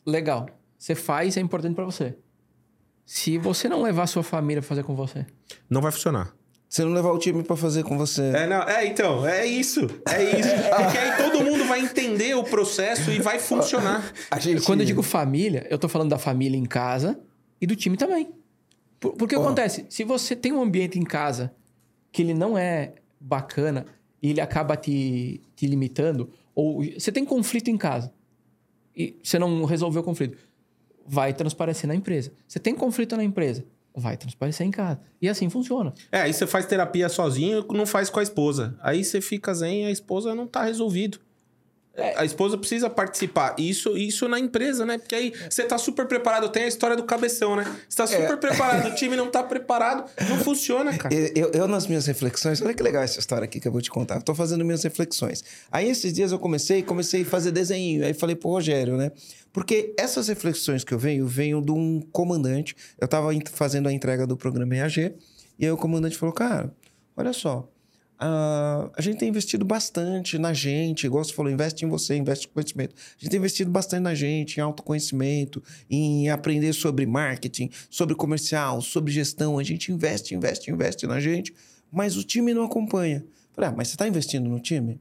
legal, 0.06 0.48
você 0.78 0.94
faz, 0.94 1.36
é 1.36 1.40
importante 1.40 1.74
pra 1.74 1.84
você. 1.84 2.16
Se 3.06 3.36
você 3.38 3.68
não 3.68 3.82
levar 3.82 4.04
a 4.04 4.06
sua 4.06 4.22
família 4.22 4.62
pra 4.62 4.68
fazer 4.68 4.82
com 4.82 4.94
você, 4.94 5.26
Não 5.68 5.80
vai 5.82 5.92
funcionar. 5.92 6.34
Você 6.68 6.82
não 6.84 6.92
levar 6.92 7.12
o 7.12 7.18
time 7.18 7.42
pra 7.44 7.54
fazer 7.54 7.84
com 7.84 7.96
você. 7.96 8.22
É, 8.34 8.46
não, 8.48 8.62
é, 8.62 8.84
então, 8.86 9.24
é 9.28 9.46
isso. 9.46 9.82
É 10.08 10.22
isso. 10.40 10.48
Porque 10.48 10.98
aí 10.98 11.16
todo 11.18 11.44
mundo 11.44 11.64
vai 11.66 11.78
entender 11.80 12.34
o 12.34 12.42
processo 12.42 13.12
e 13.12 13.20
vai 13.20 13.38
funcionar. 13.38 14.12
A 14.28 14.40
gente... 14.40 14.62
Quando 14.64 14.80
eu 14.80 14.86
digo 14.86 15.00
família, 15.02 15.64
eu 15.70 15.78
tô 15.78 15.88
falando 15.88 16.10
da 16.10 16.18
família 16.18 16.56
em 16.58 16.64
casa 16.64 17.20
e 17.60 17.66
do 17.66 17.76
time 17.76 17.96
também. 17.96 18.32
Por- 18.98 19.12
Porque 19.12 19.36
acontece, 19.36 19.86
se 19.88 20.02
você 20.02 20.34
tem 20.34 20.50
um 20.52 20.60
ambiente 20.62 20.98
em 20.98 21.04
casa 21.04 21.54
que 22.10 22.22
ele 22.22 22.34
não 22.34 22.58
é 22.58 22.94
bacana 23.20 23.86
e 24.20 24.30
ele 24.30 24.40
acaba 24.40 24.76
te, 24.76 25.40
te 25.54 25.66
limitando, 25.68 26.28
ou 26.56 26.82
você 26.98 27.12
tem 27.12 27.24
conflito 27.24 27.68
em 27.70 27.76
casa 27.76 28.12
e 28.96 29.18
você 29.22 29.38
não 29.38 29.64
resolveu 29.64 30.02
o 30.02 30.04
conflito, 30.04 30.38
vai 31.06 31.32
transparecer 31.32 31.86
na 31.86 31.94
empresa. 31.94 32.32
Você 32.46 32.58
tem 32.58 32.74
conflito 32.74 33.16
na 33.16 33.24
empresa, 33.24 33.64
vai 33.94 34.16
transparecer 34.16 34.66
em 34.66 34.70
casa. 34.70 35.00
E 35.20 35.28
assim 35.28 35.48
funciona. 35.48 35.92
É, 36.10 36.22
aí 36.22 36.32
você 36.32 36.46
faz 36.46 36.66
terapia 36.66 37.08
sozinho 37.08 37.64
não 37.70 37.86
faz 37.86 38.10
com 38.10 38.20
a 38.20 38.22
esposa. 38.22 38.76
Aí 38.80 39.04
você 39.04 39.20
fica 39.20 39.52
zen 39.54 39.86
a 39.86 39.90
esposa 39.90 40.34
não 40.34 40.46
tá 40.46 40.64
resolvido. 40.64 41.18
É. 41.96 42.18
A 42.18 42.24
esposa 42.24 42.58
precisa 42.58 42.90
participar. 42.90 43.54
Isso, 43.56 43.96
isso 43.96 44.26
na 44.28 44.38
empresa, 44.40 44.84
né? 44.84 44.98
Porque 44.98 45.14
aí 45.14 45.32
você 45.48 45.62
tá 45.62 45.78
super 45.78 46.06
preparado. 46.08 46.48
Tem 46.48 46.64
a 46.64 46.66
história 46.66 46.96
do 46.96 47.04
cabeção, 47.04 47.54
né? 47.54 47.64
Você 47.88 47.96
tá 47.96 48.06
super 48.06 48.36
preparado, 48.38 48.88
o 48.88 48.94
time 48.96 49.14
não 49.14 49.30
tá 49.30 49.44
preparado. 49.44 50.04
Não 50.28 50.38
funciona, 50.38 50.96
cara. 50.98 51.14
Eu, 51.14 51.50
eu- 51.52 51.68
nas 51.68 51.86
minhas 51.86 52.06
reflexões, 52.06 52.60
olha 52.60 52.74
que 52.74 52.82
legal 52.82 53.02
essa 53.02 53.20
história 53.20 53.44
aqui 53.44 53.60
que 53.60 53.68
eu 53.68 53.72
vou 53.72 53.80
te 53.80 53.90
contar. 53.90 54.16
Eu 54.16 54.22
tô 54.22 54.34
fazendo 54.34 54.64
minhas 54.64 54.82
reflexões. 54.82 55.44
Aí 55.70 55.88
esses 55.88 56.12
dias 56.12 56.32
eu 56.32 56.38
comecei, 56.38 56.82
comecei 56.82 57.22
a 57.22 57.24
fazer 57.24 57.52
desenho. 57.52 58.04
Aí 58.04 58.12
falei 58.12 58.34
pro 58.34 58.48
Rogério, 58.50 58.96
né? 58.96 59.12
Porque 59.52 59.94
essas 59.96 60.26
reflexões 60.26 60.82
que 60.82 60.92
eu 60.92 60.98
venho, 60.98 61.26
venho 61.28 61.62
de 61.62 61.70
um 61.70 62.00
comandante. 62.10 62.74
Eu 63.00 63.06
tava 63.06 63.32
en- 63.32 63.40
fazendo 63.52 63.88
a 63.88 63.92
entrega 63.92 64.26
do 64.26 64.36
programa 64.36 64.74
EAG. 64.74 65.14
E 65.58 65.64
aí 65.64 65.70
o 65.70 65.76
comandante 65.76 66.16
falou, 66.18 66.34
cara, 66.34 66.72
olha 67.16 67.32
só. 67.32 67.68
Ah, 68.26 68.90
a 68.96 69.02
gente 69.02 69.18
tem 69.18 69.28
investido 69.28 69.66
bastante 69.66 70.38
na 70.38 70.54
gente, 70.54 71.04
igual 71.04 71.22
você 71.22 71.34
falou, 71.34 71.52
investe 71.52 71.84
em 71.84 71.88
você, 71.90 72.16
investe 72.16 72.46
em 72.46 72.50
conhecimento. 72.50 72.94
A 72.96 73.20
gente 73.20 73.30
tem 73.30 73.38
investido 73.38 73.70
bastante 73.70 74.00
na 74.00 74.14
gente, 74.14 74.56
em 74.56 74.62
autoconhecimento, 74.62 75.62
em 75.90 76.30
aprender 76.30 76.72
sobre 76.72 77.04
marketing, 77.04 77.68
sobre 77.90 78.14
comercial, 78.14 78.80
sobre 78.80 79.12
gestão. 79.12 79.58
A 79.58 79.62
gente 79.62 79.92
investe, 79.92 80.34
investe, 80.34 80.70
investe 80.70 81.06
na 81.06 81.20
gente, 81.20 81.52
mas 81.92 82.16
o 82.16 82.24
time 82.24 82.54
não 82.54 82.64
acompanha. 82.64 83.22
Falei, 83.52 83.68
ah, 83.68 83.74
mas 83.76 83.88
você 83.88 83.94
está 83.94 84.08
investindo 84.08 84.48
no 84.48 84.58
time? 84.58 84.98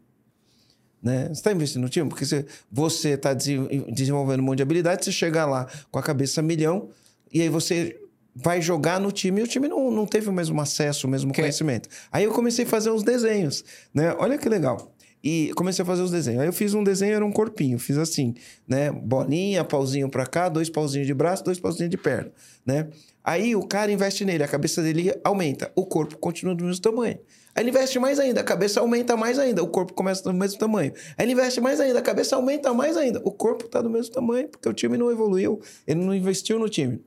Né? 1.02 1.28
Você 1.28 1.32
está 1.32 1.54
investindo 1.54 1.84
no 1.84 1.90
time? 1.90 2.10
Porque 2.10 2.26
você 2.70 3.10
está 3.12 3.34
desenvolvendo 3.34 4.42
um 4.42 4.44
monte 4.44 4.58
de 4.58 4.64
habilidade, 4.64 5.06
você 5.06 5.14
chega 5.14 5.46
lá 5.46 5.66
com 5.90 5.98
a 5.98 6.04
cabeça 6.04 6.42
milhão, 6.42 6.90
e 7.32 7.42
aí 7.42 7.48
você 7.48 7.98
vai 8.36 8.62
jogar 8.62 9.00
no 9.00 9.12
time 9.12 9.42
e 9.42 9.44
o 9.44 9.48
time 9.48 9.68
não, 9.68 9.92
não 9.92 10.06
teve 10.06 10.30
o 10.30 10.34
mesmo 10.34 10.60
acesso, 10.62 11.08
o 11.08 11.10
mesmo 11.10 11.32
Que- 11.32 11.42
conhecimento. 11.42 11.88
Aí 12.12 12.24
eu 12.24 12.32
comecei 12.32 12.66
a 12.66 12.68
fazer 12.68 12.90
uns 12.92 13.04
desenhos, 13.04 13.64
né? 13.94 14.16
Olha 14.18 14.38
que 14.38 14.50
legal. 14.50 14.92
E 15.26 15.54
comecei 15.56 15.82
a 15.84 15.86
fazer 15.86 16.02
os 16.02 16.12
desenhos. 16.12 16.42
Aí 16.42 16.48
eu 16.48 16.52
fiz 16.54 16.74
um 16.74 16.84
desenho, 16.84 17.14
era 17.16 17.26
um 17.26 17.32
corpinho. 17.32 17.80
Fiz 17.80 17.98
assim, 17.98 18.34
né? 18.68 18.92
Bolinha, 18.92 19.64
pauzinho 19.64 20.10
pra 20.10 20.26
cá, 20.26 20.50
dois 20.50 20.70
pauzinhos 20.70 21.08
de 21.08 21.14
braço, 21.14 21.44
dois 21.46 21.58
pauzinhos 21.60 21.90
de 21.90 21.96
perna, 21.98 22.30
né? 22.66 22.90
Aí 23.24 23.56
o 23.56 23.66
cara 23.66 23.90
investe 23.90 24.26
nele, 24.26 24.44
a 24.44 24.48
cabeça 24.50 24.82
dele 24.84 25.14
aumenta. 25.24 25.72
O 25.78 25.86
corpo 25.86 26.18
continua 26.18 26.54
do 26.54 26.66
mesmo 26.66 26.82
tamanho. 26.82 27.18
Aí 27.56 27.64
ele 27.64 27.70
investe 27.70 27.98
mais 28.00 28.20
ainda, 28.20 28.42
a 28.42 28.44
cabeça 28.44 28.82
aumenta 28.82 29.16
mais 29.16 29.40
ainda. 29.40 29.64
O 29.64 29.68
corpo 29.68 29.94
começa 29.94 30.22
do 30.24 30.34
mesmo 30.34 30.60
tamanho. 30.60 30.92
Aí 31.18 31.26
ele 31.26 31.32
investe 31.32 31.62
mais 31.62 31.80
ainda, 31.80 32.00
a 32.00 32.02
cabeça 32.02 32.36
aumenta 32.36 32.74
mais 32.74 32.98
ainda. 32.98 33.22
O 33.24 33.32
corpo 33.32 33.70
tá 33.70 33.82
do 33.82 33.90
mesmo 33.90 34.12
tamanho, 34.14 34.50
porque 34.50 34.68
o 34.68 34.74
time 34.74 34.98
não 34.98 35.10
evoluiu. 35.10 35.62
Ele 35.88 36.04
não 36.04 36.14
investiu 36.14 36.60
no 36.60 36.68
time. 36.68 37.00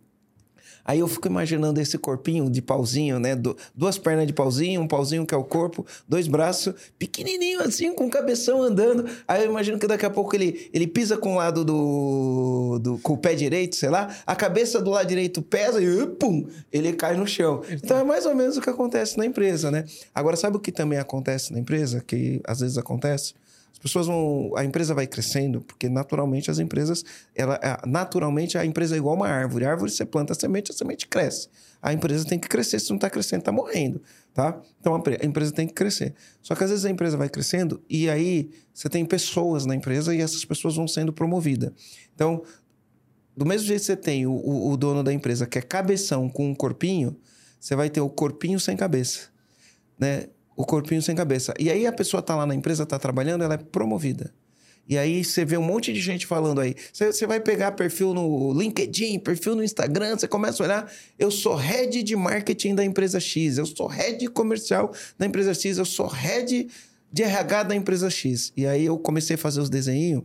Aí 0.87 1.01
eu 1.01 1.09
fico 1.09 1.27
imaginando 1.27 1.81
esse 1.81 1.99
corpinho 1.99 2.49
de 2.49 2.63
pauzinho, 2.63 3.19
né? 3.19 3.35
Du- 3.35 3.57
duas 3.75 3.99
pernas 3.99 4.27
de 4.27 4.33
pauzinho, 4.33 4.81
um 4.81 4.87
pauzinho 4.87 5.27
que 5.27 5.35
é 5.35 5.37
o 5.37 5.43
corpo, 5.43 5.85
dois 6.09 6.29
braços, 6.29 6.73
pequenininho 6.99 7.61
assim, 7.61 7.93
com 7.93 8.07
o 8.07 8.11
cabeção 8.11 8.63
andando. 8.63 9.05
Aí 9.27 9.45
eu 9.45 9.51
imagino 9.51 9.79
que 9.79 9.87
daqui 9.87 10.07
a 10.07 10.11
pouco 10.11 10.37
ele, 10.37 10.71
ele 10.73 10.87
pisa 10.87 11.17
com 11.17 11.33
o 11.35 11.37
lado 11.39 11.65
do, 11.65 12.79
do. 12.79 12.99
com 12.99 13.15
o 13.15 13.19
pé 13.19 13.35
direito, 13.35 13.77
sei 13.77 13.89
lá, 13.91 14.15
a 14.27 14.37
cabeça 14.37 14.81
do 14.81 14.91
lado 14.91 15.07
direito 15.09 15.43
pesa 15.43 15.81
e 15.83 15.89
uh, 15.89 16.07
pum, 16.09 16.47
ele 16.73 16.93
cai 16.93 17.17
no 17.17 17.27
chão. 17.27 17.63
Então 17.71 17.99
é 17.99 18.05
mais 18.05 18.25
ou 18.27 18.35
menos 18.35 18.57
o 18.57 18.61
que 18.61 18.71
acontece 18.71 19.19
na 19.19 19.27
empresa, 19.27 19.71
né? 19.71 19.85
Agora, 20.15 20.37
sabe 20.37 20.57
o 20.57 20.61
que 20.61 20.71
também 20.71 20.99
acontece 20.99 21.53
na 21.53 21.59
empresa? 21.59 22.03
Que 22.07 22.41
às 22.47 22.61
vezes 22.61 22.79
acontece? 22.79 23.35
As 23.77 23.79
pessoas 23.79 24.07
vão. 24.07 24.53
A 24.57 24.65
empresa 24.65 24.95
vai 24.95 25.07
crescendo, 25.07 25.61
porque 25.61 25.89
naturalmente 25.89 26.51
as 26.51 26.59
empresas. 26.59 27.05
Ela, 27.35 27.61
naturalmente 27.87 28.57
a 28.57 28.65
empresa 28.65 28.95
é 28.95 28.99
igual 28.99 29.15
uma 29.15 29.29
árvore. 29.29 29.65
A 29.67 29.71
árvore 29.71 29.91
você 29.91 30.05
planta 30.05 30.33
a 30.33 30.37
semente, 30.37 30.73
a 30.73 30.75
semente 30.75 31.07
cresce. 31.07 31.49
A 31.83 31.93
empresa 31.93 32.25
tem 32.25 32.39
que 32.39 32.49
crescer. 32.49 32.81
Se 32.81 32.89
não 32.89 32.97
está 32.97 33.11
crescendo, 33.11 33.41
está 33.41 33.53
morrendo. 33.53 34.01
Tá? 34.33 34.61
Então 34.81 34.95
a 34.95 35.01
pre- 35.01 35.19
a 35.23 35.27
empresa 35.27 35.53
tem 35.53 35.67
que 35.67 35.75
crescer. 35.75 36.15
Só 36.43 36.55
que 36.55 36.65
às 36.65 36.71
vezes 36.71 36.85
a 36.85 36.91
empresa 36.91 37.17
vai 37.17 37.29
crescendo 37.29 37.83
e 37.89 38.09
aí 38.11 38.51
você 38.73 38.89
tem 38.89 39.05
pessoas 39.05 39.65
na 39.67 39.75
empresa 39.75 40.15
e 40.15 40.21
essas 40.21 40.45
pessoas 40.45 40.75
vão 40.77 40.87
sendo 40.89 41.13
promovidas. 41.13 41.73
Então, 42.15 42.43
do 43.37 43.45
mesmo 43.47 43.67
jeito 43.67 43.81
que 43.81 43.87
você 43.87 43.97
tem 43.97 44.27
o, 44.27 44.33
o- 44.33 44.71
o 44.73 44.77
dono 44.77 45.03
da 45.03 45.13
empresa 45.13 45.47
que 45.47 45.59
é 45.59 45.63
cabeção 45.63 46.29
com 46.29 46.49
um 46.51 46.55
corpinho, 46.55 47.17
você 47.61 47.75
vai 47.77 47.89
ter 47.91 48.01
o 48.01 48.09
corpinho 48.11 48.59
sem 48.61 48.77
cabeça. 48.77 49.29
Né? 49.99 50.29
O 50.57 50.65
corpinho 50.65 51.03
sem 51.03 51.15
cabeça. 51.15 51.53
E 51.59 51.71
aí 51.71 51.87
a 51.87 51.93
pessoa 51.93 52.23
tá 52.23 52.35
lá 52.35 52.47
na 52.47 52.55
empresa, 52.55 52.87
tá 52.87 52.99
trabalhando, 52.99 53.45
ela 53.45 53.55
é 53.55 53.59
promovida. 53.59 54.33
E 54.89 54.97
aí 54.97 55.25
você 55.25 55.45
vê 55.45 55.57
um 55.57 55.63
monte 55.63 55.93
de 55.93 56.01
gente 56.01 56.27
falando 56.27 56.61
aí. 56.61 56.75
Você, 56.93 57.27
vai 57.27 57.41
pegar 57.41 57.73
perfil 57.73 58.15
no 58.15 58.53
LinkedIn, 58.53 59.19
perfil 59.19 59.57
no 59.57 59.65
Instagram, 59.65 60.17
você 60.17 60.29
começa 60.29 60.63
a 60.63 60.67
olhar. 60.67 60.93
Eu 61.19 61.31
sou 61.31 61.57
head 61.57 62.03
de 62.03 62.15
marketing 62.15 62.75
da 62.75 62.85
empresa 62.85 63.19
X, 63.19 63.59
eu 63.59 63.67
sou 63.67 63.89
head 63.89 64.25
comercial 64.29 64.93
da 65.19 65.27
empresa 65.27 65.53
X, 65.53 65.79
eu 65.79 65.85
sou 65.85 66.07
head 66.07 66.69
de 67.13 67.23
RH 67.23 67.65
da 67.65 67.75
empresa 67.75 68.09
X. 68.09 68.53
E 68.57 68.65
aí 68.65 68.85
eu 68.85 68.97
comecei 68.97 69.35
a 69.35 69.39
fazer 69.39 69.61
os 69.61 69.69
desenhos. 69.69 70.23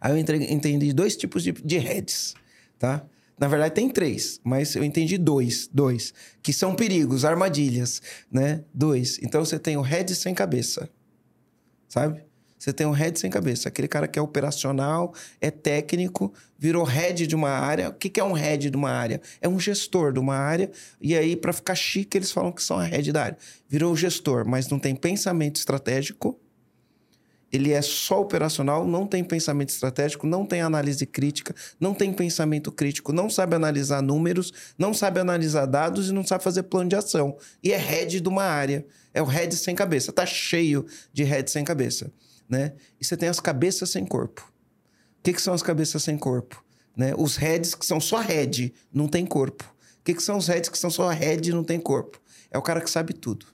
Aí 0.00 0.12
eu 0.12 0.18
entendi 0.18 0.92
dois 0.92 1.16
tipos 1.16 1.42
de, 1.42 1.52
de 1.52 1.76
heads, 1.78 2.34
tá? 2.78 3.04
Na 3.38 3.46
verdade, 3.46 3.74
tem 3.74 3.88
três, 3.88 4.40
mas 4.42 4.74
eu 4.74 4.82
entendi 4.82 5.16
dois, 5.16 5.68
dois, 5.72 6.12
que 6.42 6.52
são 6.52 6.74
perigos, 6.74 7.24
armadilhas, 7.24 8.02
né? 8.30 8.64
Dois. 8.74 9.18
Então 9.22 9.44
você 9.44 9.58
tem 9.58 9.76
o 9.76 9.80
head 9.80 10.12
sem 10.14 10.34
cabeça, 10.34 10.90
sabe? 11.88 12.24
Você 12.58 12.72
tem 12.72 12.84
um 12.84 12.90
head 12.90 13.16
sem 13.18 13.30
cabeça, 13.30 13.68
aquele 13.68 13.86
cara 13.86 14.08
que 14.08 14.18
é 14.18 14.22
operacional, 14.22 15.14
é 15.40 15.48
técnico, 15.48 16.34
virou 16.58 16.82
head 16.82 17.24
de 17.24 17.36
uma 17.36 17.50
área. 17.50 17.90
O 17.90 17.92
que 17.92 18.10
que 18.10 18.18
é 18.18 18.24
um 18.24 18.32
head 18.32 18.68
de 18.68 18.76
uma 18.76 18.90
área? 18.90 19.20
É 19.40 19.48
um 19.48 19.60
gestor 19.60 20.12
de 20.12 20.18
uma 20.18 20.34
área, 20.34 20.68
e 21.00 21.16
aí, 21.16 21.36
para 21.36 21.52
ficar 21.52 21.76
chique, 21.76 22.18
eles 22.18 22.32
falam 22.32 22.50
que 22.50 22.62
são 22.62 22.76
a 22.76 22.84
head 22.84 23.12
da 23.12 23.22
área. 23.22 23.38
Virou 23.68 23.94
gestor, 23.94 24.44
mas 24.44 24.68
não 24.68 24.78
tem 24.80 24.96
pensamento 24.96 25.56
estratégico, 25.56 26.36
ele 27.50 27.72
é 27.72 27.80
só 27.80 28.20
operacional, 28.20 28.86
não 28.86 29.06
tem 29.06 29.24
pensamento 29.24 29.70
estratégico, 29.70 30.26
não 30.26 30.44
tem 30.44 30.60
análise 30.60 31.06
crítica, 31.06 31.54
não 31.80 31.94
tem 31.94 32.12
pensamento 32.12 32.70
crítico, 32.70 33.12
não 33.12 33.30
sabe 33.30 33.56
analisar 33.56 34.02
números, 34.02 34.52
não 34.76 34.92
sabe 34.92 35.18
analisar 35.18 35.66
dados 35.66 36.10
e 36.10 36.12
não 36.12 36.24
sabe 36.24 36.44
fazer 36.44 36.64
plano 36.64 36.90
de 36.90 36.96
ação. 36.96 37.36
E 37.62 37.72
é 37.72 37.76
head 37.76 38.20
de 38.20 38.28
uma 38.28 38.44
área. 38.44 38.86
É 39.14 39.22
o 39.22 39.24
head 39.24 39.54
sem 39.56 39.74
cabeça. 39.74 40.12
Tá 40.12 40.26
cheio 40.26 40.86
de 41.12 41.24
head 41.24 41.50
sem 41.50 41.64
cabeça, 41.64 42.12
né? 42.48 42.74
E 43.00 43.04
você 43.04 43.16
tem 43.16 43.28
as 43.28 43.40
cabeças 43.40 43.90
sem 43.90 44.04
corpo. 44.04 44.52
O 45.18 45.22
que, 45.22 45.32
que 45.32 45.42
são 45.42 45.54
as 45.54 45.62
cabeças 45.62 46.02
sem 46.02 46.16
corpo? 46.16 46.62
Né? 46.96 47.14
Os 47.16 47.36
heads 47.36 47.74
que 47.74 47.86
são 47.86 48.00
só 48.00 48.20
head, 48.20 48.72
não 48.92 49.08
tem 49.08 49.24
corpo. 49.24 49.64
O 50.00 50.04
que, 50.04 50.14
que 50.14 50.22
são 50.22 50.36
os 50.36 50.46
heads 50.48 50.68
que 50.68 50.78
são 50.78 50.90
só 50.90 51.08
head 51.08 51.48
e 51.48 51.52
não 51.52 51.64
tem 51.64 51.80
corpo? 51.80 52.20
É 52.50 52.58
o 52.58 52.62
cara 52.62 52.80
que 52.80 52.90
sabe 52.90 53.12
tudo. 53.12 53.46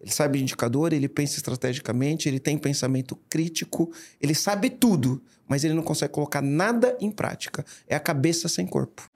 Ele 0.00 0.10
sabe 0.10 0.40
indicador, 0.40 0.92
ele 0.92 1.08
pensa 1.08 1.36
estrategicamente, 1.36 2.28
ele 2.28 2.40
tem 2.40 2.56
pensamento 2.56 3.16
crítico, 3.28 3.92
ele 4.20 4.34
sabe 4.34 4.70
tudo, 4.70 5.22
mas 5.48 5.64
ele 5.64 5.74
não 5.74 5.82
consegue 5.82 6.12
colocar 6.12 6.42
nada 6.42 6.96
em 7.00 7.10
prática. 7.10 7.64
É 7.86 7.94
a 7.94 8.00
cabeça 8.00 8.48
sem 8.48 8.66
corpo. 8.66 9.08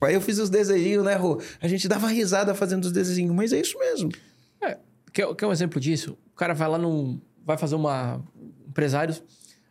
Aí 0.00 0.14
eu 0.14 0.20
fiz 0.20 0.38
os 0.38 0.50
desenhinhos, 0.50 1.04
né, 1.04 1.14
Rô? 1.14 1.40
A 1.60 1.66
gente 1.66 1.88
dava 1.88 2.08
risada 2.08 2.54
fazendo 2.54 2.84
os 2.84 2.92
desenhinhos, 2.92 3.34
mas 3.34 3.52
é 3.52 3.60
isso 3.60 3.78
mesmo. 3.78 4.12
É, 4.60 4.78
quer, 5.12 5.34
quer 5.34 5.46
um 5.46 5.52
exemplo 5.52 5.80
disso? 5.80 6.18
O 6.32 6.36
cara 6.36 6.52
vai 6.52 6.68
lá 6.68 6.78
no. 6.78 7.20
Vai 7.44 7.56
fazer 7.56 7.74
uma. 7.74 8.22
Empresários, 8.68 9.22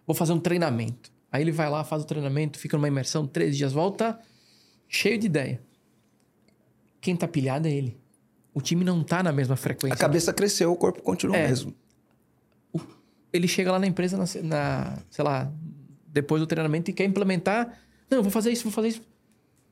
vou 0.08 0.16
fazer 0.16 0.34
um 0.34 0.39
treinamento. 0.39 1.12
Aí 1.32 1.41
ele 1.41 1.52
vai 1.52 1.70
lá, 1.70 1.84
faz 1.84 2.04
o 2.04 2.06
treinamento, 2.06 2.58
fica 2.58 2.78
numa 2.78 2.88
imersão, 2.88 3.28
três 3.28 3.56
dias, 3.58 3.74
volta 3.74 4.20
cheio 4.88 5.18
de 5.18 5.26
ideia. 5.26 5.62
Quem 7.02 7.16
tá 7.16 7.28
pilhado 7.28 7.68
é 7.68 7.72
ele. 7.72 7.98
O 8.54 8.62
time 8.62 8.84
não 8.84 9.04
tá 9.04 9.24
na 9.24 9.32
mesma 9.32 9.56
frequência. 9.56 9.95
A 9.95 9.97
cabeça 9.97 10.32
cresceu, 10.32 10.72
o 10.72 10.76
corpo 10.76 11.01
continua 11.01 11.36
É. 11.38 11.47
mesmo. 11.47 11.74
ele 13.32 13.47
chega 13.47 13.72
lá 13.72 13.80
na 13.80 13.88
empresa, 13.88 14.16
na, 14.16 14.26
na- 14.43 14.99
sei 15.10 15.26
lá, 15.26 15.51
depois 16.08 16.39
do 16.39 16.45
treinamento 16.45 16.91
e 16.91 16.93
quer 16.93 17.06
implementar. 17.06 17.80
Não, 18.10 18.22
vou 18.22 18.32
fazer 18.32 18.51
isso, 18.51 18.64
vou 18.64 18.72
fazer 18.72 18.89
isso. 18.89 19.01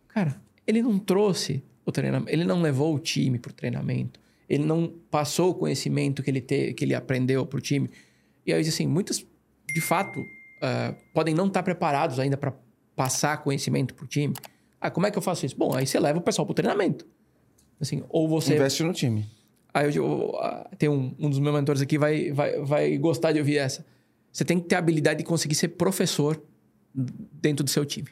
Cara, 0.07 0.35
ele 0.65 0.81
não 0.81 0.97
trouxe 0.97 1.63
o 1.85 1.91
treinamento, 1.91 2.31
ele 2.31 2.43
não 2.43 2.59
levou 2.61 2.95
o 2.95 2.99
time 2.99 3.37
pro 3.37 3.53
treinamento, 3.53 4.19
ele 4.49 4.65
não 4.65 4.91
passou 5.11 5.51
o 5.51 5.53
conhecimento 5.53 6.23
que 6.23 6.31
ele, 6.31 6.41
te, 6.41 6.73
que 6.73 6.83
ele 6.83 6.95
aprendeu 6.95 7.45
pro 7.45 7.61
time. 7.61 7.87
E 8.47 8.51
aí, 8.51 8.61
assim, 8.67 8.87
muitos, 8.87 9.23
de 9.71 9.79
fato, 9.81 10.19
ah, 10.61 10.95
podem 11.13 11.35
não 11.35 11.45
estar 11.45 11.61
preparados 11.61 12.17
ainda 12.19 12.35
para 12.37 12.53
passar 12.95 13.37
conhecimento 13.43 13.93
pro 13.93 14.07
time. 14.07 14.33
Ah, 14.79 14.89
como 14.89 15.05
é 15.05 15.11
que 15.11 15.17
eu 15.19 15.21
faço 15.21 15.45
isso? 15.45 15.55
Bom, 15.55 15.75
aí 15.75 15.85
você 15.85 15.99
leva 15.99 16.17
o 16.17 16.21
pessoal 16.23 16.47
pro 16.47 16.55
treinamento. 16.55 17.05
Assim, 17.81 18.03
ou 18.09 18.29
você 18.29 18.53
Investe 18.53 18.83
no 18.83 18.93
time. 18.93 19.25
Aí 19.73 19.95
eu, 19.95 20.37
ah, 20.37 20.69
tem 20.77 20.87
um, 20.87 21.15
um 21.17 21.29
dos 21.29 21.39
meus 21.39 21.55
mentores 21.55 21.81
aqui 21.81 21.97
vai, 21.97 22.31
vai, 22.31 22.59
vai 22.59 22.97
gostar 22.97 23.31
de 23.31 23.39
ouvir 23.39 23.57
essa. 23.57 23.83
Você 24.31 24.45
tem 24.45 24.59
que 24.59 24.67
ter 24.67 24.75
a 24.75 24.79
habilidade 24.79 25.19
de 25.19 25.23
conseguir 25.25 25.55
ser 25.55 25.69
professor 25.69 26.41
dentro 26.93 27.63
do 27.63 27.69
seu 27.69 27.83
time. 27.85 28.09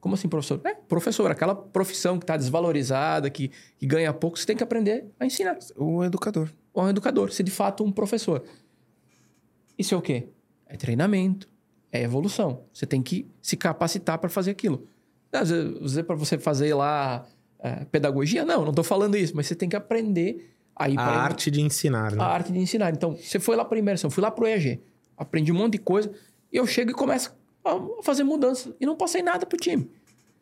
Como 0.00 0.14
assim, 0.14 0.28
professor? 0.28 0.60
É, 0.64 0.74
professor, 0.74 1.30
aquela 1.30 1.54
profissão 1.54 2.18
que 2.18 2.24
está 2.24 2.36
desvalorizada, 2.36 3.28
que, 3.28 3.50
que 3.76 3.86
ganha 3.86 4.12
pouco, 4.12 4.38
você 4.38 4.46
tem 4.46 4.56
que 4.56 4.62
aprender 4.62 5.06
a 5.18 5.26
ensinar. 5.26 5.58
O 5.76 6.04
educador. 6.04 6.48
Um 6.74 6.88
educador, 6.88 7.32
ser 7.32 7.42
de 7.42 7.50
fato 7.50 7.84
um 7.84 7.90
professor. 7.92 8.44
Isso 9.76 9.94
é 9.94 9.98
o 9.98 10.02
quê? 10.02 10.28
É 10.66 10.76
treinamento, 10.76 11.48
é 11.90 12.02
evolução. 12.02 12.64
Você 12.72 12.86
tem 12.86 13.02
que 13.02 13.28
se 13.42 13.56
capacitar 13.56 14.18
para 14.18 14.30
fazer 14.30 14.52
aquilo. 14.52 14.86
Às 15.32 15.50
vezes, 15.50 16.02
para 16.02 16.14
você 16.14 16.38
fazer 16.38 16.72
lá 16.74 17.26
eh, 17.62 17.84
pedagogia, 17.90 18.44
não, 18.44 18.62
não 18.62 18.70
estou 18.70 18.84
falando 18.84 19.16
isso, 19.16 19.34
mas 19.36 19.46
você 19.46 19.54
tem 19.54 19.68
que 19.68 19.76
aprender 19.76 20.50
a 20.76 20.88
ir 20.88 20.98
A 20.98 21.04
para 21.04 21.12
arte 21.20 21.50
de 21.50 21.60
ensinar, 21.60 22.12
né? 22.12 22.22
a 22.22 22.26
arte 22.26 22.52
de 22.52 22.58
ensinar. 22.58 22.90
Então, 22.92 23.16
você 23.16 23.40
foi 23.40 23.56
lá 23.56 23.64
para 23.64 23.78
imersão, 23.78 24.08
fui 24.10 24.22
lá 24.22 24.30
para 24.30 24.44
o 24.44 24.46
EAG, 24.46 24.80
aprendi 25.16 25.50
um 25.50 25.56
monte 25.56 25.72
de 25.72 25.78
coisa, 25.78 26.10
e 26.52 26.56
eu 26.56 26.66
chego 26.66 26.90
e 26.90 26.94
começo 26.94 27.34
a 27.64 27.76
fazer 28.02 28.22
mudança. 28.24 28.72
E 28.80 28.86
não 28.86 28.96
passei 28.96 29.20
nada 29.22 29.44
pro 29.44 29.58
time. 29.58 29.90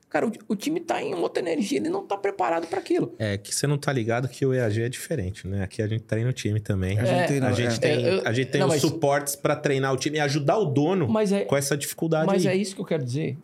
Cara, 0.08 0.26
o, 0.28 0.32
o 0.48 0.54
time 0.54 0.78
tá 0.78 1.02
em 1.02 1.14
outra 1.14 1.42
energia, 1.42 1.78
ele 1.78 1.88
não 1.88 2.06
tá 2.06 2.16
preparado 2.16 2.68
para 2.68 2.78
aquilo. 2.78 3.12
É 3.18 3.36
que 3.36 3.52
você 3.52 3.66
não 3.66 3.76
tá 3.76 3.92
ligado 3.92 4.28
que 4.28 4.46
o 4.46 4.54
EAG 4.54 4.82
é 4.82 4.88
diferente, 4.88 5.48
né? 5.48 5.64
Aqui 5.64 5.82
a 5.82 5.88
gente 5.88 6.02
treina 6.04 6.30
o 6.30 6.32
time 6.32 6.60
também. 6.60 6.96
A 6.98 7.04
gente 7.04 7.18
É, 7.18 7.26
treina- 7.26 7.48
A 7.48 7.52
gente 7.52 7.74
é. 7.74 7.78
tem, 7.78 8.04
É, 8.06 8.14
eu- 8.14 8.22
a 8.28 8.32
gente 8.32 8.50
tem 8.50 8.60
não, 8.60 8.68
os 8.68 8.74
mas- 8.74 8.82
suportes 8.82 9.34
pra 9.34 9.56
treinar 9.56 9.92
o 9.92 9.96
time 9.96 10.18
e 10.18 10.20
ajudar 10.20 10.58
o 10.58 10.66
dono 10.66 11.08
Mas 11.08 11.32
é, 11.32 11.44
com 11.44 11.56
essa 11.56 11.76
dificuldade 11.76 12.26
Mas 12.26 12.46
aí. 12.46 12.52
é 12.52 12.56
isso 12.56 12.74
que 12.76 12.80
eu 12.80 12.84
quero 12.86 13.04
dizer. 13.04 13.36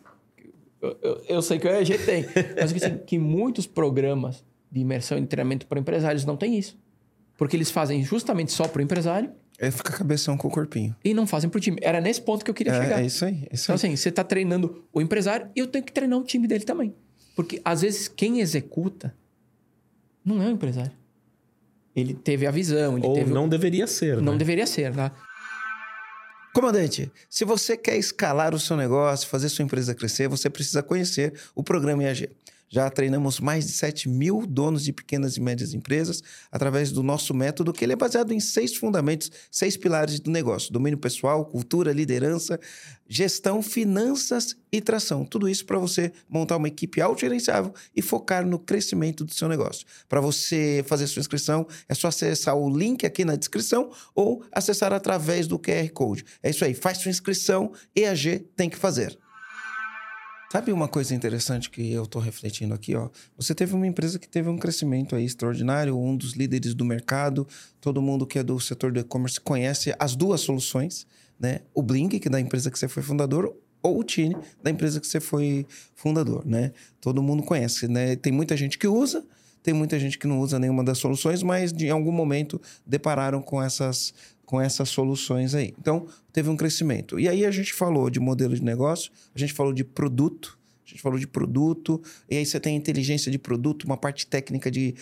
Eu, 0.83 0.97
eu- 1.01 1.23
eu 1.29 1.41
sei 1.41 1.57
que 1.57 1.65
o 1.65 1.69
EAG 1.71 1.97
tem, 1.99 2.25
mas 2.59 2.71
que, 2.73 2.83
assim, 2.83 2.97
que 2.97 3.17
muitos 3.17 3.65
programas 3.65 4.43
de 4.69 4.81
imersão 4.81 5.17
e 5.17 5.21
de 5.21 5.27
treinamento 5.27 5.65
para 5.65 5.79
empresários 5.79 6.25
não 6.25 6.35
tem 6.35 6.57
isso. 6.57 6.77
Porque 7.37 7.55
eles 7.55 7.71
fazem 7.71 8.03
justamente 8.03 8.51
só 8.51 8.67
para 8.67 8.79
o 8.79 8.83
empresário 8.83 9.31
É 9.57 9.71
fica 9.71 9.93
cabeção 9.93 10.35
com 10.37 10.47
o 10.47 10.51
corpinho. 10.51 10.93
e 11.03 11.13
não 11.13 11.25
fazem 11.25 11.49
para 11.49 11.57
o 11.57 11.61
time. 11.61 11.77
Era 11.81 12.01
nesse 12.01 12.21
ponto 12.21 12.43
que 12.43 12.51
eu 12.51 12.55
queria 12.55 12.73
chegar. 12.73 12.99
É, 12.99 13.03
é 13.03 13.05
isso 13.05 13.23
aí. 13.23 13.47
É 13.49 13.55
isso 13.55 13.63
Então, 13.65 13.73
aí. 13.73 13.77
assim, 13.77 13.95
você 13.95 14.09
está 14.09 14.23
treinando 14.23 14.83
o 14.91 15.01
empresário 15.01 15.47
e 15.55 15.59
eu 15.59 15.67
tenho 15.67 15.83
que 15.85 15.91
treinar 15.93 16.19
o 16.19 16.23
time 16.23 16.47
dele 16.47 16.65
também. 16.65 16.93
Porque, 17.35 17.61
às 17.63 17.81
vezes, 17.81 18.07
quem 18.07 18.39
executa 18.41 19.15
não 20.23 20.41
é 20.41 20.47
o 20.47 20.51
empresário. 20.51 20.91
Ele 21.95 22.13
teve 22.13 22.45
a 22.47 22.51
visão, 22.51 22.97
ele 22.97 23.05
Ou 23.07 23.13
teve... 23.13 23.31
o- 23.31 23.33
não 23.33 23.47
deveria 23.47 23.85
ser, 23.87 24.21
não 24.21 24.33
né? 24.33 24.37
deveria 24.39 24.65
ser, 24.67 24.93
né? 24.95 25.11
Comandante, 26.53 27.11
se 27.27 27.43
você 27.43 27.75
quer 27.75 27.97
escalar 27.97 28.53
o 28.53 28.59
seu 28.59 28.77
negócio, 28.77 29.27
fazer 29.27 29.49
sua 29.49 29.65
empresa 29.65 29.95
crescer, 29.95 30.27
você 30.27 30.51
precisa 30.51 30.83
conhecer 30.83 31.33
o 31.55 31.63
programa 31.63 32.03
IAG. 32.03 32.29
Já 32.73 32.89
treinamos 32.89 33.39
mais 33.39 33.67
de 33.67 33.71
7 33.73 34.09
mil 34.09 34.47
donos 34.47 34.83
de 34.83 34.91
pequenas 34.91 35.37
e 35.37 35.39
médias 35.39 35.75
empresas 35.75 36.23
através 36.51 36.91
do 36.91 37.03
nosso 37.03 37.31
método, 37.31 37.71
que 37.71 37.85
ele 37.85 37.93
é 37.93 37.95
baseado 37.95 38.33
em 38.33 38.39
seis 38.39 38.75
fundamentos, 38.75 39.29
seis 39.51 39.77
pilares 39.77 40.19
do 40.19 40.31
negócio: 40.31 40.73
domínio 40.73 40.97
pessoal, 40.97 41.45
cultura, 41.45 41.93
liderança, 41.93 42.59
gestão, 43.07 43.61
finanças 43.61 44.57
e 44.71 44.81
tração. 44.81 45.23
Tudo 45.23 45.47
isso 45.47 45.67
para 45.67 45.77
você 45.77 46.11
montar 46.27 46.57
uma 46.57 46.67
equipe 46.67 46.99
autogerenciável 46.99 47.71
e 47.95 48.01
focar 48.01 48.43
no 48.43 48.57
crescimento 48.57 49.23
do 49.23 49.35
seu 49.35 49.47
negócio. 49.47 49.85
Para 50.09 50.19
você 50.19 50.83
fazer 50.87 51.05
sua 51.05 51.19
inscrição, 51.19 51.67
é 51.87 51.93
só 51.93 52.07
acessar 52.07 52.57
o 52.57 52.75
link 52.75 53.05
aqui 53.05 53.23
na 53.23 53.35
descrição 53.35 53.91
ou 54.15 54.43
acessar 54.51 54.91
através 54.91 55.45
do 55.45 55.59
QR 55.59 55.87
Code. 55.93 56.25
É 56.41 56.49
isso 56.49 56.65
aí, 56.65 56.73
faz 56.73 56.97
sua 56.97 57.11
inscrição, 57.11 57.71
EAG 57.95 58.47
tem 58.55 58.67
que 58.67 58.77
fazer. 58.77 59.15
Sabe 60.53 60.71
uma 60.71 60.87
coisa 60.87 61.15
interessante 61.15 61.67
que 61.67 61.91
eu 61.91 62.03
estou 62.03 62.21
refletindo 62.21 62.75
aqui, 62.75 62.95
ó? 62.95 63.09
Você 63.35 63.55
teve 63.55 63.73
uma 63.73 63.87
empresa 63.87 64.19
que 64.19 64.29
teve 64.29 64.49
um 64.49 64.55
crescimento 64.55 65.15
aí 65.15 65.25
extraordinário, 65.25 65.97
um 65.97 66.15
dos 66.15 66.33
líderes 66.33 66.75
do 66.75 66.85
mercado, 66.85 67.47
todo 67.81 67.99
mundo 68.03 68.23
que 68.23 68.37
é 68.37 68.43
do 68.43 68.59
setor 68.59 68.91
do 68.91 68.99
e-commerce 68.99 69.41
conhece 69.41 69.95
as 69.97 70.15
duas 70.15 70.41
soluções, 70.41 71.07
né? 71.39 71.61
O 71.73 71.81
Blink, 71.81 72.19
que 72.19 72.27
é 72.27 72.31
da 72.31 72.39
empresa 72.39 72.69
que 72.69 72.77
você 72.77 72.87
foi 72.87 73.01
fundador, 73.01 73.51
ou 73.81 73.97
o 73.97 74.03
Tine, 74.03 74.37
da 74.61 74.69
empresa 74.69 75.01
que 75.01 75.07
você 75.07 75.19
foi 75.19 75.65
fundador, 75.95 76.45
né? 76.45 76.71
Todo 77.01 77.23
mundo 77.23 77.41
conhece, 77.41 77.87
né? 77.87 78.15
Tem 78.15 78.31
muita 78.31 78.55
gente 78.55 78.77
que 78.77 78.87
usa, 78.87 79.25
tem 79.63 79.73
muita 79.73 79.97
gente 79.97 80.19
que 80.19 80.27
não 80.27 80.39
usa 80.39 80.59
nenhuma 80.59 80.83
das 80.83 80.99
soluções, 80.99 81.41
mas 81.41 81.71
em 81.71 81.89
algum 81.89 82.11
momento 82.11 82.61
depararam 82.85 83.41
com 83.41 83.59
essas 83.59 84.13
com 84.45 84.59
essas 84.59 84.89
soluções 84.89 85.55
aí. 85.55 85.73
Então, 85.79 86.07
teve 86.31 86.49
um 86.49 86.57
crescimento. 86.57 87.19
E 87.19 87.27
aí 87.27 87.45
a 87.45 87.51
gente 87.51 87.73
falou 87.73 88.09
de 88.09 88.19
modelo 88.19 88.55
de 88.55 88.63
negócio, 88.63 89.11
a 89.33 89.39
gente 89.39 89.53
falou 89.53 89.73
de 89.73 89.83
produto, 89.83 90.57
a 90.85 90.89
gente 90.89 91.01
falou 91.01 91.17
de 91.17 91.27
produto, 91.27 92.01
e 92.29 92.37
aí 92.37 92.45
você 92.45 92.59
tem 92.59 92.75
inteligência 92.75 93.31
de 93.31 93.39
produto, 93.39 93.83
uma 93.83 93.97
parte 93.97 94.27
técnica 94.27 94.69
de 94.69 94.95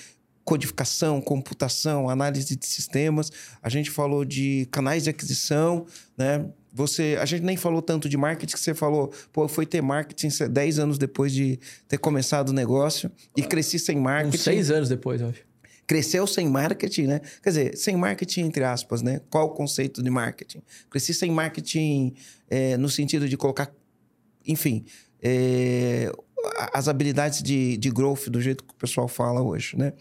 codificação, 0.44 1.22
computação, 1.22 2.10
análise 2.10 2.56
de 2.56 2.66
sistemas. 2.66 3.32
A 3.62 3.70
gente 3.70 3.90
falou 3.90 4.26
de 4.26 4.68
canais 4.72 5.04
de 5.04 5.10
aquisição, 5.10 5.86
né? 6.18 6.46
Você, 6.74 7.18
a 7.20 7.26
gente 7.26 7.44
nem 7.44 7.58
falou 7.58 7.82
tanto 7.82 8.08
de 8.08 8.16
marketing 8.16 8.54
que 8.54 8.60
você 8.60 8.74
falou, 8.74 9.12
pô, 9.34 9.48
foi 9.48 9.66
ter 9.66 9.82
marketing 9.82 10.30
10 10.50 10.80
anos 10.80 10.98
depois 10.98 11.34
de 11.34 11.60
ter 11.88 11.98
começado 11.98 12.50
o 12.50 12.54
negócio 12.54 13.12
e 13.36 13.44
cresci 13.44 13.78
sem 13.78 13.98
marketing 13.98 14.38
Uns 14.38 14.42
seis 14.42 14.72
anos 14.72 14.88
depois, 14.88 15.20
eu 15.20 15.28
acho. 15.28 15.51
Cresceu 15.92 16.26
sem 16.26 16.48
marketing, 16.48 17.04
né? 17.04 17.20
Quer 17.44 17.50
dizer, 17.50 17.78
sem 17.78 17.98
marketing 17.98 18.44
entre 18.44 18.64
aspas, 18.64 19.02
né? 19.02 19.20
Qual 19.30 19.48
o 19.48 19.50
conceito 19.50 20.02
de 20.02 20.10
marketing? 20.10 20.62
Cresci 20.90 21.14
sem 21.14 21.30
marketing 21.30 22.14
é, 22.50 22.78
no 22.78 22.88
sentido 22.88 23.28
de 23.28 23.36
colocar, 23.36 23.70
enfim, 24.48 24.86
é, 25.22 26.10
as 26.74 26.88
habilidades 26.88 27.44
de, 27.44 27.76
de 27.76 27.92
growth 27.92 28.30
do 28.30 28.40
jeito 28.40 28.64
que 28.64 28.72
o 28.72 28.78
pessoal 28.78 29.10
fala 29.10 29.42
hoje, 29.42 29.78
né? 29.78 29.92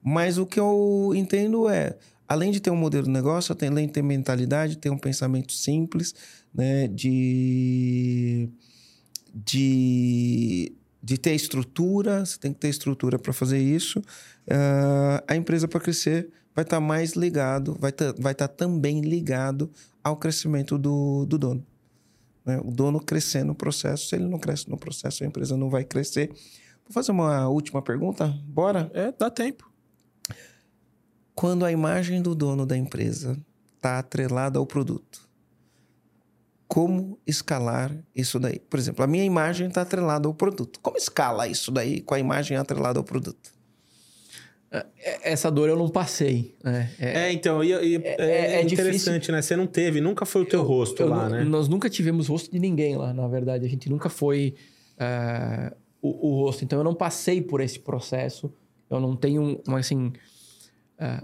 Mas 0.00 0.38
o 0.38 0.46
que 0.46 0.60
eu 0.60 1.12
entendo 1.12 1.68
é, 1.68 1.98
além 2.28 2.52
de 2.52 2.60
ter 2.60 2.70
um 2.70 2.76
modelo 2.76 3.06
de 3.06 3.10
negócio, 3.10 3.52
além 3.66 3.88
de 3.88 3.94
ter 3.94 4.02
mentalidade, 4.02 4.78
ter 4.78 4.90
um 4.90 4.98
pensamento 4.98 5.52
simples, 5.52 6.14
né? 6.54 6.86
De 6.86 8.48
de, 9.34 10.72
de 11.02 11.18
ter 11.18 11.34
estrutura, 11.34 12.24
você 12.24 12.38
tem 12.38 12.52
que 12.52 12.60
ter 12.60 12.68
estrutura 12.68 13.18
para 13.18 13.32
fazer 13.32 13.58
isso. 13.58 14.00
Ah, 14.48 15.24
a 15.26 15.36
empresa 15.36 15.66
para 15.66 15.80
crescer 15.80 16.30
vai 16.54 16.62
estar 16.62 16.80
mais 16.80 17.12
ligado, 17.12 17.76
vai 17.78 17.90
estar 17.90 18.14
vai 18.18 18.34
tá 18.34 18.46
também 18.46 19.00
ligado 19.00 19.70
ao 20.04 20.16
crescimento 20.16 20.78
do, 20.78 21.26
do 21.26 21.38
dono. 21.38 21.66
né? 22.44 22.60
O 22.64 22.70
dono 22.70 23.00
crescer 23.00 23.44
no 23.44 23.54
processo, 23.54 24.08
se 24.08 24.16
ele 24.16 24.28
não 24.28 24.38
cresce 24.38 24.68
no 24.68 24.76
processo, 24.76 25.24
a 25.24 25.26
empresa 25.26 25.56
não 25.56 25.70
vai 25.70 25.84
crescer. 25.84 26.28
Vou 26.84 26.92
fazer 26.92 27.12
uma 27.12 27.48
última 27.48 27.80
pergunta? 27.80 28.28
Bora? 28.44 28.90
É, 28.94 29.12
dá 29.12 29.30
tempo. 29.30 29.70
Quando 31.34 31.64
a 31.64 31.72
imagem 31.72 32.20
do 32.20 32.34
dono 32.34 32.66
da 32.66 32.76
empresa 32.76 33.38
está 33.76 33.98
atrelada 33.98 34.58
ao 34.58 34.66
produto, 34.66 35.28
como 36.72 37.18
escalar 37.26 37.94
isso 38.16 38.40
daí? 38.40 38.58
Por 38.58 38.78
exemplo, 38.78 39.04
a 39.04 39.06
minha 39.06 39.22
imagem 39.24 39.68
está 39.68 39.82
atrelada 39.82 40.26
ao 40.26 40.32
produto. 40.32 40.80
Como 40.80 40.96
escala 40.96 41.46
isso 41.46 41.70
daí 41.70 42.00
com 42.00 42.14
a 42.14 42.18
imagem 42.18 42.56
atrelada 42.56 42.98
ao 42.98 43.04
produto? 43.04 43.52
É- 44.70 45.32
Essa 45.32 45.50
dor 45.50 45.68
eu 45.68 45.76
não 45.76 45.90
passei, 45.90 46.56
né? 46.64 46.90
É- 46.98 47.24
É, 47.26 47.32
então, 47.32 47.62
e, 47.62 47.72
e- 47.72 47.96
é- 47.96 48.16
é, 48.18 48.54
é 48.54 48.62
interessante, 48.62 49.30
né? 49.30 49.42
Você 49.42 49.54
não 49.54 49.66
teve, 49.66 50.00
nunca 50.00 50.24
foi 50.24 50.40
o 50.42 50.46
teu 50.46 50.60
Eu- 50.60 50.66
rosto 50.66 51.02
eu 51.02 51.08
lá, 51.10 51.28
né? 51.28 51.44
Nós 51.44 51.68
nunca 51.68 51.90
tivemos 51.90 52.28
rosto 52.28 52.50
de 52.50 52.58
ninguém 52.58 52.96
lá, 52.96 53.12
na 53.12 53.28
verdade. 53.28 53.66
A 53.66 53.68
gente 53.68 53.90
nunca 53.90 54.08
foi 54.08 54.54
eh, 54.98 55.74
o, 56.00 56.28
o 56.30 56.36
rosto. 56.42 56.64
Então, 56.64 56.78
eu 56.78 56.84
não 56.84 56.94
passei 56.94 57.42
por 57.42 57.60
esse 57.60 57.78
processo. 57.80 58.50
Eu 58.88 58.98
não 58.98 59.14
tenho, 59.14 59.60
um, 59.68 59.76
assim... 59.76 60.10
eh, 60.98 61.22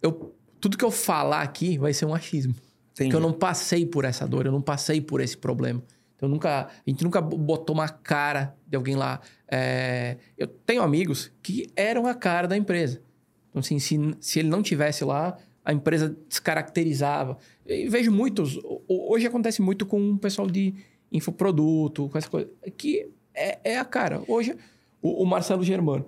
eu, 0.00 0.34
tudo 0.58 0.78
que 0.78 0.84
eu 0.84 0.90
falar 0.90 1.42
aqui 1.42 1.76
vai 1.76 1.92
ser 1.92 2.06
um 2.06 2.14
achismo. 2.14 2.54
Entendi. 2.96 3.10
Porque 3.10 3.16
eu 3.16 3.20
não 3.20 3.32
passei 3.32 3.84
por 3.84 4.06
essa 4.06 4.26
dor, 4.26 4.46
eu 4.46 4.52
não 4.52 4.62
passei 4.62 5.02
por 5.02 5.20
esse 5.20 5.36
problema. 5.36 5.82
Então 6.16 6.30
nunca, 6.30 6.68
a 6.68 6.90
gente 6.90 7.04
nunca 7.04 7.20
botou 7.20 7.74
uma 7.74 7.90
cara 7.90 8.56
de 8.66 8.74
alguém 8.74 8.96
lá. 8.96 9.20
É, 9.46 10.16
eu 10.38 10.46
tenho 10.46 10.82
amigos 10.82 11.30
que 11.42 11.70
eram 11.76 12.06
a 12.06 12.14
cara 12.14 12.48
da 12.48 12.56
empresa. 12.56 13.02
Então, 13.50 13.60
assim, 13.60 13.78
se, 13.78 13.98
se 14.18 14.38
ele 14.38 14.48
não 14.48 14.62
tivesse 14.62 15.04
lá, 15.04 15.36
a 15.62 15.74
empresa 15.74 16.16
descaracterizava. 16.26 17.36
E 17.66 17.86
vejo 17.86 18.10
muitos. 18.10 18.58
Hoje 18.88 19.26
acontece 19.26 19.60
muito 19.60 19.84
com 19.84 20.12
o 20.12 20.18
pessoal 20.18 20.48
de 20.48 20.74
infoproduto, 21.12 22.08
com 22.08 22.16
essa 22.16 22.30
coisa. 22.30 22.48
Que 22.78 23.10
é, 23.34 23.58
é 23.62 23.78
a 23.78 23.84
cara. 23.84 24.22
Hoje, 24.26 24.56
o, 25.02 25.22
o 25.22 25.26
Marcelo 25.26 25.62
Germano. 25.62 26.06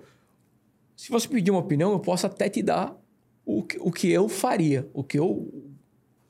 Se 0.95 1.11
você 1.11 1.27
pedir 1.27 1.51
uma 1.51 1.59
opinião, 1.59 1.91
eu 1.91 1.99
posso 1.99 2.25
até 2.25 2.49
te 2.49 2.63
dar 2.63 2.99
o 3.45 3.61
que, 3.61 3.77
o 3.79 3.91
que 3.91 4.09
eu 4.09 4.27
faria, 4.27 4.89
o 4.91 5.03
que 5.03 5.19
eu 5.19 5.68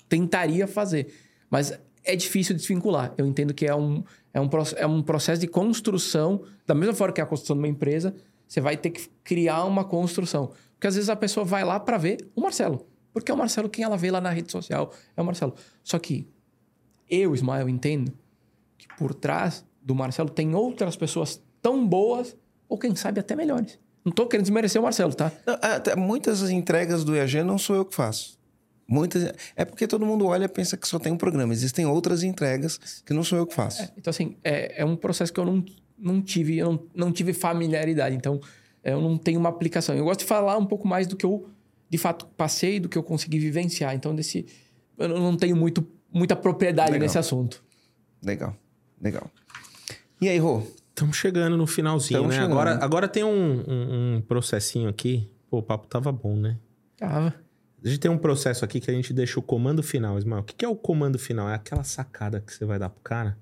tentaria 0.09 0.67
fazer. 0.67 1.13
Mas 1.49 1.79
é 2.03 2.15
difícil 2.15 2.55
desvincular. 2.55 3.13
Eu 3.17 3.25
entendo 3.25 3.53
que 3.53 3.65
é 3.65 3.75
um, 3.75 4.03
é, 4.33 4.41
um, 4.41 4.49
é 4.75 4.87
um 4.87 5.01
processo 5.01 5.39
de 5.39 5.47
construção, 5.47 6.43
da 6.65 6.73
mesma 6.73 6.93
forma 6.93 7.13
que 7.13 7.21
é 7.21 7.23
a 7.23 7.27
construção 7.27 7.55
de 7.55 7.61
uma 7.61 7.67
empresa, 7.67 8.13
você 8.47 8.59
vai 8.59 8.75
ter 8.75 8.89
que 8.89 9.07
criar 9.23 9.63
uma 9.65 9.83
construção. 9.83 10.51
Porque 10.73 10.87
às 10.87 10.95
vezes 10.95 11.09
a 11.09 11.15
pessoa 11.15 11.45
vai 11.45 11.63
lá 11.63 11.79
para 11.79 11.97
ver 11.97 12.27
o 12.35 12.41
Marcelo. 12.41 12.87
Porque 13.13 13.31
é 13.31 13.33
o 13.33 13.37
Marcelo 13.37 13.69
quem 13.69 13.83
ela 13.83 13.97
vê 13.97 14.09
lá 14.09 14.19
na 14.19 14.29
rede 14.29 14.51
social, 14.51 14.91
é 15.15 15.21
o 15.21 15.25
Marcelo. 15.25 15.53
Só 15.83 15.99
que 15.99 16.27
eu, 17.09 17.33
Ismael, 17.33 17.67
entendo 17.67 18.13
que 18.77 18.87
por 18.97 19.13
trás 19.13 19.65
do 19.81 19.93
Marcelo 19.93 20.29
tem 20.29 20.55
outras 20.55 20.95
pessoas 20.95 21.41
tão 21.61 21.85
boas, 21.87 22.35
ou 22.67 22.77
quem 22.77 22.95
sabe 22.95 23.19
até 23.19 23.35
melhores. 23.35 23.77
Não 24.05 24.11
tô 24.11 24.25
querendo 24.25 24.45
desmerecer 24.45 24.79
o 24.79 24.83
Marcelo, 24.83 25.13
tá? 25.13 25.31
Não, 25.45 26.03
muitas 26.03 26.49
entregas 26.49 27.03
do 27.03 27.15
EAG 27.15 27.43
não 27.43 27.57
sou 27.57 27.75
eu 27.75 27.83
que 27.83 27.93
faço. 27.93 28.38
Muitas. 28.89 29.31
É 29.55 29.63
porque 29.63 29.87
todo 29.87 30.03
mundo 30.03 30.25
olha 30.25 30.45
e 30.45 30.47
pensa 30.47 30.75
que 30.75 30.87
só 30.87 30.97
tem 30.97 31.13
um 31.13 31.17
programa. 31.17 31.53
Existem 31.53 31.85
outras 31.85 32.23
entregas 32.23 32.79
que 33.05 33.13
não 33.13 33.23
sou 33.23 33.37
eu 33.37 33.45
que 33.45 33.53
faço. 33.53 33.83
É, 33.83 33.91
então, 33.95 34.09
assim, 34.09 34.35
é, 34.43 34.81
é 34.81 34.85
um 34.85 34.95
processo 34.95 35.31
que 35.31 35.39
eu 35.39 35.45
não, 35.45 35.63
não 35.97 36.21
tive, 36.21 36.57
eu 36.57 36.71
não, 36.71 36.87
não 36.95 37.11
tive 37.11 37.31
familiaridade. 37.31 38.15
Então, 38.15 38.39
eu 38.83 38.99
não 38.99 39.15
tenho 39.15 39.39
uma 39.39 39.49
aplicação. 39.49 39.95
Eu 39.95 40.05
gosto 40.05 40.21
de 40.21 40.25
falar 40.25 40.57
um 40.57 40.65
pouco 40.65 40.87
mais 40.87 41.05
do 41.05 41.15
que 41.15 41.23
eu, 41.23 41.47
de 41.87 41.99
fato, 41.99 42.25
passei, 42.35 42.79
do 42.79 42.89
que 42.89 42.97
eu 42.97 43.03
consegui 43.03 43.37
vivenciar. 43.37 43.93
Então, 43.93 44.15
desse, 44.15 44.47
eu 44.97 45.07
não 45.07 45.37
tenho 45.37 45.55
muito, 45.55 45.87
muita 46.11 46.35
propriedade 46.35 46.91
legal. 46.91 47.05
nesse 47.05 47.19
assunto. 47.19 47.63
Legal, 48.23 48.55
legal. 48.99 49.29
E 50.19 50.27
aí, 50.27 50.39
Rô? 50.39 50.63
Estamos 50.89 51.15
chegando 51.15 51.55
no 51.55 51.67
finalzinho, 51.67 52.19
Tamo 52.19 52.29
né? 52.29 52.35
Chegando. 52.35 52.51
Agora, 52.51 52.83
agora 52.83 53.07
tem 53.07 53.23
um, 53.23 53.63
um, 53.67 54.15
um, 54.17 54.21
processinho 54.21 54.89
aqui. 54.89 55.31
Pô, 55.49 55.59
o 55.59 55.63
papo 55.63 55.87
tava 55.87 56.11
bom, 56.11 56.35
né? 56.35 56.57
Tava. 56.97 57.33
A 57.83 57.87
gente 57.87 57.99
tem 57.99 58.11
um 58.11 58.17
processo 58.17 58.65
aqui 58.65 58.79
que 58.79 58.91
a 58.91 58.93
gente 58.93 59.13
deixa 59.13 59.39
o 59.39 59.43
comando 59.43 59.81
final, 59.81 60.17
Ismael. 60.17 60.41
O 60.41 60.43
que 60.43 60.65
é 60.65 60.67
o 60.67 60.75
comando 60.75 61.17
final? 61.17 61.49
É 61.49 61.53
aquela 61.53 61.83
sacada 61.83 62.41
que 62.41 62.53
você 62.53 62.65
vai 62.65 62.77
dar 62.77 62.89
pro 62.89 63.01
cara 63.01 63.37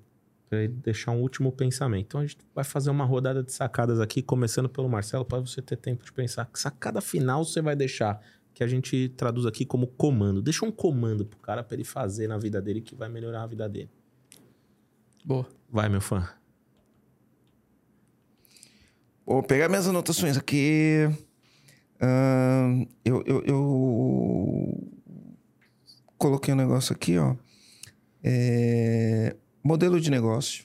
para 0.48 0.60
ele 0.60 0.68
deixar 0.68 1.10
um 1.10 1.20
último 1.20 1.52
pensamento. 1.52 2.06
Então 2.06 2.20
a 2.20 2.26
gente 2.26 2.38
vai 2.54 2.64
fazer 2.64 2.90
uma 2.90 3.04
rodada 3.04 3.42
de 3.42 3.52
sacadas 3.52 4.00
aqui, 4.00 4.22
começando 4.22 4.68
pelo 4.68 4.88
Marcelo, 4.88 5.24
para 5.24 5.40
você 5.40 5.60
ter 5.60 5.76
tempo 5.76 6.04
de 6.04 6.12
pensar. 6.12 6.46
Que 6.46 6.58
sacada 6.58 7.00
final 7.00 7.44
você 7.44 7.60
vai 7.60 7.76
deixar? 7.76 8.20
Que 8.54 8.64
a 8.64 8.66
gente 8.66 9.10
traduz 9.10 9.44
aqui 9.44 9.64
como 9.64 9.86
comando. 9.86 10.40
Deixa 10.40 10.64
um 10.64 10.70
comando 10.70 11.24
pro 11.24 11.38
cara 11.40 11.62
para 11.62 11.74
ele 11.74 11.84
fazer 11.84 12.28
na 12.28 12.38
vida 12.38 12.62
dele 12.62 12.80
que 12.80 12.94
vai 12.94 13.08
melhorar 13.08 13.42
a 13.42 13.46
vida 13.46 13.68
dele. 13.68 13.90
Boa. 15.24 15.46
Vai, 15.70 15.88
meu 15.88 16.00
fã. 16.00 16.28
Vou 19.26 19.42
pegar 19.42 19.68
minhas 19.68 19.86
anotações 19.86 20.38
aqui. 20.38 21.06
Eu, 23.04 23.22
eu, 23.26 23.42
eu, 23.44 24.88
coloquei 26.16 26.54
um 26.54 26.56
negócio 26.56 26.92
aqui, 26.94 27.18
ó. 27.18 27.34
É, 28.22 29.34
modelo 29.62 30.00
de 30.00 30.10
negócio. 30.10 30.64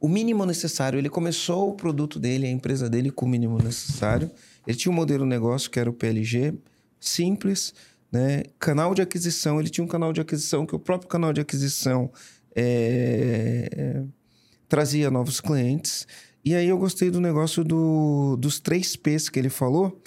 O 0.00 0.08
mínimo 0.08 0.46
necessário. 0.46 0.98
Ele 0.98 1.08
começou 1.08 1.70
o 1.70 1.74
produto 1.74 2.18
dele, 2.18 2.46
a 2.46 2.50
empresa 2.50 2.88
dele, 2.88 3.10
com 3.10 3.26
o 3.26 3.28
mínimo 3.28 3.58
necessário. 3.58 4.30
Ele 4.66 4.76
tinha 4.76 4.92
um 4.92 4.94
modelo 4.94 5.24
de 5.24 5.30
negócio 5.30 5.70
que 5.70 5.78
era 5.78 5.90
o 5.90 5.92
PLG, 5.92 6.54
simples, 6.98 7.74
né? 8.10 8.44
Canal 8.58 8.94
de 8.94 9.02
aquisição. 9.02 9.60
Ele 9.60 9.68
tinha 9.68 9.84
um 9.84 9.88
canal 9.88 10.12
de 10.12 10.20
aquisição 10.20 10.64
que 10.64 10.74
o 10.74 10.78
próprio 10.78 11.08
canal 11.08 11.32
de 11.32 11.40
aquisição 11.40 12.10
é, 12.54 14.02
trazia 14.68 15.10
novos 15.10 15.40
clientes. 15.40 16.06
E 16.44 16.54
aí 16.54 16.68
eu 16.68 16.78
gostei 16.78 17.10
do 17.10 17.20
negócio 17.20 17.62
do, 17.62 18.36
dos 18.36 18.58
três 18.60 18.96
P's 18.96 19.28
que 19.28 19.38
ele 19.38 19.50
falou. 19.50 20.00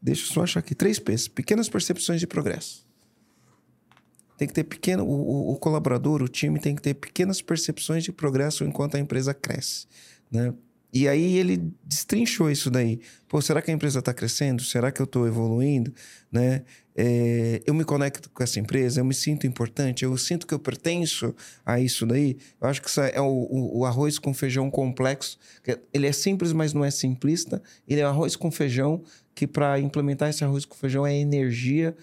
Deixa 0.00 0.22
eu 0.22 0.32
só 0.32 0.42
achar 0.42 0.60
aqui. 0.60 0.74
Três 0.74 0.98
P's. 0.98 1.28
Pequenas 1.28 1.68
percepções 1.68 2.20
de 2.20 2.26
progresso. 2.26 2.86
Tem 4.38 4.48
que 4.48 4.54
ter 4.54 4.64
pequeno... 4.64 5.04
O, 5.04 5.52
o, 5.52 5.56
colaborador, 5.56 6.22
o 6.22 6.28
time 6.28 6.58
tem 6.58 6.74
que 6.74 6.80
ter 6.80 6.94
pequenas 6.94 7.42
percepções 7.42 8.04
de 8.04 8.12
progresso 8.12 8.64
enquanto 8.64 8.96
a 8.96 9.00
empresa 9.00 9.34
cresce, 9.34 9.86
né? 10.30 10.54
E 10.92 11.06
aí 11.06 11.36
ele 11.36 11.72
destrinchou 11.84 12.50
isso 12.50 12.70
daí. 12.70 13.00
Pô, 13.28 13.40
será 13.40 13.62
que 13.62 13.70
a 13.70 13.74
empresa 13.74 14.00
está 14.00 14.12
crescendo? 14.12 14.62
Será 14.62 14.90
que 14.90 15.00
eu 15.00 15.04
estou 15.04 15.26
evoluindo? 15.26 15.94
Né? 16.32 16.62
É, 16.96 17.62
eu 17.64 17.72
me 17.72 17.84
conecto 17.84 18.28
com 18.30 18.42
essa 18.42 18.58
empresa, 18.58 19.00
eu 19.00 19.04
me 19.04 19.14
sinto 19.14 19.46
importante, 19.46 20.04
eu 20.04 20.16
sinto 20.18 20.46
que 20.46 20.52
eu 20.52 20.58
pertenço 20.58 21.34
a 21.64 21.78
isso 21.78 22.04
daí. 22.04 22.36
Eu 22.60 22.68
acho 22.68 22.82
que 22.82 22.88
isso 22.88 23.00
é 23.00 23.20
o, 23.20 23.24
o, 23.24 23.78
o 23.78 23.84
arroz 23.84 24.18
com 24.18 24.34
feijão 24.34 24.68
complexo. 24.68 25.38
Ele 25.94 26.08
é 26.08 26.12
simples, 26.12 26.52
mas 26.52 26.72
não 26.72 26.84
é 26.84 26.90
simplista. 26.90 27.62
Ele 27.86 28.00
é 28.00 28.04
arroz 28.04 28.34
com 28.34 28.50
feijão 28.50 29.02
que 29.32 29.46
para 29.46 29.78
implementar 29.78 30.28
esse 30.28 30.42
arroz 30.42 30.64
com 30.64 30.74
feijão 30.74 31.06
é 31.06 31.16
energia, 31.16 31.96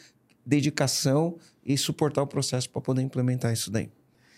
dedicação 0.45 1.37
e 1.65 1.77
suportar 1.77 2.21
o 2.21 2.27
processo 2.27 2.69
para 2.69 2.81
poder 2.81 3.01
implementar 3.01 3.51
isso 3.51 3.69
daí. 3.69 3.89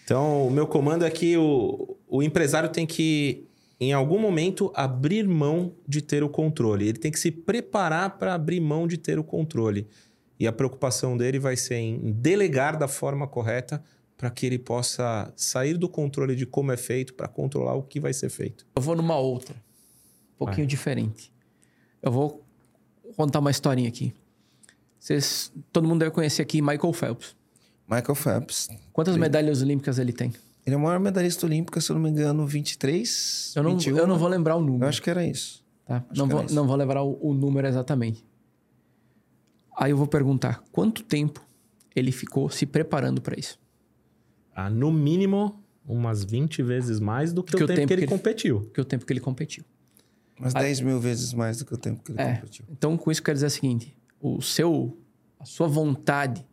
Então, 0.04 0.48
o 0.48 0.50
meu 0.50 0.66
comando 0.66 1.06
é 1.06 1.12
que 1.12 1.38
o, 1.38 1.96
o 2.08 2.24
empresário 2.24 2.70
tem 2.70 2.88
que 2.88 3.48
em 3.80 3.94
algum 3.94 4.20
momento, 4.20 4.72
abrir 4.76 5.26
mão 5.28 5.74
de 5.88 6.02
ter 6.02 6.22
o 6.22 6.30
controle. 6.30 6.88
Ele 6.88 7.00
tem 7.00 7.12
que 7.12 7.20
se 7.20 7.32
preparar 7.32 8.18
para 8.18 8.34
abrir 8.34 8.60
mão 8.60 8.86
de 8.86 8.98
ter 8.98 9.18
o 9.18 9.24
controle. 9.24 9.88
E 10.38 10.46
a 10.46 10.52
preocupação 10.52 11.16
dele 11.16 11.40
vai 11.40 11.56
ser 11.56 11.76
em 11.76 12.12
delegar 12.12 12.78
da 12.78 12.88
forma 12.88 13.28
correta 13.28 13.84
para 14.18 14.30
que 14.30 14.46
ele 14.46 14.60
possa 14.60 15.32
sair 15.36 15.78
do 15.78 15.88
controle 15.88 16.36
de 16.36 16.46
como 16.46 16.74
é 16.74 16.78
feito 16.78 17.14
para 17.14 17.28
controlar 17.28 17.76
o 17.76 17.84
que 17.84 18.02
vai 18.02 18.12
ser 18.12 18.30
feito. 18.30 18.68
Eu 18.76 18.82
vou 18.82 18.96
numa 18.96 19.18
outra, 19.18 19.56
um 20.36 20.40
pouquinho 20.40 20.58
vai. 20.58 20.68
diferente. 20.68 21.32
Eu 22.02 22.12
vou 22.12 22.44
contar 23.16 23.40
uma 23.40 23.52
historinha 23.52 23.88
aqui. 23.88 24.14
Vocês, 25.00 25.54
todo 25.72 25.88
mundo 25.88 26.00
deve 26.00 26.12
conhecer 26.12 26.42
aqui 26.42 26.62
Michael 26.62 26.92
Phelps. 26.92 27.36
Michael 27.90 28.16
Phelps. 28.16 28.68
Quantas 28.92 29.16
medalhas 29.16 29.62
olímpicas 29.62 29.98
ele 29.98 30.12
tem? 30.12 30.34
Ele 30.70 30.76
é 30.76 30.78
o 30.78 30.82
maior 30.82 31.00
medalhista 31.00 31.48
olímpico, 31.48 31.82
se 31.82 31.92
eu 31.92 31.96
não 31.96 32.04
me 32.04 32.12
engano, 32.12 32.46
23. 32.46 33.54
Eu 33.56 33.64
não, 33.64 33.72
21, 33.72 33.98
eu 33.98 34.06
não 34.06 34.20
vou 34.20 34.30
lembrar 34.30 34.56
o 34.56 34.62
número. 34.62 34.84
Eu 34.84 34.90
acho 34.90 35.02
que 35.02 35.10
era 35.10 35.26
isso. 35.26 35.66
Tá? 35.84 36.06
Não, 36.16 36.28
vou, 36.28 36.44
isso. 36.44 36.54
não 36.54 36.68
vou 36.68 36.76
lembrar 36.76 37.02
o, 37.02 37.18
o 37.20 37.34
número 37.34 37.68
exatamente. 37.68 38.24
Aí 39.76 39.90
eu 39.90 39.98
vou 39.98 40.06
perguntar: 40.06 40.64
quanto 40.72 41.04
tempo 41.04 41.44
ele 41.96 42.12
ficou 42.12 42.52
se 42.52 42.68
preparando 42.68 43.20
para 43.20 43.40
isso? 43.40 43.60
Ah, 44.54 44.70
no 44.70 44.92
mínimo, 44.92 45.60
umas 45.88 46.24
20 46.24 46.62
vezes 46.62 47.00
mais 47.00 47.34
do 47.34 47.42
que, 47.42 47.58
que 47.58 47.64
o, 47.64 47.66
tempo, 47.66 47.76
tempo 47.76 47.88
que, 47.88 47.94
ele, 47.94 48.02
que 48.02 48.06
ele 48.06 48.18
competiu. 48.18 48.70
Que 48.72 48.80
o 48.82 48.86
tempo 48.86 49.08
que 49.08 49.14
ele 49.14 49.20
competiu. 49.20 49.64
Umas 50.40 50.56
Aí, 50.56 50.66
10 50.66 50.82
mil 50.82 51.00
vezes 51.00 51.34
mais 51.34 51.58
do 51.58 51.66
que 51.66 51.74
o 51.74 51.78
tempo 51.78 52.04
que 52.04 52.12
ele 52.12 52.22
é, 52.22 52.36
competiu. 52.36 52.66
Então, 52.70 52.96
com 52.96 53.10
isso, 53.10 53.24
quero 53.24 53.34
dizer 53.38 53.48
o 53.48 53.50
seguinte: 53.50 53.98
o 54.22 54.40
seu, 54.40 54.96
a 55.40 55.46
sua 55.46 55.68
vontade, 55.68 56.46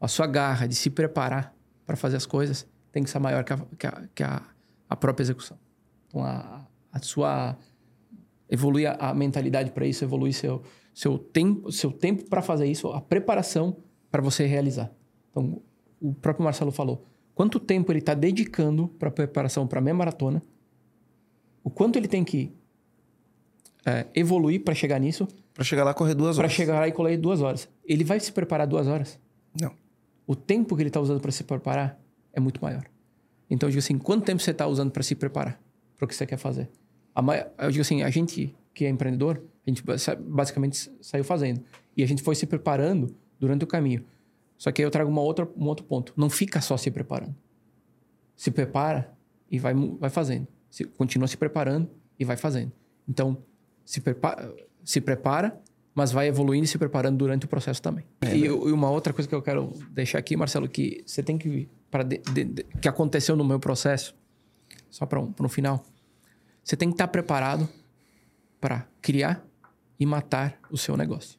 a 0.00 0.08
sua 0.08 0.26
garra 0.26 0.66
de 0.66 0.74
se 0.74 0.88
preparar 0.88 1.54
para 1.84 1.94
fazer 1.94 2.16
as 2.16 2.24
coisas 2.24 2.66
tem 2.92 3.02
que 3.02 3.10
ser 3.10 3.18
maior 3.18 3.44
que 3.44 3.52
a, 3.52 3.58
que 3.78 3.86
a, 3.86 4.08
que 4.14 4.22
a, 4.22 4.42
a 4.88 4.96
própria 4.96 5.24
execução. 5.24 5.58
Então, 6.08 6.24
a, 6.24 6.66
a 6.92 6.98
sua... 7.00 7.56
Evoluir 8.50 8.96
a, 8.98 9.12
mentalidade 9.12 9.70
para 9.72 9.86
isso, 9.86 10.02
evoluir 10.02 10.32
seu, 10.32 10.62
seu 10.94 11.18
tempo, 11.18 11.70
seu 11.70 11.92
tempo 11.92 12.24
para 12.30 12.40
fazer 12.40 12.66
isso, 12.66 12.88
a 12.88 13.00
preparação 13.00 13.76
para 14.10 14.22
você 14.22 14.46
realizar. 14.46 14.90
Então, 15.30 15.60
o 16.00 16.14
próprio 16.14 16.44
Marcelo 16.44 16.72
falou, 16.72 17.04
quanto 17.34 17.60
tempo 17.60 17.92
ele 17.92 17.98
está 17.98 18.14
dedicando 18.14 18.88
para 18.88 19.10
a 19.10 19.12
preparação 19.12 19.66
para 19.66 19.80
a 19.80 19.82
meia 19.82 19.94
maratona, 19.94 20.42
o 21.62 21.68
quanto 21.68 21.96
ele 21.96 22.08
tem 22.08 22.24
que 22.24 22.50
é, 23.84 24.06
evoluir 24.14 24.64
para 24.64 24.74
chegar 24.74 24.98
nisso. 24.98 25.28
Para 25.52 25.64
chegar 25.64 25.84
lá 25.84 25.92
correr 25.92 26.14
duas 26.14 26.38
horas. 26.38 26.50
Para 26.50 26.56
chegar 26.56 26.80
lá 26.80 26.88
e 26.88 26.92
correr 26.92 27.16
duas 27.18 27.42
horas. 27.42 27.68
Ele 27.84 28.04
vai 28.04 28.18
se 28.18 28.32
preparar 28.32 28.66
duas 28.66 28.86
horas? 28.86 29.20
Não. 29.60 29.72
O 30.26 30.34
tempo 30.34 30.74
que 30.74 30.82
ele 30.82 30.88
está 30.88 31.00
usando 31.00 31.20
para 31.20 31.30
se 31.30 31.44
preparar 31.44 32.00
é 32.38 32.40
muito 32.40 32.62
maior. 32.62 32.84
Então 33.50 33.68
eu 33.68 33.70
digo 33.70 33.80
assim, 33.80 33.98
quanto 33.98 34.24
tempo 34.24 34.42
você 34.42 34.50
está 34.50 34.66
usando 34.66 34.90
para 34.90 35.02
se 35.02 35.14
preparar 35.14 35.60
para 35.96 36.04
o 36.04 36.08
que 36.08 36.14
você 36.14 36.26
quer 36.26 36.38
fazer? 36.38 36.68
Eu 37.58 37.70
digo 37.70 37.82
assim, 37.82 38.02
a 38.02 38.10
gente 38.10 38.54
que 38.78 38.84
é 38.84 38.88
empreendedor, 38.88 39.42
a 39.66 39.70
gente 39.70 39.82
basicamente 40.20 40.88
saiu 41.00 41.24
fazendo. 41.24 41.60
E 41.96 42.02
a 42.04 42.06
gente 42.06 42.22
foi 42.22 42.36
se 42.36 42.46
preparando 42.46 43.12
durante 43.40 43.64
o 43.64 43.66
caminho. 43.66 44.04
Só 44.56 44.70
que 44.70 44.80
aí 44.80 44.86
eu 44.86 44.90
trago 44.90 45.10
uma 45.10 45.20
outra, 45.20 45.48
um 45.56 45.66
outro 45.66 45.84
ponto. 45.84 46.12
Não 46.16 46.30
fica 46.30 46.60
só 46.60 46.76
se 46.76 46.88
preparando. 46.90 47.34
Se 48.36 48.52
prepara 48.52 49.12
e 49.50 49.58
vai, 49.58 49.74
vai 49.74 50.10
fazendo. 50.10 50.46
Se, 50.70 50.84
continua 50.84 51.26
se 51.26 51.36
preparando 51.36 51.90
e 52.18 52.24
vai 52.24 52.36
fazendo. 52.36 52.70
Então, 53.08 53.36
se 53.84 54.00
prepara, 54.00 54.54
se 54.84 55.00
prepara, 55.00 55.60
mas 55.92 56.12
vai 56.12 56.28
evoluindo 56.28 56.64
e 56.64 56.68
se 56.68 56.78
preparando 56.78 57.16
durante 57.16 57.46
o 57.46 57.48
processo 57.48 57.82
também. 57.82 58.04
É, 58.20 58.36
e, 58.36 58.42
né? 58.42 58.46
e 58.46 58.50
uma 58.50 58.90
outra 58.90 59.12
coisa 59.12 59.28
que 59.28 59.34
eu 59.34 59.42
quero 59.42 59.72
deixar 59.90 60.18
aqui, 60.18 60.36
Marcelo, 60.36 60.68
que 60.68 61.02
você 61.04 61.20
tem 61.20 61.36
que 61.36 61.68
que 62.80 62.88
aconteceu 62.88 63.36
no 63.36 63.44
meu 63.44 63.58
processo, 63.58 64.14
só 64.90 65.06
para 65.06 65.20
um, 65.20 65.32
um 65.40 65.48
final, 65.48 65.82
você 66.62 66.76
tem 66.76 66.88
que 66.88 66.94
estar 66.94 67.08
preparado 67.08 67.68
para 68.60 68.86
criar 69.00 69.44
e 69.98 70.04
matar 70.04 70.58
o 70.70 70.76
seu 70.76 70.96
negócio. 70.96 71.38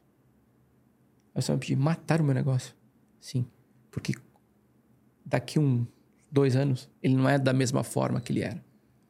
Aí 1.34 1.42
você 1.42 1.52
vai 1.52 1.58
pedir, 1.58 1.76
matar 1.76 2.20
o 2.20 2.24
meu 2.24 2.34
negócio? 2.34 2.74
Sim, 3.20 3.46
porque 3.90 4.14
daqui 5.24 5.58
um, 5.58 5.86
dois 6.30 6.56
anos, 6.56 6.88
ele 7.02 7.14
não 7.14 7.28
é 7.28 7.38
da 7.38 7.52
mesma 7.52 7.84
forma 7.84 8.20
que 8.20 8.32
ele 8.32 8.42
era 8.42 8.62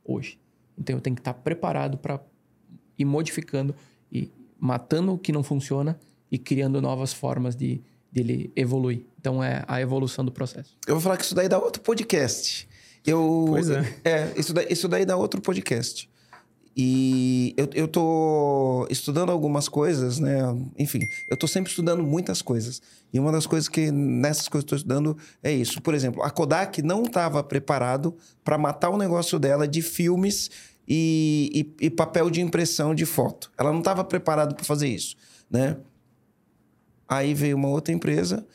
hoje. 0.04 0.38
Então 0.76 0.96
eu 0.96 1.00
tenho 1.00 1.16
que 1.16 1.20
estar 1.20 1.34
preparado 1.34 1.98
para 1.98 2.20
ir 2.98 3.04
modificando 3.04 3.74
e 4.10 4.30
matando 4.58 5.12
o 5.12 5.18
que 5.18 5.32
não 5.32 5.42
funciona 5.42 5.98
e 6.30 6.38
criando 6.38 6.80
novas 6.80 7.12
formas 7.12 7.56
de 7.56 7.80
dele 8.12 8.52
evoluir. 8.56 9.06
Então 9.20 9.44
é 9.44 9.62
a 9.68 9.80
evolução 9.82 10.24
do 10.24 10.32
processo. 10.32 10.74
Eu 10.86 10.94
vou 10.94 11.02
falar 11.02 11.18
que 11.18 11.24
isso 11.24 11.34
daí 11.34 11.46
dá 11.46 11.58
outro 11.58 11.82
podcast. 11.82 12.66
Eu, 13.06 13.44
pois 13.48 13.68
é. 13.68 13.80
É, 14.02 14.32
isso 14.34 14.54
daí, 14.54 14.66
isso 14.70 14.88
daí 14.88 15.04
dá 15.04 15.14
outro 15.14 15.42
podcast. 15.42 16.08
E 16.74 17.52
eu, 17.56 17.68
eu 17.74 17.88
tô 17.88 18.86
estudando 18.88 19.30
algumas 19.30 19.68
coisas, 19.68 20.18
né? 20.18 20.38
Enfim, 20.78 21.00
eu 21.28 21.36
tô 21.36 21.46
sempre 21.46 21.68
estudando 21.68 22.02
muitas 22.02 22.40
coisas. 22.40 22.80
E 23.12 23.20
uma 23.20 23.30
das 23.30 23.46
coisas 23.46 23.68
que 23.68 23.90
nessas 23.90 24.48
coisas 24.48 24.64
que 24.64 24.72
eu 24.72 24.76
tô 24.76 24.76
estudando 24.76 25.16
é 25.42 25.52
isso. 25.52 25.82
Por 25.82 25.92
exemplo, 25.92 26.22
a 26.22 26.30
Kodak 26.30 26.80
não 26.80 27.02
estava 27.02 27.42
preparado 27.42 28.16
para 28.42 28.56
matar 28.56 28.88
o 28.88 28.96
negócio 28.96 29.38
dela 29.38 29.68
de 29.68 29.82
filmes 29.82 30.50
e, 30.88 31.74
e, 31.80 31.86
e 31.86 31.90
papel 31.90 32.30
de 32.30 32.40
impressão 32.40 32.94
de 32.94 33.04
foto. 33.04 33.52
Ela 33.58 33.70
não 33.70 33.80
estava 33.80 34.02
preparada 34.02 34.54
para 34.54 34.64
fazer 34.64 34.88
isso, 34.88 35.16
né? 35.50 35.76
Aí 37.06 37.34
veio 37.34 37.56
uma 37.56 37.68
outra 37.68 37.92
empresa, 37.92 38.46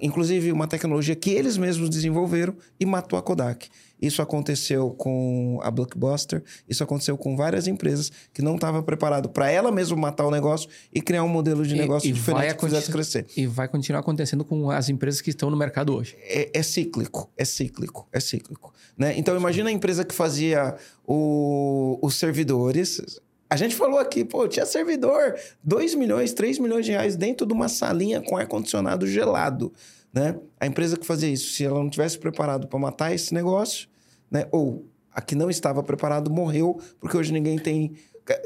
inclusive 0.00 0.52
uma 0.52 0.66
tecnologia 0.66 1.14
que 1.16 1.30
eles 1.30 1.56
mesmos 1.56 1.88
desenvolveram 1.88 2.54
e 2.78 2.86
matou 2.86 3.18
a 3.18 3.22
Kodak. 3.22 3.68
Isso 4.00 4.22
aconteceu 4.22 4.90
com 4.90 5.60
a 5.62 5.70
Blockbuster, 5.70 6.42
isso 6.66 6.82
aconteceu 6.82 7.18
com 7.18 7.36
várias 7.36 7.66
empresas 7.66 8.10
que 8.32 8.40
não 8.40 8.54
estavam 8.54 8.82
preparadas 8.82 9.30
para 9.30 9.50
ela 9.50 9.70
mesma 9.70 9.96
matar 9.96 10.26
o 10.26 10.30
negócio 10.30 10.70
e 10.92 11.02
criar 11.02 11.22
um 11.22 11.28
modelo 11.28 11.66
de 11.66 11.74
negócio 11.74 12.06
e, 12.06 12.10
e 12.10 12.12
diferente 12.12 12.54
que 12.54 12.64
fizesse 12.64 12.90
crescer. 12.90 13.26
E 13.36 13.46
vai 13.46 13.68
continuar 13.68 14.00
acontecendo 14.00 14.42
com 14.44 14.70
as 14.70 14.88
empresas 14.88 15.20
que 15.20 15.30
estão 15.30 15.50
no 15.50 15.56
mercado 15.56 15.94
hoje. 15.94 16.16
É, 16.22 16.58
é 16.58 16.62
cíclico, 16.62 17.30
é 17.36 17.44
cíclico, 17.44 18.08
é 18.10 18.20
cíclico. 18.20 18.72
Né? 18.96 19.18
Então 19.18 19.36
imagina 19.36 19.68
a 19.68 19.72
empresa 19.72 20.02
que 20.02 20.14
fazia 20.14 20.76
o, 21.06 21.98
os 22.00 22.14
servidores, 22.14 23.20
a 23.50 23.56
gente 23.56 23.74
falou 23.74 23.98
aqui, 23.98 24.24
pô, 24.24 24.46
tinha 24.46 24.64
servidor, 24.64 25.34
2 25.64 25.96
milhões, 25.96 26.32
3 26.32 26.60
milhões 26.60 26.86
de 26.86 26.92
reais 26.92 27.16
dentro 27.16 27.44
de 27.44 27.52
uma 27.52 27.68
salinha 27.68 28.22
com 28.22 28.36
ar-condicionado 28.36 29.08
gelado, 29.08 29.72
né? 30.14 30.38
A 30.58 30.68
empresa 30.68 30.96
que 30.96 31.04
fazia 31.04 31.28
isso, 31.28 31.52
se 31.52 31.64
ela 31.64 31.80
não 31.80 31.90
tivesse 31.90 32.16
preparado 32.16 32.68
para 32.68 32.78
matar 32.78 33.12
esse 33.12 33.34
negócio, 33.34 33.88
né? 34.30 34.46
Ou 34.52 34.86
a 35.12 35.20
que 35.20 35.34
não 35.34 35.50
estava 35.50 35.82
preparado 35.82 36.30
morreu, 36.30 36.80
porque 37.00 37.16
hoje 37.16 37.32
ninguém 37.32 37.58
tem... 37.58 37.92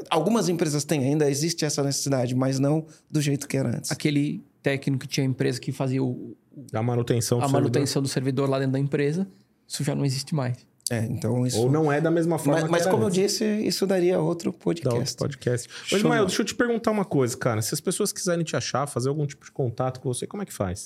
Algumas 0.09 0.49
empresas 0.49 0.83
têm 0.83 1.01
ainda, 1.01 1.29
existe 1.29 1.63
essa 1.63 1.83
necessidade, 1.83 2.33
mas 2.33 2.57
não 2.57 2.87
do 3.09 3.21
jeito 3.21 3.47
que 3.47 3.55
era 3.55 3.77
antes. 3.77 3.91
Aquele 3.91 4.43
técnico 4.63 5.01
que 5.01 5.07
tinha 5.07 5.23
empresa 5.23 5.59
que 5.59 5.71
fazia 5.71 6.03
o... 6.03 6.35
A 6.73 6.81
manutenção 6.81 7.37
do 7.37 7.45
A 7.45 7.47
manutenção 7.47 8.01
do 8.01 8.07
servidor 8.07 8.49
lá 8.49 8.57
dentro 8.57 8.73
da 8.73 8.79
empresa, 8.79 9.27
isso 9.67 9.83
já 9.83 9.93
não 9.93 10.03
existe 10.03 10.33
mais. 10.33 10.57
É, 10.89 11.03
então 11.05 11.45
isso... 11.47 11.59
Ou 11.59 11.71
não 11.71 11.91
é 11.91 11.99
da 11.99 12.11
mesma 12.11 12.37
forma 12.37 12.61
Mas, 12.61 12.69
mas 12.69 12.85
como 12.85 13.05
antes. 13.05 13.17
eu 13.17 13.23
disse, 13.23 13.45
isso 13.65 13.87
daria 13.87 14.19
outro 14.19 14.53
podcast. 14.53 14.93
Dá 14.93 14.95
outro 14.95 15.17
podcast. 15.17 15.69
Mas, 15.91 16.03
Mael, 16.03 16.25
deixa 16.25 16.41
eu 16.41 16.45
te 16.45 16.53
perguntar 16.53 16.91
uma 16.91 17.05
coisa, 17.05 17.35
cara. 17.35 17.61
Se 17.61 17.73
as 17.73 17.81
pessoas 17.81 18.13
quiserem 18.13 18.43
te 18.43 18.55
achar, 18.55 18.85
fazer 18.85 19.09
algum 19.09 19.25
tipo 19.25 19.43
de 19.45 19.51
contato 19.51 19.99
com 19.99 20.13
você, 20.13 20.27
como 20.27 20.43
é 20.43 20.45
que 20.45 20.53
faz? 20.53 20.85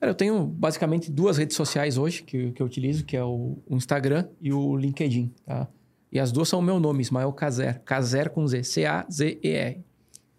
Cara, 0.00 0.10
eu 0.10 0.14
tenho 0.14 0.44
basicamente 0.44 1.10
duas 1.10 1.36
redes 1.36 1.56
sociais 1.56 1.98
hoje 1.98 2.22
que, 2.22 2.52
que 2.52 2.62
eu 2.62 2.66
utilizo, 2.66 3.04
que 3.04 3.16
é 3.16 3.24
o, 3.24 3.58
o 3.66 3.76
Instagram 3.76 4.26
e 4.40 4.52
o 4.52 4.76
LinkedIn, 4.76 5.32
tá? 5.44 5.68
E 6.10 6.18
as 6.18 6.32
duas 6.32 6.48
são 6.48 6.60
o 6.60 6.62
meu 6.62 6.80
nome, 6.80 7.02
Ismael 7.02 7.32
Cazer. 7.32 7.82
Cazer 7.84 8.30
com 8.30 8.46
Z. 8.46 8.62
C-A-Z-E-R. 8.62 9.84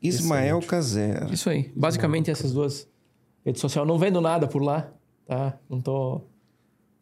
Ismael 0.01 0.59
Cazer. 0.61 1.31
Isso 1.31 1.49
aí. 1.49 1.71
Basicamente 1.75 2.31
essas 2.31 2.51
duas 2.51 2.87
redes 3.45 3.61
sociais. 3.61 3.87
Não 3.87 3.97
vendo 3.99 4.21
nada 4.21 4.47
por 4.47 4.61
lá, 4.61 4.91
tá? 5.25 5.57
Não 5.69 5.81
tô 5.81 6.21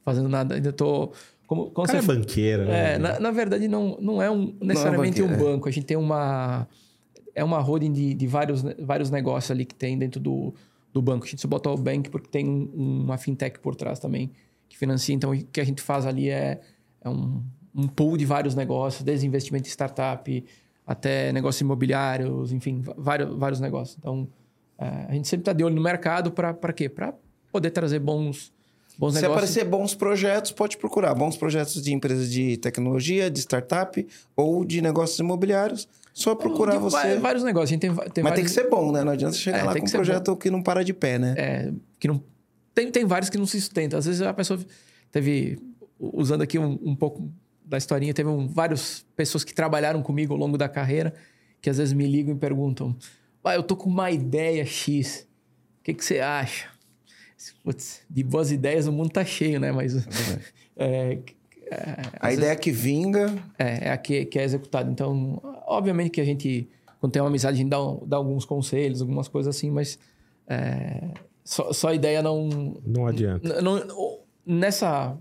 fazendo 0.03 0.27
nada. 0.27 0.55
Ainda 0.55 0.73
tô 0.73 1.11
como, 1.47 1.71
como 1.71 1.87
cara 1.87 2.01
você... 2.01 2.11
é 2.11 2.15
banqueira, 2.15 2.65
né? 2.65 2.93
É, 2.93 2.97
na, 2.97 3.19
na, 3.19 3.31
verdade, 3.31 3.67
não, 3.67 3.97
não 3.99 4.21
é 4.21 4.29
um, 4.29 4.55
necessariamente 4.61 5.21
não 5.21 5.29
é 5.29 5.33
um 5.33 5.37
banco. 5.37 5.67
A 5.67 5.71
gente 5.71 5.85
tem 5.85 5.97
uma... 5.97 6.67
É 7.33 7.43
uma 7.43 7.59
holding 7.59 7.91
de, 7.91 8.13
de 8.13 8.27
vários, 8.27 8.63
vários 8.79 9.11
negócios 9.11 9.51
ali 9.51 9.65
que 9.65 9.75
tem 9.75 9.97
dentro 9.97 10.21
do, 10.21 10.53
do 10.93 11.01
banco. 11.01 11.25
A 11.25 11.27
gente 11.27 11.41
só 11.41 11.47
botou 11.49 11.73
o 11.73 11.77
bank 11.77 12.09
porque 12.09 12.29
tem 12.29 12.47
um, 12.47 13.03
uma 13.03 13.17
fintech 13.17 13.59
por 13.59 13.75
trás 13.75 13.99
também 13.99 14.31
que 14.69 14.77
financia. 14.77 15.13
Então, 15.13 15.31
o 15.31 15.45
que 15.45 15.59
a 15.59 15.63
gente 15.63 15.81
faz 15.81 16.05
ali 16.05 16.29
é, 16.29 16.61
é 17.01 17.09
um, 17.09 17.43
um 17.73 17.87
pool 17.87 18.17
de 18.17 18.25
vários 18.25 18.55
negócios, 18.55 19.03
desde 19.03 19.27
investimento 19.27 19.67
em 19.67 19.71
startup 19.71 20.45
até 20.87 21.31
negócios 21.33 21.61
imobiliários, 21.61 22.51
enfim, 22.51 22.81
vários, 22.97 23.35
vários 23.37 23.59
negócios. 23.59 23.97
Então, 23.97 24.27
é, 24.77 24.87
a 25.09 25.13
gente 25.13 25.27
sempre 25.27 25.41
está 25.41 25.53
de 25.53 25.63
olho 25.63 25.75
no 25.75 25.81
mercado 25.81 26.31
para 26.31 26.73
quê? 26.73 26.87
Para 26.87 27.13
poder 27.51 27.71
trazer 27.71 27.99
bons 27.99 28.53
Bons 28.97 29.13
Se 29.13 29.21
negócios... 29.21 29.25
aparecer 29.25 29.65
bons 29.65 29.93
projetos, 29.93 30.51
pode 30.51 30.77
procurar. 30.77 31.13
Bons 31.13 31.37
projetos 31.37 31.81
de 31.81 31.93
empresas 31.93 32.31
de 32.31 32.57
tecnologia, 32.57 33.29
de 33.29 33.39
startup 33.39 34.07
ou 34.35 34.63
de 34.63 34.81
negócios 34.81 35.19
imobiliários. 35.19 35.87
Só 36.13 36.33
procurar 36.33 36.77
você. 36.77 37.17
Vários 37.17 37.43
negócios. 37.43 37.71
A 37.71 37.73
gente 37.73 37.81
tem, 37.81 37.89
tem 37.89 38.23
Mas 38.23 38.31
vários... 38.31 38.35
tem 38.35 38.43
que 38.45 38.51
ser 38.51 38.69
bom, 38.69 38.91
né? 38.91 39.03
Não 39.03 39.11
adianta 39.11 39.35
chegar 39.35 39.59
é, 39.59 39.63
lá 39.63 39.73
com 39.73 39.85
um 39.85 39.89
projeto 39.89 40.31
bom. 40.31 40.37
que 40.37 40.49
não 40.49 40.61
para 40.61 40.83
de 40.83 40.93
pé, 40.93 41.19
né? 41.19 41.35
É, 41.37 41.73
que 41.99 42.07
não... 42.07 42.23
Tem, 42.73 42.89
tem 42.89 43.05
vários 43.05 43.29
que 43.29 43.37
não 43.37 43.45
se 43.45 43.59
sustentam. 43.59 43.99
Às 43.99 44.05
vezes 44.05 44.21
a 44.21 44.33
pessoa 44.33 44.59
teve... 45.11 45.59
Usando 45.99 46.41
aqui 46.41 46.59
um, 46.59 46.79
um 46.83 46.95
pouco 46.95 47.29
da 47.63 47.77
historinha, 47.77 48.13
teve 48.13 48.29
um, 48.29 48.47
várias 48.47 49.05
pessoas 49.15 49.43
que 49.43 49.53
trabalharam 49.53 50.01
comigo 50.01 50.33
ao 50.33 50.39
longo 50.39 50.57
da 50.57 50.67
carreira 50.67 51.13
que 51.65 51.69
às 51.71 51.79
vezes 51.79 51.93
me 51.93 52.05
ligam 52.05 52.35
e 52.35 52.37
perguntam: 52.37 52.95
ah, 53.43 53.55
eu 53.55 53.63
tô 53.63 53.75
com 53.75 53.89
uma 53.89 54.11
ideia 54.11 54.63
X. 54.63 55.27
O 55.79 55.83
que, 55.83 55.95
que 55.95 56.05
você 56.05 56.19
acha? 56.19 56.69
Putz, 57.63 58.01
de 58.09 58.23
boas 58.23 58.51
ideias 58.51 58.87
o 58.87 58.91
mundo 58.91 59.09
tá 59.09 59.25
cheio, 59.25 59.59
né? 59.59 59.71
Mas. 59.71 59.95
É, 60.75 61.19
é, 61.69 61.97
a 62.19 62.31
ideia 62.31 62.49
vezes, 62.49 62.61
que 62.61 62.71
vinga. 62.71 63.33
É, 63.57 63.87
é 63.87 63.91
a 63.91 63.97
que, 63.97 64.25
que 64.25 64.39
é 64.39 64.43
executada. 64.43 64.89
Então, 64.89 65.41
obviamente 65.65 66.09
que 66.09 66.21
a 66.21 66.25
gente, 66.25 66.67
quando 66.99 67.11
tem 67.11 67.21
uma 67.21 67.29
amizade, 67.29 67.55
a 67.55 67.57
gente 67.57 67.69
dá, 67.69 67.77
dá 68.05 68.17
alguns 68.17 68.45
conselhos, 68.45 69.01
algumas 69.01 69.27
coisas 69.27 69.55
assim, 69.55 69.69
mas. 69.69 69.99
É, 70.47 71.11
só, 71.43 71.71
só 71.73 71.89
a 71.89 71.93
ideia 71.95 72.21
não. 72.21 72.79
Não 72.85 73.05
adianta. 73.05 73.61
Não, 73.61 74.19
nessa, 74.45 75.17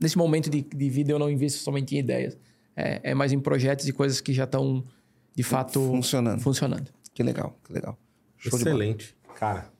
nesse 0.00 0.16
momento 0.16 0.48
de, 0.48 0.62
de 0.62 0.90
vida, 0.90 1.12
eu 1.12 1.18
não 1.18 1.30
invisto 1.30 1.60
somente 1.60 1.94
em 1.94 1.98
ideias. 1.98 2.38
É, 2.76 3.10
é 3.10 3.14
mais 3.14 3.32
em 3.32 3.40
projetos 3.40 3.86
e 3.88 3.92
coisas 3.92 4.20
que 4.20 4.32
já 4.32 4.44
estão, 4.44 4.84
de 5.34 5.42
fato. 5.42 5.80
Funcionando. 5.80 6.40
Funcionando. 6.40 6.90
Que 7.12 7.22
legal, 7.22 7.58
que 7.64 7.72
legal. 7.72 7.98
Show 8.38 8.58
Excelente. 8.58 9.14
Cara. 9.34 9.70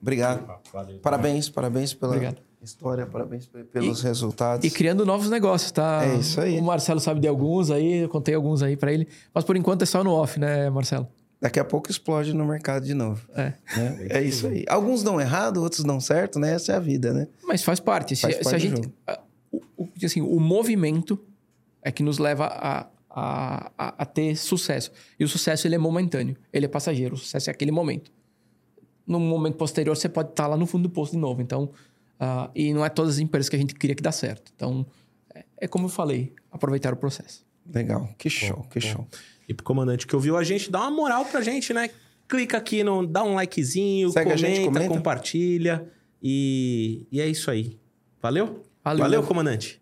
Obrigado. 0.00 0.60
Valeu. 0.72 0.98
Parabéns, 0.98 1.48
parabéns 1.48 1.92
pela 1.94 2.12
Obrigado. 2.12 2.38
história, 2.62 3.06
parabéns 3.06 3.46
pelos 3.46 4.00
e, 4.00 4.04
resultados. 4.04 4.64
E 4.66 4.70
criando 4.70 5.04
novos 5.04 5.28
negócios, 5.28 5.70
tá? 5.70 6.04
É 6.04 6.16
isso 6.16 6.40
aí. 6.40 6.58
O 6.58 6.62
Marcelo 6.62 7.00
sabe 7.00 7.20
de 7.20 7.28
alguns 7.28 7.70
aí, 7.70 8.02
eu 8.02 8.08
contei 8.08 8.34
alguns 8.34 8.62
aí 8.62 8.76
para 8.76 8.92
ele. 8.92 9.06
Mas 9.34 9.44
por 9.44 9.56
enquanto 9.56 9.82
é 9.82 9.86
só 9.86 10.02
no 10.02 10.12
off, 10.12 10.38
né, 10.40 10.70
Marcelo? 10.70 11.06
Daqui 11.40 11.58
a 11.58 11.64
pouco 11.64 11.90
explode 11.90 12.34
no 12.34 12.44
mercado 12.46 12.84
de 12.84 12.92
novo. 12.92 13.26
É. 13.34 13.54
Né? 13.76 14.06
É 14.10 14.22
isso 14.22 14.46
aí. 14.46 14.64
Alguns 14.68 15.02
dão 15.02 15.20
errado, 15.20 15.62
outros 15.62 15.82
dão 15.82 15.98
certo, 15.98 16.38
né? 16.38 16.54
Essa 16.54 16.72
é 16.72 16.76
a 16.76 16.80
vida, 16.80 17.14
né? 17.14 17.28
Mas 17.44 17.62
faz 17.62 17.80
parte. 17.80 18.14
Faz 18.14 18.36
se, 18.36 18.42
parte 18.42 18.60
se 18.60 18.66
a 18.66 18.70
gente. 18.70 18.92
O, 19.50 19.62
o, 19.78 19.88
assim, 20.04 20.20
o 20.20 20.38
movimento 20.38 21.18
é 21.82 21.90
que 21.90 22.02
nos 22.02 22.18
leva 22.18 22.44
a, 22.44 22.86
a, 23.08 23.72
a, 23.78 24.02
a, 24.02 24.04
ter 24.04 24.36
sucesso. 24.36 24.92
E 25.18 25.24
o 25.24 25.28
sucesso 25.28 25.66
ele 25.66 25.74
é 25.74 25.78
momentâneo, 25.78 26.36
ele 26.52 26.66
é 26.66 26.68
passageiro. 26.68 27.14
O 27.14 27.18
sucesso 27.18 27.48
é 27.48 27.52
aquele 27.52 27.72
momento 27.72 28.12
no 29.10 29.18
momento 29.18 29.56
posterior 29.56 29.96
você 29.96 30.08
pode 30.08 30.30
estar 30.30 30.46
lá 30.46 30.56
no 30.56 30.66
fundo 30.66 30.84
do 30.84 30.90
poço 30.90 31.12
de 31.12 31.18
novo. 31.18 31.42
Então, 31.42 31.64
uh, 32.20 32.48
e 32.54 32.72
não 32.72 32.84
é 32.84 32.88
todas 32.88 33.14
as 33.14 33.18
empresas 33.18 33.48
que 33.48 33.56
a 33.56 33.58
gente 33.58 33.74
queria 33.74 33.96
que 33.96 34.02
dá 34.02 34.12
certo. 34.12 34.52
Então, 34.54 34.86
é, 35.34 35.44
é 35.58 35.68
como 35.68 35.86
eu 35.86 35.88
falei, 35.88 36.32
aproveitar 36.50 36.92
o 36.92 36.96
processo. 36.96 37.44
Legal, 37.66 38.08
que 38.16 38.30
show, 38.30 38.56
bom, 38.56 38.62
que 38.70 38.78
bom. 38.78 38.86
show. 38.86 39.06
E 39.48 39.54
pro 39.54 39.64
comandante 39.64 40.06
que 40.06 40.14
ouviu 40.14 40.36
a 40.36 40.44
gente, 40.44 40.70
dá 40.70 40.80
uma 40.82 40.90
moral 40.92 41.24
pra 41.24 41.40
gente, 41.40 41.74
né? 41.74 41.90
Clica 42.28 42.56
aqui, 42.56 42.84
no, 42.84 43.04
dá 43.04 43.24
um 43.24 43.34
likezinho, 43.34 44.12
comenta, 44.12 44.36
gente, 44.36 44.64
comenta, 44.66 44.88
compartilha. 44.88 45.88
E, 46.22 47.06
e 47.10 47.20
é 47.20 47.26
isso 47.26 47.50
aí. 47.50 47.76
Valeu? 48.22 48.62
Valeu, 48.84 49.02
Valeu 49.02 49.22
comandante. 49.24 49.79